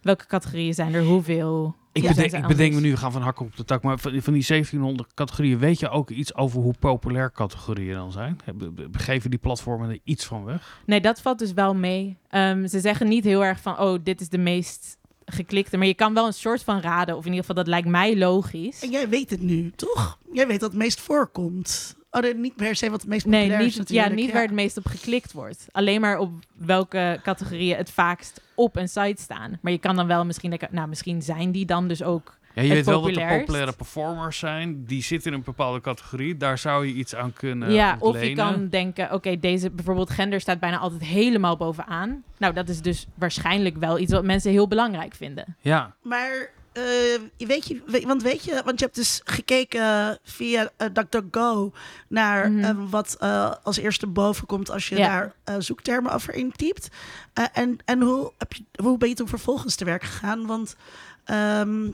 welke 0.03 0.27
categorieën 0.27 0.75
zijn 0.75 0.95
er, 0.95 1.05
hoeveel. 1.05 1.77
Ik, 1.93 2.03
Ja. 2.03 2.09
bedenk, 2.15 2.33
ik 2.33 2.47
bedenk 2.47 2.73
me 2.73 2.81
nu, 2.81 2.91
we 2.91 2.97
gaan 2.97 3.13
van 3.13 3.23
hak 3.23 3.41
op 3.41 3.57
de 3.57 3.65
tak, 3.65 3.83
maar 3.83 3.99
van, 3.99 4.23
van 4.23 4.33
die 4.33 4.45
1700 4.47 5.15
categorieën, 5.15 5.59
weet 5.59 5.81
je 5.81 5.89
ook 5.89 6.11
iets 6.11 6.35
over 6.35 6.61
hoe 6.61 6.75
populair 6.79 7.33
categorieën 7.33 7.95
dan 7.95 8.13
zijn? 8.13 8.39
Be- 8.55 8.71
be- 8.71 8.89
Geven 8.93 9.31
die 9.31 9.39
platformen 9.39 9.91
er 9.91 9.99
iets 10.05 10.25
van 10.25 10.45
weg? 10.45 10.81
Nee, 10.87 11.01
dat 11.01 11.21
valt 11.21 11.39
dus 11.39 11.53
wel 11.53 11.75
mee. 11.75 12.19
Ehm, 12.29 12.67
ze 12.67 12.81
zeggen 12.81 13.09
niet 13.09 13.25
heel 13.25 13.45
erg 13.45 13.61
van, 13.61 13.79
oh, 13.79 13.99
dit 14.03 14.21
is 14.21 14.29
de 14.29 14.39
meest 14.39 14.97
geklikte. 15.25 15.77
Maar 15.77 15.87
je 15.87 15.95
kan 15.95 16.15
wel 16.15 16.27
een 16.27 16.33
soort 16.33 16.63
van 16.63 16.81
raden, 16.81 17.15
of 17.17 17.21
in 17.25 17.31
ieder 17.31 17.41
geval 17.47 17.57
dat 17.65 17.67
lijkt 17.67 17.89
mij 17.89 18.17
logisch. 18.19 18.83
En 18.83 18.91
jij 18.91 19.09
weet 19.09 19.31
het 19.31 19.41
nu, 19.43 19.71
toch? 19.77 20.19
Jij 20.33 20.47
weet 20.47 20.61
wat 20.61 20.71
het 20.71 20.79
meest 20.81 21.01
voorkomt. 21.01 21.97
Oh, 22.17 22.23
nee, 22.23 22.35
niet 22.35 22.57
per 22.57 22.77
se 22.77 22.91
wat 22.91 23.01
het 23.01 23.11
meest 23.11 23.27
Nee, 23.27 23.41
populair 23.41 23.67
is 23.67 23.77
niet, 23.79 23.89
ja, 23.89 23.95
natuurlijk. 23.95 24.27
niet 24.27 24.33
waar 24.33 24.43
het 24.43 24.53
meest 24.53 24.77
op 24.77 24.87
geklikt 24.87 25.33
wordt. 25.33 25.67
Alleen 25.73 26.01
maar 26.01 26.19
op 26.19 26.33
welke 26.55 27.21
categorieën 27.23 27.77
het 27.77 27.91
vaakst 27.91 28.41
op 28.55 28.77
een 28.77 28.89
site 28.89 29.23
staan. 29.23 29.59
Maar 29.61 29.73
je 29.73 29.79
kan 29.79 29.97
dan 29.97 30.07
wel 30.07 30.25
misschien 30.25 30.51
denken, 30.51 30.69
nou, 30.71 30.89
misschien 30.89 31.23
zijn 31.23 31.51
die 31.53 31.67
dan 31.67 31.89
dus 31.89 32.03
ook 32.03 32.39
Ja, 32.55 32.62
je 32.62 32.69
weet 32.69 32.87
wel 32.87 33.03
dat 33.03 33.17
er 33.17 33.39
populaire 33.39 33.73
performers 33.73 34.39
zijn, 34.39 34.85
die 34.85 35.03
zitten 35.03 35.33
in 35.33 35.39
een 35.39 35.45
bepaalde 35.45 35.81
categorie, 35.81 36.37
daar 36.37 36.59
zou 36.59 36.87
je 36.87 36.93
iets 36.93 37.14
aan 37.14 37.33
kunnen 37.33 37.73
ja, 37.73 37.97
of 37.99 38.23
je 38.23 38.33
kan 38.33 38.69
denken, 38.69 39.12
oké, 39.12 39.39
deze 39.41 39.71
bijvoorbeeld 39.71 40.11
gender 40.11 40.41
staat 40.41 40.61
bijna 40.61 40.79
altijd 40.79 41.03
helemaal 41.03 41.57
bovenaan. 41.57 42.23
Nou, 42.39 42.55
dat 42.55 42.69
is 42.69 42.81
dus 42.81 43.07
waarschijnlijk 43.14 43.77
wel 43.77 43.99
iets 43.99 44.12
wat 44.12 44.25
mensen 44.25 44.51
heel 44.51 44.69
belangrijk 44.69 45.14
vinden. 45.14 45.57
Ja, 45.61 45.95
Maar 46.03 46.51
eh, 46.77 47.47
weet 47.49 47.66
je, 47.66 48.03
want 48.07 48.22
weet 48.22 48.45
je, 48.45 48.62
want 48.64 48.79
je 48.79 48.85
hebt 48.85 48.97
dus 48.97 49.20
gekeken 49.24 50.18
via 50.24 50.70
eh, 50.77 50.89
DuckDuckGo 50.93 51.72
naar 52.09 52.51
Mhm. 52.53 52.64
eh, 52.64 52.91
wat 52.91 53.18
als 53.62 53.77
eerste 53.77 54.07
boven 54.07 54.47
komt 54.47 54.70
als 54.70 54.89
je 54.89 54.97
Ja. 54.97 55.33
daar 55.47 55.62
zoektermen 55.62 56.12
over 56.12 56.35
intypt. 56.35 56.89
En 57.53 57.79
en 57.85 58.01
hoe, 58.03 58.33
heb 58.39 58.53
je, 58.53 58.64
hoe 58.83 58.99
ben 58.99 59.09
je 59.09 59.14
toen 59.14 59.29
vervolgens 59.29 59.74
te 59.74 59.85
werk 59.85 60.03
gegaan? 60.03 60.47
Want 60.47 60.77
ehm, 61.24 61.91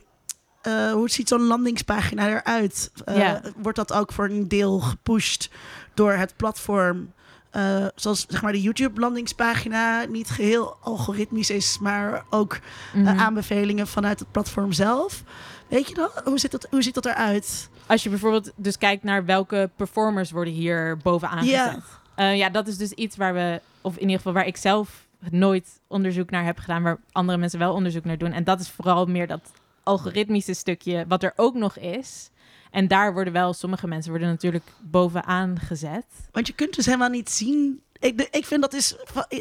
eh, 0.62 0.92
hoe 0.92 1.10
ziet 1.10 1.28
zo'n 1.28 1.42
landingspagina 1.46 2.28
eruit? 2.28 2.90
Ja. 3.04 3.40
Wordt 3.56 3.78
dat 3.78 3.92
ook 3.92 4.12
voor 4.12 4.24
een 4.24 4.48
deel 4.48 4.80
gepusht 4.80 5.50
door 5.94 6.12
het 6.12 6.36
platform? 6.36 7.12
Eh, 7.52 7.86
zoals 7.94 8.26
zeg 8.28 8.42
maar 8.42 8.52
de 8.52 8.60
YouTube-landingspagina 8.60 10.04
niet 10.04 10.28
geheel 10.30 10.76
algoritmisch 10.80 11.50
is, 11.50 11.78
maar 11.80 12.24
ook 12.30 12.52
eh, 12.94 13.00
Mhm. 13.00 13.18
aanbevelingen 13.18 13.86
vanuit 13.86 14.18
het 14.18 14.30
platform 14.30 14.72
zelf. 14.72 15.22
Weet 15.68 15.88
je 15.88 15.94
dat? 15.94 16.22
Hoe 16.24 16.38
ziet 16.38 16.50
dat, 16.50 16.66
hoe 16.70 16.82
ziet 16.82 16.94
dat 16.94 17.06
eruit? 17.06 17.68
Als 17.86 18.02
je 18.02 18.08
bijvoorbeeld 18.08 18.52
dus 18.56 18.78
kijkt 18.78 19.02
naar 19.02 19.24
welke 19.24 19.70
performers 19.76 20.30
worden 20.30 20.52
hier 20.52 20.96
bovenaan 21.02 21.44
Ja. 21.44 21.66
gezet. 21.66 21.82
Eh, 22.14 22.36
ja, 22.36 22.48
dat 22.50 22.66
is 22.68 22.76
dus 22.76 22.90
iets 22.92 23.16
waar 23.16 23.34
we, 23.34 23.60
of 23.80 23.94
in 23.94 24.00
ieder 24.00 24.16
geval 24.16 24.32
waar 24.32 24.46
ik 24.46 24.56
zelf 24.56 25.06
nooit 25.30 25.80
onderzoek 25.88 26.30
naar 26.30 26.44
heb 26.44 26.58
gedaan, 26.58 26.82
waar 26.82 26.98
andere 27.12 27.38
mensen 27.38 27.58
wel 27.58 27.72
onderzoek 27.74 28.04
naar 28.04 28.18
doen. 28.18 28.32
En 28.32 28.44
dat 28.44 28.60
is 28.60 28.68
vooral 28.70 29.06
meer 29.06 29.26
dat 29.26 29.40
algoritmische 29.82 30.54
stukje, 30.54 31.04
wat 31.08 31.22
er 31.22 31.32
ook 31.36 31.54
nog 31.54 31.78
is. 31.78 32.30
En 32.72 32.88
daar 32.88 33.12
worden 33.12 33.32
wel, 33.32 33.52
sommige 33.52 33.86
mensen 33.86 34.10
worden 34.10 34.28
natuurlijk 34.28 34.64
bovenaan 34.80 35.58
gezet. 35.58 36.04
Want 36.32 36.46
je 36.46 36.52
kunt 36.52 36.74
dus 36.74 36.86
helemaal 36.86 37.08
niet 37.08 37.30
zien. 37.30 37.82
Ik, 37.98 38.28
ik 38.30 38.46
vind 38.46 38.60
dat 38.60 38.72
is. 38.74 38.96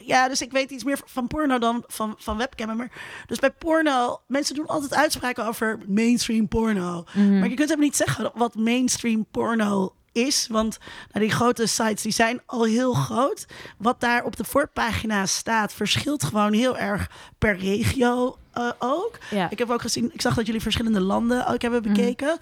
Ja, 0.05 0.27
dus 0.27 0.41
ik 0.41 0.51
weet 0.51 0.71
iets 0.71 0.84
meer 0.84 0.99
van 1.05 1.27
porno 1.27 1.57
dan 1.59 1.84
van, 1.88 2.15
van 2.17 2.38
webcammen. 2.38 2.77
Maar 2.77 2.91
dus 3.27 3.39
bij 3.39 3.51
porno, 3.51 4.21
mensen 4.27 4.55
doen 4.55 4.67
altijd 4.67 4.93
uitspraken 4.95 5.45
over 5.47 5.79
mainstream 5.88 6.47
porno. 6.47 7.03
Mhm. 7.13 7.39
Maar 7.39 7.49
je 7.49 7.55
kunt 7.55 7.69
hem 7.69 7.79
niet 7.79 7.95
zeggen 7.95 8.32
wat 8.34 8.55
mainstream 8.55 9.25
porno 9.32 9.93
is. 10.11 10.47
Want 10.49 10.77
nou, 11.11 11.25
die 11.25 11.36
grote 11.36 11.65
sites 11.67 12.01
die 12.01 12.11
zijn 12.11 12.41
al 12.45 12.63
heel 12.63 12.93
groot. 12.93 13.45
Wat 13.78 13.99
daar 13.99 14.24
op 14.24 14.36
de 14.36 14.43
voorpagina 14.43 15.25
staat, 15.25 15.74
verschilt 15.74 16.24
gewoon 16.24 16.53
heel 16.53 16.78
erg 16.78 17.09
per 17.37 17.58
regio 17.58 18.37
eh, 18.51 18.70
ook. 18.79 19.17
ja. 19.29 19.49
Ik 19.49 19.58
heb 19.59 19.70
ook 19.70 19.82
gezien, 19.82 20.13
ik 20.13 20.21
zag 20.21 20.33
dat 20.36 20.45
jullie 20.45 20.62
verschillende 20.62 21.01
landen 21.01 21.47
ook 21.47 21.62
hebben 21.62 21.82
Mhm. 21.82 21.93
bekeken. 21.93 22.37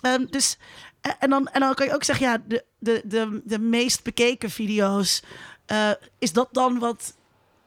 Ehm, 0.00 0.26
dus, 0.30 0.56
eh, 1.00 1.12
en 1.18 1.30
dan, 1.30 1.48
en 1.48 1.60
dan 1.60 1.74
kan 1.74 1.86
je 1.86 1.94
ook 1.94 2.04
zeggen, 2.04 2.26
ja, 2.26 2.38
de, 2.46 2.64
de, 2.78 3.02
de, 3.04 3.40
de 3.44 3.58
meest 3.58 4.02
bekeken 4.02 4.50
video's, 4.50 5.22
eh, 5.66 5.90
is 6.18 6.32
dat 6.32 6.48
dan 6.52 6.78
wat 6.78 7.16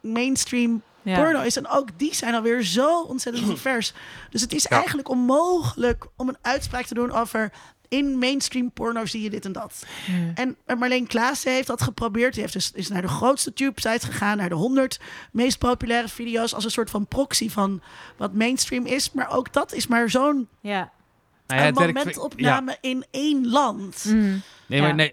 mainstream 0.02 0.82
ja. 1.02 1.16
porno 1.16 1.42
is? 1.42 1.58
En 1.58 1.68
ook 1.68 2.00
die 2.00 2.16
zijn 2.16 2.36
alweer 2.36 2.64
zo 2.64 3.02
ontzettend 3.02 3.48
divers. 3.56 3.94
Dus 4.30 4.42
het 4.42 4.54
is 4.54 4.66
eigenlijk 4.66 5.10
onmogelijk 5.10 6.08
om 6.16 6.30
een 6.30 6.38
uitspraak 6.42 6.86
te 6.86 6.94
doen 6.94 7.12
over... 7.12 7.52
In 7.88 8.18
mainstream 8.18 8.72
porno 8.72 9.06
zie 9.06 9.22
je 9.22 9.30
dit 9.30 9.46
en 9.46 9.52
dat. 9.52 9.86
En 10.34 10.58
Marleen 10.78 11.08
Klaassen 11.08 11.54
heeft 11.54 11.68
dat 11.68 11.82
geprobeerd. 11.82 12.34
Die 12.34 12.42
heeft 12.42 12.54
dus, 12.54 12.72
is 12.72 12.88
naar 12.88 13.02
de 13.02 13.08
grootste 13.08 13.54
tube-sites 13.54 14.04
gegaan, 14.04 14.38
naar 14.38 14.50
de 14.50 14.56
100 14.56 15.00
meest 15.32 15.58
populaire 15.58 16.08
video's, 16.08 16.54
als 16.54 16.64
een 16.64 16.72
soort 16.72 16.90
van 16.90 17.08
proxy 17.08 17.50
van 17.50 17.82
wat 18.18 18.34
mainstream 18.34 18.86
is. 18.86 19.12
Maar 19.12 19.30
ook 19.30 19.54
dat 19.54 19.74
is 19.74 19.88
maar 19.88 20.10
zo'n 20.10 20.48
Ja. 21.52 21.70
Nou 21.70 21.74
ja, 21.84 21.88
een 21.88 21.94
momentopname 21.94 22.78
in 22.82 23.06
één 23.12 23.50
land. 23.50 24.06
Mhm. 24.08 24.16
Nee, 24.68 24.80
Ja. 24.82 24.86
maar 24.86 24.96
nee, 24.96 25.12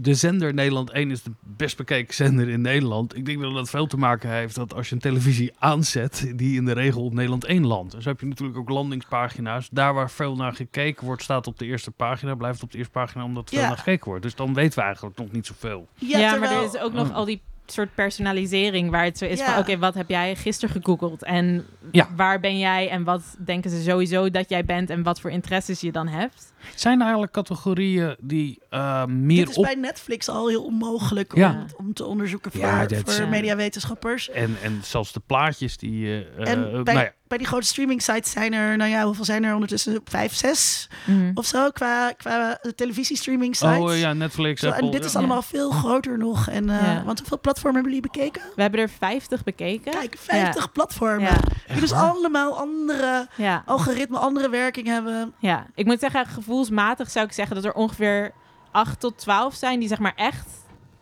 de 0.00 0.14
zender 0.14 0.54
Nederland 0.54 0.90
1 0.90 1.10
is 1.10 1.22
de 1.22 1.30
best 1.40 1.76
bekeken 1.76 2.14
zender 2.14 2.48
in 2.48 2.60
Nederland. 2.60 3.16
Ik 3.16 3.24
denk 3.26 3.40
dat 3.40 3.54
dat 3.54 3.70
veel 3.70 3.86
te 3.86 3.96
maken 3.96 4.30
heeft 4.30 4.54
dat 4.54 4.74
als 4.74 4.88
je 4.88 4.94
een 4.94 5.00
televisie 5.00 5.52
aanzet, 5.58 6.32
die 6.36 6.56
in 6.56 6.64
de 6.64 6.72
regel 6.72 7.04
op 7.04 7.12
Nederland 7.14 7.44
1 7.44 7.66
landt. 7.66 7.92
Dus 7.92 8.04
heb 8.04 8.20
je 8.20 8.26
natuurlijk 8.26 8.58
ook 8.58 8.68
landingspagina's. 8.68 9.68
Daar 9.72 9.94
waar 9.94 10.10
veel 10.10 10.36
naar 10.36 10.52
gekeken 10.54 11.06
wordt, 11.06 11.22
staat 11.22 11.46
op 11.46 11.58
de 11.58 11.66
eerste 11.66 11.90
pagina, 11.90 12.34
blijft 12.34 12.62
op 12.62 12.70
de 12.72 12.78
eerste 12.78 12.92
pagina 12.92 13.24
omdat 13.24 13.48
veel 13.50 13.58
Ja. 13.60 13.68
naar 13.68 13.76
gekeken 13.78 14.04
wordt. 14.08 14.22
Dus 14.22 14.34
dan 14.34 14.54
weten 14.54 14.78
we 14.78 14.84
eigenlijk 14.84 15.16
nog 15.18 15.32
niet 15.32 15.46
zoveel. 15.46 15.88
Ja, 15.94 16.18
Ja, 16.18 16.30
terwijl- 16.30 16.52
maar 16.54 16.62
er 16.62 16.68
is 16.74 16.80
ook 16.80 16.92
nog 16.92 17.08
Oh. 17.08 17.14
al 17.14 17.24
die 17.24 17.40
soort 17.72 17.94
personalisering 17.94 18.90
waar 18.90 19.04
het 19.04 19.18
zo 19.18 19.24
is 19.24 19.38
Ja. 19.38 19.44
van 19.46 19.58
oké, 19.58 19.78
wat 19.78 19.94
heb 19.94 20.08
jij 20.08 20.36
gisteren 20.36 20.74
gegoogeld 20.82 21.22
en 21.24 21.66
Ja. 21.92 22.08
waar 22.16 22.40
ben 22.40 22.58
jij 22.58 22.88
en 22.88 23.04
wat 23.04 23.22
denken 23.44 23.70
ze 23.70 23.82
sowieso 23.82 24.30
dat 24.30 24.48
jij 24.48 24.64
bent 24.64 24.90
en 24.90 25.02
wat 25.02 25.20
voor 25.20 25.30
interesses 25.30 25.80
je 25.80 25.92
dan 25.92 26.08
hebt. 26.08 26.52
Zijn 26.74 26.96
er 26.96 27.02
eigenlijk 27.02 27.32
categorieën 27.32 28.16
die 28.20 28.58
eh, 28.70 29.04
meer 29.04 29.36
Dit 29.38 29.48
is 29.48 29.56
op... 29.56 29.64
bij 29.64 29.74
Netflix 29.74 30.28
al 30.28 30.48
heel 30.48 30.64
onmogelijk 30.64 31.36
Ja. 31.36 31.50
om, 31.50 31.86
om 31.86 31.92
te 31.94 32.04
onderzoeken 32.04 32.52
voor, 32.52 32.88
voor 33.04 33.28
mediawetenschappers. 33.28 34.30
En, 34.30 34.56
en 34.62 34.80
zelfs 34.82 35.12
de 35.12 35.20
plaatjes 35.26 35.76
die... 35.76 36.24
En 36.24 36.84
bij, 36.84 36.94
nou 36.94 37.06
ja, 37.06 37.12
bij 37.32 37.40
die 37.40 37.50
grote 37.50 37.66
streaming 37.66 38.02
sites 38.02 38.30
zijn 38.30 38.52
er, 38.52 38.76
nou 38.76 38.90
ja, 38.90 39.04
hoeveel 39.04 39.24
zijn 39.24 39.44
er 39.44 39.54
ondertussen? 39.54 40.00
Vijf, 40.04 40.34
zes 40.34 40.88
of 41.34 41.46
zo 41.46 41.70
qua, 41.70 42.12
qua 42.12 42.58
televisiestreaming 42.76 43.56
sites. 43.56 43.78
oh 43.78 43.96
ja, 43.98 44.12
Netflix, 44.12 44.60
Zo, 44.60 44.68
Apple. 44.68 44.84
en 44.84 44.90
dit 44.90 45.04
is 45.04 45.12
ja. 45.12 45.18
allemaal 45.18 45.42
veel 45.42 45.70
groter 45.70 46.18
nog. 46.18 46.48
En, 46.48 46.70
eh, 46.70 46.82
Ja. 46.82 47.02
Want 47.04 47.18
hoeveel 47.18 47.40
platformen 47.40 47.80
hebben 47.82 47.92
jullie 48.00 48.10
bekeken? 48.12 48.42
We 48.54 48.62
hebben 48.62 48.80
er 48.80 48.88
50 48.88 49.44
bekeken. 49.44 49.92
Kijk, 49.92 50.16
50 50.18 50.72
platformen. 50.72 51.22
Ja. 51.32 51.38
Die 51.68 51.80
dus 51.80 51.92
allemaal 51.92 52.58
andere 52.58 53.28
Ja. 53.36 53.62
algoritme, 53.66 54.18
andere 54.18 54.48
werking 54.48 54.86
hebben. 54.86 55.32
ja, 55.38 55.66
ik 55.74 55.84
moet 55.86 56.00
zeggen, 56.00 56.26
gevoelsmatig 56.26 57.10
zou 57.10 57.26
ik 57.26 57.32
zeggen 57.32 57.54
dat 57.56 57.64
er 57.64 57.72
ongeveer 57.72 58.32
8 58.70 59.00
tot 59.00 59.18
12 59.18 59.54
zijn 59.54 59.78
die 59.78 59.88
zeg 59.88 59.98
maar 59.98 60.14
echt 60.16 60.46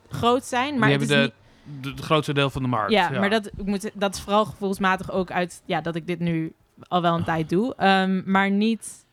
groot 0.09 0.45
zijn. 0.45 0.79
Maar 0.79 0.89
die 0.89 0.99
het 0.99 1.09
hebben 1.09 1.27
is 1.27 1.33
de, 1.33 1.40
de 1.81 2.03
grootste 2.03 2.35
deel 2.35 2.51
van 2.51 2.63
de 2.63 2.69
markt. 2.69 2.93
Ja, 2.93 3.11
maar 3.11 3.31
dat, 3.31 3.47
ik 3.47 3.67
moet, 3.67 3.91
dat 3.95 4.15
is 4.15 4.21
vooral 4.21 4.45
gevoelsmatig 4.45 5.11
ook 5.11 5.31
uit 5.31 5.63
ja, 5.65 5.81
dat 5.81 5.95
ik 5.95 6.07
dit 6.07 6.19
nu 6.19 6.53
al 6.89 7.03
wel 7.03 7.15
een 7.15 7.25
tijd 7.25 7.49
doe. 7.49 7.75
Ehm, 7.75 8.23
maar 8.31 8.51
niet. 8.51 9.05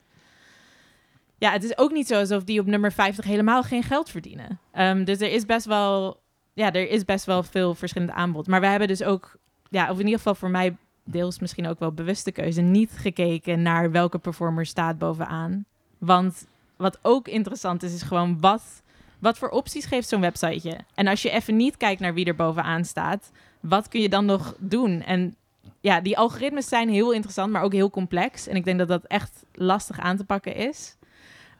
Ja, 1.38 1.52
het 1.52 1.64
is 1.64 1.78
ook 1.78 1.92
niet 1.92 2.08
zo 2.08 2.20
alsof 2.20 2.44
die 2.44 2.60
op 2.60 2.66
nummer 2.66 2.92
50 2.92 3.26
helemaal 3.26 3.64
geen 3.64 3.84
geld 3.84 4.10
verdienen. 4.10 4.60
Ehm, 4.72 5.04
dus 5.04 5.20
er 5.20 5.32
is 5.32 5.46
best 5.46 5.66
wel. 5.66 6.22
Ja, 6.54 6.74
er 6.74 6.90
is 6.90 7.06
best 7.06 7.26
wel 7.26 7.44
veel 7.44 7.76
verschillend 7.76 8.12
aanbod. 8.12 8.48
Maar 8.48 8.62
we 8.62 8.68
hebben 8.68 8.88
dus 8.88 9.04
ook. 9.04 9.36
Ja, 9.70 9.84
of 9.84 9.98
in 9.98 10.04
ieder 10.04 10.18
geval 10.18 10.36
voor 10.36 10.50
mij 10.50 10.76
deels 11.04 11.40
misschien 11.40 11.68
ook 11.68 11.80
wel 11.80 11.92
bewuste 11.92 12.32
keuze. 12.32 12.62
Niet 12.62 12.92
gekeken 12.96 13.62
naar 13.62 13.92
welke 13.92 14.18
performer 14.18 14.66
staat 14.66 14.98
bovenaan. 14.98 15.66
Want 15.98 16.48
wat 16.76 17.00
ook 17.02 17.28
interessant 17.28 17.84
is, 17.84 17.94
is 17.94 18.02
gewoon 18.02 18.40
wat. 18.40 18.82
Wat 19.20 19.38
voor 19.38 19.50
opties 19.50 19.86
geeft 19.86 20.08
zo'n 20.08 20.22
websiteje? 20.22 20.78
En 20.94 21.08
als 21.08 21.22
je 21.22 21.30
even 21.30 21.56
niet 21.56 21.78
kijkt 21.78 22.02
naar 22.02 22.14
wie 22.14 22.26
er 22.26 22.36
bovenaan 22.36 22.86
staat, 22.86 23.32
wat 23.60 23.88
kun 23.88 24.02
je 24.02 24.10
dan 24.10 24.26
nog 24.26 24.56
doen? 24.60 25.02
En 25.02 25.36
ja, 25.80 26.02
die 26.02 26.18
algoritmes 26.18 26.68
zijn 26.68 26.90
heel 26.90 27.14
interessant, 27.14 27.52
maar 27.52 27.62
ook 27.62 27.74
heel 27.74 27.90
complex. 27.90 28.48
En 28.48 28.56
ik 28.56 28.66
denk 28.66 28.78
dat 28.80 28.88
dat 28.88 29.06
echt 29.06 29.46
lastig 29.54 30.00
aan 30.00 30.18
te 30.18 30.26
pakken 30.26 30.56
is. 30.56 30.96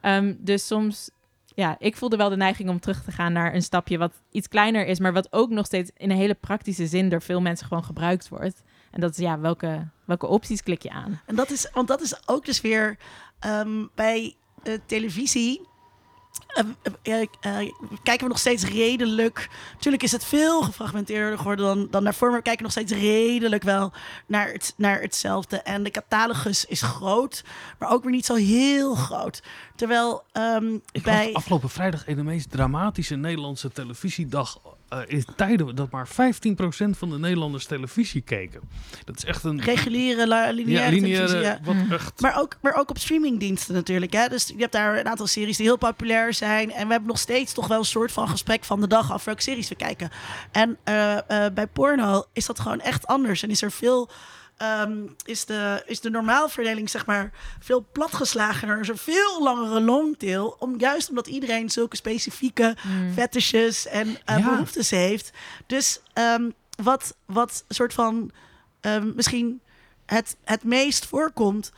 Ehm, 0.00 0.34
dus 0.38 0.66
soms, 0.66 1.10
ja, 1.54 1.76
ik 1.78 1.96
voelde 1.96 2.16
wel 2.16 2.28
de 2.28 2.36
neiging 2.36 2.68
om 2.68 2.80
terug 2.80 3.04
te 3.04 3.12
gaan 3.12 3.32
naar 3.32 3.54
een 3.54 3.62
stapje 3.62 3.98
wat 3.98 4.12
iets 4.30 4.48
kleiner 4.48 4.86
is, 4.86 4.98
maar 4.98 5.12
wat 5.12 5.32
ook 5.32 5.50
nog 5.50 5.66
steeds 5.66 5.90
in 5.96 6.10
een 6.10 6.16
hele 6.16 6.34
praktische 6.34 6.86
zin 6.86 7.08
door 7.08 7.22
veel 7.22 7.40
mensen 7.40 7.66
gewoon 7.66 7.84
gebruikt 7.84 8.28
wordt. 8.28 8.62
En 8.90 9.00
dat 9.00 9.10
is 9.10 9.16
ja, 9.16 9.40
welke, 9.40 9.88
welke 10.04 10.26
opties 10.26 10.62
klik 10.62 10.82
je 10.82 10.90
aan? 10.90 11.20
En 11.26 11.34
dat 11.34 11.50
is, 11.50 11.70
want 11.72 11.88
dat 11.88 12.00
is 12.00 12.28
ook 12.28 12.44
dus 12.44 12.60
weer 12.60 12.98
ehm, 13.38 13.86
bij 13.94 14.34
eh, 14.62 14.74
televisie. 14.86 15.66
Eh, 16.48 16.64
eh, 17.02 17.26
eh, 17.40 17.72
kijken 18.02 18.24
we 18.24 18.28
nog 18.28 18.38
steeds 18.38 18.64
redelijk. 18.64 19.48
Natuurlijk 19.72 20.02
is 20.02 20.12
het 20.12 20.24
veel 20.24 20.62
gefragmenteerder 20.62 21.38
geworden 21.38 21.64
dan, 21.66 21.88
dan 21.90 22.04
daarvoor. 22.04 22.28
Maar 22.28 22.36
we 22.36 22.42
kijken 22.42 22.62
nog 22.62 22.72
steeds 22.72 22.92
redelijk 22.92 23.62
wel 23.62 23.92
naar, 24.26 24.52
het, 24.52 24.74
naar 24.76 25.00
hetzelfde. 25.00 25.56
En 25.56 25.82
de 25.82 25.90
catalogus 25.90 26.64
is 26.64 26.82
groot, 26.82 27.44
maar 27.78 27.90
ook 27.90 28.02
weer 28.02 28.12
niet 28.12 28.26
zo 28.26 28.34
heel 28.34 28.94
groot. 28.94 29.42
Terwijl 29.76 30.22
ehm, 30.32 30.78
Ik 30.92 31.02
bij. 31.02 31.32
afgelopen 31.32 31.70
vrijdag 31.70 32.06
een 32.06 32.16
de 32.16 32.22
meest 32.22 32.50
dramatische 32.50 33.16
Nederlandse 33.16 33.70
televisiedag 33.70 34.60
eh 34.88 34.98
in 35.06 35.24
tijden 35.36 35.74
dat 35.76 35.90
maar 35.90 36.08
15% 36.08 36.10
van 36.90 37.10
de 37.10 37.18
Nederlanders 37.18 37.66
televisie 37.66 38.20
keken. 38.20 38.60
Dat 39.04 39.16
is 39.16 39.24
echt 39.24 39.44
een 39.44 39.60
Reguliere, 39.60 40.26
lineaire, 40.26 40.52
ja, 40.52 40.52
lineaire, 40.52 41.00
televisie, 41.00 41.40
ja. 41.40 41.58
wat 41.62 41.74
Mm. 41.74 41.92
echt... 41.92 42.20
Maar 42.20 42.40
ook, 42.40 42.56
maar 42.62 42.74
ook 42.74 42.90
op 42.90 42.98
streamingdiensten 42.98 43.74
natuurlijk. 43.74 44.12
Hè? 44.12 44.28
Dus 44.28 44.46
je 44.46 44.58
hebt 44.58 44.72
daar 44.72 44.98
een 44.98 45.08
aantal 45.08 45.26
series 45.26 45.56
die 45.56 45.66
heel 45.66 45.76
populair 45.76 46.34
zijn. 46.34 46.72
En 46.72 46.86
we 46.86 46.90
hebben 46.90 47.08
nog 47.08 47.18
steeds 47.18 47.52
toch 47.52 47.66
wel 47.66 47.78
een 47.78 47.84
soort 47.84 48.12
van 48.12 48.28
gesprek 48.28 48.64
van 48.64 48.80
de 48.80 48.86
dag 48.86 49.12
af 49.12 49.24
welke 49.24 49.42
series 49.42 49.68
we 49.68 49.74
kijken. 49.74 50.10
En 50.52 50.78
eh, 50.84 51.16
eh, 51.16 51.52
bij 51.52 51.66
porno 51.66 52.24
is 52.32 52.46
dat 52.46 52.60
gewoon 52.60 52.80
echt 52.80 53.06
anders. 53.06 53.42
En 53.42 53.50
is 53.50 53.62
er 53.62 53.72
veel. 53.72 54.10
Ehm, 54.58 55.06
is, 55.24 55.44
de, 55.44 55.82
is 55.86 56.00
de 56.00 56.10
normaalverdeling 56.10 56.90
zeg 56.90 57.06
maar 57.06 57.32
veel 57.60 57.86
platgeslagener. 57.92 58.80
Is 58.80 58.88
er 58.88 58.98
veel 58.98 59.42
langere 59.42 59.80
longtail. 59.80 60.56
Om, 60.58 60.78
juist 60.78 61.08
omdat 61.08 61.26
iedereen 61.26 61.70
zulke 61.70 61.96
specifieke 61.96 62.76
fetishes 63.14 63.86
en 63.86 64.16
eh, 64.24 64.36
Ja. 64.38 64.50
behoeftes 64.50 64.90
heeft. 64.90 65.30
Dus 65.66 66.00
ehm, 66.12 66.50
wat, 66.82 67.16
wat 67.26 67.64
soort 67.68 67.94
van 67.94 68.30
ehm, 68.80 69.12
misschien 69.14 69.60
het, 70.06 70.36
het 70.44 70.64
meest 70.64 71.06
voorkomt, 71.06 71.72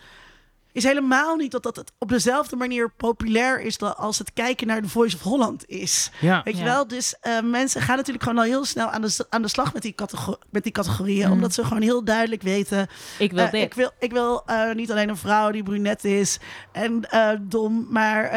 is 0.73 0.85
helemaal 0.85 1.37
niet 1.37 1.51
dat 1.51 1.63
dat 1.63 1.77
het 1.77 1.93
op 1.99 2.09
dezelfde 2.09 2.57
manier 2.57 2.91
populair 2.91 3.61
is 3.61 3.79
dan 3.79 3.97
als 3.97 4.19
het 4.19 4.33
kijken 4.33 4.67
naar 4.67 4.83
de 4.83 4.89
Voice 4.89 5.17
of 5.17 5.23
Holland 5.23 5.69
is. 5.69 6.11
Ja, 6.21 6.41
Weet 6.45 6.55
je 6.57 6.65
Ja. 6.65 6.67
wel? 6.67 6.87
Dus 6.89 7.15
eh, 7.21 7.41
mensen 7.41 7.81
gaan 7.83 7.97
natuurlijk 7.97 8.25
gewoon 8.25 8.39
al 8.39 8.45
heel 8.45 8.65
snel 8.65 8.89
aan 8.91 9.03
de, 9.03 9.27
aan 9.29 9.43
de 9.43 9.49
slag 9.49 9.73
met 9.73 9.83
die, 9.83 9.93
catego- 9.95 10.39
met 10.51 10.63
die 10.63 10.73
categorieën. 10.73 11.27
Mm. 11.27 11.33
Omdat 11.33 11.55
ze 11.55 11.65
gewoon 11.65 11.83
heel 11.83 12.05
duidelijk 12.05 12.43
weten. 12.43 12.87
Ik 13.19 13.33
wil 13.33 13.45
eh, 13.45 13.51
dit. 13.51 13.63
ik 13.63 13.75
wil, 13.75 13.91
ik 13.99 14.13
wil 14.13 14.43
eh, 14.47 14.73
niet 14.73 14.91
alleen 14.91 15.09
een 15.09 15.17
vrouw 15.17 15.51
die 15.51 15.63
brunet 15.63 16.05
is 16.05 16.39
en 16.73 17.11
eh, 17.11 17.29
dom, 17.41 17.87
maar 17.91 18.33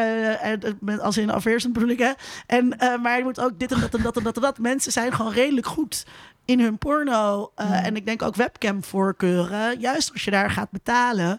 met- 0.80 1.00
als 1.00 1.16
in 1.16 1.30
afweersend 1.30 1.72
bedoel 1.72 1.88
ik 1.88 1.98
hè. 1.98 2.12
En, 2.46 2.78
eh, 2.78 2.98
maar 3.02 3.18
je 3.18 3.24
moet 3.24 3.40
ook 3.40 3.58
dit 3.58 3.72
en 3.72 3.80
dat 3.80 3.94
en 3.94 4.02
dat 4.02 4.16
en 4.16 4.22
dat 4.22 4.36
en 4.36 4.42
dat. 4.42 4.58
Mensen 4.58 4.92
zijn 4.92 5.12
gewoon 5.12 5.32
redelijk 5.32 5.66
goed 5.66 6.04
in 6.44 6.60
hun 6.60 6.78
porno. 6.78 7.52
eh, 7.54 7.66
Mm. 7.66 7.72
En 7.72 7.96
ik 7.96 8.06
denk 8.06 8.22
ook 8.22 8.34
webcam 8.36 8.84
voorkeuren. 8.84 9.80
Juist 9.80 10.12
als 10.12 10.24
je 10.24 10.30
daar 10.30 10.50
gaat 10.50 10.70
betalen. 10.70 11.38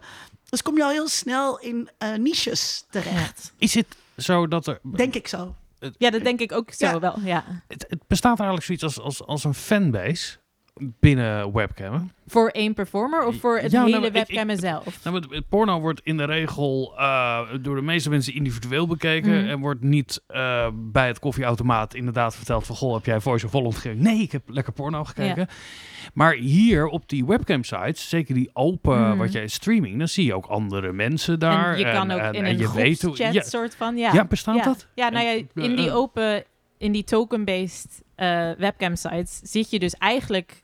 Dus 0.49 0.61
kom 0.61 0.77
je 0.77 0.84
al 0.84 0.89
heel 0.89 1.07
snel 1.07 1.59
in 1.59 1.89
eh, 1.97 2.13
niches 2.13 2.85
terecht. 2.89 3.53
is 3.57 3.73
het 3.73 3.88
zo 4.17 4.47
dat 4.47 4.67
er... 4.67 4.80
Denk 4.84 5.15
ik 5.15 5.27
zo. 5.27 5.55
Ja, 5.97 6.09
dat 6.09 6.23
denk 6.23 6.39
ik 6.39 6.51
ook 6.51 6.72
zo 6.72 6.85
Ja. 6.85 6.99
wel. 6.99 7.19
Ja. 7.23 7.43
Het, 7.67 7.85
het 7.89 8.07
bestaat 8.07 8.38
eigenlijk 8.39 8.65
zoiets 8.65 8.84
als, 8.84 8.99
als, 8.99 9.22
als 9.27 9.43
een 9.43 9.53
fanbase 9.53 10.38
binnen 10.80 11.53
webcam. 11.53 12.11
Voor 12.27 12.49
één 12.49 12.73
performer 12.73 13.26
of 13.26 13.39
voor 13.39 13.57
het 13.57 13.72
Ja, 13.72 13.80
nou, 13.80 13.93
hele 13.93 14.11
webcam 14.11 14.49
ik- 14.49 14.60
zelf? 14.60 15.03
Nou, 15.03 15.41
porno 15.49 15.80
wordt 15.80 16.02
in 16.03 16.18
de 16.18 16.23
regel 16.26 16.93
eh, 16.97 17.39
door 17.61 17.76
de 17.76 17.81
meeste 17.81 18.10
mensen 18.10 18.34
individueel 18.34 18.88
bekeken. 18.88 19.39
Mhm. 19.41 19.49
En 19.49 19.60
wordt 19.60 19.81
niet 19.81 20.23
eh, 20.27 20.68
bij 20.73 21.07
het 21.07 21.19
koffieautomaat 21.19 21.93
inderdaad 21.93 22.35
verteld 22.35 22.65
van... 22.65 22.76
Goh, 22.76 22.93
heb 22.93 23.06
jij 23.06 23.19
Voice 23.19 23.45
of 23.45 23.52
Holland 23.52 23.76
gekeken? 23.76 24.03
Nee, 24.03 24.19
ik 24.22 24.31
heb 24.31 24.41
lekker 24.49 24.73
porno 24.73 25.03
gekeken. 25.03 25.47
Maar 26.14 26.34
hier 26.34 26.85
op 26.88 27.10
die 27.10 27.26
webcam 27.26 27.64
sites, 27.64 28.10
zeker 28.10 28.34
die 28.35 28.49
open, 28.53 28.99
Mhm. 29.10 29.18
wat 29.18 29.31
jij 29.31 29.47
streaming... 29.47 29.97
dan 29.97 30.07
zie 30.07 30.26
je 30.26 30.34
ook 30.35 30.45
andere 30.45 30.91
mensen 30.91 31.39
daar. 31.39 31.73
en 31.73 31.80
je 31.80 31.91
kan 31.91 32.11
ook 32.11 32.19
en- 32.19 32.34
in 32.34 32.43
en 32.45 32.52
een 32.52 32.57
je 32.57 32.72
weet 32.73 33.02
hoe- 33.02 33.18
ja, 33.18 33.41
soort 33.41 33.76
van. 33.76 33.97
Ja, 33.97 34.14
ja, 34.14 34.26
bestaat 34.26 34.64
dat? 34.64 34.88
Ja, 34.95 35.10
nou 35.10 35.26
ja, 35.26 35.31
in 35.53 35.76
die 35.76 35.88
Eh, 35.88 35.95
open, 35.95 36.43
in 36.77 36.91
die 36.91 37.03
token-based 37.03 38.03
webcam 38.57 38.95
sites 38.95 39.39
zit 39.43 39.69
je 39.69 39.80
dus 39.80 39.93
eigenlijk, 39.93 40.64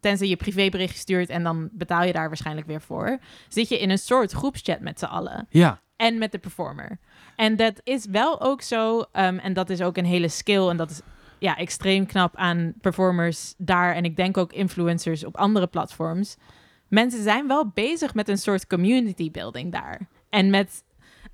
tenzij 0.00 0.28
je 0.28 0.36
privébericht 0.36 0.96
stuurt 0.96 1.28
en 1.28 1.42
dan 1.42 1.68
betaal 1.72 2.04
je 2.04 2.12
daar 2.12 2.28
waarschijnlijk 2.28 2.66
weer 2.66 2.80
voor, 2.80 3.18
zit 3.48 3.68
je 3.68 3.78
in 3.78 3.90
een 3.90 3.98
soort 3.98 4.32
groepschat 4.32 4.80
met 4.80 4.98
z'n 4.98 5.04
allen 5.04 5.46
Ja, 5.50 5.80
en 5.96 6.18
met 6.18 6.32
de 6.32 6.38
performer. 6.38 6.98
En 7.36 7.56
dat 7.56 7.80
is 7.82 8.06
wel 8.06 8.40
ook 8.40 8.62
zo, 8.62 9.04
ehm, 9.12 9.38
en 9.38 9.52
dat 9.52 9.70
is 9.70 9.82
ook 9.82 9.96
een 9.96 10.04
hele 10.04 10.28
skill 10.28 10.68
en 10.68 10.76
dat 10.76 10.90
is 10.90 11.00
ja, 11.38 11.56
extreem 11.56 12.06
knap 12.06 12.36
aan 12.36 12.72
performers 12.80 13.54
daar 13.58 13.94
en 13.94 14.04
ik 14.04 14.16
denk 14.16 14.36
ook 14.36 14.52
influencers 14.52 15.24
op 15.24 15.36
andere 15.36 15.66
platforms. 15.66 16.36
Mensen 16.88 17.22
zijn 17.22 17.46
wel 17.46 17.68
bezig 17.74 18.14
met 18.14 18.28
een 18.28 18.38
soort 18.38 18.66
community 18.66 19.30
building 19.30 19.72
daar. 19.72 20.08
En 20.28 20.50
met, 20.50 20.82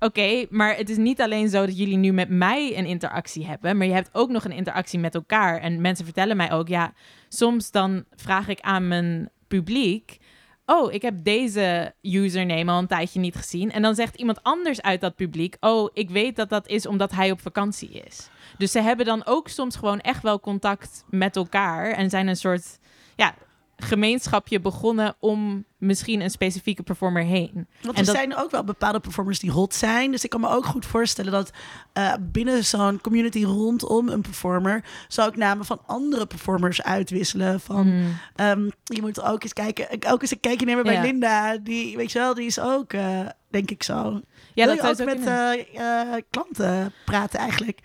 oké, 0.03 0.45
maar 0.49 0.75
het 0.75 0.89
is 0.89 0.97
niet 0.97 1.21
alleen 1.21 1.49
zo 1.49 1.65
dat 1.65 1.77
jullie 1.77 1.97
nu 1.97 2.11
met 2.11 2.29
mij 2.29 2.77
een 2.77 2.85
interactie 2.85 3.45
hebben, 3.45 3.77
maar 3.77 3.87
je 3.87 3.93
hebt 3.93 4.09
ook 4.11 4.29
nog 4.29 4.45
een 4.45 4.51
interactie 4.51 4.99
met 4.99 5.15
elkaar. 5.15 5.59
En 5.59 5.81
mensen 5.81 6.05
vertellen 6.05 6.37
mij 6.37 6.51
ook, 6.51 6.67
ja, 6.67 6.93
soms 7.29 7.71
dan 7.71 8.05
vraag 8.15 8.47
ik 8.47 8.59
aan 8.59 8.87
mijn 8.87 9.29
publiek, 9.47 10.17
oh, 10.65 10.93
ik 10.93 11.01
heb 11.01 11.23
deze 11.23 11.93
username 12.01 12.71
al 12.71 12.79
een 12.79 12.87
tijdje 12.87 13.19
niet 13.19 13.35
gezien. 13.35 13.71
En 13.71 13.81
dan 13.81 13.95
zegt 13.95 14.15
iemand 14.15 14.43
anders 14.43 14.81
uit 14.81 15.01
dat 15.01 15.15
publiek, 15.15 15.55
oh, 15.59 15.89
ik 15.93 16.09
weet 16.09 16.35
dat 16.35 16.49
dat 16.49 16.67
is 16.67 16.85
omdat 16.85 17.11
hij 17.11 17.31
op 17.31 17.41
vakantie 17.41 17.89
is. 17.89 18.29
Dus 18.57 18.71
ze 18.71 18.81
hebben 18.81 19.05
dan 19.05 19.25
ook 19.25 19.47
soms 19.47 19.75
gewoon 19.75 19.99
echt 19.99 20.23
wel 20.23 20.39
contact 20.39 21.05
met 21.09 21.35
elkaar 21.35 21.91
en 21.91 22.09
zijn 22.09 22.27
een 22.27 22.35
soort, 22.35 22.79
ja, 23.15 23.35
gemeenschapje 23.83 24.59
begonnen 24.59 25.15
om 25.19 25.65
misschien 25.77 26.21
een 26.21 26.29
specifieke 26.29 26.83
performer 26.83 27.23
heen. 27.23 27.67
Want 27.81 27.97
er 27.97 28.05
dat- 28.05 28.15
zijn 28.15 28.35
ook 28.35 28.51
wel 28.51 28.63
bepaalde 28.63 28.99
performers 28.99 29.39
die 29.39 29.51
hot 29.51 29.73
zijn. 29.73 30.11
Dus 30.11 30.23
ik 30.23 30.29
kan 30.29 30.41
me 30.41 30.49
ook 30.49 30.65
goed 30.65 30.85
voorstellen 30.85 31.31
dat 31.31 31.51
eh, 31.93 32.13
binnen 32.19 32.65
zo'n 32.65 33.01
community 33.01 33.43
rondom 33.43 34.09
een 34.09 34.21
performer... 34.21 34.83
zou 35.07 35.29
ik 35.29 35.35
namen 35.35 35.65
van 35.65 35.81
andere 35.85 36.25
performers 36.25 36.83
uitwisselen. 36.83 37.59
Van, 37.59 37.87
Mm. 37.87 38.17
ehm, 38.35 38.69
je 38.83 39.01
moet 39.01 39.21
ook 39.21 39.43
eens 39.43 39.53
kijken, 39.53 39.87
ook 40.11 40.21
eens 40.21 40.31
een 40.31 40.39
kijkje 40.39 40.65
nemen 40.65 40.83
bij 40.83 40.93
Ja. 40.93 41.01
Linda. 41.01 41.57
Die, 41.57 41.97
weet 41.97 42.11
je 42.11 42.19
wel, 42.19 42.33
die 42.33 42.45
is 42.45 42.59
ook, 42.59 42.93
eh, 42.93 43.19
denk 43.49 43.71
ik 43.71 43.83
zo. 43.83 44.21
Ja, 44.53 44.65
Wil 44.65 44.75
dat 44.75 44.83
je 44.83 44.89
ook 44.89 44.95
zo 44.95 45.05
met 45.05 45.25
eh, 45.73 46.21
klanten 46.29 46.93
praten 47.05 47.39
eigenlijk? 47.39 47.79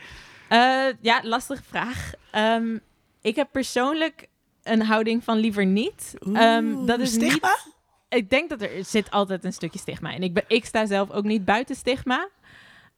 Ja, 1.01 1.21
lastige 1.23 1.63
vraag. 1.69 2.11
Ehm, 2.31 2.79
ik 3.23 3.37
heb 3.37 3.49
persoonlijk 3.53 4.28
een 4.73 4.83
houding 4.83 5.25
van 5.25 5.39
liever 5.39 5.67
niet. 5.67 6.15
Ehm, 6.33 6.87
dat 6.87 7.01
is 7.01 7.13
stigma? 7.13 7.49
niet. 7.65 7.77
Ik 8.09 8.31
denk 8.31 8.49
dat 8.49 8.63
er 8.63 8.71
zit 8.85 9.11
altijd 9.11 9.45
een 9.45 9.53
stukje 9.53 9.79
stigma 9.79 10.11
in. 10.11 10.23
Ik, 10.23 10.35
ben, 10.35 10.45
ik 10.49 10.65
sta 10.65 10.87
zelf 10.87 11.11
ook 11.11 11.25
niet 11.25 11.45
buiten 11.45 11.77
stigma. 11.77 12.29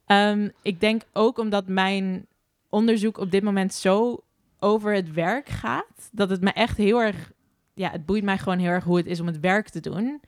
Ehm, 0.05 0.49
ik 0.61 0.79
denk 0.79 1.01
ook 1.13 1.37
omdat 1.37 1.67
mijn 1.67 2.25
onderzoek 2.69 3.17
op 3.17 3.31
dit 3.31 3.43
moment 3.43 3.73
zo 3.73 4.23
over 4.59 4.93
het 4.93 5.11
werk 5.13 5.49
gaat, 5.49 6.09
dat 6.11 6.29
het 6.29 6.41
me 6.41 6.51
echt 6.51 6.77
heel 6.77 7.01
erg, 7.01 7.31
ja, 7.73 7.89
het 7.91 8.05
boeit 8.05 8.23
mij 8.23 8.37
gewoon 8.37 8.59
heel 8.59 8.69
erg 8.69 8.83
hoe 8.83 8.97
het 8.97 9.05
is 9.05 9.19
om 9.19 9.27
het 9.27 9.39
werk 9.39 9.69
te 9.69 9.79
doen. 9.79 10.21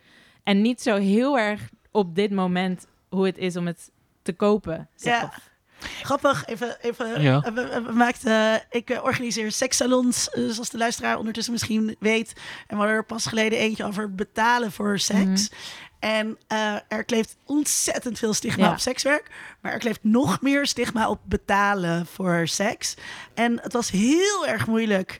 En 0.43 0.61
niet 0.61 0.81
zo 0.81 0.95
heel 0.95 1.37
erg 1.39 1.69
op 1.91 2.15
dit 2.15 2.31
moment 2.31 2.87
hoe 3.09 3.25
het 3.25 3.37
is 3.37 3.55
om 3.55 3.67
het 3.67 3.91
te 4.21 4.33
kopen. 4.33 4.89
zeg 4.95 5.13
Ja. 5.21 5.23
of- 5.25 5.51
Grappig, 6.01 6.45
even, 6.45 6.77
even 6.81 7.21
Ja. 7.21 7.41
eh, 7.43 7.53
we, 7.53 7.81
we 7.85 7.91
maakten, 7.93 8.63
ik 8.69 8.89
eh, 8.89 9.03
organiseer 9.03 9.51
sekssalons, 9.51 10.29
eh, 10.29 10.43
zoals 10.49 10.69
de 10.69 10.77
luisteraar 10.77 11.17
ondertussen 11.17 11.53
misschien 11.53 11.95
weet. 11.99 12.33
En 12.35 12.41
we 12.67 12.75
hadden 12.75 12.95
er 12.95 13.05
pas 13.05 13.25
geleden 13.25 13.59
eentje 13.59 13.85
over 13.85 14.15
betalen 14.15 14.71
voor 14.71 14.99
seks. 14.99 15.49
En 15.99 16.37
eh, 16.47 16.75
er 16.87 17.03
kleeft 17.03 17.37
ontzettend 17.45 18.19
veel 18.19 18.33
stigma 18.33 18.65
Ja. 18.65 18.71
op 18.71 18.79
sekswerk. 18.79 19.31
Maar 19.61 19.71
er 19.71 19.79
kleeft 19.79 20.03
nog 20.03 20.41
meer 20.41 20.67
stigma 20.67 21.09
op 21.09 21.19
betalen 21.23 22.05
voor 22.05 22.47
seks. 22.47 22.93
En 23.33 23.59
het 23.61 23.73
was 23.73 23.89
heel 23.91 24.47
erg 24.47 24.67
moeilijk 24.67 25.17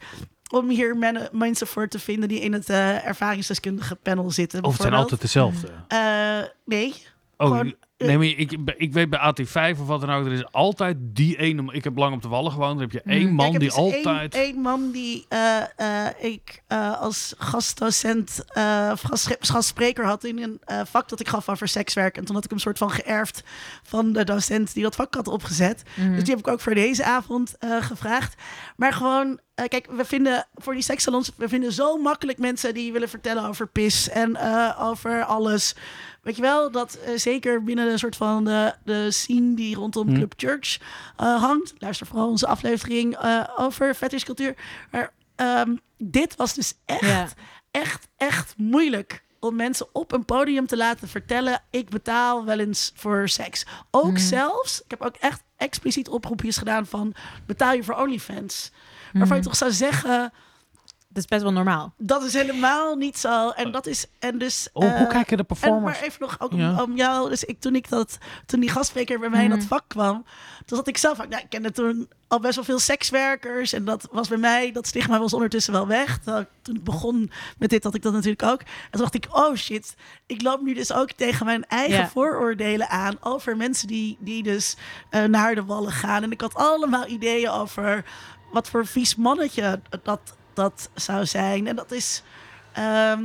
om 0.50 0.70
hier 0.70 0.98
men- 0.98 1.30
mensen 1.32 1.68
voor 1.68 1.88
te 1.88 2.00
vinden 2.00 2.30
die 2.30 2.40
in 2.40 2.54
het 2.54 2.70
eh, 2.70 3.06
ervaringsdeskundige 3.08 3.96
panel 3.96 4.32
zitten. 4.32 4.64
Of 4.64 4.72
het 4.74 4.82
zijn 4.82 4.94
altijd 4.94 5.22
dezelfde. 5.22 5.68
Eh, 5.88 6.40
nee. 6.66 6.94
Oh, 7.38 7.48
Gewoon, 7.48 7.66
eh, 7.68 7.74
nee, 7.98 8.18
maar 8.18 8.26
ik, 8.26 8.52
ik 8.78 8.94
weet 8.94 9.10
bij 9.10 9.34
AT5 9.34 9.80
of 9.80 9.88
wat 9.88 10.02
dan 10.02 10.10
ook, 10.12 10.26
er 10.26 10.32
is 10.32 10.52
altijd 10.52 10.98
die 11.00 11.38
ene. 11.38 11.74
Ik 11.74 11.84
heb 11.84 11.98
lang 11.98 12.16
op 12.16 12.22
de 12.22 12.28
Wallen 12.28 12.52
gewoond. 12.52 12.72
Dan 12.72 12.82
heb 12.82 12.92
je 12.92 13.02
één 13.12 13.30
Mm. 13.30 13.36
man 13.36 13.48
Ja, 13.48 13.54
ik 13.54 13.60
die 13.60 13.70
heb 13.70 13.78
dus 13.78 13.96
altijd. 14.04 14.34
Één, 14.36 14.44
één 14.44 14.62
man 14.62 14.92
die 14.92 15.26
eh, 15.30 15.62
eh, 16.08 16.14
ik 16.20 16.64
eh, 16.68 17.02
als 17.02 17.34
gastdocent 17.38 18.44
eh, 18.48 18.90
of 18.92 19.02
gast, 19.02 19.36
gastspreker 19.40 20.06
had 20.06 20.24
in 20.24 20.44
een 20.44 20.58
eh, 20.64 20.82
vak 20.86 21.10
dat 21.10 21.20
ik 21.20 21.28
gaf 21.28 21.50
over 21.50 21.68
sekswerk. 21.68 22.18
En 22.18 22.26
toen 22.26 22.36
had 22.36 22.44
ik 22.44 22.50
hem 22.50 22.60
soort 22.60 22.78
van 22.78 22.92
geërfd 22.92 23.44
van 23.84 24.14
de 24.14 24.24
docent 24.24 24.74
die 24.74 24.84
dat 24.84 24.96
vak 24.96 25.14
had 25.16 25.28
opgezet. 25.28 25.84
Mhm. 25.96 26.14
Dus 26.14 26.24
die 26.24 26.36
heb 26.36 26.48
ik 26.48 26.52
ook 26.52 26.60
voor 26.62 26.76
deze 26.76 27.04
avond 27.04 27.58
eh, 27.60 27.82
gevraagd. 27.84 28.36
Maar 28.76 28.94
gewoon, 28.94 29.40
eh, 29.56 29.66
kijk, 29.68 29.88
we 29.92 30.06
vinden 30.06 30.48
voor 30.56 30.74
die 30.74 30.84
sekssalons, 30.84 31.32
we 31.38 31.48
vinden 31.48 31.72
zo 31.74 31.98
makkelijk 31.98 32.38
mensen 32.38 32.74
die 32.74 32.92
willen 32.92 33.10
vertellen 33.10 33.48
over 33.48 33.68
pis 33.68 34.10
en 34.10 34.36
eh, 34.36 34.80
over 34.82 35.24
alles. 35.24 35.76
Weet 36.24 36.36
je 36.36 36.42
wel, 36.42 36.72
dat 36.72 36.94
eh, 36.96 37.18
zeker 37.18 37.64
binnen 37.64 37.92
een 37.92 38.00
soort 38.00 38.16
van 38.16 38.46
de, 38.46 38.74
de 38.84 39.12
scene 39.12 39.56
die 39.56 39.76
rondom 39.76 40.08
Hm. 40.08 40.14
Club 40.16 40.34
Church 40.38 40.80
eh, 41.18 41.42
hangt. 41.42 41.74
Luister 41.78 42.08
vooral 42.08 42.30
onze 42.30 42.48
aflevering 42.48 43.16
eh, 43.18 43.44
over 43.58 43.94
fetishcultuur. 43.94 44.56
Maar 44.92 45.14
ehm, 45.36 45.76
dit 45.98 46.36
was 46.36 46.54
dus 46.54 46.74
echt, 46.86 47.02
Ja. 47.06 47.28
echt, 47.72 48.08
echt 48.18 48.54
moeilijk 48.58 49.24
om 49.40 49.56
mensen 49.56 49.88
op 49.92 50.12
een 50.12 50.26
podium 50.26 50.68
te 50.68 50.78
laten 50.78 51.08
vertellen: 51.08 51.62
ik 51.70 51.90
betaal 51.90 52.46
wel 52.46 52.60
eens 52.60 52.92
voor 52.96 53.30
seks. 53.30 53.66
Ook 53.92 54.12
Mhm. 54.12 54.18
zelfs, 54.18 54.82
ik 54.84 54.90
heb 54.92 55.02
ook 55.02 55.16
echt 55.16 55.44
expliciet 55.58 56.10
oproepjes 56.10 56.58
gedaan 56.58 56.86
van 56.86 57.14
betaal 57.46 57.74
je 57.74 57.84
voor 57.84 57.96
OnlyFans. 57.96 58.72
Waarvan 59.14 59.28
je 59.38 59.42
Mhm. 59.42 59.50
toch 59.52 59.56
zou 59.58 59.72
zeggen, 59.72 60.34
Dat 61.14 61.24
is 61.24 61.30
best 61.30 61.42
wel 61.42 61.52
normaal. 61.52 61.94
dat 61.98 62.24
is 62.24 62.34
helemaal 62.34 62.96
niet 62.96 63.18
zo. 63.18 63.50
En 63.50 63.72
dat 63.72 63.86
is, 63.88 64.06
en 64.20 64.38
dus. 64.38 64.70
Oh, 64.74 64.84
hoe 64.84 64.92
eh, 64.92 65.10
kijken 65.10 65.38
de 65.38 65.44
en 65.44 65.46
performers? 65.46 65.98
maar 65.98 66.08
even 66.08 66.18
nog 66.22 66.36
ook 66.40 66.52
om, 66.52 66.60
Ja. 66.60 66.84
om 66.84 66.96
jou. 66.96 67.30
Dus 67.30 67.44
ik, 67.44 67.60
toen 67.60 67.76
ik 67.76 67.90
dat, 67.90 68.18
toen 68.46 68.60
die 68.60 68.70
gastspreker 68.70 69.20
bij 69.20 69.30
mij 69.30 69.44
in 69.44 69.50
dat 69.50 69.60
Mhm. 69.60 69.68
vak 69.68 69.84
kwam, 69.88 70.26
toen 70.66 70.78
zat 70.78 70.88
ik 70.88 70.98
zelf. 70.98 71.22
ook- 71.22 71.30
Nou, 71.30 71.42
ik 71.42 71.50
kende 71.50 71.72
toen 71.72 72.10
al 72.28 72.40
best 72.40 72.56
wel 72.56 72.64
veel 72.64 72.80
sekswerkers 72.80 73.74
en 73.74 73.86
dat 73.86 74.08
was 74.12 74.28
bij 74.28 74.38
mij 74.38 74.72
dat 74.72 74.88
stigma 74.88 75.20
was 75.20 75.34
ondertussen 75.34 75.74
wel 75.74 75.88
weg. 75.88 76.20
Toen 76.62 76.76
ik 76.76 76.84
begon 76.84 77.32
met 77.58 77.70
dit 77.70 77.84
had 77.84 77.96
ik 77.96 78.02
dat 78.02 78.14
natuurlijk 78.14 78.44
ook. 78.44 78.60
En 78.60 78.68
toen 78.92 79.02
dacht 79.02 79.14
ik, 79.16 79.26
oh 79.32 79.56
shit, 79.56 79.96
ik 80.26 80.42
loop 80.42 80.62
nu 80.62 80.74
dus 80.74 80.94
ook 80.94 81.12
tegen 81.12 81.46
mijn 81.46 81.66
eigen 81.68 81.98
Ja. 81.98 82.08
vooroordelen 82.10 82.90
aan 82.90 83.18
over 83.22 83.58
mensen 83.58 83.88
die, 83.88 84.18
die 84.20 84.44
dus 84.44 84.76
eh, 85.10 85.24
naar 85.24 85.56
de 85.56 85.64
wallen 85.64 85.92
gaan. 85.92 86.24
En 86.24 86.32
ik 86.32 86.42
had 86.42 86.56
allemaal 86.56 87.08
ideeën 87.08 87.50
over 87.50 88.06
wat 88.52 88.70
voor 88.70 88.86
vies 88.86 89.16
mannetje 89.16 89.80
dat, 90.04 90.20
dat 90.54 90.90
zou 90.94 91.26
zijn. 91.26 91.68
En 91.68 91.76
dat 91.76 91.92
is. 91.92 92.24
ehm, 92.74 93.24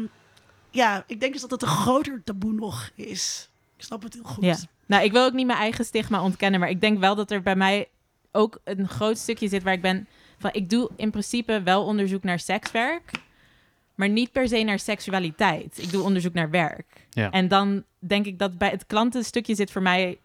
ja, 0.70 1.04
ik 1.06 1.20
denk 1.20 1.32
dus 1.32 1.40
dat 1.40 1.50
het 1.50 1.62
een 1.62 1.68
groter 1.68 2.22
taboe 2.24 2.52
nog 2.52 2.90
is. 2.94 3.50
Ik 3.76 3.84
snap 3.84 4.02
het 4.02 4.14
heel 4.14 4.22
goed. 4.22 4.44
Ja. 4.44 4.56
Nou, 4.86 5.04
ik 5.04 5.12
wil 5.12 5.24
ook 5.24 5.32
niet 5.32 5.46
mijn 5.46 5.58
eigen 5.58 5.84
stigma 5.84 6.22
ontkennen, 6.22 6.60
maar 6.60 6.68
ik 6.68 6.80
denk 6.80 6.98
wel 6.98 7.14
dat 7.14 7.30
er 7.30 7.42
bij 7.42 7.56
mij 7.56 7.88
ook 8.32 8.60
een 8.64 8.88
groot 8.88 9.18
stukje 9.18 9.48
zit 9.48 9.62
waar 9.62 9.72
ik 9.72 9.82
ben 9.82 10.06
van 10.38 10.50
ik 10.52 10.70
doe 10.70 10.90
in 10.96 11.10
principe 11.10 11.62
wel 11.62 11.84
onderzoek 11.84 12.22
naar 12.22 12.38
sekswerk, 12.38 13.10
maar 13.94 14.08
niet 14.08 14.32
per 14.32 14.48
se 14.48 14.62
naar 14.62 14.78
seksualiteit. 14.78 15.82
Ik 15.82 15.90
doe 15.90 16.02
onderzoek 16.02 16.32
naar 16.32 16.50
werk. 16.50 17.06
Ja. 17.10 17.30
En 17.30 17.48
dan 17.48 17.84
denk 17.98 18.26
ik 18.26 18.38
dat 18.38 18.58
bij 18.58 18.70
het 18.70 18.86
klantenstukje 18.86 19.54
zit 19.54 19.70
voor 19.70 19.82
mij 19.82 20.18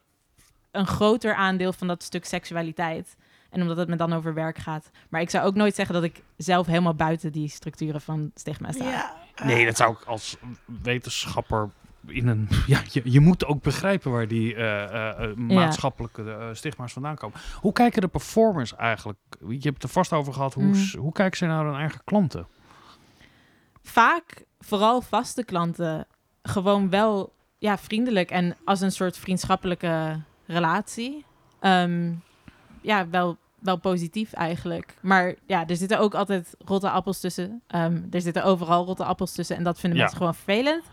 een 0.71 0.87
groter 0.87 1.35
aandeel 1.35 1.73
van 1.73 1.87
dat 1.87 2.03
stuk 2.03 2.25
seksualiteit. 2.25 3.15
En 3.53 3.61
omdat 3.61 3.77
het 3.77 3.87
me 3.87 3.95
dan 3.95 4.13
over 4.13 4.33
werk 4.33 4.57
gaat. 4.57 4.89
Maar 5.09 5.21
ik 5.21 5.29
zou 5.29 5.45
ook 5.45 5.55
nooit 5.55 5.75
zeggen 5.75 5.95
dat 5.95 6.03
ik 6.03 6.23
zelf 6.37 6.65
helemaal 6.67 6.93
buiten 6.95 7.31
die 7.31 7.47
structuren 7.49 8.01
van 8.01 8.31
stigma 8.35 8.71
sta. 8.71 8.83
Ja, 8.89 9.13
Nee, 9.43 9.65
dat 9.65 9.77
zou 9.77 9.91
ik 9.93 10.03
als 10.05 10.37
wetenschapper 10.81 11.69
in 12.07 12.27
een. 12.27 12.47
Ja, 12.67 12.81
je, 12.91 13.01
je 13.03 13.19
moet 13.19 13.45
ook 13.45 13.61
begrijpen 13.61 14.11
waar 14.11 14.27
die 14.27 14.55
eh, 14.55 14.83
eh, 14.83 15.23
eh, 15.31 15.35
maatschappelijke 15.37 16.49
stigma's 16.53 16.93
vandaan 16.93 17.15
komen. 17.15 17.39
Hoe 17.61 17.71
kijken 17.73 18.01
de 18.01 18.07
performers 18.07 18.75
eigenlijk? 18.75 19.17
Je 19.39 19.53
hebt 19.59 19.73
het 19.73 19.83
er 19.83 19.89
vast 19.89 20.13
over 20.13 20.33
gehad. 20.33 20.53
Hoe, 20.53 20.63
Mm. 20.63 20.73
s- 20.75 20.95
hoe 20.95 21.11
kijken 21.11 21.37
ze 21.37 21.45
naar 21.45 21.65
hun 21.65 21.75
eigen 21.75 22.01
klanten? 22.03 22.47
vaak, 23.81 24.43
vooral 24.59 25.01
vaste 25.01 25.43
klanten, 25.43 26.07
gewoon 26.43 26.89
wel 26.89 27.33
ja, 27.57 27.77
vriendelijk 27.77 28.31
en 28.31 28.55
als 28.65 28.81
een 28.81 28.91
soort 28.91 29.17
vriendschappelijke 29.17 30.19
relatie. 30.45 31.25
Ehm, 31.59 32.11
ja, 32.81 33.09
wel, 33.09 33.37
wel 33.63 33.77
positief 33.77 34.33
eigenlijk. 34.33 34.93
Maar 35.01 35.33
ja, 35.47 35.67
er 35.67 35.75
zitten 35.75 35.99
ook 35.99 36.13
altijd 36.15 36.55
rotte 36.65 36.89
appels 36.89 37.19
tussen. 37.19 37.61
Ehm, 37.67 38.01
er 38.11 38.21
zitten 38.21 38.43
overal 38.43 38.85
rotte 38.85 39.03
appels 39.05 39.31
tussen 39.33 39.55
en 39.55 39.63
dat 39.63 39.79
vinden 39.79 39.97
Ja. 39.97 40.03
mensen 40.03 40.21
gewoon 40.21 40.35
vervelend. 40.35 40.83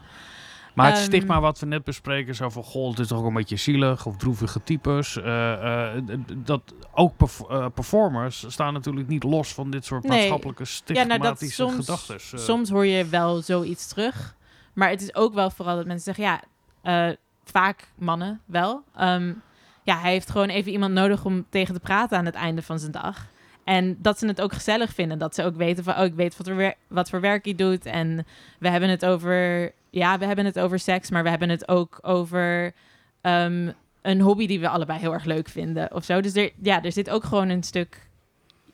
Maar 0.75 0.87
het 0.87 0.97
Ehm, 0.97 1.05
stigma 1.05 1.41
wat 1.41 1.59
we 1.59 1.67
net 1.67 1.85
bespreken, 1.85 2.35
zo 2.35 2.49
van 2.49 2.63
goh, 2.65 2.91
het 2.91 2.99
is 2.99 3.07
toch 3.07 3.19
ook 3.19 3.25
een 3.27 3.35
beetje 3.35 3.57
zielig 3.57 4.07
of 4.07 4.17
droevige 4.17 4.63
types. 4.63 5.17
eh, 5.17 5.97
eh, 5.97 6.03
dat 6.37 6.75
ook 6.95 7.17
perf- 7.17 7.49
eh, 7.49 7.67
performers 7.75 8.45
staan 8.49 8.73
natuurlijk 8.73 9.09
niet 9.09 9.23
los 9.23 9.55
van 9.55 9.71
dit 9.71 9.85
soort 9.85 10.03
Nee. 10.03 10.11
maatschappelijke 10.19 10.65
Ja, 10.87 10.93
nou, 11.05 11.09
stigmatische 11.11 11.69
gedachten. 11.69 12.21
Soms 12.39 12.71
hoor 12.71 12.87
je 12.87 13.05
wel 13.07 13.43
zoiets 13.43 13.89
terug. 13.89 14.35
Maar 14.73 14.89
het 14.91 15.03
is 15.03 15.15
ook 15.15 15.35
wel 15.35 15.51
vooral 15.51 15.77
dat 15.77 15.87
mensen 15.87 16.15
zeggen, 16.15 16.41
ja, 16.83 17.15
vaak 17.45 17.89
mannen 17.99 18.41
wel. 18.45 18.83
Ehm, 18.97 19.33
ja, 19.83 19.99
hij 20.01 20.11
heeft 20.13 20.31
gewoon 20.31 20.49
even 20.49 20.73
iemand 20.73 20.93
nodig 20.93 21.25
om 21.25 21.47
tegen 21.49 21.75
te 21.75 21.81
praten 21.81 22.19
aan 22.19 22.25
het 22.25 22.35
einde 22.35 22.63
van 22.63 22.79
zijn 22.79 22.93
dag. 22.93 23.27
En 23.65 23.97
dat 23.99 24.19
ze 24.19 24.27
het 24.27 24.41
ook 24.41 24.53
gezellig 24.53 24.93
vinden. 24.95 25.19
Dat 25.19 25.35
ze 25.35 25.45
ook 25.45 25.57
weten 25.57 25.85
van, 25.85 25.97
oh, 25.99 26.05
ik 26.05 26.15
weet 26.15 26.37
wat 26.37 26.47
voor, 26.47 26.57
wer- 26.57 26.75
wat 26.89 27.11
voor 27.11 27.21
werk 27.21 27.45
hij 27.45 27.55
doet. 27.55 27.87
En 27.87 28.27
we 28.59 28.69
hebben 28.69 28.89
het 28.89 29.05
over, 29.07 29.73
ja, 29.91 30.19
we 30.19 30.25
hebben 30.25 30.45
het 30.45 30.59
over 30.59 30.79
seks, 30.79 31.11
maar 31.11 31.23
we 31.23 31.29
hebben 31.29 31.49
het 31.49 31.69
ook 31.69 31.99
over 32.03 32.73
ehm, 33.21 33.73
een 34.03 34.21
hobby 34.21 34.47
die 34.47 34.61
we 34.61 34.69
allebei 34.69 34.99
heel 34.99 35.13
erg 35.13 35.25
leuk 35.25 35.49
vinden 35.49 35.95
of 35.95 36.05
zo. 36.05 36.21
Dus 36.21 36.35
er, 36.35 36.51
ja, 36.63 36.83
er 36.83 36.93
zit 36.93 37.11
ook 37.11 37.25
gewoon 37.25 37.49
een 37.49 37.63
stuk 37.63 38.09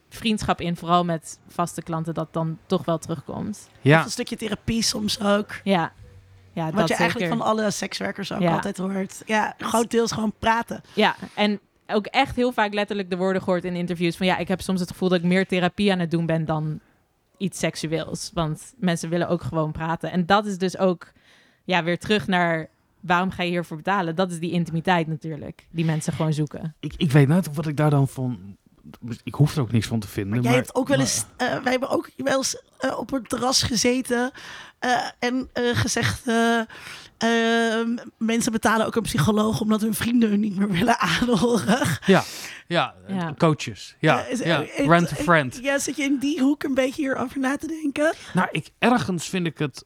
vriendschap 0.08 0.60
in, 0.60 0.76
vooral 0.76 1.04
met 1.04 1.38
vaste 1.48 1.82
klanten, 1.82 2.14
dat 2.14 2.32
dan 2.32 2.58
toch 2.66 2.84
wel 2.84 2.98
terugkomt. 2.98 3.68
ja, 3.80 4.04
Een 4.04 4.10
stukje 4.10 4.36
therapie 4.36 4.82
soms 4.82 5.20
ook. 5.20 5.50
Ja, 5.64 5.92
ja 6.56 6.64
Wat 6.64 6.74
dat 6.76 6.88
je 6.88 6.94
eigenlijk 6.94 7.30
zeker. 7.30 7.44
van 7.44 7.46
alle 7.56 7.70
sekswerkers 7.70 8.32
ook 8.32 8.40
Ja. 8.40 8.52
altijd 8.54 8.76
hoort. 8.76 9.22
Ja, 9.26 9.54
grotendeels 9.58 10.12
gewoon 10.12 10.32
praten. 10.38 10.80
Ja, 10.92 11.16
en 11.34 11.60
ook 11.86 12.06
echt 12.06 12.36
heel 12.36 12.52
vaak 12.52 12.74
letterlijk 12.74 13.10
de 13.10 13.16
woorden 13.16 13.42
gehoord 13.42 13.64
in 13.64 13.74
interviews 13.74 14.16
van 14.16 14.26
ja, 14.26 14.36
ik 14.36 14.48
heb 14.48 14.60
soms 14.60 14.80
het 14.80 14.90
gevoel 14.90 15.08
dat 15.08 15.18
ik 15.18 15.24
meer 15.24 15.46
therapie 15.46 15.92
aan 15.92 15.98
het 15.98 16.10
doen 16.10 16.26
ben 16.26 16.44
dan 16.44 16.80
iets 17.36 17.58
seksueels. 17.58 18.30
Want 18.34 18.74
mensen 18.76 19.08
willen 19.08 19.28
ook 19.28 19.42
gewoon 19.42 19.72
praten. 19.72 20.10
En 20.10 20.26
dat 20.26 20.46
is 20.46 20.58
dus 20.58 20.78
ook 20.78 21.12
ja, 21.64 21.84
weer 21.84 21.98
terug 21.98 22.26
naar 22.26 22.68
waarom 23.00 23.30
ga 23.30 23.42
je 23.42 23.50
hiervoor 23.50 23.76
betalen? 23.76 24.14
Dat 24.14 24.30
is 24.30 24.38
die 24.38 24.50
intimiteit 24.52 25.06
natuurlijk, 25.06 25.66
die 25.70 25.84
mensen 25.84 26.12
gewoon 26.12 26.32
zoeken. 26.32 26.74
ik, 26.80 26.94
ik 26.96 27.12
weet 27.12 27.28
net 27.28 27.54
wat 27.54 27.66
ik 27.66 27.76
daar 27.76 27.90
dan 27.90 28.08
van 28.08 28.56
ik 29.24 29.34
hoef 29.34 29.54
er 29.56 29.60
ook 29.62 29.72
niks 29.72 29.86
van 29.86 30.00
te 30.00 30.08
vinden. 30.08 30.32
Maar 30.32 30.40
Maar, 30.42 30.50
jij 30.50 30.60
hebt 30.60 30.74
ook 30.74 30.88
wel 30.88 30.96
maar- 30.96 31.06
eens, 31.06 31.24
eh, 31.36 31.62
wij 31.62 31.70
hebben 31.72 31.88
ook 31.88 32.10
wel 32.16 32.36
eens 32.36 32.62
eh, 32.78 32.98
op 32.98 33.12
een 33.12 33.22
terras 33.22 33.62
gezeten 33.62 34.30
en 35.18 35.48
eh, 35.52 35.62
gezegd, 35.76 36.26
eh, 36.28 36.60
eh, 37.18 37.88
mensen 38.18 38.52
betalen 38.52 38.86
ook 38.86 38.96
een 38.96 39.02
psycholoog 39.02 39.60
omdat 39.60 39.80
hun 39.80 39.94
vrienden 39.94 40.28
hun 40.30 40.40
niet 40.40 40.56
meer 40.56 40.70
willen 40.70 40.98
aanhoren. 40.98 41.86
Ja, 42.06 42.22
ja, 42.66 42.94
Ja. 43.08 43.34
coaches. 43.38 43.96
Ja, 44.00 44.24
Eh, 44.24 44.30
is- 44.32 44.38
ja. 44.38 44.62
eh, 44.62 44.86
rent 44.86 45.12
a 45.12 45.16
eh, 45.16 45.22
friend. 45.22 45.58
Ja, 45.62 45.78
zit 45.78 45.96
je 45.96 46.02
in 46.02 46.18
die 46.18 46.40
hoek 46.40 46.62
een 46.62 46.74
beetje 46.74 47.02
hierover 47.02 47.40
na 47.40 47.56
te 47.56 47.66
denken? 47.66 48.14
Nou, 48.34 48.48
ik, 48.50 48.70
ergens 48.78 49.28
vind 49.28 49.46
ik 49.46 49.58
het... 49.58 49.84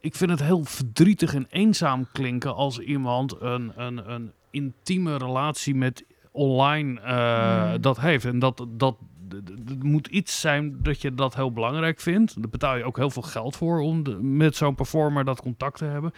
Ik 0.00 0.14
vind 0.14 0.30
het 0.30 0.42
heel 0.42 0.64
verdrietig 0.64 1.34
en 1.34 1.46
eenzaam 1.50 2.06
klinken 2.12 2.54
als 2.54 2.78
iemand 2.78 3.40
een, 3.40 3.72
een, 3.76 4.10
een 4.10 4.32
intieme 4.50 5.16
relatie 5.16 5.74
met 5.74 6.04
online 6.32 7.00
eh, 7.00 7.70
Mm. 7.72 7.80
dat 7.80 8.00
heeft. 8.00 8.24
En 8.24 8.38
dat, 8.38 8.66
dat, 8.68 8.96
het 9.28 9.82
moet 9.82 10.06
iets 10.06 10.40
zijn 10.40 10.76
dat 10.82 11.00
je 11.02 11.14
dat 11.14 11.34
heel 11.34 11.52
belangrijk 11.52 12.00
vindt. 12.00 12.34
Daar 12.40 12.50
betaal 12.50 12.76
je 12.76 12.84
ook 12.84 12.96
heel 12.96 13.10
veel 13.10 13.22
geld 13.22 13.56
voor 13.56 13.80
om 13.80 14.02
de- 14.02 14.22
met 14.22 14.56
zo'n 14.56 14.74
performer 14.74 15.24
dat 15.24 15.40
contact 15.40 15.78
te 15.78 15.84
hebben. 15.84 16.12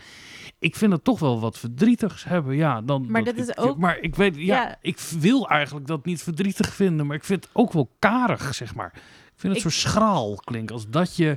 Ik 0.59 0.77
vind 0.77 0.93
het 0.93 1.05
toch 1.05 1.19
wel 1.19 1.41
wat 1.41 1.59
verdrietigs 1.59 2.25
hebben. 2.25 2.57
Ja, 2.57 2.81
dan, 2.83 3.11
Maar 3.11 3.25
dat 3.25 3.37
is 3.37 3.49
ik- 3.49 3.61
ook- 3.61 3.79
Maar 3.79 3.99
ik 3.99 4.15
weet, 4.15 4.37
ja, 4.37 4.43
Ja. 4.63 4.77
ik 4.81 4.99
wil 4.99 5.49
eigenlijk 5.49 5.87
dat 5.87 6.05
niet 6.05 6.23
verdrietig 6.23 6.75
vinden, 6.75 7.07
maar 7.07 7.17
ik 7.17 7.25
vind 7.25 7.45
het 7.45 7.55
ook 7.55 7.73
wel 7.73 7.91
karig, 7.99 8.55
zeg 8.55 8.75
maar. 8.75 8.93
Ik 8.95 9.45
vind 9.45 9.55
het 9.57 9.65
Ik- 9.65 9.71
zo 9.73 9.89
schraal 9.89 10.35
klinken 10.35 10.75
als 10.75 10.89
dat 10.89 11.17
je 11.17 11.37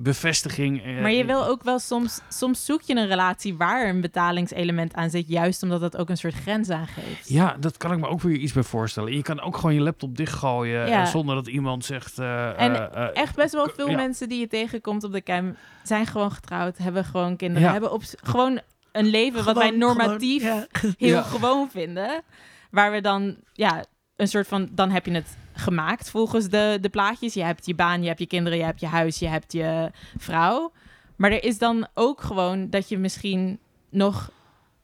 bevestiging. 0.00 0.84
eh, 0.84 1.00
Maar 1.00 1.12
je 1.12 1.24
wil 1.24 1.44
ook 1.46 1.62
wel 1.62 1.78
soms, 1.78 2.20
soms 2.28 2.64
zoek 2.64 2.82
je 2.82 2.94
een 2.96 3.06
relatie 3.06 3.56
waar 3.56 3.88
een 3.88 4.00
betalingselement 4.00 4.94
aan 4.94 5.10
zit, 5.10 5.28
juist 5.28 5.62
omdat 5.62 5.80
dat 5.80 5.96
ook 5.96 6.08
een 6.08 6.16
soort 6.16 6.34
grens 6.34 6.70
aangeeft. 6.70 7.28
Ja, 7.28 7.56
dat 7.60 7.76
kan 7.76 7.92
ik 7.92 7.98
me 7.98 8.06
ook 8.08 8.20
weer 8.20 8.36
iets 8.36 8.52
bij 8.52 8.62
voorstellen. 8.62 9.12
Je 9.16 9.22
kan 9.22 9.40
ook 9.40 9.56
gewoon 9.56 9.74
je 9.74 9.80
laptop 9.80 10.16
dichtgooien 10.16 10.88
Ja. 10.88 11.00
eh, 11.02 11.06
zonder 11.06 11.34
dat 11.34 11.46
iemand 11.46 11.84
zegt. 11.84 12.18
eh, 12.18 12.60
En 12.60 13.14
Echt 13.14 13.34
best 13.36 13.52
wel 13.52 13.68
veel 13.74 13.90
ja. 13.90 13.96
mensen 13.96 14.28
die 14.28 14.40
je 14.40 14.46
tegenkomt 14.48 15.04
op 15.04 15.12
de 15.12 15.22
cam 15.22 15.56
zijn 15.82 16.06
gewoon 16.06 16.30
getrouwd, 16.32 16.76
hebben 16.78 17.04
gewoon 17.04 17.36
kinderen, 17.36 17.62
Ja. 17.66 17.72
hebben 17.72 17.92
op, 17.92 18.02
gewoon 18.22 18.60
een 18.92 19.06
leven 19.06 19.44
wat 19.44 19.56
wij 19.56 19.70
normatief 19.70 20.42
gewoon, 20.42 20.66
ja. 20.82 20.90
heel 21.06 21.08
Ja. 21.16 21.22
gewoon 21.22 21.70
vinden. 21.70 22.22
Waar 22.70 22.90
we 22.92 23.00
dan, 23.00 23.36
ja, 23.52 23.84
een 24.16 24.28
soort 24.28 24.48
van, 24.48 24.68
dan 24.72 24.90
heb 24.90 25.06
je 25.06 25.12
het 25.12 25.36
gemaakt 25.58 26.10
volgens 26.10 26.48
de, 26.48 26.78
de 26.80 26.88
plaatjes. 26.88 27.34
Je 27.34 27.42
hebt 27.44 27.66
je 27.66 27.74
baan, 27.74 28.00
je 28.02 28.06
hebt 28.08 28.18
je 28.20 28.26
kinderen, 28.26 28.58
je 28.58 28.64
hebt 28.64 28.80
je 28.80 28.86
huis, 28.86 29.18
je 29.18 29.28
hebt 29.28 29.52
je 29.52 29.90
vrouw. 30.16 30.72
Maar 31.16 31.30
er 31.32 31.44
is 31.44 31.58
dan 31.58 31.86
ook 31.94 32.20
gewoon 32.20 32.70
dat 32.70 32.88
je 32.88 32.98
misschien 32.98 33.58
nog 33.90 34.30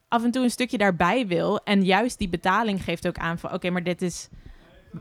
af 0.09 0.25
en 0.25 0.31
toe 0.31 0.43
een 0.43 0.51
stukje 0.51 0.79
daarbij 0.79 1.27
wil. 1.27 1.61
En 1.65 1.85
juist 1.85 2.19
die 2.19 2.29
betaling 2.29 2.83
geeft 2.85 3.07
ook 3.07 3.19
aan 3.19 3.39
van, 3.39 3.53
oké, 3.53 3.71
maar 3.71 3.83
dit 3.83 4.03
is 4.03 4.29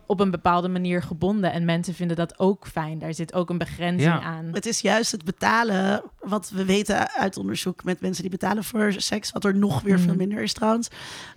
op 0.05 0.19
een 0.19 0.31
bepaalde 0.31 0.67
manier 0.67 1.01
gebonden. 1.03 1.51
En 1.51 1.65
mensen 1.65 1.93
vinden 1.93 2.17
dat 2.17 2.39
ook 2.39 2.67
fijn. 2.67 2.99
Daar 2.99 3.13
zit 3.13 3.33
ook 3.33 3.49
een 3.49 3.57
begrenzing 3.57 4.13
Ja. 4.13 4.21
aan. 4.21 4.45
Het 4.51 4.65
is 4.65 4.79
juist 4.79 5.11
het 5.11 5.23
betalen, 5.25 6.03
wat 6.19 6.49
we 6.49 6.65
weten 6.65 7.11
uit 7.11 7.37
onderzoek 7.37 7.83
met 7.83 8.01
mensen 8.01 8.21
die 8.21 8.31
betalen 8.31 8.63
voor 8.63 8.93
seks, 8.97 9.31
wat 9.31 9.45
er 9.45 9.55
nog 9.55 9.81
weer 9.81 9.95
Mhm. 9.95 10.03
veel 10.03 10.15
minder 10.15 10.41
is 10.43 10.53
trouwens, 10.53 10.87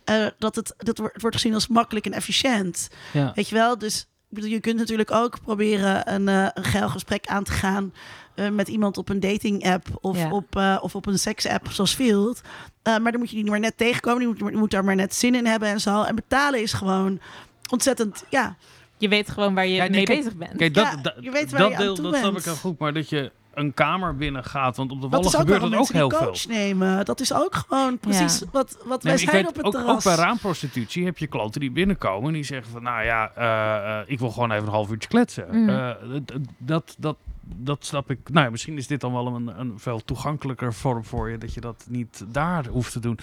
eh, 0.05 0.27
dat 0.39 0.55
het, 0.57 0.75
dat 0.77 0.99
wordt, 0.99 1.13
het 1.13 1.23
wordt 1.23 1.37
gezien 1.37 1.55
als 1.55 1.69
makkelijk 1.69 2.07
en 2.07 2.13
efficiënt. 2.13 2.89
Ja. 3.13 3.33
Weet 3.35 3.49
je 3.49 3.55
wel? 3.55 3.79
Dus 3.79 4.09
bedoel, 4.37 4.51
je 4.51 4.61
kunt 4.61 4.79
natuurlijk 4.79 5.11
ook 5.11 5.39
proberen 5.43 6.13
een, 6.15 6.29
eh, 6.29 6.47
een 6.55 6.65
geil 6.65 6.89
gesprek 6.89 7.27
aan 7.27 7.45
te 7.45 7.53
gaan 7.53 7.93
eh, 8.35 8.49
met 8.49 8.69
iemand 8.69 8.99
op 8.99 9.09
een 9.09 9.21
dating 9.21 9.67
app 9.71 9.87
of, 10.01 10.19
Ja. 10.19 10.31
op, 10.31 10.57
eh, 10.57 10.79
of 10.81 10.95
op 10.95 11.07
een 11.07 11.19
seks 11.19 11.47
app 11.47 11.67
zoals 11.71 11.95
Field. 11.95 12.41
Eh, 12.83 12.99
maar 12.99 13.11
dan 13.13 13.21
moet 13.21 13.31
je 13.31 13.37
die 13.37 13.51
maar 13.51 13.61
net 13.61 13.77
tegenkomen, 13.77 14.19
die 14.35 14.45
moet, 14.45 14.55
moet 14.55 14.71
daar 14.71 14.85
maar 14.85 14.95
net 14.97 15.15
zin 15.15 15.35
in 15.35 15.47
hebben 15.47 15.69
en 15.69 15.81
zo. 15.81 16.03
En 16.03 16.15
betalen 16.15 16.63
is 16.63 16.73
gewoon 16.73 17.21
ontzettend, 17.71 18.25
ja, 18.31 18.57
Je 18.99 19.09
weet 19.09 19.31
gewoon 19.31 19.55
waar 19.55 19.67
je 19.67 19.75
Ja, 19.75 19.81
nee, 19.83 19.91
mee 19.91 20.05
kijk- 20.05 20.19
bezig 20.19 20.37
bent. 20.37 20.57
Kijk, 20.57 20.75
dat, 20.75 20.85
Ja, 20.85 20.97
dat, 20.97 21.15
je 21.21 21.31
weet 21.31 21.51
waar 21.51 21.61
dat 21.61 21.71
je 21.71 21.77
aan 21.77 21.83
deel 21.83 21.95
toe 21.95 22.05
dat 22.05 22.17
snap 22.17 22.37
ik 22.39 22.45
heel 22.45 22.55
goed. 22.55 22.79
Maar 22.79 22.93
dat 22.93 23.09
je 23.09 23.33
een 23.57 23.75
kamer 23.75 24.17
binnen 24.17 24.45
gaat, 24.45 24.77
want 24.77 24.91
op 24.93 25.01
de 25.01 25.09
wallen 25.09 25.31
gebeurt 25.31 25.61
dat 25.61 25.75
ook 25.75 25.89
heel 25.89 26.09
coach 26.09 26.41
veel. 26.41 26.51
nemen. 26.55 27.05
Dat 27.05 27.21
is 27.21 27.33
ook 27.33 27.55
gewoon 27.55 27.99
precies 27.99 28.39
Ja. 28.39 28.47
wat, 28.53 28.77
wat 28.85 29.03
Nee, 29.03 29.15
wij 29.15 29.23
zijn 29.25 29.37
weet 29.37 29.49
op 29.49 29.57
het 29.57 29.65
ook, 29.65 29.73
terras. 29.73 29.97
ook 29.97 30.03
bij 30.03 30.25
raamprostitutie 30.25 31.05
heb 31.05 31.19
je 31.19 31.27
klanten 31.27 31.61
die 31.61 31.71
binnenkomen 31.71 32.29
en 32.29 32.33
die 32.35 32.45
zeggen 32.45 32.73
van, 32.73 32.83
nou 32.83 33.05
ja, 33.05 33.31
eh, 33.35 33.99
eh, 34.01 34.05
ik 34.07 34.19
wil 34.19 34.31
gewoon 34.31 34.51
even 34.51 34.65
een 34.67 34.73
half 34.73 34.91
uurtje 34.91 35.09
kletsen. 35.09 35.47
Mm. 35.51 35.69
Eh, 35.69 35.91
dat, 36.59 36.95
dat, 36.99 37.17
dat 37.41 37.85
snap 37.87 38.11
ik. 38.11 38.19
Nou 38.31 38.45
ja, 38.45 38.51
misschien 38.51 38.77
is 38.77 38.87
dit 38.87 39.01
dan 39.01 39.13
wel 39.13 39.27
een, 39.27 39.61
een 39.61 39.75
veel 39.79 40.05
toegankelijker 40.05 40.75
vorm 40.75 41.05
voor 41.05 41.31
je, 41.31 41.39
dat 41.39 41.55
je 41.55 41.61
dat 41.61 41.85
niet 41.89 42.25
daar 42.29 42.67
hoeft 42.67 42.93
te 42.93 43.01
doen. 43.01 43.19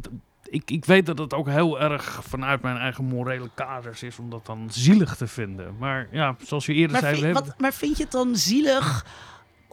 D- 0.00 0.08
ik, 0.48 0.70
ik 0.70 0.84
weet 0.84 1.06
dat 1.06 1.18
het 1.18 1.34
ook 1.34 1.48
heel 1.48 1.80
erg 1.80 2.20
vanuit 2.28 2.62
mijn 2.62 2.76
eigen 2.76 3.04
morele 3.04 3.50
kaders 3.54 4.02
is 4.02 4.18
om 4.18 4.30
dat 4.30 4.46
dan 4.46 4.66
zielig 4.70 5.16
te 5.16 5.26
vinden. 5.26 5.74
Maar 5.78 6.08
ja, 6.10 6.36
zoals 6.42 6.66
je 6.66 6.72
eerder 6.72 6.92
Maar 6.92 7.00
zei, 7.00 7.20
we 7.20 7.24
hebben... 7.26 7.44
wat, 7.46 7.60
maar 7.60 7.72
vind 7.72 7.96
je 7.96 8.02
het 8.02 8.12
dan 8.12 8.36
zielig 8.36 9.06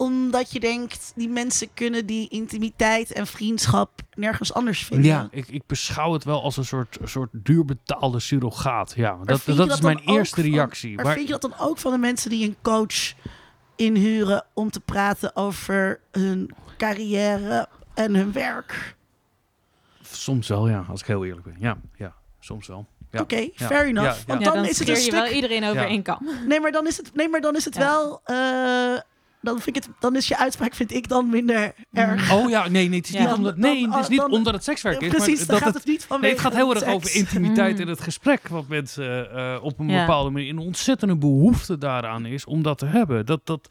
omdat 0.01 0.51
je 0.51 0.59
denkt, 0.59 1.11
die 1.15 1.29
mensen 1.29 1.73
kunnen 1.73 2.05
die 2.05 2.29
intimiteit 2.29 3.11
en 3.11 3.27
vriendschap 3.27 3.89
nergens 4.15 4.53
anders 4.53 4.85
vinden? 4.85 5.05
Ja, 5.05 5.27
ik, 5.31 5.47
ik 5.47 5.61
beschouw 5.67 6.13
het 6.13 6.23
wel 6.23 6.43
als 6.43 6.57
een 6.57 6.65
soort, 6.65 6.97
soort 7.03 7.29
duurbetaalde 7.33 8.19
surrogaat. 8.19 8.93
Ja, 8.95 9.15
Maar 9.15 9.25
dat, 9.25 9.41
dat 9.45 9.71
is 9.71 9.81
mijn 9.81 9.99
eerste 9.99 10.41
van- 10.41 10.49
reactie. 10.51 10.95
Maar, 10.95 11.05
Maar- 11.05 11.13
vind 11.13 11.25
je 11.25 11.31
dat 11.31 11.41
dan 11.41 11.53
ook 11.59 11.77
van 11.77 11.91
de 11.91 11.97
mensen 11.97 12.29
die 12.29 12.47
een 12.47 12.55
coach 12.61 13.13
inhuren 13.75 14.45
om 14.53 14.71
te 14.71 14.79
praten 14.79 15.35
over 15.35 15.99
hun 16.11 16.51
carrière 16.77 17.67
en 17.93 18.15
hun 18.15 18.31
werk? 18.31 18.95
Soms 20.01 20.47
wel, 20.47 20.69
ja, 20.69 20.85
als 20.89 21.01
ik 21.01 21.07
heel 21.07 21.25
eerlijk 21.25 21.43
ben. 21.45 21.55
Ja, 21.59 21.77
ja 21.97 22.13
soms 22.39 22.67
wel. 22.67 22.85
Ja. 23.11 23.19
Oké, 23.21 23.35
ja, 23.35 23.49
fair 23.67 23.85
enough. 23.87 24.07
ja, 24.09 24.15
ja. 24.19 24.23
Want 24.27 24.39
Ja, 24.39 24.45
dan, 24.45 24.55
dan 24.55 24.65
is 24.65 24.79
het 24.79 24.87
een 24.87 24.93
je 24.93 24.99
stuk... 24.99 25.11
wel 25.11 25.27
iedereen 25.27 25.63
over 25.63 25.81
Ja. 25.81 25.87
één 25.87 26.01
kam. 26.01 26.29
Nee, 26.47 26.59
maar 26.59 26.71
dan 26.71 26.87
is 26.87 26.97
het, 26.97 27.11
nee, 27.15 27.29
maar 27.29 27.41
dan 27.41 27.55
is 27.55 27.65
het 27.65 27.75
Ja. 27.75 27.79
wel... 27.81 28.21
eh, 28.23 28.99
dan, 29.41 29.59
vind 29.61 29.75
ik 29.77 29.83
het, 29.83 29.89
dan 29.99 30.15
is 30.15 30.27
je 30.27 30.37
uitspraak, 30.37 30.75
vind 30.75 30.93
ik, 30.93 31.07
dan 31.07 31.29
minder 31.29 31.73
erg. 31.93 32.31
Oh 32.33 32.49
ja, 32.49 32.67
nee, 32.67 32.87
nee, 32.89 32.99
het 32.99 33.07
is 33.07 33.13
Ja. 33.13 33.25
niet 33.25 33.33
omdat, 33.37 33.57
nee, 33.57 33.87
het 33.89 33.99
is 33.99 34.07
niet 34.07 34.19
dan- 34.19 34.31
omdat 34.31 34.53
het 34.53 34.63
sekswerk 34.63 35.01
is. 35.01 35.09
Precies, 35.09 35.37
maar 35.37 35.47
dat 35.47 35.57
gaat 35.57 35.65
het, 35.67 35.75
het 35.77 35.85
niet 35.85 36.03
van 36.05 36.21
nee, 36.21 36.31
het 36.31 36.39
gaat 36.39 36.53
heel 36.53 36.73
erg 36.75 36.83
over 36.85 37.15
intimiteit 37.15 37.75
Mm. 37.75 37.81
in 37.81 37.87
het 37.87 38.01
gesprek. 38.01 38.47
Wat 38.47 38.67
mensen 38.67 39.31
eh, 39.35 39.57
op 39.63 39.79
een 39.79 39.87
Ja. 39.89 39.99
bepaalde 39.99 40.29
manier 40.29 40.49
een 40.49 40.57
ontzettende 40.57 41.15
behoefte 41.15 41.77
daaraan 41.77 42.25
is 42.25 42.45
om 42.45 42.61
dat 42.63 42.77
te 42.77 42.85
hebben. 42.85 43.25
Dat, 43.25 43.41
dat, 43.43 43.67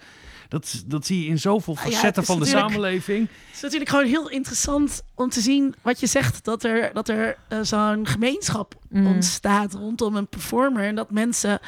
dat, 0.49 0.83
dat 0.87 1.07
zie 1.07 1.23
je 1.23 1.29
in 1.29 1.39
zoveel 1.39 1.77
Ah 1.77 1.85
ja, 1.85 1.91
facetten 1.91 2.25
van 2.25 2.39
de 2.39 2.47
samenleving. 2.47 3.29
Het 3.29 3.55
is 3.57 3.61
natuurlijk 3.61 3.91
gewoon 3.91 4.07
heel 4.07 4.29
interessant 4.31 5.03
om 5.15 5.29
te 5.29 5.41
zien 5.41 5.75
wat 5.83 6.01
je 6.01 6.07
zegt. 6.07 6.45
Dat 6.45 6.65
er, 6.65 6.91
dat 6.93 7.09
er 7.09 7.37
eh, 7.49 7.59
zo'n 7.63 8.07
gemeenschap 8.07 8.75
Mm. 8.91 9.07
ontstaat 9.07 9.73
rondom 9.75 10.17
een 10.17 10.29
performer. 10.29 10.85
En 10.85 10.95
dat 10.95 11.11
mensen 11.11 11.59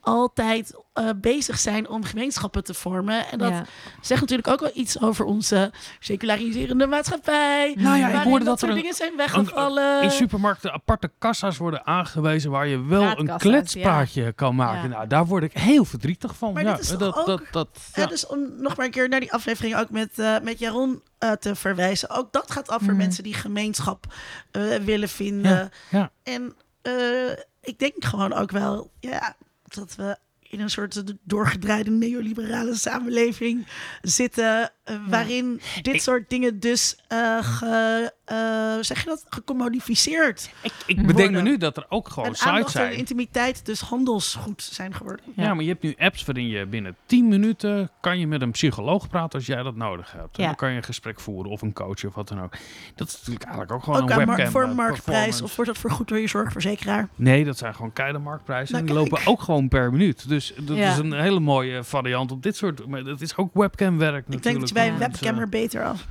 altijd 0.00 0.74
eh, 0.92 1.08
bezig 1.16 1.58
zijn 1.58 1.88
om 1.88 2.04
gemeenschappen 2.04 2.64
te 2.64 2.74
vormen. 2.74 3.26
En 3.30 3.38
dat 3.38 3.50
Ja. 3.50 3.64
zegt 4.00 4.20
natuurlijk 4.20 4.48
ook 4.48 4.60
wel 4.60 4.70
iets 4.74 5.00
over 5.00 5.24
onze 5.24 5.72
seculariserende 5.98 6.86
maatschappij. 6.86 7.74
Nou 7.78 7.98
ja, 7.98 8.08
ik 8.08 8.22
hoorde 8.22 8.44
dat 8.44 8.60
dat 8.60 8.68
er 8.68 8.74
dingen 8.74 8.94
zijn 8.94 9.16
weggevallen. 9.16 10.02
In 10.02 10.10
supermarkten 10.10 10.72
aparte 10.72 11.10
kassa's 11.18 11.56
worden 11.56 11.86
aangewezen 11.86 12.50
waar 12.50 12.66
je 12.66 12.82
wel 12.84 13.18
een 13.18 13.36
kletspraatje 13.36 14.32
kan 14.32 14.54
maken. 14.54 14.82
Ja. 14.90 14.96
Nou, 14.96 15.06
daar 15.06 15.26
word 15.26 15.42
ik 15.42 15.52
heel 15.52 15.84
verdrietig 15.84 16.36
van. 16.36 16.52
Maar 16.52 16.62
ja, 16.64 16.70
dit 16.72 16.80
is 16.80 16.88
toch 16.88 16.98
dat, 16.98 17.16
ook- 17.16 17.26
dat, 17.26 17.42
dat, 17.50 17.68
Ja, 17.94 18.06
dus 18.06 18.26
om 18.26 18.48
nog 18.58 18.76
maar 18.76 18.86
een 18.86 18.92
keer 18.92 19.08
naar 19.08 19.20
die 19.20 19.32
aflevering 19.32 19.76
ook 19.76 19.90
met, 19.90 20.18
eh, 20.18 20.36
met 20.42 20.58
Jaron 20.58 21.02
eh, 21.18 21.30
te 21.32 21.54
verwijzen. 21.54 22.10
Ook 22.10 22.32
dat 22.32 22.50
gaat 22.50 22.70
over 22.72 22.86
Mhm. 22.86 22.96
mensen 22.96 23.22
die 23.22 23.34
gemeenschap 23.34 24.06
eh, 24.50 24.62
willen 24.74 25.08
vinden. 25.08 25.52
Ja, 25.90 25.98
ja. 25.98 26.10
En 26.22 26.54
eh, 26.82 27.30
ik 27.60 27.78
denk 27.78 28.04
gewoon 28.04 28.32
ook 28.32 28.50
wel 28.50 28.90
ja, 29.00 29.36
dat 29.64 29.94
we 29.94 30.16
in 30.40 30.60
een 30.60 30.70
soort 30.70 31.02
doorgedraaide 31.22 31.90
neoliberale 31.90 32.74
samenleving 32.74 33.66
zitten. 34.02 34.72
Waarin 35.08 35.60
dit 35.82 35.94
Ik- 35.94 36.00
soort 36.00 36.30
dingen 36.30 36.60
dus 36.60 36.96
eh, 37.08 37.38
ge, 37.44 38.12
eh, 38.24 38.36
zeg 38.80 38.98
je 39.02 39.06
dat, 39.08 39.24
gecommodificeerd. 39.28 40.50
Ik, 40.62 40.72
ik 40.86 41.06
bedenk 41.06 41.30
me 41.30 41.42
nu 41.42 41.56
dat 41.56 41.76
er 41.76 41.86
ook 41.88 42.08
gewoon 42.08 42.28
en 42.28 42.34
sites 42.34 42.52
aandacht 42.52 42.74
en 42.74 42.80
zijn. 42.82 42.94
intimiteit 42.96 43.66
dus 43.66 43.80
handelsgoed 43.80 44.62
zijn 44.62 44.94
geworden. 44.94 45.24
Ja. 45.36 45.54
maar 45.54 45.62
je 45.64 45.70
hebt 45.70 45.82
nu 45.82 45.94
apps 45.98 46.24
waarin 46.24 46.48
je 46.48 46.66
binnen 46.66 46.96
10 47.06 47.28
minuten 47.28 47.90
kan 48.00 48.18
je 48.18 48.26
met 48.26 48.42
een 48.42 48.50
psycholoog 48.50 49.08
praten 49.08 49.38
als 49.38 49.46
jij 49.46 49.62
dat 49.62 49.76
nodig 49.76 50.12
hebt. 50.12 50.38
En 50.38 50.44
dan 50.44 50.54
kan 50.54 50.70
je 50.70 50.76
een 50.76 50.82
gesprek 50.82 51.20
voeren 51.20 51.50
of 51.52 51.62
een 51.62 51.72
coach 51.72 52.04
of 52.04 52.14
wat 52.14 52.28
dan 52.28 52.42
ook. 52.42 52.52
Dat 52.94 53.08
is 53.08 53.14
natuurlijk 53.16 53.42
eigenlijk 53.44 53.72
ook 53.72 53.82
gewoon 53.82 54.02
Ook 54.02 54.10
een 54.10 54.26
webcam. 54.26 54.50
voor 54.50 54.68
marktprijs 54.68 55.42
of 55.42 55.56
wordt 55.56 55.70
dat 55.70 55.80
vergoed 55.80 56.08
door 56.08 56.18
je 56.18 56.26
zorgverzekeraar? 56.28 57.08
Nee, 57.14 57.44
dat 57.44 57.58
zijn 57.58 57.74
gewoon 57.74 57.92
keiharde 57.92 58.22
marktprijzen. 58.22 58.74
Nou, 58.74 58.86
en 58.88 58.94
die 58.94 59.02
kijk. 59.02 59.10
lopen 59.12 59.32
ook 59.32 59.40
gewoon 59.42 59.68
per 59.68 59.90
minuut. 59.90 60.28
Dus 60.28 60.52
dat 60.60 60.76
Ja. 60.76 60.90
is 60.90 60.98
een 60.98 61.12
hele 61.12 61.40
mooie 61.40 61.84
variant 61.84 62.30
op 62.30 62.42
dit 62.42 62.56
soort. 62.56 62.86
Maar 62.86 63.04
dat 63.04 63.20
is 63.20 63.36
ook 63.36 63.50
webcamwerk 63.54 64.10
Ik 64.16 64.34
natuurlijk. 64.34 64.42
denk 64.42 64.58
dat 64.58 64.68
je 64.68 64.74
bij 64.74 64.81
een 64.88 64.98
webcam 64.98 65.38
er 65.38 65.48
beter 65.48 65.84
af. 65.84 66.06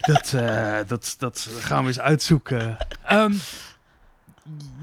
Dat, 0.00 0.32
eh, 0.32 0.78
dat, 0.86 1.14
dat 1.18 1.48
gaan 1.58 1.82
we 1.82 1.88
eens 1.88 2.00
uitzoeken. 2.00 2.76
Ehm, 3.04 3.32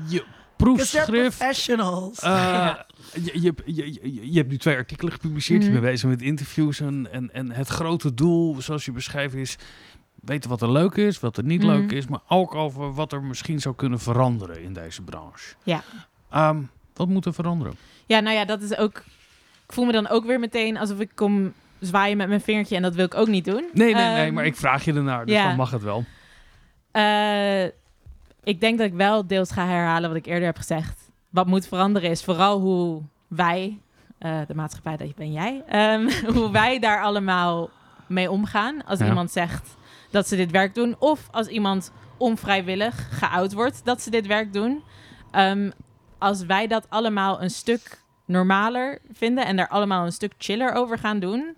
je 0.07 0.23
proefschrift. 0.55 1.05
professionals. 1.38 2.19
eh, 2.19 2.73
je, 3.23 3.41
je, 3.41 3.53
je, 3.65 3.93
je, 4.13 4.31
je 4.31 4.38
hebt 4.38 4.49
nu 4.49 4.57
twee 4.57 4.76
artikelen 4.76 5.13
gepubliceerd. 5.13 5.63
Je 5.63 5.69
Mhm. 5.69 5.80
bent 5.80 5.91
bezig 5.91 6.09
met 6.09 6.22
interviews. 6.22 6.80
En, 6.80 7.07
en, 7.11 7.34
en 7.34 7.51
het 7.51 7.67
grote 7.67 8.13
doel, 8.13 8.61
zoals 8.61 8.85
je 8.85 8.91
beschrijft, 8.91 9.34
is 9.35 9.57
weten 10.22 10.49
wat 10.49 10.61
er 10.61 10.72
leuk 10.72 10.95
is, 10.95 11.19
wat 11.19 11.38
er 11.38 11.43
niet 11.43 11.61
Mhm. 11.63 11.69
leuk 11.72 11.91
is. 11.91 12.07
Maar 12.07 12.22
ook 12.27 12.55
over 12.55 12.93
wat 12.93 13.13
er 13.13 13.23
misschien 13.23 13.59
zou 13.61 13.76
kunnen 13.76 13.99
veranderen 13.99 14.61
in 14.61 14.73
deze 14.73 15.01
branche. 15.01 15.55
Ja. 15.63 15.84
Ehm, 16.31 16.61
wat 16.93 17.07
moet 17.07 17.26
er 17.26 17.34
veranderen? 17.34 17.76
Ja, 18.05 18.19
nou 18.19 18.35
ja, 18.35 18.45
dat 18.45 18.61
is 18.61 18.77
ook... 18.77 18.97
Ik 19.67 19.73
voel 19.73 19.85
me 19.85 19.91
dan 19.91 20.07
ook 20.07 20.26
weer 20.26 20.39
meteen 20.39 20.77
alsof 20.77 20.99
ik 20.99 21.09
kom 21.15 21.53
zwaaien 21.85 22.17
met 22.17 22.27
mijn 22.27 22.41
vingertje 22.41 22.75
en 22.75 22.81
dat 22.81 22.95
wil 22.95 23.05
ik 23.05 23.15
ook 23.15 23.27
niet 23.27 23.45
doen. 23.45 23.69
Nee, 23.73 23.93
nee, 23.93 24.05
nee, 24.05 24.25
Ehm, 24.25 24.33
maar 24.33 24.45
ik 24.45 24.55
vraag 24.55 24.85
je 24.85 24.93
ernaar, 24.93 25.25
dus 25.25 25.35
ja. 25.35 25.47
dan 25.47 25.55
mag 25.55 25.71
het 25.71 25.83
wel. 25.83 26.03
Eh, 26.91 27.63
ik 28.43 28.59
denk 28.59 28.77
dat 28.77 28.87
ik 28.87 28.93
wel 28.93 29.27
deels 29.27 29.51
ga 29.51 29.65
herhalen 29.65 30.09
wat 30.09 30.17
ik 30.17 30.25
eerder 30.25 30.45
heb 30.45 30.57
gezegd. 30.57 31.09
Wat 31.29 31.47
moet 31.47 31.67
veranderen 31.67 32.09
is 32.09 32.23
vooral 32.23 32.59
hoe 32.59 33.01
wij, 33.27 33.79
eh, 34.17 34.39
de 34.47 34.55
maatschappij, 34.55 34.97
dat 34.97 35.15
ben 35.15 35.31
jij, 35.31 35.63
ehm, 35.67 36.09
hoe 36.35 36.51
wij 36.51 36.79
daar 36.79 37.01
allemaal 37.03 37.69
mee 38.07 38.31
omgaan. 38.31 38.83
Als 38.85 38.99
Ja. 38.99 39.05
iemand 39.05 39.31
zegt 39.31 39.75
dat 40.11 40.27
ze 40.27 40.35
dit 40.35 40.51
werk 40.51 40.75
doen, 40.75 40.95
of 40.99 41.27
als 41.31 41.47
iemand 41.47 41.91
onvrijwillig 42.17 43.07
geout 43.19 43.53
wordt 43.53 43.81
dat 43.85 44.01
ze 44.01 44.09
dit 44.09 44.27
werk 44.27 44.53
doen. 44.53 44.83
Ehm, 45.31 45.71
als 46.17 46.45
wij 46.45 46.67
dat 46.67 46.85
allemaal 46.89 47.41
een 47.41 47.49
stuk 47.49 48.01
normaler 48.25 48.99
vinden 49.11 49.45
en 49.45 49.55
daar 49.55 49.67
allemaal 49.67 50.05
een 50.05 50.11
stuk 50.11 50.33
chiller 50.37 50.73
over 50.73 50.97
gaan 50.97 51.19
doen, 51.19 51.55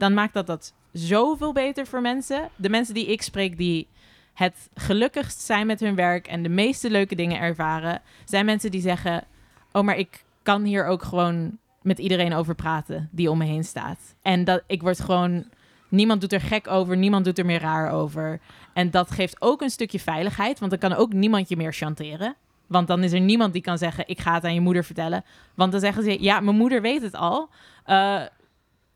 dan 0.00 0.14
maakt 0.14 0.34
dat 0.34 0.46
dat 0.46 0.72
zoveel 0.92 1.52
beter 1.52 1.86
voor 1.86 2.00
mensen. 2.00 2.48
De 2.56 2.68
mensen 2.68 2.94
die 2.94 3.06
ik 3.06 3.22
spreek 3.22 3.56
die 3.56 3.88
het 4.34 4.68
gelukkigst 4.74 5.40
zijn 5.40 5.66
met 5.66 5.80
hun 5.80 5.94
werk 5.94 6.26
en 6.26 6.42
de 6.42 6.48
meeste 6.48 6.90
leuke 6.90 7.14
dingen 7.14 7.40
ervaren, 7.40 8.02
zijn 8.24 8.44
mensen 8.44 8.70
die 8.70 8.80
zeggen: 8.80 9.24
Oh, 9.72 9.82
maar 9.82 9.96
ik 9.96 10.24
kan 10.42 10.62
hier 10.62 10.86
ook 10.86 11.02
gewoon 11.02 11.58
met 11.82 11.98
iedereen 11.98 12.34
over 12.34 12.54
praten 12.54 13.08
die 13.12 13.30
om 13.30 13.38
me 13.38 13.44
heen 13.44 13.64
staat. 13.64 14.14
En 14.22 14.44
dat 14.44 14.62
ik 14.66 14.82
word 14.82 15.00
gewoon. 15.00 15.44
Niemand 15.88 16.20
doet 16.20 16.32
er 16.32 16.40
gek 16.40 16.68
over, 16.68 16.96
niemand 16.96 17.24
doet 17.24 17.38
er 17.38 17.46
meer 17.46 17.60
raar 17.60 17.90
over. 17.90 18.40
En 18.72 18.90
dat 18.90 19.10
geeft 19.10 19.36
ook 19.38 19.60
een 19.60 19.70
stukje 19.70 20.00
veiligheid, 20.00 20.58
want 20.58 20.70
dan 20.70 20.80
kan 20.80 20.98
ook 20.98 21.12
niemand 21.12 21.48
je 21.48 21.56
meer 21.56 21.72
chanteren. 21.72 22.34
Want 22.66 22.88
dan 22.88 23.02
is 23.02 23.12
er 23.12 23.20
niemand 23.20 23.52
die 23.52 23.62
kan 23.62 23.78
zeggen: 23.78 24.08
Ik 24.08 24.20
ga 24.20 24.34
het 24.34 24.44
aan 24.44 24.54
je 24.54 24.60
moeder 24.60 24.84
vertellen. 24.84 25.24
Want 25.54 25.72
dan 25.72 25.80
zeggen 25.80 26.02
ze: 26.02 26.22
Ja, 26.22 26.40
mijn 26.40 26.56
moeder 26.56 26.82
weet 26.82 27.02
het 27.02 27.14
al. 27.14 27.48
Eh, 27.84 28.22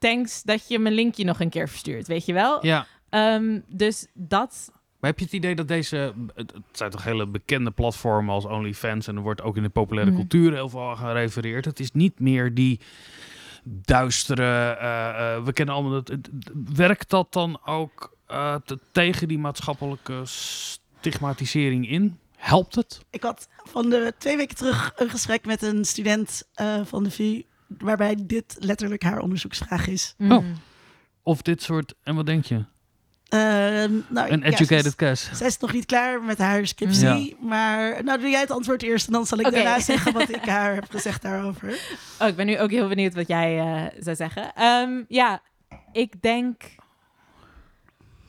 thanks 0.08 0.42
dat 0.42 0.68
je 0.68 0.78
mijn 0.78 0.94
linkje 0.94 1.24
nog 1.24 1.40
een 1.40 1.48
keer 1.48 1.68
verstuurt, 1.68 2.06
weet 2.06 2.26
je 2.26 2.32
wel? 2.32 2.66
Ja, 2.66 2.86
Ehm, 3.08 3.60
dus 3.68 4.06
dat 4.14 4.70
maar 5.00 5.10
heb 5.12 5.18
je 5.18 5.24
het 5.24 5.34
idee 5.34 5.54
dat 5.54 5.68
deze... 5.68 6.14
Het 6.34 6.52
zijn 6.72 6.90
toch 6.90 7.04
hele 7.04 7.26
bekende 7.26 7.70
platformen 7.70 8.34
als 8.34 8.44
OnlyFans... 8.44 9.06
en 9.06 9.16
er 9.16 9.22
wordt 9.22 9.42
ook 9.42 9.56
in 9.56 9.62
de 9.62 9.68
populaire 9.68 10.10
Mhm. 10.12 10.20
cultuur 10.20 10.52
heel 10.52 10.68
veel 10.68 10.88
aan 10.90 10.96
gerefereerd. 10.96 11.64
Het 11.64 11.80
is 11.80 11.92
niet 11.92 12.20
meer 12.20 12.54
die 12.54 12.80
duistere... 13.64 14.70
eh, 14.70 15.34
eh, 15.34 15.44
we 15.44 15.52
kennen 15.52 15.74
allemaal... 15.74 15.92
Het, 15.92 16.08
het- 16.08 16.30
werkt 16.74 17.10
dat 17.10 17.32
dan 17.32 17.60
ook 17.64 18.16
eh, 18.26 18.54
te- 18.64 18.78
tegen 18.92 19.28
die 19.28 19.38
maatschappelijke 19.38 20.20
stigmatisering 20.24 21.88
in? 21.90 22.18
Helpt 22.36 22.74
het? 22.74 23.00
Ik 23.10 23.22
had 23.22 23.48
van 23.64 23.90
de 23.90 24.14
twee 24.18 24.36
weken 24.36 24.56
terug 24.56 24.92
een 24.96 25.10
gesprek 25.10 25.46
met 25.46 25.62
een 25.62 25.84
student 25.84 26.48
eh, 26.54 26.80
van 26.84 27.04
de 27.04 27.10
VU, 27.10 27.42
waarbij 27.66 28.16
dit 28.26 28.56
letterlijk 28.58 29.02
haar 29.02 29.18
onderzoeksvraag 29.18 29.86
is. 29.86 30.14
mm, 30.18 30.32
Oh. 30.32 30.44
Of 31.22 31.42
dit 31.42 31.62
soort... 31.62 31.94
En 32.02 32.14
wat 32.14 32.26
denk 32.26 32.44
je? 32.44 32.64
Eh, 33.28 33.40
nou, 34.08 34.30
Een 34.30 34.40
ja, 34.40 34.44
educated 34.46 34.84
is- 34.86 34.92
guess. 34.96 35.30
Zij 35.32 35.46
is 35.46 35.58
nog 35.58 35.72
niet 35.72 35.86
klaar 35.86 36.22
met 36.22 36.38
haar 36.38 36.66
scriptie, 36.66 37.36
maar 37.40 38.04
nou 38.04 38.20
doe 38.20 38.28
jij 38.30 38.40
het 38.40 38.50
antwoord 38.50 38.82
eerst 38.82 39.06
en 39.06 39.12
dan 39.12 39.26
zal 39.26 39.38
ik 39.38 39.50
daarna 39.50 39.80
zeggen 39.80 40.12
wat 40.12 40.28
ik 40.38 40.44
haar 40.44 40.74
heb 40.74 40.90
gezegd 40.90 41.22
daarover. 41.22 41.78
Oh, 42.20 42.28
ik 42.28 42.36
ben 42.36 42.46
nu 42.46 42.58
ook 42.60 42.70
heel 42.70 42.88
benieuwd 42.88 43.14
wat 43.14 43.28
jij 43.28 43.58
eh, 43.58 44.02
zou 44.02 44.16
zeggen. 44.16 44.54
Ehm, 44.54 45.02
ja, 45.08 45.42
ik 45.92 46.22
denk. 46.22 46.62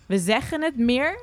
We 0.06 0.20
zeggen 0.20 0.62
het 0.62 0.78
meer. 0.78 1.20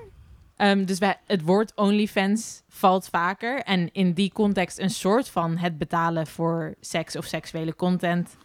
Ehm, 0.56 0.84
dus 0.84 0.98
wij, 0.98 1.16
het 1.26 1.42
woord 1.42 1.72
OnlyFans 1.74 2.62
valt 2.68 3.08
vaker. 3.08 3.62
En 3.62 3.92
in 3.92 4.12
die 4.12 4.32
context 4.32 4.78
een 4.78 4.90
soort 4.90 5.28
van 5.28 5.56
het 5.56 5.78
betalen 5.78 6.26
voor 6.26 6.74
seks 6.80 7.16
of 7.16 7.24
seksuele 7.24 7.76
content 7.76 8.36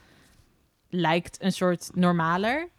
lijkt 0.90 1.42
een 1.42 1.52
soort 1.52 1.90
normaler. 1.94 2.70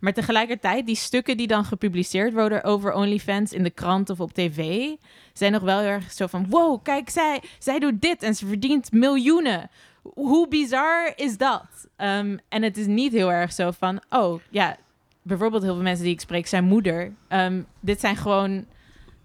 Maar 0.00 0.12
tegelijkertijd, 0.12 0.86
die 0.86 0.96
stukken 0.96 1.36
die 1.36 1.46
dan 1.46 1.64
gepubliceerd 1.64 2.32
worden 2.32 2.64
over 2.64 2.92
OnlyFans 2.92 3.52
in 3.52 3.62
de 3.62 3.70
krant 3.70 4.10
of 4.10 4.20
op 4.20 4.32
tv, 4.32 4.90
zijn 5.32 5.52
nog 5.52 5.62
wel 5.62 5.78
heel 5.78 5.88
erg 5.88 6.12
zo 6.12 6.26
van: 6.26 6.46
wow, 6.48 6.82
kijk, 6.82 7.10
zij, 7.10 7.42
zij 7.58 7.78
doet 7.78 8.00
dit 8.00 8.22
en 8.22 8.34
ze 8.34 8.46
verdient 8.46 8.92
miljoenen. 8.92 9.70
Hoe 10.02 10.48
bizar 10.48 11.12
is 11.16 11.36
dat? 11.36 11.88
Ehm, 11.96 12.36
en 12.48 12.62
het 12.62 12.76
is 12.76 12.86
niet 12.86 13.12
heel 13.12 13.32
erg 13.32 13.52
zo 13.52 13.70
van: 13.70 14.00
oh 14.10 14.40
ja, 14.50 14.76
bijvoorbeeld 15.28 15.62
heel 15.62 15.74
veel 15.74 15.82
mensen 15.82 16.04
die 16.04 16.14
ik 16.14 16.20
spreek 16.20 16.46
zijn 16.46 16.64
moeder. 16.64 17.12
Ehm, 17.28 17.62
dit 17.80 18.00
zijn 18.00 18.16
gewoon 18.16 18.66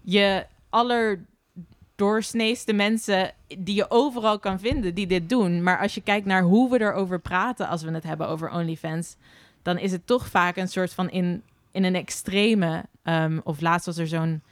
je 0.00 0.46
allerdoorsneeste 0.70 2.72
mensen 2.72 3.32
die 3.58 3.74
je 3.74 3.90
overal 3.90 4.38
kan 4.38 4.60
vinden 4.60 4.94
die 4.94 5.06
dit 5.06 5.28
doen. 5.28 5.62
Maar 5.62 5.78
als 5.78 5.94
je 5.94 6.00
kijkt 6.00 6.26
naar 6.26 6.42
hoe 6.42 6.70
we 6.70 6.80
erover 6.80 7.20
praten 7.20 7.68
als 7.68 7.82
we 7.82 7.90
het 7.90 8.04
hebben 8.04 8.28
over 8.28 8.52
OnlyFans, 8.52 9.16
dan 9.62 9.78
is 9.78 9.92
het 9.92 10.06
toch 10.06 10.26
vaak 10.26 10.56
een 10.56 10.68
soort 10.68 10.94
van 10.94 11.10
in, 11.10 11.42
in 11.70 11.84
een 11.84 11.94
extreme. 11.94 12.84
ehm, 13.02 13.40
of 13.44 13.60
laatst 13.60 13.86
was 13.86 13.98
er 13.98 14.06
zo'n 14.06 14.42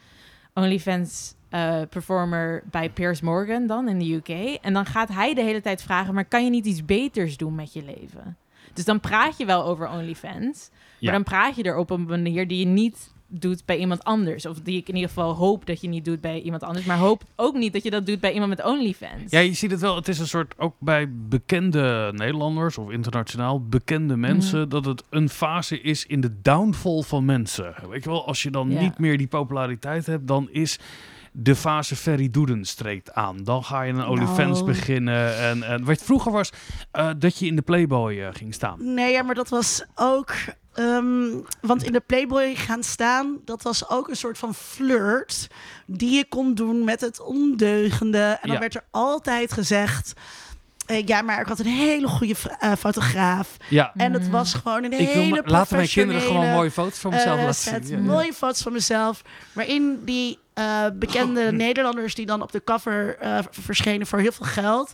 OnlyFans 0.54 1.34
eh, 1.48 1.80
performer 1.90 2.62
bij 2.70 2.90
Piers 2.90 3.20
Morgan 3.20 3.66
dan 3.66 3.88
in 3.88 3.98
de 3.98 4.14
UK. 4.14 4.58
En 4.62 4.72
dan 4.72 4.86
gaat 4.86 5.08
hij 5.08 5.34
de 5.34 5.42
hele 5.42 5.60
tijd 5.60 5.82
vragen, 5.82 6.14
maar 6.14 6.24
kan 6.24 6.44
je 6.44 6.50
niet 6.50 6.66
iets 6.66 6.84
beters 6.84 7.36
doen 7.36 7.54
met 7.54 7.72
je 7.72 7.84
leven? 7.84 8.36
Dus 8.74 8.84
dan 8.84 9.00
praat 9.00 9.36
je 9.38 9.44
wel 9.44 9.64
over 9.64 9.88
OnlyFans, 9.90 10.70
maar 11.00 11.12
dan 11.12 11.22
praat 11.22 11.56
je 11.56 11.62
er 11.62 11.76
op 11.76 11.90
een 11.90 12.04
manier 12.04 12.48
die 12.48 12.58
je 12.58 12.66
niet 12.66 13.10
doet 13.34 13.64
bij 13.64 13.76
iemand 13.78 14.04
anders. 14.04 14.46
Of 14.46 14.60
die 14.60 14.76
ik 14.76 14.88
in 14.88 14.94
ieder 14.94 15.08
geval 15.08 15.32
hoop 15.34 15.66
dat 15.66 15.80
je 15.80 15.88
niet 15.88 16.04
doet 16.04 16.20
bij 16.20 16.40
iemand 16.40 16.62
anders. 16.62 16.84
Maar 16.86 16.96
hoop 16.98 17.22
ook 17.36 17.54
niet 17.54 17.72
dat 17.72 17.82
je 17.82 17.90
dat 17.90 18.06
doet 18.06 18.20
bij 18.20 18.32
iemand 18.32 18.50
met 18.50 18.64
OnlyFans. 18.64 19.30
Ja, 19.30 19.38
je 19.38 19.52
ziet 19.52 19.70
het 19.70 19.80
wel. 19.80 19.96
Het 19.96 20.08
is 20.08 20.18
een 20.18 20.26
soort, 20.26 20.54
ook 20.58 20.74
bij 20.78 21.08
bekende 21.28 22.12
Nederlanders 22.14 22.78
of 22.78 22.90
internationaal 22.90 23.60
bekende 23.66 24.16
mensen, 24.16 24.58
Mhm. 24.60 24.68
dat 24.68 24.84
het 24.84 25.02
een 25.10 25.28
fase 25.28 25.80
is 25.80 26.06
in 26.06 26.20
de 26.20 26.40
downfall 26.42 27.02
van 27.02 27.24
mensen. 27.24 27.74
Weet 27.88 28.04
je 28.04 28.10
wel, 28.10 28.26
als 28.26 28.42
je 28.42 28.50
dan 28.50 28.70
Ja. 28.70 28.80
niet 28.80 28.98
meer 28.98 29.18
die 29.18 29.26
populariteit 29.26 30.06
hebt, 30.06 30.26
dan 30.26 30.48
is 30.50 30.78
de 31.32 31.56
fase 31.56 31.96
Ferry 31.96 32.30
Doeden 32.30 32.64
streekt 32.64 33.12
aan. 33.14 33.44
Dan 33.44 33.64
ga 33.64 33.82
je 33.82 33.92
een 33.92 34.06
OnlyFans 34.06 34.58
Nou. 34.58 34.64
beginnen. 34.64 35.36
En, 35.38 35.62
en 35.62 35.84
wat 35.84 36.02
vroeger 36.02 36.32
was, 36.32 36.50
eh, 36.90 37.10
dat 37.16 37.38
je 37.38 37.46
in 37.46 37.56
de 37.56 37.62
Playboy 37.62 38.18
eh, 38.20 38.28
ging 38.32 38.54
staan. 38.54 38.94
Nee, 38.94 39.12
ja, 39.12 39.22
maar 39.22 39.34
dat 39.34 39.48
was 39.48 39.84
ook. 39.94 40.34
ehm, 40.74 41.28
want 41.60 41.82
in 41.82 41.92
de 41.92 42.02
Playboy 42.06 42.54
gaan 42.54 42.82
staan, 42.82 43.38
dat 43.44 43.62
was 43.62 43.88
ook 43.88 44.08
een 44.08 44.16
soort 44.16 44.38
van 44.38 44.54
flirt. 44.54 45.46
die 45.86 46.10
je 46.10 46.24
kon 46.28 46.54
doen 46.54 46.84
met 46.84 47.00
het 47.00 47.20
ondeugende. 47.20 48.18
En 48.18 48.38
dan 48.42 48.52
Ja. 48.52 48.58
werd 48.58 48.74
er 48.74 48.84
altijd 48.90 49.52
gezegd. 49.52 50.12
eh, 50.86 51.06
ja, 51.06 51.22
maar 51.22 51.40
ik 51.40 51.46
had 51.46 51.58
een 51.58 51.66
hele 51.66 52.08
goede 52.08 52.34
eh, 52.58 52.72
fotograaf. 52.78 53.56
Ja, 53.68 53.92
En 53.96 54.12
het 54.12 54.24
Mm. 54.24 54.30
was 54.30 54.54
gewoon 54.54 54.84
een 54.84 54.92
ik 54.92 54.98
wil 54.98 55.22
hele 55.22 55.42
ma- 55.42 55.50
laten 55.50 55.76
mijn 55.76 55.88
kinderen 55.88 56.22
gewoon 56.22 56.50
mooie 56.50 56.70
foto's 56.70 56.98
van 56.98 57.10
mezelf 57.10 57.40
laten 57.40 57.54
zien. 57.54 57.88
Ja, 57.88 57.96
ja. 57.96 58.02
Mooie 58.12 58.32
foto's 58.32 58.62
van 58.62 58.72
mezelf. 58.72 59.22
Waarin 59.52 59.98
die 60.04 60.38
eh, 60.54 60.86
bekende 60.94 61.52
Nederlanders 61.66 62.14
die 62.14 62.26
dan 62.26 62.42
op 62.42 62.52
de 62.52 62.64
cover 62.64 63.16
eh, 63.18 63.38
verschenen 63.50 64.06
voor 64.06 64.18
heel 64.18 64.32
veel 64.32 64.46
geld. 64.46 64.92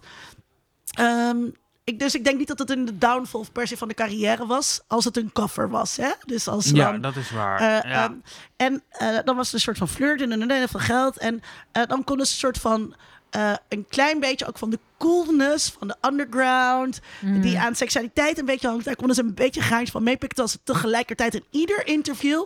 Ehm, 0.94 1.36
ik, 1.84 1.98
dus 1.98 2.14
ik 2.14 2.24
denk 2.24 2.38
niet 2.38 2.48
dat 2.48 2.58
het 2.58 2.70
een 2.70 2.84
de 2.84 2.98
downfall 2.98 3.44
per 3.52 3.66
se 3.66 3.76
van 3.76 3.88
de 3.88 3.94
carrière 3.94 4.46
was. 4.46 4.80
Als 4.86 5.04
het 5.04 5.16
een 5.16 5.32
cover 5.32 5.70
was. 5.70 5.96
Hè? 5.96 6.10
Dus 6.26 6.48
als 6.48 6.70
Ja, 6.70 6.92
dan, 6.92 7.00
dat 7.00 7.16
is 7.16 7.30
waar. 7.30 7.60
eh, 7.60 7.90
ja. 7.90 8.04
ehm, 8.04 8.12
en 8.56 8.82
eh, 8.88 9.18
dan 9.24 9.36
was 9.36 9.44
het 9.46 9.54
een 9.54 9.60
soort 9.60 9.78
van 9.78 9.88
flirt 9.88 10.20
en 10.20 10.50
een 10.50 10.68
veel 10.68 10.80
geld. 10.80 11.18
En 11.18 11.40
eh, 11.72 11.82
dan 11.86 12.04
konden 12.04 12.26
ze 12.26 12.32
een 12.32 12.38
soort 12.38 12.58
van... 12.58 12.94
eh, 13.30 13.52
een 13.68 13.86
klein 13.88 14.20
beetje 14.20 14.46
ook 14.46 14.58
van 14.58 14.70
de 14.70 14.78
coolness 14.98 15.70
van 15.78 15.88
de 15.88 15.96
underground 16.08 17.00
Mm. 17.20 17.40
die 17.40 17.58
aan 17.58 17.74
seksualiteit 17.74 18.38
een 18.38 18.44
beetje 18.44 18.68
hangt. 18.68 18.84
Daar 18.84 18.96
konden 18.96 19.16
ze 19.16 19.22
een 19.22 19.34
beetje 19.34 19.60
gaantje 19.60 19.92
van 19.92 20.02
meepikken. 20.02 20.42
Als 20.42 20.52
ze 20.52 20.58
tegelijkertijd 20.64 21.34
in 21.34 21.44
ieder 21.50 21.86
interview 21.86 22.44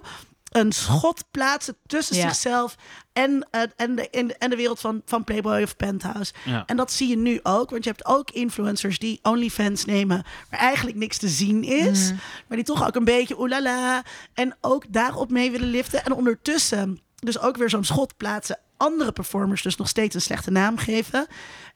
een 0.52 0.72
schot 0.72 1.24
plaatsen 1.30 1.76
tussen 1.86 2.16
Ja. 2.16 2.22
zichzelf 2.22 2.76
en, 3.12 3.46
eh, 3.50 3.60
en, 3.76 3.94
de, 3.96 4.10
en, 4.10 4.26
de, 4.26 4.36
en 4.38 4.50
de 4.50 4.56
wereld 4.56 4.80
van, 4.80 5.02
van 5.04 5.24
Playboy 5.24 5.62
of 5.62 5.76
Penthouse. 5.76 6.32
ja. 6.44 6.62
En 6.66 6.76
dat 6.76 6.92
zie 6.92 7.08
je 7.08 7.16
nu 7.16 7.40
ook, 7.42 7.70
want 7.70 7.84
je 7.84 7.90
hebt 7.90 8.04
ook 8.04 8.30
influencers 8.30 8.98
die 8.98 9.18
OnlyFans 9.22 9.84
nemen, 9.84 10.24
waar 10.50 10.60
eigenlijk 10.60 10.96
niks 10.96 11.18
te 11.18 11.28
zien 11.28 11.62
is, 11.64 12.04
Mhm. 12.08 12.16
maar 12.48 12.56
die 12.56 12.66
toch 12.66 12.86
ook 12.86 12.94
een 12.94 13.04
beetje 13.04 13.38
oelala 13.40 14.02
en 14.34 14.56
ook 14.60 14.84
daarop 14.88 15.30
mee 15.30 15.50
willen 15.50 15.68
liften. 15.70 16.04
En 16.04 16.12
ondertussen 16.12 17.00
dus 17.16 17.38
ook 17.38 17.56
weer 17.56 17.70
zo'n 17.70 17.84
schot 17.84 18.16
plaatsen, 18.16 18.58
andere 18.76 19.12
performers 19.12 19.62
dus 19.62 19.76
nog 19.76 19.88
steeds 19.88 20.14
een 20.14 20.20
slechte 20.20 20.50
naam 20.50 20.76
geven. 20.78 21.26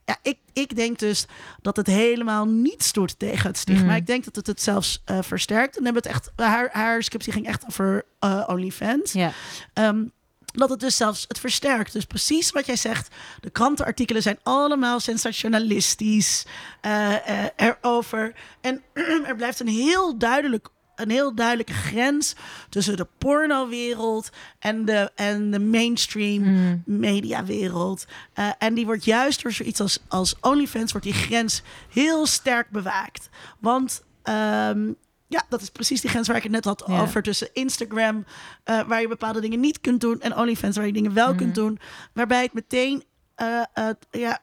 Ja, 0.06 0.16
ik, 0.22 0.38
ik 0.52 0.76
denk 0.76 0.98
dus 0.98 1.26
dat 1.62 1.76
het 1.76 1.86
helemaal 1.86 2.44
niets 2.44 2.92
doet 2.92 3.18
tegen 3.18 3.46
het 3.46 3.58
stigma. 3.58 3.84
Mhm. 3.84 3.96
Ik 3.96 4.06
denk 4.06 4.24
dat 4.24 4.36
het 4.36 4.46
het 4.46 4.62
zelfs 4.62 5.02
eh, 5.04 5.18
versterkt. 5.22 5.78
En 5.78 5.84
hebben 5.84 6.02
het 6.02 6.12
echt, 6.12 6.30
haar, 6.36 6.68
haar 6.72 7.02
scriptie 7.02 7.32
ging 7.32 7.46
echt 7.46 7.64
over 7.68 8.04
eh, 8.18 8.44
OnlyFans. 8.46 9.12
Ja. 9.12 9.32
Ehm, 9.72 10.04
dat 10.56 10.70
het 10.70 10.80
dus 10.80 10.96
zelfs 10.96 11.24
het 11.28 11.38
versterkt. 11.38 11.92
Dus 11.92 12.04
precies 12.04 12.50
wat 12.50 12.66
jij 12.66 12.76
zegt. 12.76 13.14
De 13.40 13.50
krantenartikelen 13.50 14.22
zijn 14.22 14.38
allemaal 14.42 15.00
sensationalistisch 15.00 16.44
eh, 16.80 17.14
erover. 17.56 18.34
En 18.60 18.82
er 19.28 19.36
blijft 19.36 19.60
een 19.60 19.68
heel 19.68 20.18
duidelijk 20.18 20.68
een 20.96 21.10
heel 21.10 21.34
duidelijke 21.34 21.72
grens 21.72 22.34
tussen 22.68 22.96
de 22.96 23.06
pornowereld 23.18 24.30
en 24.58 24.84
de, 24.84 25.10
en 25.14 25.50
de 25.50 25.58
mainstream 25.60 26.42
Mm. 26.42 26.82
mediawereld. 26.84 28.04
Eh, 28.32 28.50
en 28.58 28.74
die 28.74 28.84
wordt 28.86 29.04
juist 29.04 29.42
door 29.42 29.52
zoiets 29.52 29.80
als, 29.80 29.98
als 30.08 30.34
OnlyFans, 30.40 30.92
wordt 30.92 31.06
die 31.06 31.14
grens 31.16 31.62
heel 31.90 32.26
sterk 32.26 32.70
bewaakt. 32.70 33.28
Want 33.60 34.02
ehm, 34.22 34.92
ja, 35.28 35.42
dat 35.48 35.62
is 35.62 35.70
precies 35.70 36.00
die 36.00 36.10
grens 36.10 36.26
waar 36.26 36.36
ik 36.36 36.42
het 36.42 36.52
net 36.52 36.64
had 36.64 36.86
over 36.86 37.22
tussen 37.22 37.48
Instagram, 37.52 38.24
eh, 38.64 38.80
waar 38.86 39.00
je 39.00 39.08
bepaalde 39.08 39.40
dingen 39.40 39.60
niet 39.60 39.80
kunt 39.80 40.00
doen, 40.00 40.20
en 40.20 40.36
OnlyFans, 40.36 40.76
waar 40.76 40.86
je 40.86 40.92
dingen 40.92 41.14
wel 41.14 41.34
kunt 41.34 41.54
doen. 41.54 41.78
Waarbij 42.12 42.42
het 42.42 42.52
meteen 42.52 43.04
eh, 43.34 43.62
ja, 44.10 44.38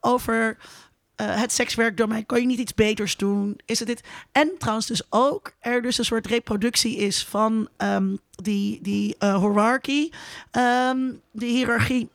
over 0.00 0.56
eh, 1.16 1.40
het 1.40 1.52
sekswerkdomein 1.52 2.26
kan 2.26 2.40
je 2.40 2.46
niet 2.46 2.58
iets 2.58 2.74
beters 2.74 3.16
doen. 3.16 3.58
Is 3.64 3.78
het 3.78 3.88
dit? 3.88 4.00
En 4.32 4.50
trouwens 4.58 4.86
dus 4.86 5.02
ook 5.10 5.52
er 5.60 5.82
dus 5.82 5.98
een 5.98 6.04
soort 6.04 6.26
reproductie 6.26 6.96
is 6.96 7.24
van 7.24 7.68
ehm, 7.76 8.16
die, 8.30 8.78
die 8.82 9.16
eh 9.18 9.38
hierarchie, 9.40 10.12
ehm, 10.50 10.98
die 11.32 11.50
hiërarchie. 11.56 12.08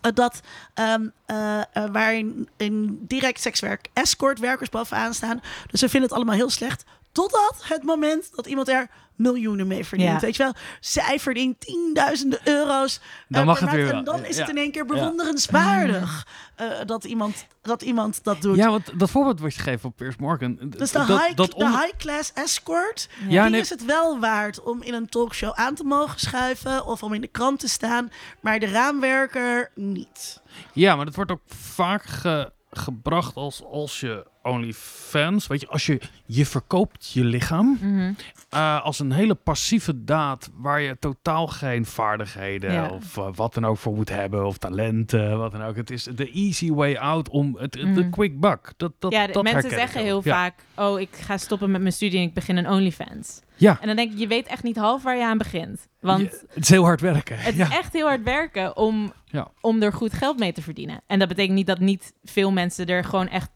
eh, 0.00 0.12
Dat 0.14 0.40
ehm, 0.74 1.06
eh, 1.26 1.58
eh, 1.60 1.64
waarin 1.92 2.48
in 2.56 2.98
direct 3.08 3.40
sekswerk 3.40 3.88
escortwerkers 3.92 4.68
bovenaan 4.68 5.14
staan. 5.14 5.40
Dus 5.70 5.80
we 5.80 5.88
vinden 5.88 6.08
het 6.08 6.18
allemaal 6.18 6.34
heel 6.36 6.50
slecht. 6.50 6.84
Totdat 7.16 7.54
het 7.62 7.82
moment 7.82 8.30
dat 8.34 8.46
iemand 8.46 8.68
er 8.68 8.88
miljoenen 9.14 9.66
mee 9.66 9.84
verdient. 9.84 10.10
Ja. 10.12 10.18
Weet 10.20 10.36
je 10.36 10.42
wel? 10.42 10.52
Zij 10.80 11.20
verdient 11.20 11.60
tienduizenden 11.60 12.38
euro's. 12.44 13.00
Dan 13.28 13.40
eh, 13.40 13.46
mag 13.46 13.58
het 13.60 13.70
weer. 13.70 13.94
En 13.94 14.04
dan 14.04 14.24
is 14.24 14.34
Ja. 14.36 14.40
het 14.40 14.50
in 14.50 14.56
één 14.56 14.70
keer 14.72 14.86
Ja. 14.86 14.94
bewonderenswaardig 14.94 16.26
eh, 16.56 16.66
dat, 16.86 17.04
iemand, 17.04 17.46
dat 17.62 17.82
iemand 17.82 18.24
dat 18.24 18.42
doet. 18.42 18.56
Ja, 18.56 18.70
want 18.70 18.98
dat 18.98 19.10
voorbeeld 19.10 19.40
wat 19.40 19.54
je 19.54 19.60
geeft 19.60 19.84
op 19.84 19.96
Piers 19.96 20.16
Morgan. 20.16 20.56
Dus 20.60 20.90
de, 20.92 20.98
dat, 20.98 21.06
high, 21.08 21.34
dat 21.36 21.50
de 21.50 21.54
onder- 21.56 21.80
high-class 21.80 22.32
escort, 22.32 23.08
Ja, 23.28 23.42
die 23.42 23.50
nee. 23.50 23.60
is 23.60 23.70
het 23.70 23.84
wel 23.84 24.18
waard 24.18 24.62
om 24.62 24.82
in 24.82 24.94
een 24.94 25.08
talkshow 25.08 25.52
aan 25.54 25.74
te 25.74 25.84
mogen 25.84 26.20
schuiven 26.20 26.86
of 26.86 27.02
om 27.02 27.12
in 27.14 27.20
de 27.20 27.26
krant 27.26 27.60
te 27.60 27.68
staan, 27.68 28.10
maar 28.40 28.58
de 28.58 28.66
raamwerker 28.66 29.70
niet. 29.74 30.40
Ja, 30.72 30.96
maar 30.96 31.04
dat 31.04 31.14
wordt 31.14 31.30
ook 31.30 31.42
vaak 31.46 32.04
ge- 32.04 32.52
gebracht 32.70 33.36
als 33.36 33.62
als 33.64 34.00
je 34.00 34.26
OnlyFans, 34.46 35.46
weet 35.46 35.60
je, 35.60 35.68
als 35.68 35.86
je 35.86 36.00
je 36.26 36.46
verkoopt 36.46 37.10
je 37.12 37.24
lichaam 37.24 37.78
Mhm. 37.80 38.12
eh, 38.50 38.84
als 38.84 38.98
een 38.98 39.12
hele 39.12 39.34
passieve 39.34 40.04
daad 40.04 40.50
waar 40.54 40.80
je 40.80 40.96
totaal 41.00 41.46
geen 41.46 41.84
vaardigheden 41.86 42.72
Ja. 42.72 42.88
of 42.90 43.16
eh, 43.16 43.28
wat 43.34 43.54
dan 43.54 43.64
ook 43.66 43.76
voor 43.76 43.94
moet 43.94 44.08
hebben 44.08 44.46
of 44.46 44.58
talenten, 44.58 45.38
wat 45.38 45.52
dan 45.52 45.62
ook. 45.62 45.76
Het 45.76 45.90
is 45.90 46.02
de 46.14 46.30
easy 46.30 46.72
way 46.72 46.94
out 46.96 47.28
om 47.28 47.56
het, 47.58 47.72
de 47.72 47.84
Mhm. 47.86 48.10
quick 48.10 48.40
buck. 48.40 48.72
Dat, 48.76 48.92
dat, 48.98 49.12
ja, 49.12 49.26
de- 49.26 49.32
dat 49.32 49.42
mensen 49.42 49.70
zeggen 49.70 50.02
heel 50.02 50.20
Ja. 50.24 50.32
vaak: 50.32 50.54
Oh, 50.76 51.00
ik 51.00 51.08
ga 51.20 51.36
stoppen 51.36 51.70
met 51.70 51.80
mijn 51.80 51.92
studie 51.92 52.18
en 52.18 52.24
ik 52.24 52.34
begin 52.34 52.56
een 52.56 52.68
OnlyFans. 52.68 53.40
Ja. 53.58 53.78
En 53.80 53.86
dan 53.86 53.96
denk 53.96 54.12
ik, 54.12 54.18
je 54.18 54.26
weet 54.26 54.46
echt 54.46 54.62
niet 54.62 54.76
half 54.76 55.02
waar 55.02 55.16
je 55.16 55.24
aan 55.24 55.38
begint. 55.38 55.88
Want 56.00 56.20
het 56.30 56.62
is 56.62 56.68
heel 56.68 56.84
hard 56.84 57.00
werken. 57.00 57.38
het 57.38 57.54
ja. 57.56 57.66
is 57.66 57.72
echt 57.76 57.92
heel 57.92 58.06
hard 58.06 58.22
werken 58.22 58.76
om, 58.76 59.12
Ja. 59.24 59.50
om 59.60 59.82
er 59.82 59.92
goed 59.92 60.12
geld 60.12 60.38
mee 60.38 60.52
te 60.52 60.62
verdienen. 60.62 61.00
En 61.06 61.18
dat 61.18 61.28
betekent 61.28 61.54
niet 61.54 61.66
dat 61.66 61.78
niet 61.78 62.12
veel 62.24 62.52
mensen 62.52 62.86
er 62.86 63.04
gewoon 63.04 63.28
echt 63.28 63.48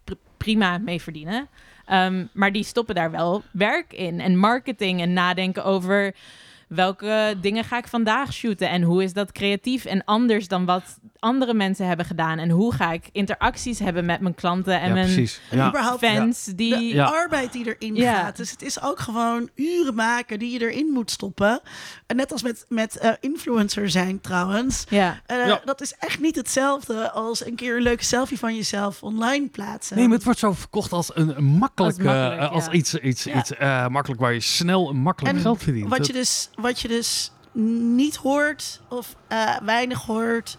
prima 0.45 0.79
mee 0.79 1.03
verdienen. 1.03 1.49
Ehm, 1.85 2.25
maar 2.33 2.53
die 2.53 2.65
stoppen 2.65 2.95
daar 2.95 3.11
wel 3.11 3.43
werk 3.53 3.93
in. 3.93 4.21
En 4.21 4.37
marketing 4.37 5.01
en 5.01 5.13
nadenken 5.13 5.65
over 5.65 6.15
welke 6.75 7.37
dingen 7.41 7.65
ga 7.65 7.79
ik 7.79 7.89
vandaag 7.89 8.33
shooten. 8.33 8.69
En 8.71 8.83
hoe 8.83 9.03
is 9.03 9.13
dat 9.13 9.33
creatief 9.33 9.85
en 9.85 10.05
anders 10.05 10.49
dan 10.49 10.65
wat 10.65 10.83
andere 11.19 11.55
mensen 11.55 11.87
hebben 11.87 12.07
gedaan. 12.07 12.39
En 12.39 12.51
hoe 12.51 12.75
ga 12.75 12.93
ik 12.93 13.09
interacties 13.13 13.79
hebben 13.79 14.05
met 14.05 14.21
mijn 14.21 14.35
klanten 14.35 14.81
en 14.81 14.89
ja, 14.89 14.93
mijn 14.95 15.05
precies. 15.07 15.41
En 15.51 15.57
Ja. 15.59 15.69
überhaupt 15.69 16.05
fans. 16.07 16.45
de 16.45 16.55
Die, 16.55 16.95
Ja. 16.95 17.05
arbeid 17.05 17.53
die 17.53 17.75
erin 17.77 17.95
Ja. 17.95 18.15
gaat. 18.15 18.37
Dus 18.37 18.51
het 18.51 18.63
is 18.63 18.83
ook 18.83 18.99
gewoon 18.99 19.49
uren 19.55 19.95
maken 19.95 20.39
die 20.39 20.53
je 20.53 20.61
erin 20.71 20.87
moet 20.93 21.11
stoppen. 21.11 21.61
En 22.07 22.17
net 22.17 22.33
als 22.33 22.43
met, 22.43 22.65
met 22.69 22.97
eh, 22.99 23.11
influencer 23.21 23.91
zijn 23.91 24.21
trouwens. 24.21 24.85
ja. 24.89 25.21
Eh, 25.27 25.47
Ja. 25.47 25.61
Dat 25.65 25.81
is 25.81 25.95
echt 25.99 26.21
niet 26.21 26.37
hetzelfde 26.37 27.11
als 27.11 27.47
een 27.47 27.55
keer 27.55 27.77
een 27.77 27.83
leuke 27.83 28.05
selfie 28.05 28.39
van 28.39 28.55
jezelf 28.57 29.03
online 29.03 29.49
plaatsen. 29.49 29.97
Nee, 29.97 30.05
maar 30.07 30.15
het 30.17 30.25
wordt 30.25 30.39
zo 30.39 30.53
verkocht 30.53 30.93
als 30.93 31.11
een, 31.17 31.37
een 31.37 31.45
makkelijk, 31.45 31.97
Als 31.99 32.05
makkelijk, 32.07 32.41
eh, 32.41 32.53
als 32.53 32.65
ja. 32.65 32.73
iets, 32.73 32.95
iets, 32.95 33.25
Ja. 33.25 33.39
iets 33.39 33.55
eh, 33.57 33.87
makkelijk 33.89 34.21
waar 34.21 34.33
je 34.33 34.41
snel 34.41 34.89
en 34.91 34.97
makkelijk 34.97 35.35
En 35.35 35.41
geld 35.41 35.63
verdient. 35.63 35.89
Wat 35.89 36.07
je, 36.07 36.13
dus, 36.13 36.51
wat 36.61 36.81
je 36.81 36.89
dus 36.89 37.33
niet 37.93 38.17
hoort 38.17 38.81
of 38.89 39.17
eh, 39.29 39.57
weinig 39.63 40.03
hoort, 40.03 40.57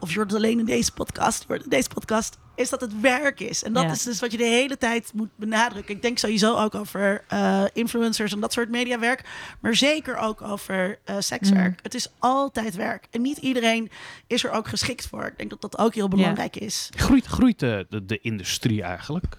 of 0.00 0.10
je 0.10 0.16
hoort 0.16 0.30
het 0.30 0.38
alleen 0.38 0.58
in 0.58 0.64
deze 0.64 0.92
podcast, 0.92 1.46
in 1.48 1.62
deze 1.68 1.88
podcast, 1.88 2.38
is 2.54 2.70
dat 2.70 2.80
het 2.80 3.00
werk 3.00 3.40
is. 3.40 3.62
En 3.64 3.72
dat 3.72 3.82
Ja. 3.82 3.90
is 3.90 4.02
dus 4.02 4.20
wat 4.20 4.30
je 4.32 4.36
de 4.38 4.44
hele 4.44 4.78
tijd 4.78 5.10
moet 5.14 5.28
benadrukken. 5.36 5.94
Ik 5.94 6.02
denk 6.02 6.18
sowieso 6.18 6.56
ook 6.56 6.74
over 6.74 7.24
eh, 7.28 7.64
influencers 7.72 8.32
en 8.32 8.40
dat 8.40 8.52
soort 8.52 8.68
mediawerk, 8.70 9.24
maar 9.60 9.74
zeker 9.76 10.16
ook 10.16 10.42
over 10.42 10.98
eh, 11.04 11.16
sekswerk. 11.18 11.70
Mhm. 11.72 11.82
Het 11.82 11.94
is 11.94 12.08
altijd 12.18 12.74
werk. 12.74 13.06
En 13.10 13.22
niet 13.22 13.36
iedereen 13.38 13.90
is 14.26 14.44
er 14.44 14.50
ook 14.50 14.68
geschikt 14.68 15.06
voor. 15.08 15.24
Ik 15.26 15.38
denk 15.38 15.50
dat 15.50 15.60
dat 15.60 15.78
ook 15.78 15.94
heel 15.94 16.08
belangrijk 16.08 16.56
is. 16.56 16.88
Groeit, 16.96 17.26
groeit 17.26 17.58
de, 17.58 17.86
de, 17.88 18.04
de 18.06 18.18
industrie 18.20 18.82
eigenlijk? 18.82 19.38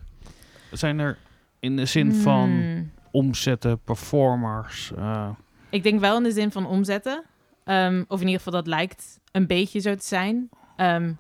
Zijn 0.72 1.00
er 1.00 1.18
in 1.60 1.76
de 1.76 1.86
zin 1.86 2.14
van 2.14 2.50
Hmm. 2.50 2.92
omzetten, 3.12 3.80
performers? 3.84 4.92
eh, 4.98 5.30
Ik 5.74 5.84
denk 5.84 6.00
wel 6.00 6.18
in 6.18 6.24
de 6.24 6.32
zin 6.32 6.52
van 6.52 6.66
omzetten. 6.68 7.24
Ehm, 7.64 8.04
of 8.08 8.20
in 8.20 8.26
ieder 8.28 8.42
geval 8.42 8.60
dat 8.62 8.68
lijkt 8.68 9.20
een 9.32 9.48
beetje 9.48 9.80
zo 9.80 9.96
te 9.96 10.06
zijn. 10.06 10.50
Ehm, 10.76 11.14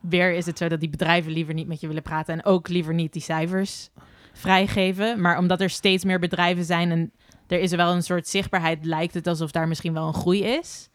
weer 0.00 0.32
is 0.32 0.46
het 0.46 0.58
zo 0.58 0.68
dat 0.68 0.80
die 0.80 0.88
bedrijven 0.88 1.32
liever 1.32 1.54
niet 1.54 1.66
met 1.66 1.80
je 1.80 1.86
willen 1.86 2.02
praten 2.02 2.34
en 2.34 2.44
ook 2.44 2.68
liever 2.68 2.94
niet 2.94 3.12
die 3.12 3.22
cijfers 3.22 3.88
vrijgeven. 4.32 5.20
Maar 5.20 5.38
omdat 5.38 5.60
er 5.60 5.70
steeds 5.70 6.04
meer 6.04 6.18
bedrijven 6.18 6.64
zijn 6.64 6.90
en 6.90 7.12
er 7.46 7.60
is 7.60 7.70
er 7.70 7.76
wel 7.76 7.92
een 7.92 8.02
soort 8.02 8.28
zichtbaarheid, 8.28 8.84
lijkt 8.84 9.14
het 9.14 9.26
alsof 9.26 9.50
daar 9.50 9.68
misschien 9.68 9.92
wel 9.92 10.06
een 10.06 10.14
groei 10.14 10.42
is. 10.44 10.88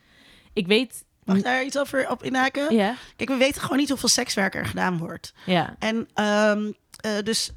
Ik 0.53 0.67
weet. 0.67 1.05
Mag 1.23 1.37
ik 1.37 1.43
daar 1.43 1.63
iets 1.63 1.79
over 1.79 2.09
op 2.09 2.23
inhaken? 2.23 2.75
Ja, 2.75 2.95
Kijk, 3.15 3.29
we 3.29 3.35
weten 3.35 3.61
gewoon 3.61 3.77
niet 3.77 3.89
hoeveel 3.89 4.09
sekswerk 4.09 4.55
er 4.55 4.65
gedaan 4.65 4.97
wordt. 4.97 5.33
ja. 5.45 5.75
En 5.79 6.07
ehm, 6.13 6.71
eh, 7.01 7.11
dus 7.23 7.51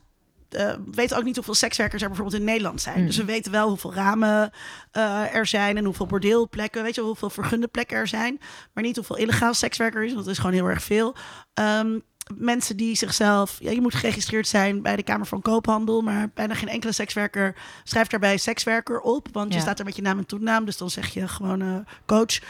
eh, 0.48 0.66
we 0.66 0.90
weten 0.90 1.16
ook 1.16 1.24
niet 1.24 1.34
hoeveel 1.34 1.54
sekswerkers 1.54 2.02
er 2.02 2.08
bijvoorbeeld 2.08 2.40
in 2.40 2.46
Nederland 2.46 2.80
zijn. 2.80 3.00
Mm. 3.00 3.06
Dus 3.06 3.16
we 3.16 3.24
weten 3.24 3.52
wel 3.52 3.68
hoeveel 3.68 3.94
ramen 3.94 4.50
eh, 4.90 5.34
er 5.34 5.46
zijn 5.46 5.76
en 5.76 5.84
hoeveel 5.84 6.06
bordeelplekken. 6.06 6.82
Weet 6.82 6.94
je 6.94 7.00
wel, 7.00 7.10
hoeveel 7.10 7.30
vergunde 7.30 7.66
plekken 7.66 7.96
er 7.96 8.08
zijn. 8.08 8.40
Maar 8.72 8.84
niet 8.84 8.96
hoeveel 8.96 9.16
illegaal 9.16 9.54
sekswerker 9.54 10.04
is, 10.04 10.12
want 10.12 10.24
dat 10.24 10.34
is 10.34 10.40
gewoon 10.40 10.54
heel 10.54 10.68
erg 10.68 10.82
veel. 10.82 11.14
Ehm, 11.54 11.98
mensen 12.34 12.76
die 12.76 12.96
zichzelf... 12.96 13.56
Ja, 13.60 13.70
je 13.70 13.80
moet 13.80 13.94
geregistreerd 13.94 14.48
zijn 14.48 14.82
bij 14.82 14.96
de 14.96 15.02
Kamer 15.02 15.26
van 15.26 15.42
Koophandel... 15.42 16.00
maar 16.00 16.30
bijna 16.34 16.54
geen 16.54 16.68
enkele 16.68 16.92
sekswerker 16.92 17.54
schrijft 17.84 18.10
daarbij 18.10 18.36
sekswerker 18.36 19.00
op. 19.00 19.28
Want 19.32 19.54
je 19.54 19.60
staat 19.60 19.78
er 19.78 19.84
met 19.84 19.96
je 19.96 20.02
naam 20.02 20.18
en 20.18 20.26
toenaam, 20.26 20.64
dus 20.64 20.76
dan 20.76 20.90
zeg 20.90 21.08
je 21.08 21.28
gewoon 21.28 21.62
eh, 21.62 21.76
coach. 22.06 22.40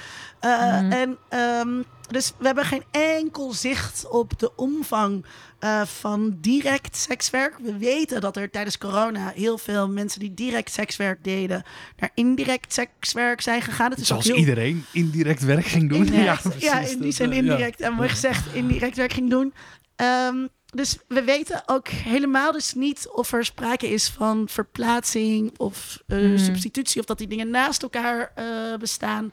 Eh, 0.41 0.81
Mhm. 0.81 0.93
En 0.93 1.17
ehm, 1.29 1.83
dus 2.11 2.33
we 2.39 2.47
hebben 2.47 2.65
geen 2.65 2.83
enkel 2.91 3.53
zicht 3.53 4.09
op 4.09 4.39
de 4.39 4.57
omvang 4.57 5.25
eh, 5.59 5.83
van 5.85 6.37
direct 6.41 6.97
sekswerk. 6.97 7.59
We 7.63 7.77
weten 7.79 8.21
dat 8.21 8.37
er 8.37 8.51
tijdens 8.51 8.79
corona 8.79 9.33
heel 9.35 9.59
veel 9.59 9.89
mensen 9.89 10.21
die 10.21 10.35
direct 10.35 10.71
sekswerk 10.73 11.25
deden... 11.25 11.63
naar 11.97 12.11
indirect 12.15 12.73
sekswerk 12.73 13.41
zijn 13.41 13.63
gegaan. 13.63 13.91
Het 13.91 13.99
is 14.01 14.07
zoals 14.07 14.25
heel 14.25 14.35
iedereen 14.37 14.85
indirect 14.93 15.43
werk 15.45 15.65
ging 15.67 15.89
doen. 15.89 16.05
Indirect, 16.05 16.43
ja, 16.59 16.71
precies. 16.79 16.93
in 16.95 17.01
die 17.01 17.13
zin 17.13 17.31
eh, 17.31 17.37
indirect. 17.37 17.79
ja. 17.79 17.87
En 17.87 17.93
mooi 17.93 18.09
gezegd, 18.09 18.55
indirect 18.55 18.97
werk 18.97 19.13
ging 19.13 19.31
doen. 19.31 19.55
Ehm, 19.97 20.47
dus 20.67 20.99
we 21.09 21.23
weten 21.23 21.63
ook 21.67 21.89
helemaal 21.89 22.53
dus 22.53 22.75
niet 22.75 23.09
of 23.13 23.33
er 23.33 23.45
sprake 23.45 23.89
is 23.91 24.09
van 24.09 24.49
verplaatsing 24.49 25.59
of 25.59 26.03
eh, 26.07 26.19
Mhm. 26.19 26.39
substitutie, 26.39 27.01
of 27.01 27.07
dat 27.07 27.19
die 27.19 27.29
dingen 27.29 27.51
naast 27.51 27.83
elkaar 27.83 28.33
eh, 28.35 28.45
bestaan. 28.79 29.33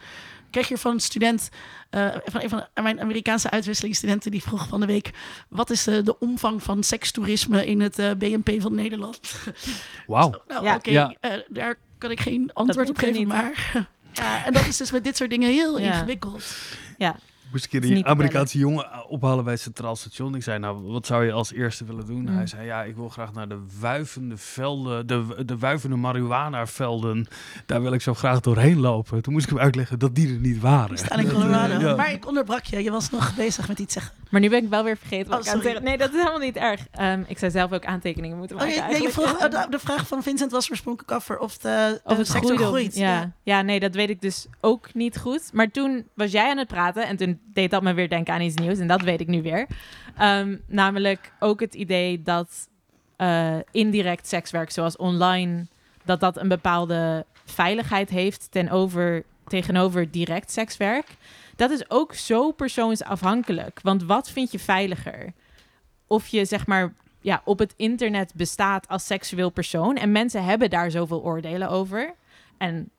Ik 0.53 0.59
kreeg 0.59 0.67
hier 0.71 0.77
van 0.83 0.91
een 0.93 0.99
student, 0.99 1.49
eh, 1.89 2.07
van 2.25 2.41
een 2.41 2.49
van 2.49 2.67
mijn 2.83 3.01
Amerikaanse 3.01 3.49
uitwisselingsstudenten, 3.49 4.31
die 4.31 4.41
vroeg 4.43 4.67
van 4.67 4.79
de 4.79 4.85
week: 4.85 5.09
wat 5.49 5.69
is 5.69 5.87
eh, 5.87 6.03
de 6.03 6.19
omvang 6.19 6.63
van 6.63 6.83
sekstoerisme 6.83 7.65
in 7.65 7.81
het 7.81 7.99
eh, 7.99 8.11
BNP 8.17 8.61
van 8.61 8.75
Nederland? 8.75 9.19
Wauw. 10.07 10.41
Nou, 10.47 10.63
Ja. 10.63 10.75
oké, 10.75 10.89
Ja. 10.91 11.15
eh, 11.19 11.31
daar 11.47 11.75
kan 11.97 12.11
ik 12.11 12.19
geen 12.19 12.49
antwoord 12.53 12.89
op 12.89 12.97
geven, 12.97 13.17
niet. 13.19 13.27
maar. 13.27 13.51
Ja, 14.13 14.45
en 14.45 14.53
dat 14.53 14.65
is 14.67 14.77
dus 14.77 14.91
met 14.91 15.03
dit 15.03 15.17
soort 15.17 15.29
dingen 15.29 15.49
heel 15.51 15.79
Ja. 15.79 15.85
ingewikkeld. 15.93 16.43
ja. 16.97 17.15
Ik 17.53 17.59
moest 17.59 17.73
een 17.73 17.79
keer 17.81 17.95
die 17.95 18.05
Amerikaanse 18.05 18.57
jongen 18.57 18.91
eh, 18.91 18.99
ophalen 19.07 19.43
bij 19.43 19.53
het 19.53 19.61
Centraal 19.61 19.95
Station. 19.95 20.35
Ik 20.35 20.43
zei, 20.43 20.59
nou, 20.59 20.81
wat 20.81 21.05
zou 21.05 21.25
je 21.25 21.31
als 21.31 21.53
eerste 21.53 21.85
willen 21.85 22.05
doen? 22.05 22.21
Mm. 22.21 22.35
Hij 22.35 22.47
zei, 22.47 22.65
ja, 22.65 22.83
ik 22.83 22.95
wil 22.95 23.09
graag 23.09 23.33
naar 23.33 23.47
de 23.47 23.59
wuivende 23.79 24.37
velden, 24.37 25.07
de, 25.07 25.43
de 25.45 25.57
wuivende 25.57 25.95
marihuana-velden. 25.95 27.27
Daar 27.65 27.81
wil 27.81 27.93
ik 27.93 28.01
zo 28.01 28.13
graag 28.13 28.39
doorheen 28.39 28.79
lopen. 28.79 29.21
Toen 29.21 29.33
moest 29.33 29.45
ik 29.45 29.51
hem 29.51 29.59
uitleggen 29.61 29.99
dat 29.99 30.15
die 30.15 30.33
er 30.33 30.39
niet 30.39 30.59
waren. 30.59 30.97
Staan 30.97 31.19
in 31.19 31.25
eh, 31.27 31.33
Colorado. 31.33 31.79
ja. 31.79 31.95
Maar 31.95 32.11
ik 32.11 32.27
onderbrak 32.27 32.63
je. 32.63 32.83
Je 32.83 32.91
was 32.91 33.09
nog 33.09 33.35
bezig 33.45 33.67
met 33.67 33.79
iets 33.79 33.93
zeggen. 33.93 34.13
Maar 34.29 34.41
nu 34.41 34.49
ben 34.49 34.63
ik 34.63 34.69
wel 34.69 34.83
weer 34.83 34.97
vergeten 34.97 35.29
wat 35.29 35.39
Oh, 35.39 35.45
ik 35.45 35.51
aan 35.65 35.71
het. 35.73 35.83
Nee, 35.83 35.97
dat 35.97 36.09
is 36.09 36.17
helemaal 36.17 36.39
niet 36.39 36.55
erg. 36.55 36.87
Ehm, 36.91 37.23
ik 37.27 37.37
zou 37.37 37.51
zelf 37.51 37.71
ook 37.71 37.85
aantekeningen 37.85 38.37
moeten 38.37 38.55
Oh, 38.55 38.61
maken. 38.61 38.75
je, 38.83 38.91
nee, 38.91 39.01
je 39.01 39.09
vroeg, 39.09 39.37
eh, 39.37 39.49
de, 39.61 39.67
de 39.69 39.79
vraag 39.79 40.07
van 40.07 40.23
Vincent 40.23 40.51
was 40.51 40.69
oorspronkelijk 40.69 41.11
over 41.11 41.39
of 41.39 41.57
de 41.57 42.01
Of 42.03 42.11
eh, 42.11 42.17
het 42.17 42.27
sector 42.27 42.41
groeide. 42.55 42.65
groeit. 42.65 42.95
Ja. 42.95 43.31
Ja. 43.43 43.61
nee, 43.61 43.79
dat 43.79 43.95
weet 43.95 44.09
ik 44.09 44.21
dus 44.21 44.47
ook 44.61 44.93
niet 44.93 45.17
goed. 45.17 45.49
Maar 45.53 45.71
toen 45.71 46.07
was 46.15 46.31
jij 46.31 46.49
aan 46.49 46.57
het 46.57 46.67
praten 46.67 47.07
en 47.07 47.17
toen 47.17 47.39
deed 47.45 47.71
dat 47.71 47.83
me 47.83 47.93
weer 47.93 48.09
denken 48.09 48.33
aan 48.33 48.41
iets 48.41 48.55
nieuws. 48.55 48.79
En 48.79 48.87
dat 48.87 49.01
weet 49.01 49.21
ik 49.21 49.27
nu 49.27 49.41
weer. 49.41 49.67
Ehm, 50.17 50.57
namelijk 50.67 51.33
ook 51.39 51.59
het 51.59 51.73
idee 51.73 52.21
dat 52.21 52.69
eh, 53.15 53.55
indirect 53.71 54.27
sekswerk, 54.27 54.71
zoals 54.71 54.97
online 54.97 55.65
dat 56.03 56.19
dat 56.19 56.37
een 56.37 56.47
bepaalde 56.47 57.25
veiligheid 57.45 58.09
heeft 58.09 58.51
ten 58.51 58.69
over, 58.69 59.23
tegenover 59.47 60.11
direct 60.11 60.51
sekswerk. 60.51 61.05
Dat 61.55 61.71
is 61.71 61.89
ook 61.89 62.13
zo 62.13 62.51
persoonsafhankelijk. 62.51 63.79
Want 63.83 64.03
wat 64.03 64.29
vind 64.29 64.51
je 64.51 64.59
veiliger? 64.59 65.33
Of 66.07 66.27
je 66.27 66.45
zeg 66.45 66.67
maar 66.67 66.93
ja, 67.21 67.41
op 67.45 67.59
het 67.59 67.73
internet 67.77 68.33
bestaat 68.35 68.87
als 68.87 69.05
seksueel 69.05 69.49
persoon. 69.49 69.95
En 69.95 70.11
mensen 70.11 70.43
hebben 70.43 70.69
daar 70.69 70.91
zoveel 70.91 71.23
oordelen 71.23 71.69
over. 71.69 72.13
En 72.57 72.89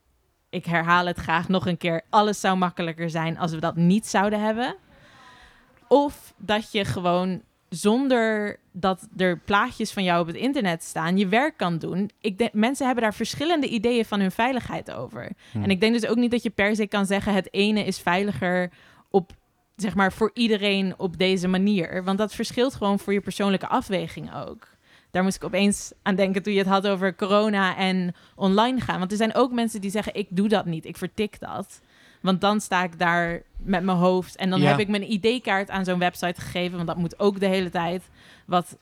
ik 0.54 0.66
herhaal 0.66 1.06
het 1.06 1.18
graag 1.18 1.48
nog 1.48 1.66
een 1.66 1.76
keer. 1.76 2.02
Alles 2.10 2.40
zou 2.40 2.56
makkelijker 2.56 3.10
zijn 3.10 3.38
als 3.38 3.52
we 3.52 3.60
dat 3.60 3.76
niet 3.76 4.06
zouden 4.06 4.40
hebben. 4.40 4.76
Of 5.88 6.34
dat 6.36 6.72
je 6.72 6.84
gewoon 6.84 7.42
zonder 7.68 8.58
dat 8.72 9.08
er 9.16 9.38
plaatjes 9.38 9.92
van 9.92 10.04
jou 10.04 10.20
op 10.20 10.26
het 10.26 10.36
internet 10.36 10.82
staan, 10.82 11.16
je 11.16 11.28
werk 11.28 11.56
kan 11.56 11.78
doen. 11.78 12.10
Ik 12.20 12.38
denk, 12.38 12.52
mensen 12.52 12.86
hebben 12.86 13.04
daar 13.04 13.14
verschillende 13.14 13.68
ideeën 13.68 14.04
van 14.04 14.20
hun 14.20 14.30
veiligheid 14.30 14.92
over. 14.92 15.30
Hm. 15.52 15.62
En 15.62 15.70
ik 15.70 15.80
denk 15.80 15.92
dus 15.92 16.06
ook 16.06 16.16
niet 16.16 16.30
dat 16.30 16.42
je 16.42 16.50
per 16.50 16.76
se 16.76 16.86
kan 16.86 17.06
zeggen 17.06 17.34
het 17.34 17.52
ene 17.52 17.84
is 17.84 17.98
veiliger 17.98 18.70
op 19.10 19.32
zeg 19.76 19.94
maar 19.94 20.12
voor 20.12 20.30
iedereen 20.34 20.94
op 20.96 21.18
deze 21.18 21.48
manier, 21.48 22.04
want 22.04 22.18
dat 22.18 22.34
verschilt 22.34 22.74
gewoon 22.74 22.98
voor 22.98 23.12
je 23.12 23.20
persoonlijke 23.20 23.68
afweging 23.68 24.34
ook. 24.34 24.68
Daar 25.14 25.22
moest 25.22 25.36
ik 25.36 25.44
opeens 25.44 25.92
aan 26.02 26.14
denken 26.14 26.42
toen 26.42 26.52
je 26.52 26.58
het 26.58 26.68
had 26.68 26.86
over 26.86 27.14
corona 27.14 27.76
en 27.76 28.14
online 28.34 28.80
gaan. 28.80 28.98
Want 28.98 29.10
er 29.10 29.16
zijn 29.16 29.34
ook 29.34 29.52
mensen 29.52 29.80
die 29.80 29.90
zeggen: 29.90 30.14
ik 30.14 30.26
doe 30.30 30.48
dat 30.48 30.64
niet, 30.64 30.84
ik 30.84 30.96
vertik 30.96 31.40
dat. 31.40 31.80
Want 32.20 32.40
dan 32.40 32.60
sta 32.60 32.82
ik 32.82 32.98
daar 32.98 33.42
met 33.56 33.82
mijn 33.82 33.96
hoofd 33.98 34.36
en 34.36 34.50
dan 34.50 34.60
Ja. 34.60 34.68
heb 34.68 34.78
ik 34.78 34.88
mijn 34.88 35.10
ID-kaart 35.12 35.70
aan 35.70 35.84
zo'n 35.84 35.98
website 35.98 36.40
gegeven, 36.40 36.76
want 36.76 36.88
dat 36.88 36.96
moet 36.96 37.18
ook 37.18 37.40
de 37.40 37.46
hele 37.46 37.70
tijd. 37.70 38.02
Wat 38.44 38.76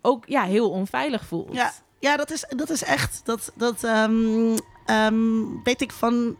ook 0.00 0.24
ja, 0.26 0.42
heel 0.44 0.70
onveilig 0.70 1.24
voelt. 1.24 1.54
Ja, 1.54 1.72
ja 2.00 2.16
dat, 2.16 2.30
is, 2.30 2.44
dat 2.48 2.70
is 2.70 2.84
echt. 2.84 3.20
Dat, 3.24 3.52
dat 3.54 3.84
ehm, 3.84 4.56
ehm, 4.86 5.62
weet 5.64 5.80
ik 5.80 5.92
van, 5.92 6.36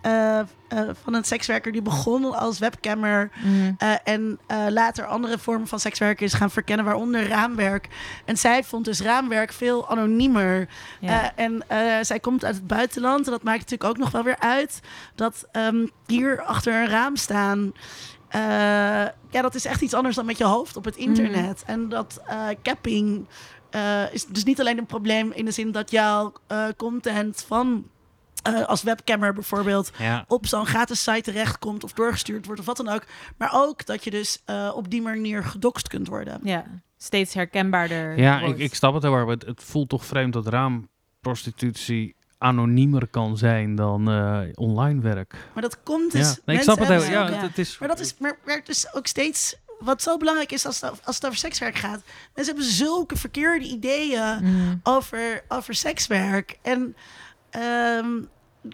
eh, 0.00 0.38
eh, 0.38 0.46
van 1.02 1.14
een 1.14 1.24
sekswerker 1.24 1.72
die 1.72 1.82
begon 1.82 2.34
als 2.34 2.58
webcammer. 2.58 3.30
Mhm. 3.42 3.72
eh, 3.78 3.94
en 4.04 4.38
later 4.68 5.06
andere 5.06 5.38
vormen 5.38 5.68
van 5.68 5.80
sekswerk 5.80 6.20
is 6.20 6.32
gaan 6.32 6.50
verkennen, 6.50 6.84
waaronder 6.84 7.28
raamwerk. 7.28 7.88
En 8.24 8.36
zij 8.36 8.64
vond 8.64 8.84
dus 8.84 9.00
raamwerk 9.00 9.52
veel 9.52 9.88
anoniemer. 9.88 10.68
Ja. 11.00 11.32
En 11.34 11.62
zij 12.00 12.20
komt 12.20 12.44
uit 12.44 12.54
het 12.54 12.66
buitenland. 12.66 13.24
En 13.24 13.32
dat 13.32 13.42
maakt 13.42 13.58
natuurlijk 13.58 13.90
ook 13.90 13.98
nog 13.98 14.10
wel 14.10 14.22
weer 14.22 14.38
uit 14.38 14.80
dat 15.14 15.48
ehm, 15.52 15.86
hier 16.06 16.42
achter 16.42 16.74
een 16.74 16.88
raam 16.88 17.16
staan. 17.16 17.72
ja, 19.30 19.42
dat 19.42 19.54
is 19.54 19.64
echt 19.64 19.80
iets 19.80 19.94
anders 19.94 20.16
dan 20.16 20.26
met 20.26 20.38
je 20.38 20.44
hoofd 20.44 20.76
op 20.76 20.84
het 20.84 20.96
internet. 20.96 21.62
En 21.66 21.88
dat 21.88 22.20
capping 22.62 23.26
is 24.12 24.26
dus 24.26 24.44
niet 24.44 24.60
alleen 24.60 24.78
een 24.78 24.86
probleem 24.86 25.32
in 25.32 25.44
de 25.44 25.50
zin 25.50 25.72
dat 25.72 25.90
jouw 25.90 26.32
content 26.76 27.44
van 27.46 27.84
eh, 28.42 28.64
als 28.66 28.82
webcammer 28.82 29.32
bijvoorbeeld 29.32 29.90
Ja. 29.98 30.24
op 30.28 30.46
zo'n 30.46 30.66
gratis 30.66 31.02
site 31.02 31.20
terechtkomt 31.20 31.84
of 31.84 31.92
doorgestuurd 31.92 32.44
wordt 32.46 32.60
of 32.60 32.66
wat 32.66 32.76
dan 32.76 32.88
ook. 32.88 33.02
Maar 33.36 33.50
ook 33.52 33.86
dat 33.86 34.04
je 34.04 34.10
dus 34.10 34.42
eh, 34.44 34.72
op 34.74 34.90
die 34.90 35.02
manier 35.02 35.44
gedoxt 35.44 35.88
kunt 35.88 36.08
worden. 36.08 36.40
ja, 36.42 36.64
steeds 36.98 37.34
herkenbaarder. 37.34 38.18
Ja, 38.18 38.38
ik, 38.38 38.44
wordt. 38.44 38.60
ik 38.60 38.74
snap 38.74 38.94
het 38.94 39.02
heel 39.02 39.14
erg. 39.14 39.28
Het, 39.28 39.46
het 39.46 39.62
voelt 39.64 39.88
toch 39.88 40.04
vreemd 40.04 40.32
dat 40.32 40.46
raamprostitutie 40.46 42.16
anoniemer 42.38 43.06
kan 43.06 43.36
zijn 43.36 43.74
dan 43.74 44.10
eh, 44.10 44.40
online 44.54 45.00
werk. 45.00 45.34
Maar 45.54 45.62
dat 45.62 45.82
komt 45.82 46.12
dus. 46.12 46.28
ja, 46.28 46.36
nee, 46.44 46.56
ik 46.56 46.62
snap 46.62 46.78
het 46.78 46.88
heel. 46.88 47.02
Ja, 47.02 47.26
het, 47.30 47.40
het 47.40 47.58
is. 47.58 47.78
Maar 47.78 47.88
dat 47.88 48.00
is 48.00 48.14
maar, 48.18 48.38
maar 48.44 48.56
het 48.56 48.68
is 48.68 48.94
ook 48.94 49.06
steeds. 49.06 49.56
Wat 49.78 50.02
zo 50.02 50.16
belangrijk 50.16 50.52
is 50.52 50.66
als 50.66 50.80
het, 50.80 51.00
als 51.06 51.16
het 51.16 51.24
over 51.26 51.38
sekswerk 51.38 51.76
gaat. 51.78 52.00
Mensen 52.34 52.54
hebben 52.54 52.72
zulke 52.72 53.16
verkeerde 53.16 53.64
ideeën 53.66 54.38
Mhm. 54.42 54.76
over, 54.82 55.44
over 55.48 55.74
sekswerk. 55.74 56.58
En 56.62 56.96
ehm, 57.50 58.20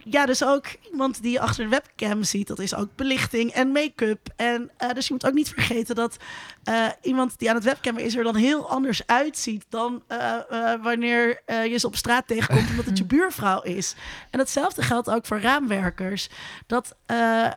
ja, 0.03 0.25
dus 0.25 0.43
ook 0.43 0.65
iemand 0.91 1.21
die 1.21 1.31
je 1.31 1.39
achter 1.39 1.63
de 1.63 1.69
webcam 1.69 2.23
ziet, 2.23 2.47
dat 2.47 2.59
is 2.59 2.75
ook 2.75 2.89
belichting 2.95 3.51
en 3.51 3.71
make-up. 3.71 4.27
En 4.35 4.71
eh, 4.77 4.89
dus 4.89 5.07
je 5.07 5.13
moet 5.13 5.25
ook 5.25 5.33
niet 5.33 5.49
vergeten 5.49 5.95
dat 5.95 6.17
eh, 6.63 6.87
iemand 7.01 7.39
die 7.39 7.49
aan 7.49 7.55
het 7.55 7.63
webcam 7.63 7.97
is 7.97 8.15
er 8.15 8.23
dan 8.23 8.35
heel 8.35 8.69
anders 8.69 9.07
uitziet 9.07 9.65
dan 9.69 10.03
eh, 10.07 10.73
wanneer 10.81 11.41
je 11.45 11.77
ze 11.77 11.87
op 11.87 11.95
straat 11.95 12.27
tegenkomt 12.27 12.69
omdat 12.69 12.85
het 12.85 12.97
je 12.97 13.05
buurvrouw 13.15 13.61
is. 13.61 13.95
En 14.29 14.39
hetzelfde 14.39 14.81
geldt 14.81 15.09
ook 15.09 15.25
voor 15.25 15.39
raamwerkers. 15.39 16.29
Dat 16.67 16.95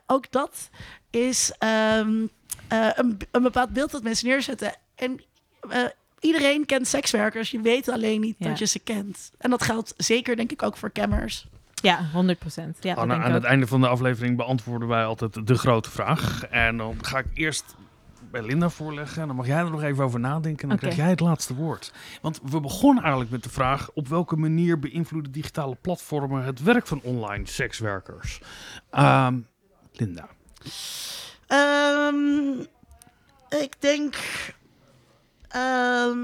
ook 0.06 0.30
dat 0.30 0.70
is 1.10 1.52
ehm, 1.58 2.26
eh, 2.68 2.88
een, 2.94 3.18
een 3.30 3.42
bepaald 3.42 3.72
beeld 3.72 3.90
dat 3.90 4.02
mensen 4.02 4.28
neerzetten. 4.28 4.74
En 4.94 5.20
iedereen 6.20 6.66
kent 6.66 6.86
sekswerkers. 6.86 7.50
Je 7.50 7.60
weet 7.60 7.88
alleen 7.88 8.20
niet 8.20 8.36
Ja. 8.38 8.48
dat 8.48 8.58
je 8.58 8.66
ze 8.66 8.78
kent. 8.78 9.30
En 9.38 9.50
dat 9.50 9.62
geldt 9.62 9.94
zeker, 9.96 10.36
denk 10.36 10.52
ik, 10.52 10.62
ook 10.62 10.76
voor 10.76 10.92
cammers. 10.92 11.46
Ja, 11.82 12.08
100 12.12 12.38
procent. 12.38 12.76
Ja, 12.80 12.94
dat 12.94 13.02
Anna, 13.02 13.12
denk 13.14 13.24
ik 13.24 13.28
aan 13.28 13.34
het 13.34 13.44
ook. 13.44 13.50
einde 13.50 13.66
van 13.66 13.80
de 13.80 13.88
aflevering 13.88 14.36
beantwoorden 14.36 14.88
wij 14.88 15.04
altijd 15.04 15.46
de 15.46 15.54
grote 15.58 15.90
vraag. 15.90 16.44
En 16.46 16.76
dan 16.76 16.96
ga 17.04 17.18
ik 17.18 17.26
eerst 17.34 17.74
bij 18.30 18.42
Linda 18.42 18.68
voorleggen. 18.68 19.20
En 19.22 19.26
dan 19.26 19.36
mag 19.36 19.46
jij 19.46 19.58
er 19.58 19.70
nog 19.70 19.82
even 19.82 20.04
over 20.04 20.20
nadenken. 20.20 20.62
En 20.62 20.68
dan 20.68 20.78
krijg 20.78 20.96
jij 20.96 21.08
het 21.10 21.20
laatste 21.20 21.54
woord. 21.54 21.92
Want 22.22 22.40
we 22.44 22.60
begonnen 22.60 23.02
eigenlijk 23.02 23.32
met 23.32 23.42
de 23.42 23.50
vraag... 23.50 23.90
op 23.94 24.08
welke 24.08 24.36
manier 24.36 24.78
beïnvloeden 24.78 25.32
digitale 25.32 25.76
platformen... 25.80 26.44
het 26.44 26.62
werk 26.62 26.86
van 26.86 27.00
online 27.02 27.46
sekswerkers? 27.46 28.40
Ehm, 28.90 29.38
Linda. 29.92 30.28
Ehm, 31.46 32.60
ik 33.62 33.72
denk 33.78 34.16
ehm, 35.48 36.18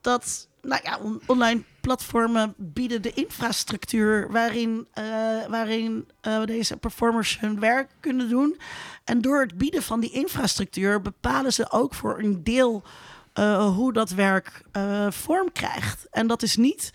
dat 0.00 0.48
nou 0.62 0.80
ja, 0.84 0.98
on- 0.98 1.20
online 1.26 1.62
platformen 1.80 2.54
bieden 2.56 3.02
de 3.02 3.12
infrastructuur 3.12 4.30
waarin, 4.30 4.86
eh, 4.92 5.04
waarin 5.48 6.08
eh, 6.20 6.44
deze 6.44 6.76
performers 6.76 7.40
hun 7.40 7.60
werk 7.60 7.90
kunnen 8.00 8.28
doen. 8.28 8.60
En 9.04 9.20
door 9.20 9.40
het 9.40 9.58
bieden 9.58 9.82
van 9.82 10.00
die 10.00 10.10
infrastructuur 10.10 11.02
bepalen 11.02 11.52
ze 11.52 11.70
ook 11.70 11.94
voor 11.94 12.18
een 12.18 12.44
deel 12.44 12.82
eh, 13.32 13.74
hoe 13.74 13.92
dat 13.92 14.10
werk 14.10 14.62
vorm 15.08 15.52
krijgt. 15.52 16.06
En 16.10 16.26
dat 16.26 16.42
is 16.42 16.56
niet 16.56 16.92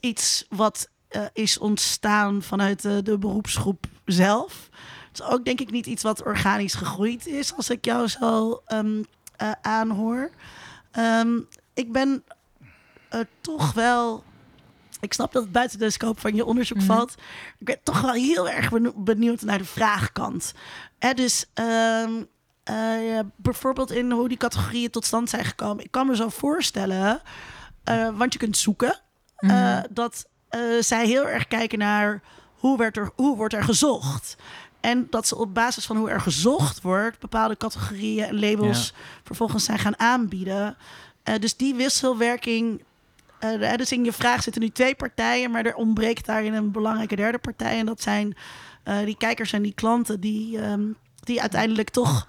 iets 0.00 0.46
wat 0.48 0.88
is 1.32 1.58
ontstaan 1.58 2.42
vanuit 2.42 2.82
de, 2.82 3.18
beroepsgroep 3.18 3.86
zelf. 4.04 4.68
Het 5.08 5.20
is 5.20 5.22
ook 5.22 5.44
denk 5.44 5.60
ik 5.60 5.70
niet 5.70 5.86
iets 5.86 6.02
wat 6.02 6.22
organisch 6.22 6.74
gegroeid 6.74 7.26
is, 7.26 7.54
als 7.56 7.70
ik 7.70 7.84
jou 7.84 8.08
zo 8.08 8.62
ehm, 8.66 9.02
eh, 9.36 9.50
aanhoor. 9.62 10.30
Ehm, 10.96 11.38
ik 11.74 11.92
ben 11.92 12.24
toch 13.40 13.72
wel. 13.72 14.24
Ik 15.00 15.12
snap 15.12 15.32
dat 15.32 15.42
het 15.42 15.52
buiten 15.52 15.78
de 15.78 15.90
scope 15.90 16.20
van 16.20 16.34
je 16.34 16.44
onderzoek 16.44 16.76
Mhm. 16.76 16.86
valt. 16.86 17.14
Ik 17.58 17.66
ben 17.66 17.78
toch 17.82 18.00
wel 18.00 18.12
heel 18.12 18.48
erg 18.48 18.70
benieuwd 18.96 19.40
naar 19.42 19.58
de 19.58 19.64
vraagkant. 19.64 20.52
Hè, 20.98 21.12
dus 21.12 21.46
ehm, 21.54 22.12
eh, 22.64 23.08
ja, 23.08 23.22
bijvoorbeeld 23.36 23.90
in 23.90 24.10
hoe 24.10 24.28
die 24.28 24.36
categorieën 24.36 24.90
tot 24.90 25.04
stand 25.04 25.30
zijn 25.30 25.44
gekomen. 25.44 25.84
Ik 25.84 25.90
kan 25.90 26.06
me 26.06 26.16
zo 26.16 26.28
voorstellen, 26.28 27.20
eh, 27.84 28.08
want 28.16 28.32
je 28.32 28.38
kunt 28.38 28.56
zoeken, 28.56 29.00
eh, 29.36 29.50
Mhm. 29.50 29.82
dat 29.90 30.26
zij 30.80 31.06
heel 31.06 31.28
erg 31.28 31.46
kijken 31.46 31.78
naar 31.78 32.22
hoe, 32.54 32.78
werd 32.78 32.96
er, 32.96 33.10
hoe 33.14 33.36
wordt 33.36 33.54
er 33.54 33.64
gezocht. 33.64 34.36
En 34.86 35.06
dat 35.10 35.26
ze 35.26 35.36
op 35.36 35.54
basis 35.54 35.86
van 35.86 35.96
hoe 35.96 36.10
er 36.10 36.20
gezocht 36.20 36.82
wordt, 36.82 37.18
bepaalde 37.18 37.56
categorieën 37.56 38.24
en 38.24 38.40
labels 38.40 38.92
vervolgens 39.24 39.64
zijn 39.64 39.78
gaan 39.78 39.98
aanbieden. 39.98 40.76
Eh, 41.22 41.38
dus 41.38 41.56
die 41.56 41.74
wisselwerking. 41.74 42.84
eh, 43.38 43.74
dus 43.74 43.92
in 43.92 44.04
je 44.04 44.12
vraag 44.12 44.42
zitten 44.42 44.62
nu 44.62 44.68
twee 44.68 44.94
partijen, 44.94 45.50
maar 45.50 45.66
er 45.66 45.74
ontbreekt 45.74 46.26
daarin 46.26 46.54
een 46.54 46.70
belangrijke 46.70 47.16
derde 47.16 47.38
partij. 47.38 47.78
En 47.78 47.86
dat 47.86 48.02
zijn 48.02 48.36
eh, 48.82 48.98
die 49.04 49.16
kijkers 49.16 49.52
en 49.52 49.62
die 49.62 49.74
klanten 49.74 50.20
die, 50.20 50.60
ehm, 50.60 50.84
die 51.20 51.40
uiteindelijk 51.40 51.90
toch 51.90 52.28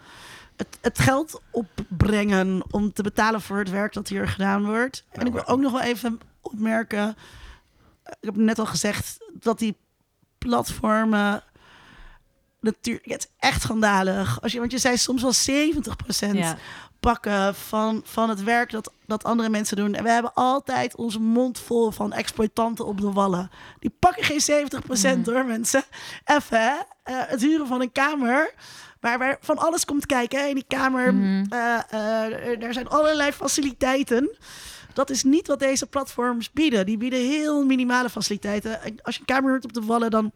het, 0.55 0.77
het 0.81 0.99
geld 0.99 1.41
opbrengen 1.51 2.63
om 2.71 2.93
te 2.93 3.03
betalen 3.03 3.41
voor 3.41 3.57
het 3.57 3.69
werk 3.69 3.93
dat 3.93 4.07
hier 4.07 4.27
gedaan 4.27 4.65
wordt. 4.65 5.03
En 5.11 5.25
ik 5.25 5.33
wil 5.33 5.47
ook 5.47 5.59
nog 5.59 5.71
wel 5.71 5.81
even 5.81 6.19
opmerken. 6.41 7.15
Ik 8.03 8.17
heb 8.19 8.35
net 8.35 8.59
al 8.59 8.65
gezegd 8.65 9.17
dat 9.33 9.59
die 9.59 9.75
platformen. 10.37 11.43
Natuurlijk, 12.59 13.05
het 13.11 13.19
is 13.29 13.33
echt 13.49 13.61
schandalig. 13.61 14.41
Als 14.41 14.51
je, 14.51 14.59
want 14.59 14.71
je 14.71 14.77
zei 14.77 14.97
soms 14.97 15.21
wel 15.21 15.33
70% 15.33 16.37
Ja. 16.37 16.57
pakken 16.99 17.55
van, 17.55 18.01
van 18.05 18.29
het 18.29 18.43
werk 18.43 18.71
dat, 18.71 18.91
dat 19.05 19.23
andere 19.23 19.49
mensen 19.49 19.77
doen. 19.77 19.93
En 19.93 20.03
we 20.03 20.09
hebben 20.09 20.33
altijd 20.33 20.95
onze 20.95 21.19
mond 21.19 21.59
vol 21.59 21.91
van 21.91 22.13
exploitanten 22.13 22.85
op 22.85 23.01
de 23.01 23.11
wallen. 23.11 23.49
Die 23.79 23.95
pakken 23.99 24.23
geen 24.23 24.41
70% 24.41 25.25
Mhm. 25.25 25.33
hoor, 25.35 25.45
mensen. 25.45 25.83
Even, 26.25 26.61
hè? 26.61 26.73
Eh, 27.03 27.15
het 27.27 27.41
huren 27.41 27.67
van 27.67 27.81
een 27.81 27.91
kamer. 27.91 28.53
Waar, 28.99 29.17
waar 29.19 29.37
van 29.41 29.57
alles 29.57 29.85
komt 29.85 30.05
kijken. 30.05 30.39
hè. 30.39 30.45
In 30.45 30.55
die 30.55 30.65
kamer, 30.67 31.07
eh, 31.49 32.63
er 32.63 32.73
zijn 32.73 32.87
allerlei 32.89 33.31
faciliteiten. 33.31 34.37
Dat 34.93 35.09
is 35.09 35.23
niet 35.23 35.47
wat 35.47 35.59
deze 35.59 35.85
platforms 35.87 36.51
bieden. 36.51 36.85
Die 36.85 36.97
bieden 36.97 37.19
heel 37.19 37.65
minimale 37.65 38.09
faciliteiten. 38.09 38.81
En 38.81 38.99
Als 39.01 39.13
je 39.15 39.19
een 39.19 39.25
kamer 39.35 39.51
huurt 39.51 39.63
op 39.63 39.73
de 39.73 39.81
wallen, 39.81 40.09
dan 40.11 40.31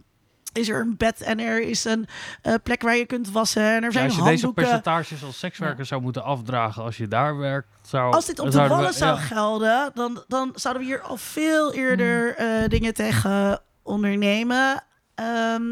is 0.54 0.70
er 0.70 0.80
een 0.80 0.98
bed 0.98 1.22
en 1.22 1.40
er 1.40 1.62
is 1.62 1.84
een 1.86 2.08
eh, 2.42 2.54
plek 2.64 2.82
waar 2.82 2.96
je 2.96 3.06
kunt 3.06 3.32
wassen. 3.32 3.62
En 3.64 3.76
er 3.76 3.84
Ja, 3.84 3.92
zijn 3.92 4.06
als 4.06 4.16
je 4.16 4.20
deze 4.24 4.30
handdoeken. 4.46 4.64
percentages 4.64 5.24
als 5.24 5.40
sekswerker 5.40 5.86
zou 5.86 6.02
moeten 6.02 6.24
afdragen 6.24 6.84
als 6.84 6.98
je 6.98 7.08
daar 7.08 7.38
werkt, 7.38 7.68
zou... 7.82 8.14
Als 8.14 8.26
dit 8.26 8.40
op 8.40 8.52
de 8.52 8.62
we- 8.62 8.68
wallen 8.68 8.94
zou 8.94 9.16
ja. 9.16 9.22
gelden, 9.22 9.92
dan, 9.94 10.24
dan 10.28 10.52
zouden 10.56 10.84
we 10.84 10.88
hier 10.90 11.02
al 11.02 11.18
veel 11.18 11.74
eerder 11.74 12.36
eh, 12.36 12.48
dingen 12.68 12.94
tegen 12.94 13.62
ondernemen. 13.84 14.84
Ehm, 15.16 15.64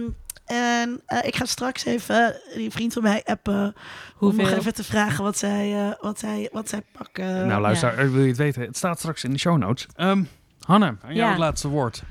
en 0.46 1.02
eh, 1.06 1.18
ik 1.28 1.36
ga 1.36 1.46
straks 1.46 1.86
even 1.86 2.42
die 2.56 2.72
vriend 2.72 2.94
van 2.94 3.04
mij 3.04 3.24
appen. 3.26 3.64
Om 3.66 3.74
Hoeveel? 4.18 4.44
nog 4.44 4.54
even 4.54 4.74
te 4.74 4.84
vragen 4.84 5.24
wat 5.24 5.38
zij, 5.38 5.88
eh, 5.88 5.94
wat 6.02 6.20
zij, 6.20 6.50
wat 6.52 6.70
zij 6.70 6.82
pakken. 6.98 7.48
Nou, 7.48 7.62
luister, 7.62 8.12
wil 8.12 8.22
je 8.22 8.28
het 8.28 8.38
weten? 8.38 8.62
Het 8.62 8.78
staat 8.78 9.00
straks 9.00 9.24
in 9.24 9.32
de 9.32 9.40
show 9.40 9.58
notes. 9.58 9.88
Ehm 9.96 10.24
Hanne, 10.60 10.86
aan 10.86 10.98
jou 11.02 11.16
Ja. 11.16 11.30
het 11.30 11.38
laatste 11.38 11.68
woord. 11.68 12.04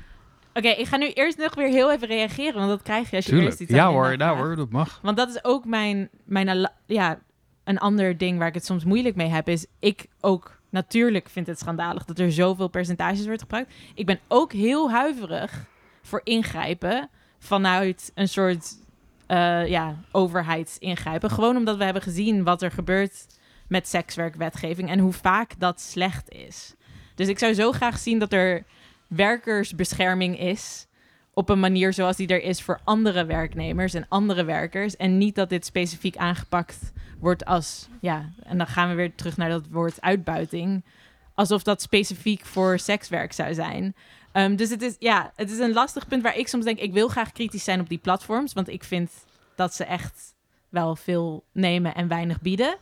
Oké, 0.53 0.67
ik 0.67 0.85
ga 0.85 0.97
nu 0.97 1.11
eerst 1.11 1.37
nog 1.37 1.55
weer 1.55 1.67
heel 1.67 1.91
even 1.91 2.07
reageren, 2.07 2.53
want 2.53 2.69
dat 2.69 2.81
krijg 2.81 3.09
je 3.09 3.15
als 3.15 3.25
je 3.25 3.31
Tuurlijk. 3.31 3.49
eerst 3.51 3.61
iets 3.61 3.71
Ja 3.71 3.89
hoor, 3.89 4.17
hoor, 4.17 4.55
dat 4.55 4.69
mag. 4.69 4.99
Want 5.01 5.17
dat 5.17 5.29
is 5.29 5.43
ook 5.43 5.65
mijn, 5.65 6.09
mijn 6.25 6.71
ja, 6.85 7.19
een 7.63 7.77
ander 7.77 8.17
ding 8.17 8.37
waar 8.37 8.47
ik 8.47 8.53
het 8.53 8.65
soms 8.65 8.83
moeilijk 8.83 9.15
mee 9.15 9.27
heb, 9.27 9.49
is 9.49 9.65
ik 9.79 10.07
ook 10.21 10.59
natuurlijk 10.69 11.29
vind 11.29 11.47
het 11.47 11.59
schandalig 11.59 12.05
dat 12.05 12.19
er 12.19 12.31
zoveel 12.31 12.67
percentages 12.67 13.25
wordt 13.25 13.41
gebruikt. 13.41 13.73
Ik 13.95 14.05
ben 14.05 14.19
ook 14.27 14.53
heel 14.53 14.91
huiverig 14.91 15.65
voor 16.01 16.21
ingrijpen 16.23 17.09
vanuit 17.39 18.11
een 18.15 18.27
soort 18.27 18.75
eh, 19.27 19.67
ja, 19.67 19.95
overheidsingrijpen. 20.11 21.29
Gewoon 21.29 21.57
omdat 21.57 21.77
we 21.77 21.83
hebben 21.83 22.01
gezien 22.01 22.43
wat 22.43 22.61
er 22.61 22.71
gebeurt 22.71 23.25
met 23.67 23.87
sekswerkwetgeving 23.87 24.89
en 24.89 24.99
hoe 24.99 25.13
vaak 25.13 25.59
dat 25.59 25.81
slecht 25.81 26.29
is. 26.29 26.75
Dus 27.15 27.27
ik 27.27 27.39
zou 27.39 27.53
zo 27.53 27.71
graag 27.71 27.97
zien 27.97 28.19
dat 28.19 28.33
er 28.33 28.65
werkersbescherming 29.09 30.39
is 30.39 30.87
op 31.33 31.49
een 31.49 31.59
manier 31.59 31.93
zoals 31.93 32.15
die 32.15 32.27
er 32.27 32.41
is 32.41 32.61
voor 32.61 32.79
andere 32.83 33.25
werknemers 33.25 33.93
en 33.93 34.05
andere 34.09 34.43
werkers. 34.43 34.95
En 34.95 35.17
niet 35.17 35.35
dat 35.35 35.49
dit 35.49 35.65
specifiek 35.65 36.17
aangepakt 36.17 36.91
wordt 37.19 37.45
als, 37.45 37.87
ja, 38.01 38.29
en 38.43 38.57
dan 38.57 38.67
gaan 38.67 38.89
we 38.89 38.95
weer 38.95 39.15
terug 39.15 39.37
naar 39.37 39.49
dat 39.49 39.67
woord 39.71 40.01
uitbuiting. 40.01 40.83
Alsof 41.33 41.63
dat 41.63 41.81
specifiek 41.81 42.45
voor 42.45 42.79
sekswerk 42.79 43.33
zou 43.33 43.53
zijn. 43.53 43.95
Ehm, 44.31 44.55
dus 44.55 44.69
het 44.69 44.81
is, 44.81 44.95
ja, 44.99 45.31
het 45.35 45.51
is 45.51 45.59
een 45.59 45.73
lastig 45.73 46.07
punt 46.07 46.23
waar 46.23 46.37
ik 46.37 46.47
soms 46.47 46.65
denk, 46.65 46.79
ik 46.79 46.93
wil 46.93 47.07
graag 47.07 47.31
kritisch 47.31 47.63
zijn 47.63 47.79
op 47.79 47.89
die 47.89 47.97
platforms. 47.97 48.53
Want 48.53 48.69
ik 48.69 48.83
vind 48.83 49.11
dat 49.55 49.73
ze 49.73 49.83
echt 49.83 50.33
wel 50.69 50.95
veel 50.95 51.43
nemen 51.51 51.95
en 51.95 52.07
weinig 52.07 52.41
bieden. 52.41 52.77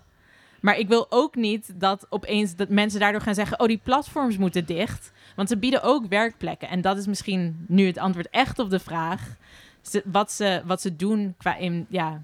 Maar 0.61 0.77
ik 0.77 0.87
wil 0.87 1.05
ook 1.09 1.35
niet 1.35 1.79
dat 1.79 2.05
opeens 2.09 2.55
dat 2.55 2.69
mensen 2.69 2.99
daardoor 2.99 3.21
gaan 3.21 3.35
zeggen: 3.35 3.59
oh, 3.59 3.67
die 3.67 3.81
platforms 3.83 4.37
moeten 4.37 4.65
dicht. 4.65 5.11
Want 5.35 5.49
ze 5.49 5.57
bieden 5.57 5.83
ook 5.83 6.05
werkplekken. 6.07 6.69
En 6.69 6.81
dat 6.81 6.97
is 6.97 7.07
misschien 7.07 7.65
nu 7.67 7.85
het 7.85 7.97
antwoord 7.97 8.29
echt 8.29 8.59
op 8.59 8.69
de 8.69 8.79
vraag. 8.79 9.35
Wat, 10.03 10.31
ze, 10.31 10.61
wat 10.65 10.81
ze 10.81 10.95
doen 10.95 11.35
qua 11.37 11.55
in, 11.55 11.85
ja, 11.89 12.21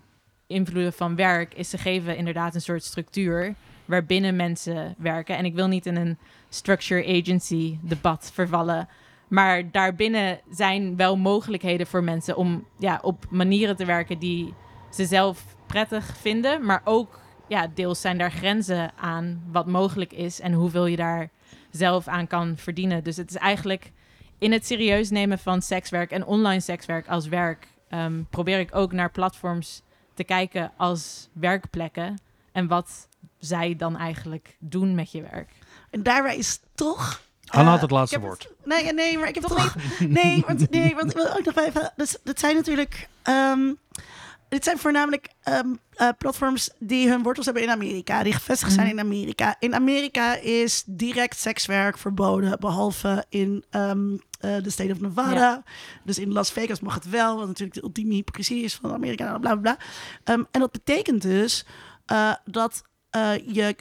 invloeden 0.48 0.94
van 0.94 1.16
werk, 1.16 1.54
is 1.54 1.70
ze 1.70 1.78
geven 1.78 2.18
inderdaad 2.18 2.56
een 2.56 2.62
soort 2.62 2.84
structuur 2.84 3.56
waarbinnen 3.86 4.36
mensen 4.36 4.96
werken. 4.98 5.38
En 5.38 5.46
ik 5.46 5.54
wil 5.54 5.68
niet 5.68 5.86
in 5.86 5.96
een 5.96 6.18
structure 6.50 7.20
agency 7.22 7.78
debat 7.82 8.32
vervallen. 8.34 8.88
Maar 9.28 9.72
daarbinnen 9.72 10.40
zijn 10.52 10.96
wel 10.96 11.18
mogelijkheden 11.18 11.88
voor 11.88 12.04
mensen 12.04 12.38
om 12.38 12.68
ja, 12.78 13.00
op 13.02 13.26
manieren 13.30 13.76
te 13.76 13.86
werken 13.86 14.20
die 14.20 14.54
ze 14.92 15.06
zelf 15.06 15.56
prettig 15.68 16.18
vinden. 16.18 16.66
Maar 16.66 16.82
ook 16.84 17.20
ja, 17.54 17.68
deels 17.74 18.02
zijn 18.02 18.18
daar 18.18 18.32
grenzen 18.32 18.92
aan 18.98 19.44
wat 19.52 19.66
mogelijk 19.66 20.14
is 20.14 20.40
en 20.40 20.54
hoeveel 20.54 20.86
je 20.86 20.96
daar 20.96 21.30
zelf 21.72 22.08
aan 22.08 22.28
kan 22.28 22.58
verdienen. 22.58 23.04
Dus 23.04 23.18
het 23.18 23.30
is 23.30 23.36
eigenlijk 23.36 23.92
in 24.38 24.52
het 24.52 24.66
serieus 24.66 25.10
nemen 25.10 25.40
van 25.40 25.62
sekswerk 25.62 26.12
en 26.12 26.26
online 26.26 26.60
sekswerk 26.60 27.08
als 27.08 27.28
werk, 27.28 27.68
ehm, 27.90 28.24
probeer 28.30 28.60
ik 28.60 28.76
ook 28.76 28.92
naar 28.92 29.12
platforms 29.12 29.82
te 30.14 30.24
kijken 30.24 30.72
als 30.78 31.30
werkplekken 31.34 32.20
en 32.52 32.68
wat 32.68 33.08
zij 33.40 33.76
dan 33.76 33.98
eigenlijk 33.98 34.56
doen 34.60 34.96
met 34.96 35.12
je 35.12 35.22
werk. 35.22 35.52
En 35.90 36.04
daarbij 36.04 36.38
is 36.38 36.60
toch... 36.76 37.22
Eh, 37.46 37.68
had 37.68 37.82
het 37.82 37.92
laatste 37.92 38.20
woord. 38.20 38.50
Nee, 38.64 38.94
nee, 38.94 39.18
maar 39.18 39.28
ik 39.28 39.36
heb 39.36 39.44
toch... 39.44 39.76
Nee, 40.00 40.44
want, 40.48 40.70
nee, 40.70 40.96
want 40.96 41.10
ik 41.10 41.18
wil 41.18 41.38
ook 41.38 41.46
nog 41.46 41.58
even... 41.58 41.94
Dus, 41.96 42.18
dat 42.24 42.40
zijn 42.40 42.56
natuurlijk... 42.56 43.10
ehm, 43.22 43.74
dit 44.54 44.64
zijn 44.64 44.78
voornamelijk 44.78 45.28
ehm, 45.44 45.68
eh, 45.94 46.10
platforms 46.18 46.70
die 46.80 47.10
hun 47.10 47.24
wortels 47.24 47.46
hebben 47.46 47.64
in 47.64 47.70
Amerika, 47.70 48.24
die 48.24 48.34
gevestigd 48.34 48.72
zijn 48.72 48.88
Mhm. 48.88 48.98
in 48.98 49.04
Amerika. 49.04 49.56
In 49.60 49.76
Amerika 49.76 50.36
is 50.36 50.84
direct 50.86 51.38
sekswerk 51.38 51.98
verboden, 51.98 52.60
behalve 52.60 53.26
in 53.30 53.64
ehm, 53.70 54.14
eh, 54.40 54.56
de 54.64 54.70
state 54.70 54.92
of 54.92 55.00
Nevada. 55.00 55.64
Dus 56.04 56.20
in 56.20 56.32
Las 56.34 56.52
Vegas 56.52 56.80
mag 56.80 56.94
het 56.94 57.10
wel, 57.10 57.38
wat 57.38 57.48
natuurlijk 57.48 57.80
de 57.80 57.84
ultieme 57.84 58.14
hypocrisie 58.14 58.64
is 58.64 58.76
van 58.76 58.90
de 58.90 58.96
Amerikanen, 58.96 59.42
bla 59.42 59.56
bla 59.56 59.62
bla. 59.62 59.78
Ehm, 60.24 60.44
en 60.52 60.60
dat 60.60 60.72
betekent 60.72 61.22
dus 61.22 61.66
eh, 62.06 62.34
dat 62.46 62.84
je 63.46 63.76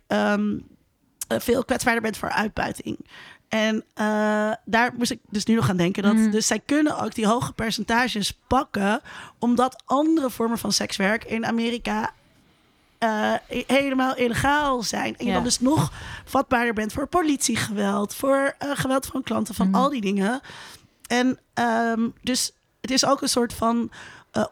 veel 1.28 1.64
kwetsbaarder 1.64 2.02
bent 2.02 2.16
voor 2.16 2.30
uitbuiting. 2.30 3.06
En 3.52 3.84
eh, 3.94 4.52
daar 4.64 4.92
moest 4.96 5.10
ik 5.10 5.18
dus 5.30 5.44
nu 5.44 5.54
nog 5.54 5.68
aan 5.68 5.76
denken. 5.76 6.02
Dat, 6.02 6.14
Mhm. 6.14 6.30
Dus 6.30 6.46
zij 6.46 6.58
kunnen 6.66 6.98
ook 6.98 7.14
die 7.14 7.26
hoge 7.26 7.52
percentages 7.52 8.38
pakken, 8.46 9.00
omdat 9.38 9.82
andere 9.86 10.30
vormen 10.30 10.58
van 10.58 10.72
sekswerk 10.72 11.24
in 11.24 11.46
Amerika 11.46 12.12
eh, 12.98 13.08
he- 13.48 13.64
helemaal 13.66 14.16
illegaal 14.16 14.82
zijn. 14.82 15.16
En 15.18 15.24
je 15.24 15.26
Ja. 15.30 15.34
dan 15.34 15.44
dus 15.44 15.60
nog 15.60 15.92
vatbaarder 16.24 16.74
bent 16.74 16.92
voor 16.92 17.06
politiegeweld, 17.06 18.14
voor 18.14 18.54
eh, 18.58 18.70
geweld 18.74 19.06
van 19.06 19.22
klanten, 19.22 19.54
van 19.54 19.66
Mhm. 19.68 19.76
al 19.76 19.88
die 19.90 20.00
dingen. 20.00 20.40
En 21.06 21.38
ehm, 21.54 22.08
dus 22.22 22.52
het 22.80 22.90
is 22.90 23.06
ook 23.06 23.22
een 23.22 23.28
soort 23.28 23.52
van 23.54 23.90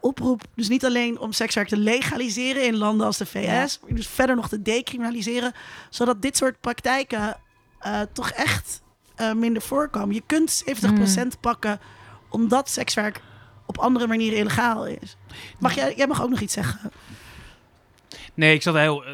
oproep, 0.01 0.43
dus 0.55 0.69
niet 0.69 0.85
alleen 0.85 1.19
om 1.19 1.33
sekswerk 1.33 1.69
te 1.69 1.77
legaliseren 1.77 2.65
in 2.67 2.77
landen 2.77 3.07
als 3.07 3.17
de 3.19 3.27
VS, 3.27 3.79
maar 3.83 3.95
dus 3.95 4.07
verder 4.09 4.37
nog 4.37 4.49
te 4.49 4.63
decriminaliseren, 4.63 5.53
zodat 5.91 6.23
dit 6.23 6.37
soort 6.37 6.61
praktijken 6.61 7.37
toch 8.13 8.31
echt 8.31 8.81
eh, 9.21 9.33
minder 9.33 9.63
voorkomen. 9.63 10.15
Je 10.15 10.23
kunt 10.27 10.65
70% 10.67 11.41
pakken 11.41 11.81
omdat 12.29 12.69
sekswerk 12.69 13.21
op 13.67 13.79
andere 13.79 14.07
manieren 14.07 14.39
illegaal 14.39 14.87
is. 14.87 15.17
Mag 15.59 15.75
jij, 15.75 15.95
jij 15.97 16.07
mag 16.07 16.23
ook 16.23 16.31
nog 16.31 16.41
iets 16.41 16.55
zeggen. 16.55 16.93
Nee, 18.35 18.55
ik 18.55 18.63
zat 18.63 18.75
heel... 18.75 19.05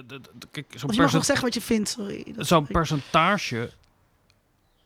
Kijk, 0.50 0.66
zo'n 0.76 0.90
je 0.92 1.00
mag 1.00 1.12
nog 1.12 1.24
zeggen 1.24 1.44
wat 1.44 1.54
je 1.54 1.60
vindt, 1.60 1.88
sorry. 1.88 2.34
Zo'n 2.36 2.66
percentage. 2.66 3.70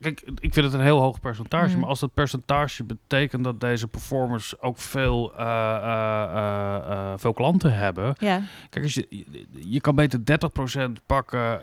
Kijk, 0.00 0.20
ik 0.38 0.52
vind 0.54 0.66
het 0.66 0.74
een 0.74 0.80
heel 0.80 1.00
hoog 1.00 1.20
percentage. 1.20 1.68
Mhm. 1.70 1.78
Maar 1.78 1.88
als 1.88 2.00
dat 2.00 2.14
percentage 2.14 2.84
betekent 2.84 3.44
dat 3.44 3.60
deze 3.60 3.88
performers 3.88 4.60
ook 4.60 4.78
veel, 4.78 5.32
eh, 5.36 5.46
eh, 5.76 6.74
eh, 6.90 7.12
veel 7.16 7.32
klanten 7.32 7.72
hebben. 7.74 8.14
Ja, 8.18 8.40
Kijk, 8.70 8.84
als 8.84 8.94
je, 8.94 9.06
je, 9.10 9.46
je 9.50 9.80
kan 9.80 9.94
beter 9.94 10.24
30% 10.24 11.06
pakken 11.06 11.60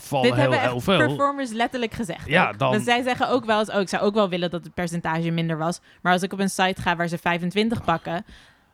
van 0.00 0.22
dit 0.22 0.30
heel, 0.34 0.40
hebben 0.40 0.60
heel 0.60 0.74
echt 0.74 0.84
veel. 0.84 0.98
performers 1.06 1.50
letterlijk 1.52 1.92
gezegd. 1.94 2.26
Ja, 2.28 2.52
dan- 2.52 2.72
Dus 2.72 2.84
zij 2.84 3.02
zeggen 3.02 3.28
ook 3.28 3.44
wel 3.44 3.58
eens, 3.58 3.70
oh, 3.70 3.80
ik 3.80 3.88
zou 3.88 4.02
ook 4.02 4.14
wel 4.14 4.28
willen 4.28 4.50
dat 4.50 4.64
het 4.64 4.74
percentage 4.74 5.30
minder 5.30 5.58
was. 5.58 5.80
Maar 6.02 6.12
als 6.12 6.22
ik 6.22 6.32
op 6.32 6.38
een 6.38 6.50
site 6.50 6.82
ga 6.82 6.96
waar 6.96 7.08
ze 7.08 7.18
25 7.18 7.84
pakken, 7.84 8.24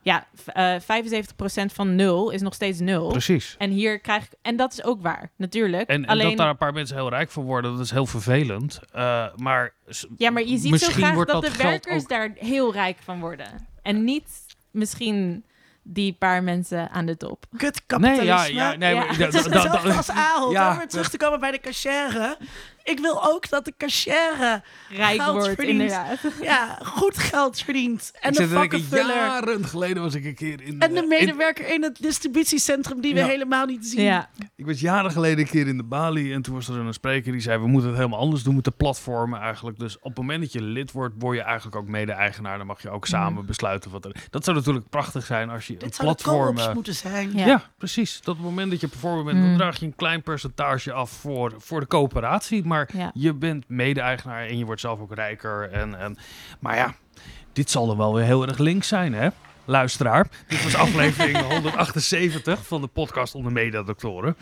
ja, 0.06 0.26
v- 0.34 0.46
eh 0.48 0.74
75% 0.80 1.72
van 1.72 1.94
nul 1.94 2.30
is 2.30 2.40
nog 2.40 2.54
steeds 2.54 2.78
nul. 2.80 3.08
Precies. 3.08 3.54
En 3.58 3.70
hier 3.70 3.98
krijg 4.00 4.24
ik, 4.24 4.30
en 4.42 4.56
dat 4.56 4.72
is 4.72 4.84
ook 4.84 5.02
waar, 5.02 5.30
natuurlijk. 5.36 5.88
En, 5.88 6.02
en 6.04 6.06
Alleen, 6.10 6.28
dat 6.28 6.36
daar 6.36 6.48
een 6.48 6.56
paar 6.56 6.72
mensen 6.72 6.96
heel 6.96 7.08
rijk 7.08 7.30
van 7.30 7.44
worden, 7.44 7.70
dat 7.76 7.80
is 7.84 7.90
heel 7.90 8.06
vervelend. 8.06 8.80
Eh, 8.92 9.26
maar 9.36 9.74
ja, 10.16 10.30
maar 10.30 10.42
je 10.42 10.58
ziet 10.58 10.80
zo 10.80 10.92
graag 10.92 11.14
dat, 11.16 11.26
dat 11.26 11.42
de 11.44 11.56
werkers 11.62 12.02
ook- 12.02 12.08
daar 12.08 12.30
heel 12.34 12.72
rijk 12.72 12.96
van 13.04 13.20
worden. 13.20 13.66
En 13.82 14.04
niet 14.04 14.28
misschien 14.70 15.44
die 15.82 16.12
paar 16.12 16.42
mensen 16.42 16.90
aan 16.90 17.06
de 17.06 17.16
top. 17.16 17.44
Kut 17.56 17.74
Nee, 17.74 17.82
kapitalisme. 17.86 18.26
ja, 18.26 18.44
ja, 18.70 18.76
nee, 18.76 18.94
Ja. 18.94 19.00
maar, 19.00 19.10
is 19.10 19.16
dat- 19.18 19.32
dat- 19.32 19.44
hetzelfde 19.44 19.88
dat- 19.88 19.96
als 19.96 20.10
Ahold. 20.10 20.52
Ja, 20.52 20.70
om 20.70 20.76
weer 20.78 20.88
terug 20.88 21.10
te 21.10 21.16
komen 21.16 21.40
bij 21.40 21.50
de 21.50 21.60
cashier. 21.60 22.36
Ik 22.86 22.98
wil 23.00 23.24
ook 23.24 23.48
dat 23.48 23.64
de 23.64 23.72
cashier 23.78 24.62
Rijk 24.90 25.20
Geld 25.20 25.32
wordt, 25.32 25.46
verdient. 25.54 25.68
inderdaad. 25.80 26.18
ja, 26.42 26.78
goed 26.82 27.18
geld 27.18 27.60
verdient. 27.60 28.12
En 28.20 28.30
ik 28.32 28.36
de 28.36 28.48
vakkenvuller. 28.48 29.14
jaren 29.16 29.64
geleden 29.64 30.02
was 30.02 30.14
ik 30.14 30.24
een 30.24 30.34
keer 30.34 30.60
in... 30.62 30.80
En 30.80 30.90
de 30.92 30.96
eh, 30.96 31.02
in- 31.02 31.08
medewerker 31.08 31.68
in 31.74 31.82
het 31.82 31.96
distributiecentrum 32.00 33.00
die 33.00 33.14
we 33.14 33.24
helemaal 33.24 33.66
niet 33.66 33.86
zien. 33.86 34.02
Ja, 34.04 34.28
Ik 34.56 34.66
was 34.66 34.80
jaren 34.80 35.10
geleden 35.10 35.38
een 35.38 35.50
keer 35.50 35.66
in 35.66 35.76
de 35.76 35.82
Bali 35.82 36.32
en 36.32 36.42
toen 36.42 36.54
was 36.54 36.68
er 36.68 36.76
een 36.76 36.92
spreker 36.94 37.32
die 37.32 37.40
zei: 37.40 37.58
We 37.60 37.66
moeten 37.66 37.88
het 37.90 37.98
helemaal 37.98 38.18
anders 38.20 38.42
doen 38.42 38.54
met 38.54 38.64
de 38.64 38.70
platformen 38.70 39.40
eigenlijk. 39.40 39.78
Dus 39.78 39.96
op 39.98 40.04
het 40.04 40.16
moment 40.16 40.40
dat 40.40 40.52
je 40.52 40.62
lid 40.62 40.92
wordt, 40.92 41.14
word 41.18 41.36
je 41.36 41.42
eigenlijk 41.42 41.76
ook 41.76 41.88
mede-eigenaar. 41.88 42.58
Dan 42.58 42.66
mag 42.66 42.82
je 42.82 42.90
ook 42.90 43.06
samen 43.06 43.46
besluiten 43.46 43.90
wat 43.90 44.04
er. 44.04 44.14
Dat 44.30 44.44
zou 44.44 44.56
natuurlijk 44.56 44.88
prachtig 44.88 45.24
zijn 45.26 45.50
als 45.50 45.66
je 45.66 45.72
een 45.72 45.78
Dit 45.78 45.96
platform. 45.98 46.44
co-ops 46.54 46.66
eh, 46.66 46.74
moeten 46.74 46.94
zijn. 46.94 47.32
Ja. 47.34 47.46
ja. 47.46 47.62
precies. 47.78 48.16
Dat 48.20 48.28
op 48.28 48.36
het 48.36 48.44
moment 48.48 48.70
dat 48.70 48.80
je 48.80 48.88
performer 48.88 49.24
bent, 49.24 49.36
dan 49.38 49.50
Mm. 49.50 49.56
draag 49.56 49.78
je 49.80 49.86
een 49.86 49.94
klein 49.96 50.22
percentage 50.22 50.92
af 50.92 51.10
voor, 51.10 51.54
voor 51.58 51.80
de 51.80 51.86
coöperatie. 51.86 52.64
Maar 52.64 52.75
ja. 52.92 53.10
je 53.14 53.34
bent 53.34 53.64
mede-eigenaar 53.68 54.46
en 54.46 54.58
je 54.58 54.64
wordt 54.64 54.80
zelf 54.80 55.00
ook 55.00 55.14
rijker. 55.14 55.70
En, 55.72 55.98
en, 55.98 56.16
maar 56.60 56.76
ja, 56.76 56.94
dit 57.52 57.70
zal 57.70 57.90
er 57.90 57.96
wel 57.96 58.14
weer 58.14 58.24
heel 58.24 58.46
erg 58.46 58.58
links 58.58 58.88
zijn, 58.88 59.14
hè? 59.14 59.28
Luisteraar. 59.66 60.26
Dit 60.46 60.62
was 60.62 60.76
aflevering 60.76 61.36
178 61.52 62.66
van 62.66 62.80
de 62.80 62.86
podcast 62.86 63.34
onder 63.34 63.52
Mediadoktoren. 63.52 64.36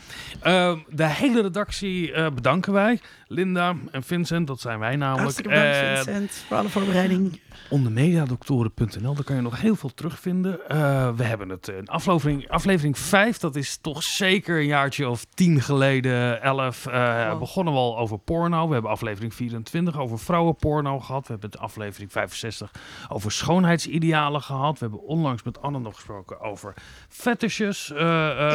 Uh, 0.47 0.77
de 0.89 1.07
hele 1.07 1.43
redactie 1.43 2.11
uh, 2.11 2.27
bedanken 2.31 2.73
wij. 2.73 3.01
Linda 3.29 3.75
en 3.91 4.03
Vincent, 4.03 4.47
dat 4.47 4.61
zijn 4.61 4.79
wij 4.79 4.97
namelijk. 4.97 5.21
Hartstikke 5.21 5.51
bedankt 5.51 5.77
uh, 5.77 5.95
Vincent 5.95 6.45
voor 6.49 6.57
alle 6.57 6.69
voorbereiding. 6.69 7.41
Onder 7.71 7.93
mediadoktoren.nl, 7.93 9.15
daar 9.15 9.25
kan 9.25 9.37
je 9.37 9.43
nog 9.43 9.61
heel 9.61 9.77
veel 9.77 9.95
terugvinden. 9.95 10.61
Uh, 10.71 11.11
we 11.17 11.23
hebben 11.23 11.49
het 11.49 11.69
in 11.69 11.89
aflevering, 11.89 12.49
aflevering 12.49 12.99
5, 12.99 13.39
dat 13.39 13.57
is 13.57 13.77
toch 13.77 14.03
zeker 14.03 14.59
een 14.59 14.67
jaartje 14.67 15.09
of 15.09 15.27
tien 15.35 15.61
geleden, 15.61 16.43
11. 16.43 16.87
Oh. 16.87 17.39
Begonnen 17.39 17.73
we 17.73 17.79
al 17.79 17.99
over 17.99 18.19
porno. 18.19 18.67
We 18.67 18.73
hebben 18.73 18.91
aflevering 18.91 19.35
24 19.35 19.99
over 19.99 20.19
vrouwenporno 20.19 21.01
gehad. 21.01 21.27
We 21.27 21.33
hebben 21.33 21.51
de 21.51 21.59
aflevering 21.59 22.13
65 22.13 22.71
over 23.09 23.33
schoonheidsidealen 23.33 24.43
gehad. 24.43 24.79
We 24.79 24.87
hebben 24.87 25.03
onlangs 25.15 25.43
met 25.43 25.63
Anne 25.63 25.79
nog 25.79 25.95
gesproken 25.95 26.41
over 26.41 26.75
fetishes. 27.09 27.91
Uh, 27.91 27.99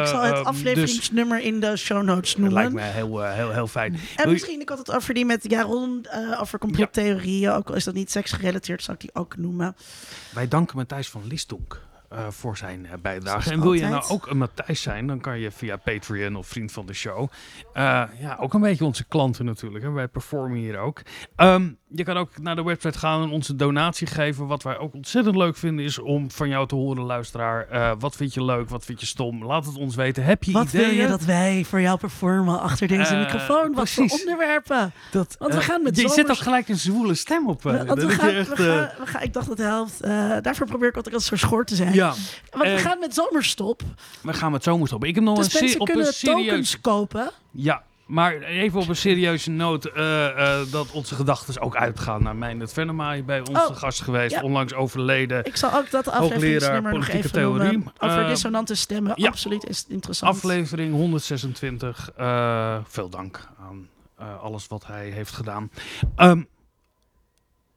ik 0.00 0.06
zal 0.06 0.20
het 0.22 0.36
dus 0.36 0.44
afleveringsnummer 0.44 1.38
dus 1.38 1.46
in 1.46 1.60
de 1.60 1.76
show 1.76 2.02
notes 2.02 2.36
noemen. 2.36 2.62
Dat 2.62 2.72
lijkt 2.72 2.88
me 2.88 2.98
heel, 2.98 3.22
heel, 3.22 3.50
heel 3.50 3.66
fijn. 3.66 3.92
En 3.92 4.00
Wil 4.16 4.32
misschien, 4.32 4.60
ik 4.60 4.68
had 4.68 4.78
het 4.78 4.94
over 4.94 5.14
die 5.14 5.24
met 5.24 5.50
Jaron, 5.50 6.06
over 6.40 6.58
complottheorieën. 6.58 7.40
Ja. 7.40 7.56
Ook 7.56 7.68
al 7.68 7.74
is 7.74 7.84
dat 7.84 7.94
niet 7.94 8.10
seksgerelateerd, 8.10 8.82
zou 8.82 8.96
ik 8.96 9.02
die 9.02 9.14
ook 9.14 9.36
noemen. 9.36 9.76
Wij 10.34 10.48
danken 10.48 10.76
Matthijs 10.76 11.08
van 11.08 11.26
Listonk. 11.26 11.88
Uh, 12.12 12.18
voor 12.28 12.56
zijn 12.56 12.84
uh, 12.84 12.90
bijdrage. 13.02 13.50
En 13.50 13.60
wil 13.60 13.72
je 13.72 13.86
nou 13.86 14.04
ook 14.08 14.26
een 14.26 14.38
Matthijs 14.38 14.82
zijn, 14.82 15.06
dan 15.06 15.20
kan 15.20 15.38
je 15.38 15.50
via 15.50 15.76
Patreon 15.76 16.36
of 16.36 16.46
vriend 16.46 16.72
van 16.72 16.86
de 16.86 16.92
show. 16.92 17.20
Uh, 17.74 18.02
ja, 18.20 18.36
ook 18.40 18.54
een 18.54 18.60
beetje 18.60 18.84
onze 18.84 19.04
klanten 19.04 19.44
natuurlijk. 19.44 19.84
Hè. 19.84 19.90
Wij 19.90 20.08
performen 20.08 20.58
hier 20.58 20.78
ook. 20.78 21.02
Um, 21.36 21.78
je 21.88 22.04
kan 22.04 22.16
ook 22.16 22.38
naar 22.38 22.56
de 22.56 22.62
website 22.62 22.98
gaan 22.98 23.22
en 23.22 23.30
onze 23.30 23.56
donatie 23.56 24.06
geven. 24.06 24.46
Wat 24.46 24.62
wij 24.62 24.78
ook 24.78 24.94
ontzettend 24.94 25.36
leuk 25.36 25.56
vinden 25.56 25.84
is 25.84 25.98
om 25.98 26.30
van 26.30 26.48
jou 26.48 26.66
te 26.66 26.74
horen, 26.74 27.02
luisteraar. 27.02 27.66
Uh, 27.72 27.92
wat 27.98 28.16
vind 28.16 28.34
je 28.34 28.44
leuk, 28.44 28.68
wat 28.68 28.84
vind 28.84 29.00
je 29.00 29.06
stom? 29.06 29.44
Laat 29.44 29.66
het 29.66 29.76
ons 29.76 29.94
weten. 29.94 30.24
Heb 30.24 30.44
je 30.44 30.52
wat 30.52 30.66
ideeën? 30.66 30.86
Wat 30.86 30.94
wil 30.94 31.02
je 31.02 31.10
dat 31.10 31.24
wij 31.24 31.64
voor 31.64 31.80
jou 31.80 31.98
performen 31.98 32.60
achter 32.60 32.88
deze 32.88 33.14
uh, 33.14 33.20
microfoon? 33.20 33.72
Wat 33.72 33.90
voor 33.90 34.06
onderwerpen? 34.20 34.92
Dat, 35.10 35.36
Want 35.38 35.54
we 35.54 35.58
uh, 35.58 35.64
gaan 35.64 35.82
met 35.82 35.96
Je 35.96 36.00
zomers... 36.00 36.20
zet 36.20 36.30
ook 36.30 36.42
gelijk 36.42 36.68
een 36.68 36.78
zwoele 36.78 37.14
stem 37.14 37.48
op. 37.48 37.62
We, 37.62 37.84
want 37.84 38.02
we 38.02 38.10
gaan, 38.10 38.28
echt, 38.28 38.48
we 38.48 38.56
gaan, 38.56 38.90
we 38.98 39.06
gaan, 39.06 39.22
ik 39.22 39.32
dacht 39.32 39.48
dat 39.48 39.56
de 39.56 39.62
helft... 39.62 40.02
daarvoor 40.42 40.66
probeer 40.66 40.88
ik 40.88 40.96
altijd 40.96 41.14
een 41.14 41.20
soort 41.20 41.40
schoor 41.40 41.64
te 41.64 41.74
zijn. 41.74 41.92
Ja. 41.92 41.99
Want 42.50 42.70
we 42.70 42.78
gaan 42.78 42.98
met 42.98 43.14
zomerstop. 43.14 43.82
We 44.22 44.32
gaan 44.32 44.52
met 44.52 44.62
zomerstop. 44.62 45.04
Ik 45.04 45.14
heb 45.14 45.24
nog 45.24 45.36
dus 45.38 45.54
een, 45.54 45.60
mensen 45.60 45.80
op 45.80 45.86
kunnen 45.86 46.06
een 46.06 46.12
serieus... 46.12 46.46
tokens 46.46 46.80
kopen. 46.80 47.30
Ja, 47.50 47.82
maar 48.06 48.40
even 48.42 48.80
op 48.80 48.88
een 48.88 48.96
serieuze 48.96 49.50
noot, 49.50 49.86
uh, 49.86 49.94
uh, 49.96 50.58
dat 50.70 50.90
onze 50.90 51.14
gedachten 51.14 51.60
ook 51.60 51.76
uitgaan 51.76 52.22
naar 52.22 52.36
Meijnerd 52.36 52.72
Venema, 52.72 53.22
bij 53.22 53.40
ons 53.40 53.50
Oh, 53.50 53.76
gast 53.76 54.00
geweest, 54.02 54.34
ja. 54.34 54.42
onlangs 54.42 54.74
overleden. 54.74 55.44
Ik 55.44 55.56
zal 55.56 55.74
ook 55.74 55.90
dat 55.90 56.08
afleveringsnummer 56.08 56.82
nog 56.82 56.90
politieke 56.92 57.16
even 57.18 57.30
theorie. 57.32 57.72
noemen. 57.72 57.92
Over 57.98 58.22
Eh, 58.22 58.28
dissonante 58.28 58.74
stemmen. 58.74 59.12
ja. 59.16 59.28
Absoluut 59.28 59.68
is 59.68 59.78
het 59.78 59.88
interessant. 59.88 60.34
Aflevering 60.36 60.92
126. 60.94 62.10
eh, 62.16 62.76
veel 62.84 63.08
dank 63.08 63.48
aan 63.68 63.88
eh, 64.18 64.42
alles 64.42 64.66
wat 64.66 64.86
hij 64.86 65.08
heeft 65.08 65.32
gedaan. 65.32 65.70
Ehm 66.16 66.42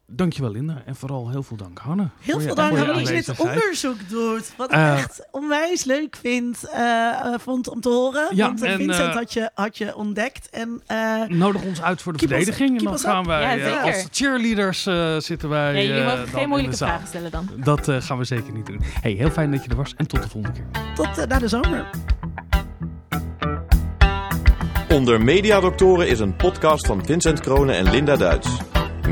dankjewel 0.08 0.52
Linda 0.52 0.82
en 0.86 0.96
vooral 0.96 1.30
heel 1.30 1.44
veel 1.44 1.58
dank 1.58 1.80
Hanne. 1.80 2.10
Heel 2.20 2.40
veel 2.40 2.56
dank 2.56 2.78
aan 2.78 2.86
dat 2.88 3.08
je 3.08 3.14
dit 3.14 3.40
onderzoek 3.40 4.10
doet. 4.10 4.54
Wat 4.58 4.72
ik 4.72 4.78
Eh, 4.78 4.98
echt 4.98 5.28
onwijs 5.32 5.84
leuk 5.84 6.16
vind, 6.22 6.70
eh, 6.70 7.10
eh, 7.10 7.34
vond 7.40 7.68
om 7.68 7.82
te 7.82 7.90
horen. 7.90 8.36
Ja, 8.36 8.46
Want 8.48 8.62
en, 8.62 8.78
Vincent 8.78 9.14
had, 9.14 9.34
je, 9.34 9.50
had 9.54 9.78
je 9.78 9.96
ontdekt. 9.96 10.50
En 10.50 10.82
eh, 10.88 11.22
Nodig 11.28 11.64
ons 11.64 11.82
uit 11.82 12.02
voor 12.02 12.14
de 12.14 12.24
us- 12.24 12.30
verdediging 12.30 12.78
en 12.78 12.84
dan 12.84 13.00
gaan 13.00 13.26
wij 13.26 13.58
Ja, 13.60 13.82
als 13.82 14.08
cheerleaders 14.12 14.86
eh, 14.86 15.18
zitten 15.18 15.50
wij 15.50 15.74
Ja, 15.74 15.82
jullie 15.94 16.04
mogen 16.16 16.28
geen 16.28 16.50
moeilijke 16.50 16.78
vragen 16.78 17.08
stellen 17.08 17.32
dan. 17.32 17.50
Dat 17.56 17.88
eh, 17.88 18.02
gaan 18.02 18.18
we 18.18 18.24
zeker 18.24 18.54
niet 18.54 18.66
doen. 18.66 18.80
Hey, 19.02 19.12
heel 19.12 19.30
fijn 19.32 19.52
dat 19.52 19.64
je 19.64 19.70
er 19.70 19.76
was 19.76 19.94
en 19.98 20.08
tot 20.08 20.24
de 20.24 20.30
volgende 20.30 20.60
keer. 20.60 20.82
tot 20.96 21.28
na 21.28 21.40
de 21.40 21.48
zomer. 21.48 21.86
Onder 24.90 25.22
Mediadoktoren 25.22 26.08
is 26.08 26.20
een 26.20 26.36
podcast 26.36 26.86
van 26.88 27.06
Vincent 27.06 27.40
Kronen 27.40 27.76
en 27.76 27.90
Linda 27.90 28.16
Duits. 28.16 28.48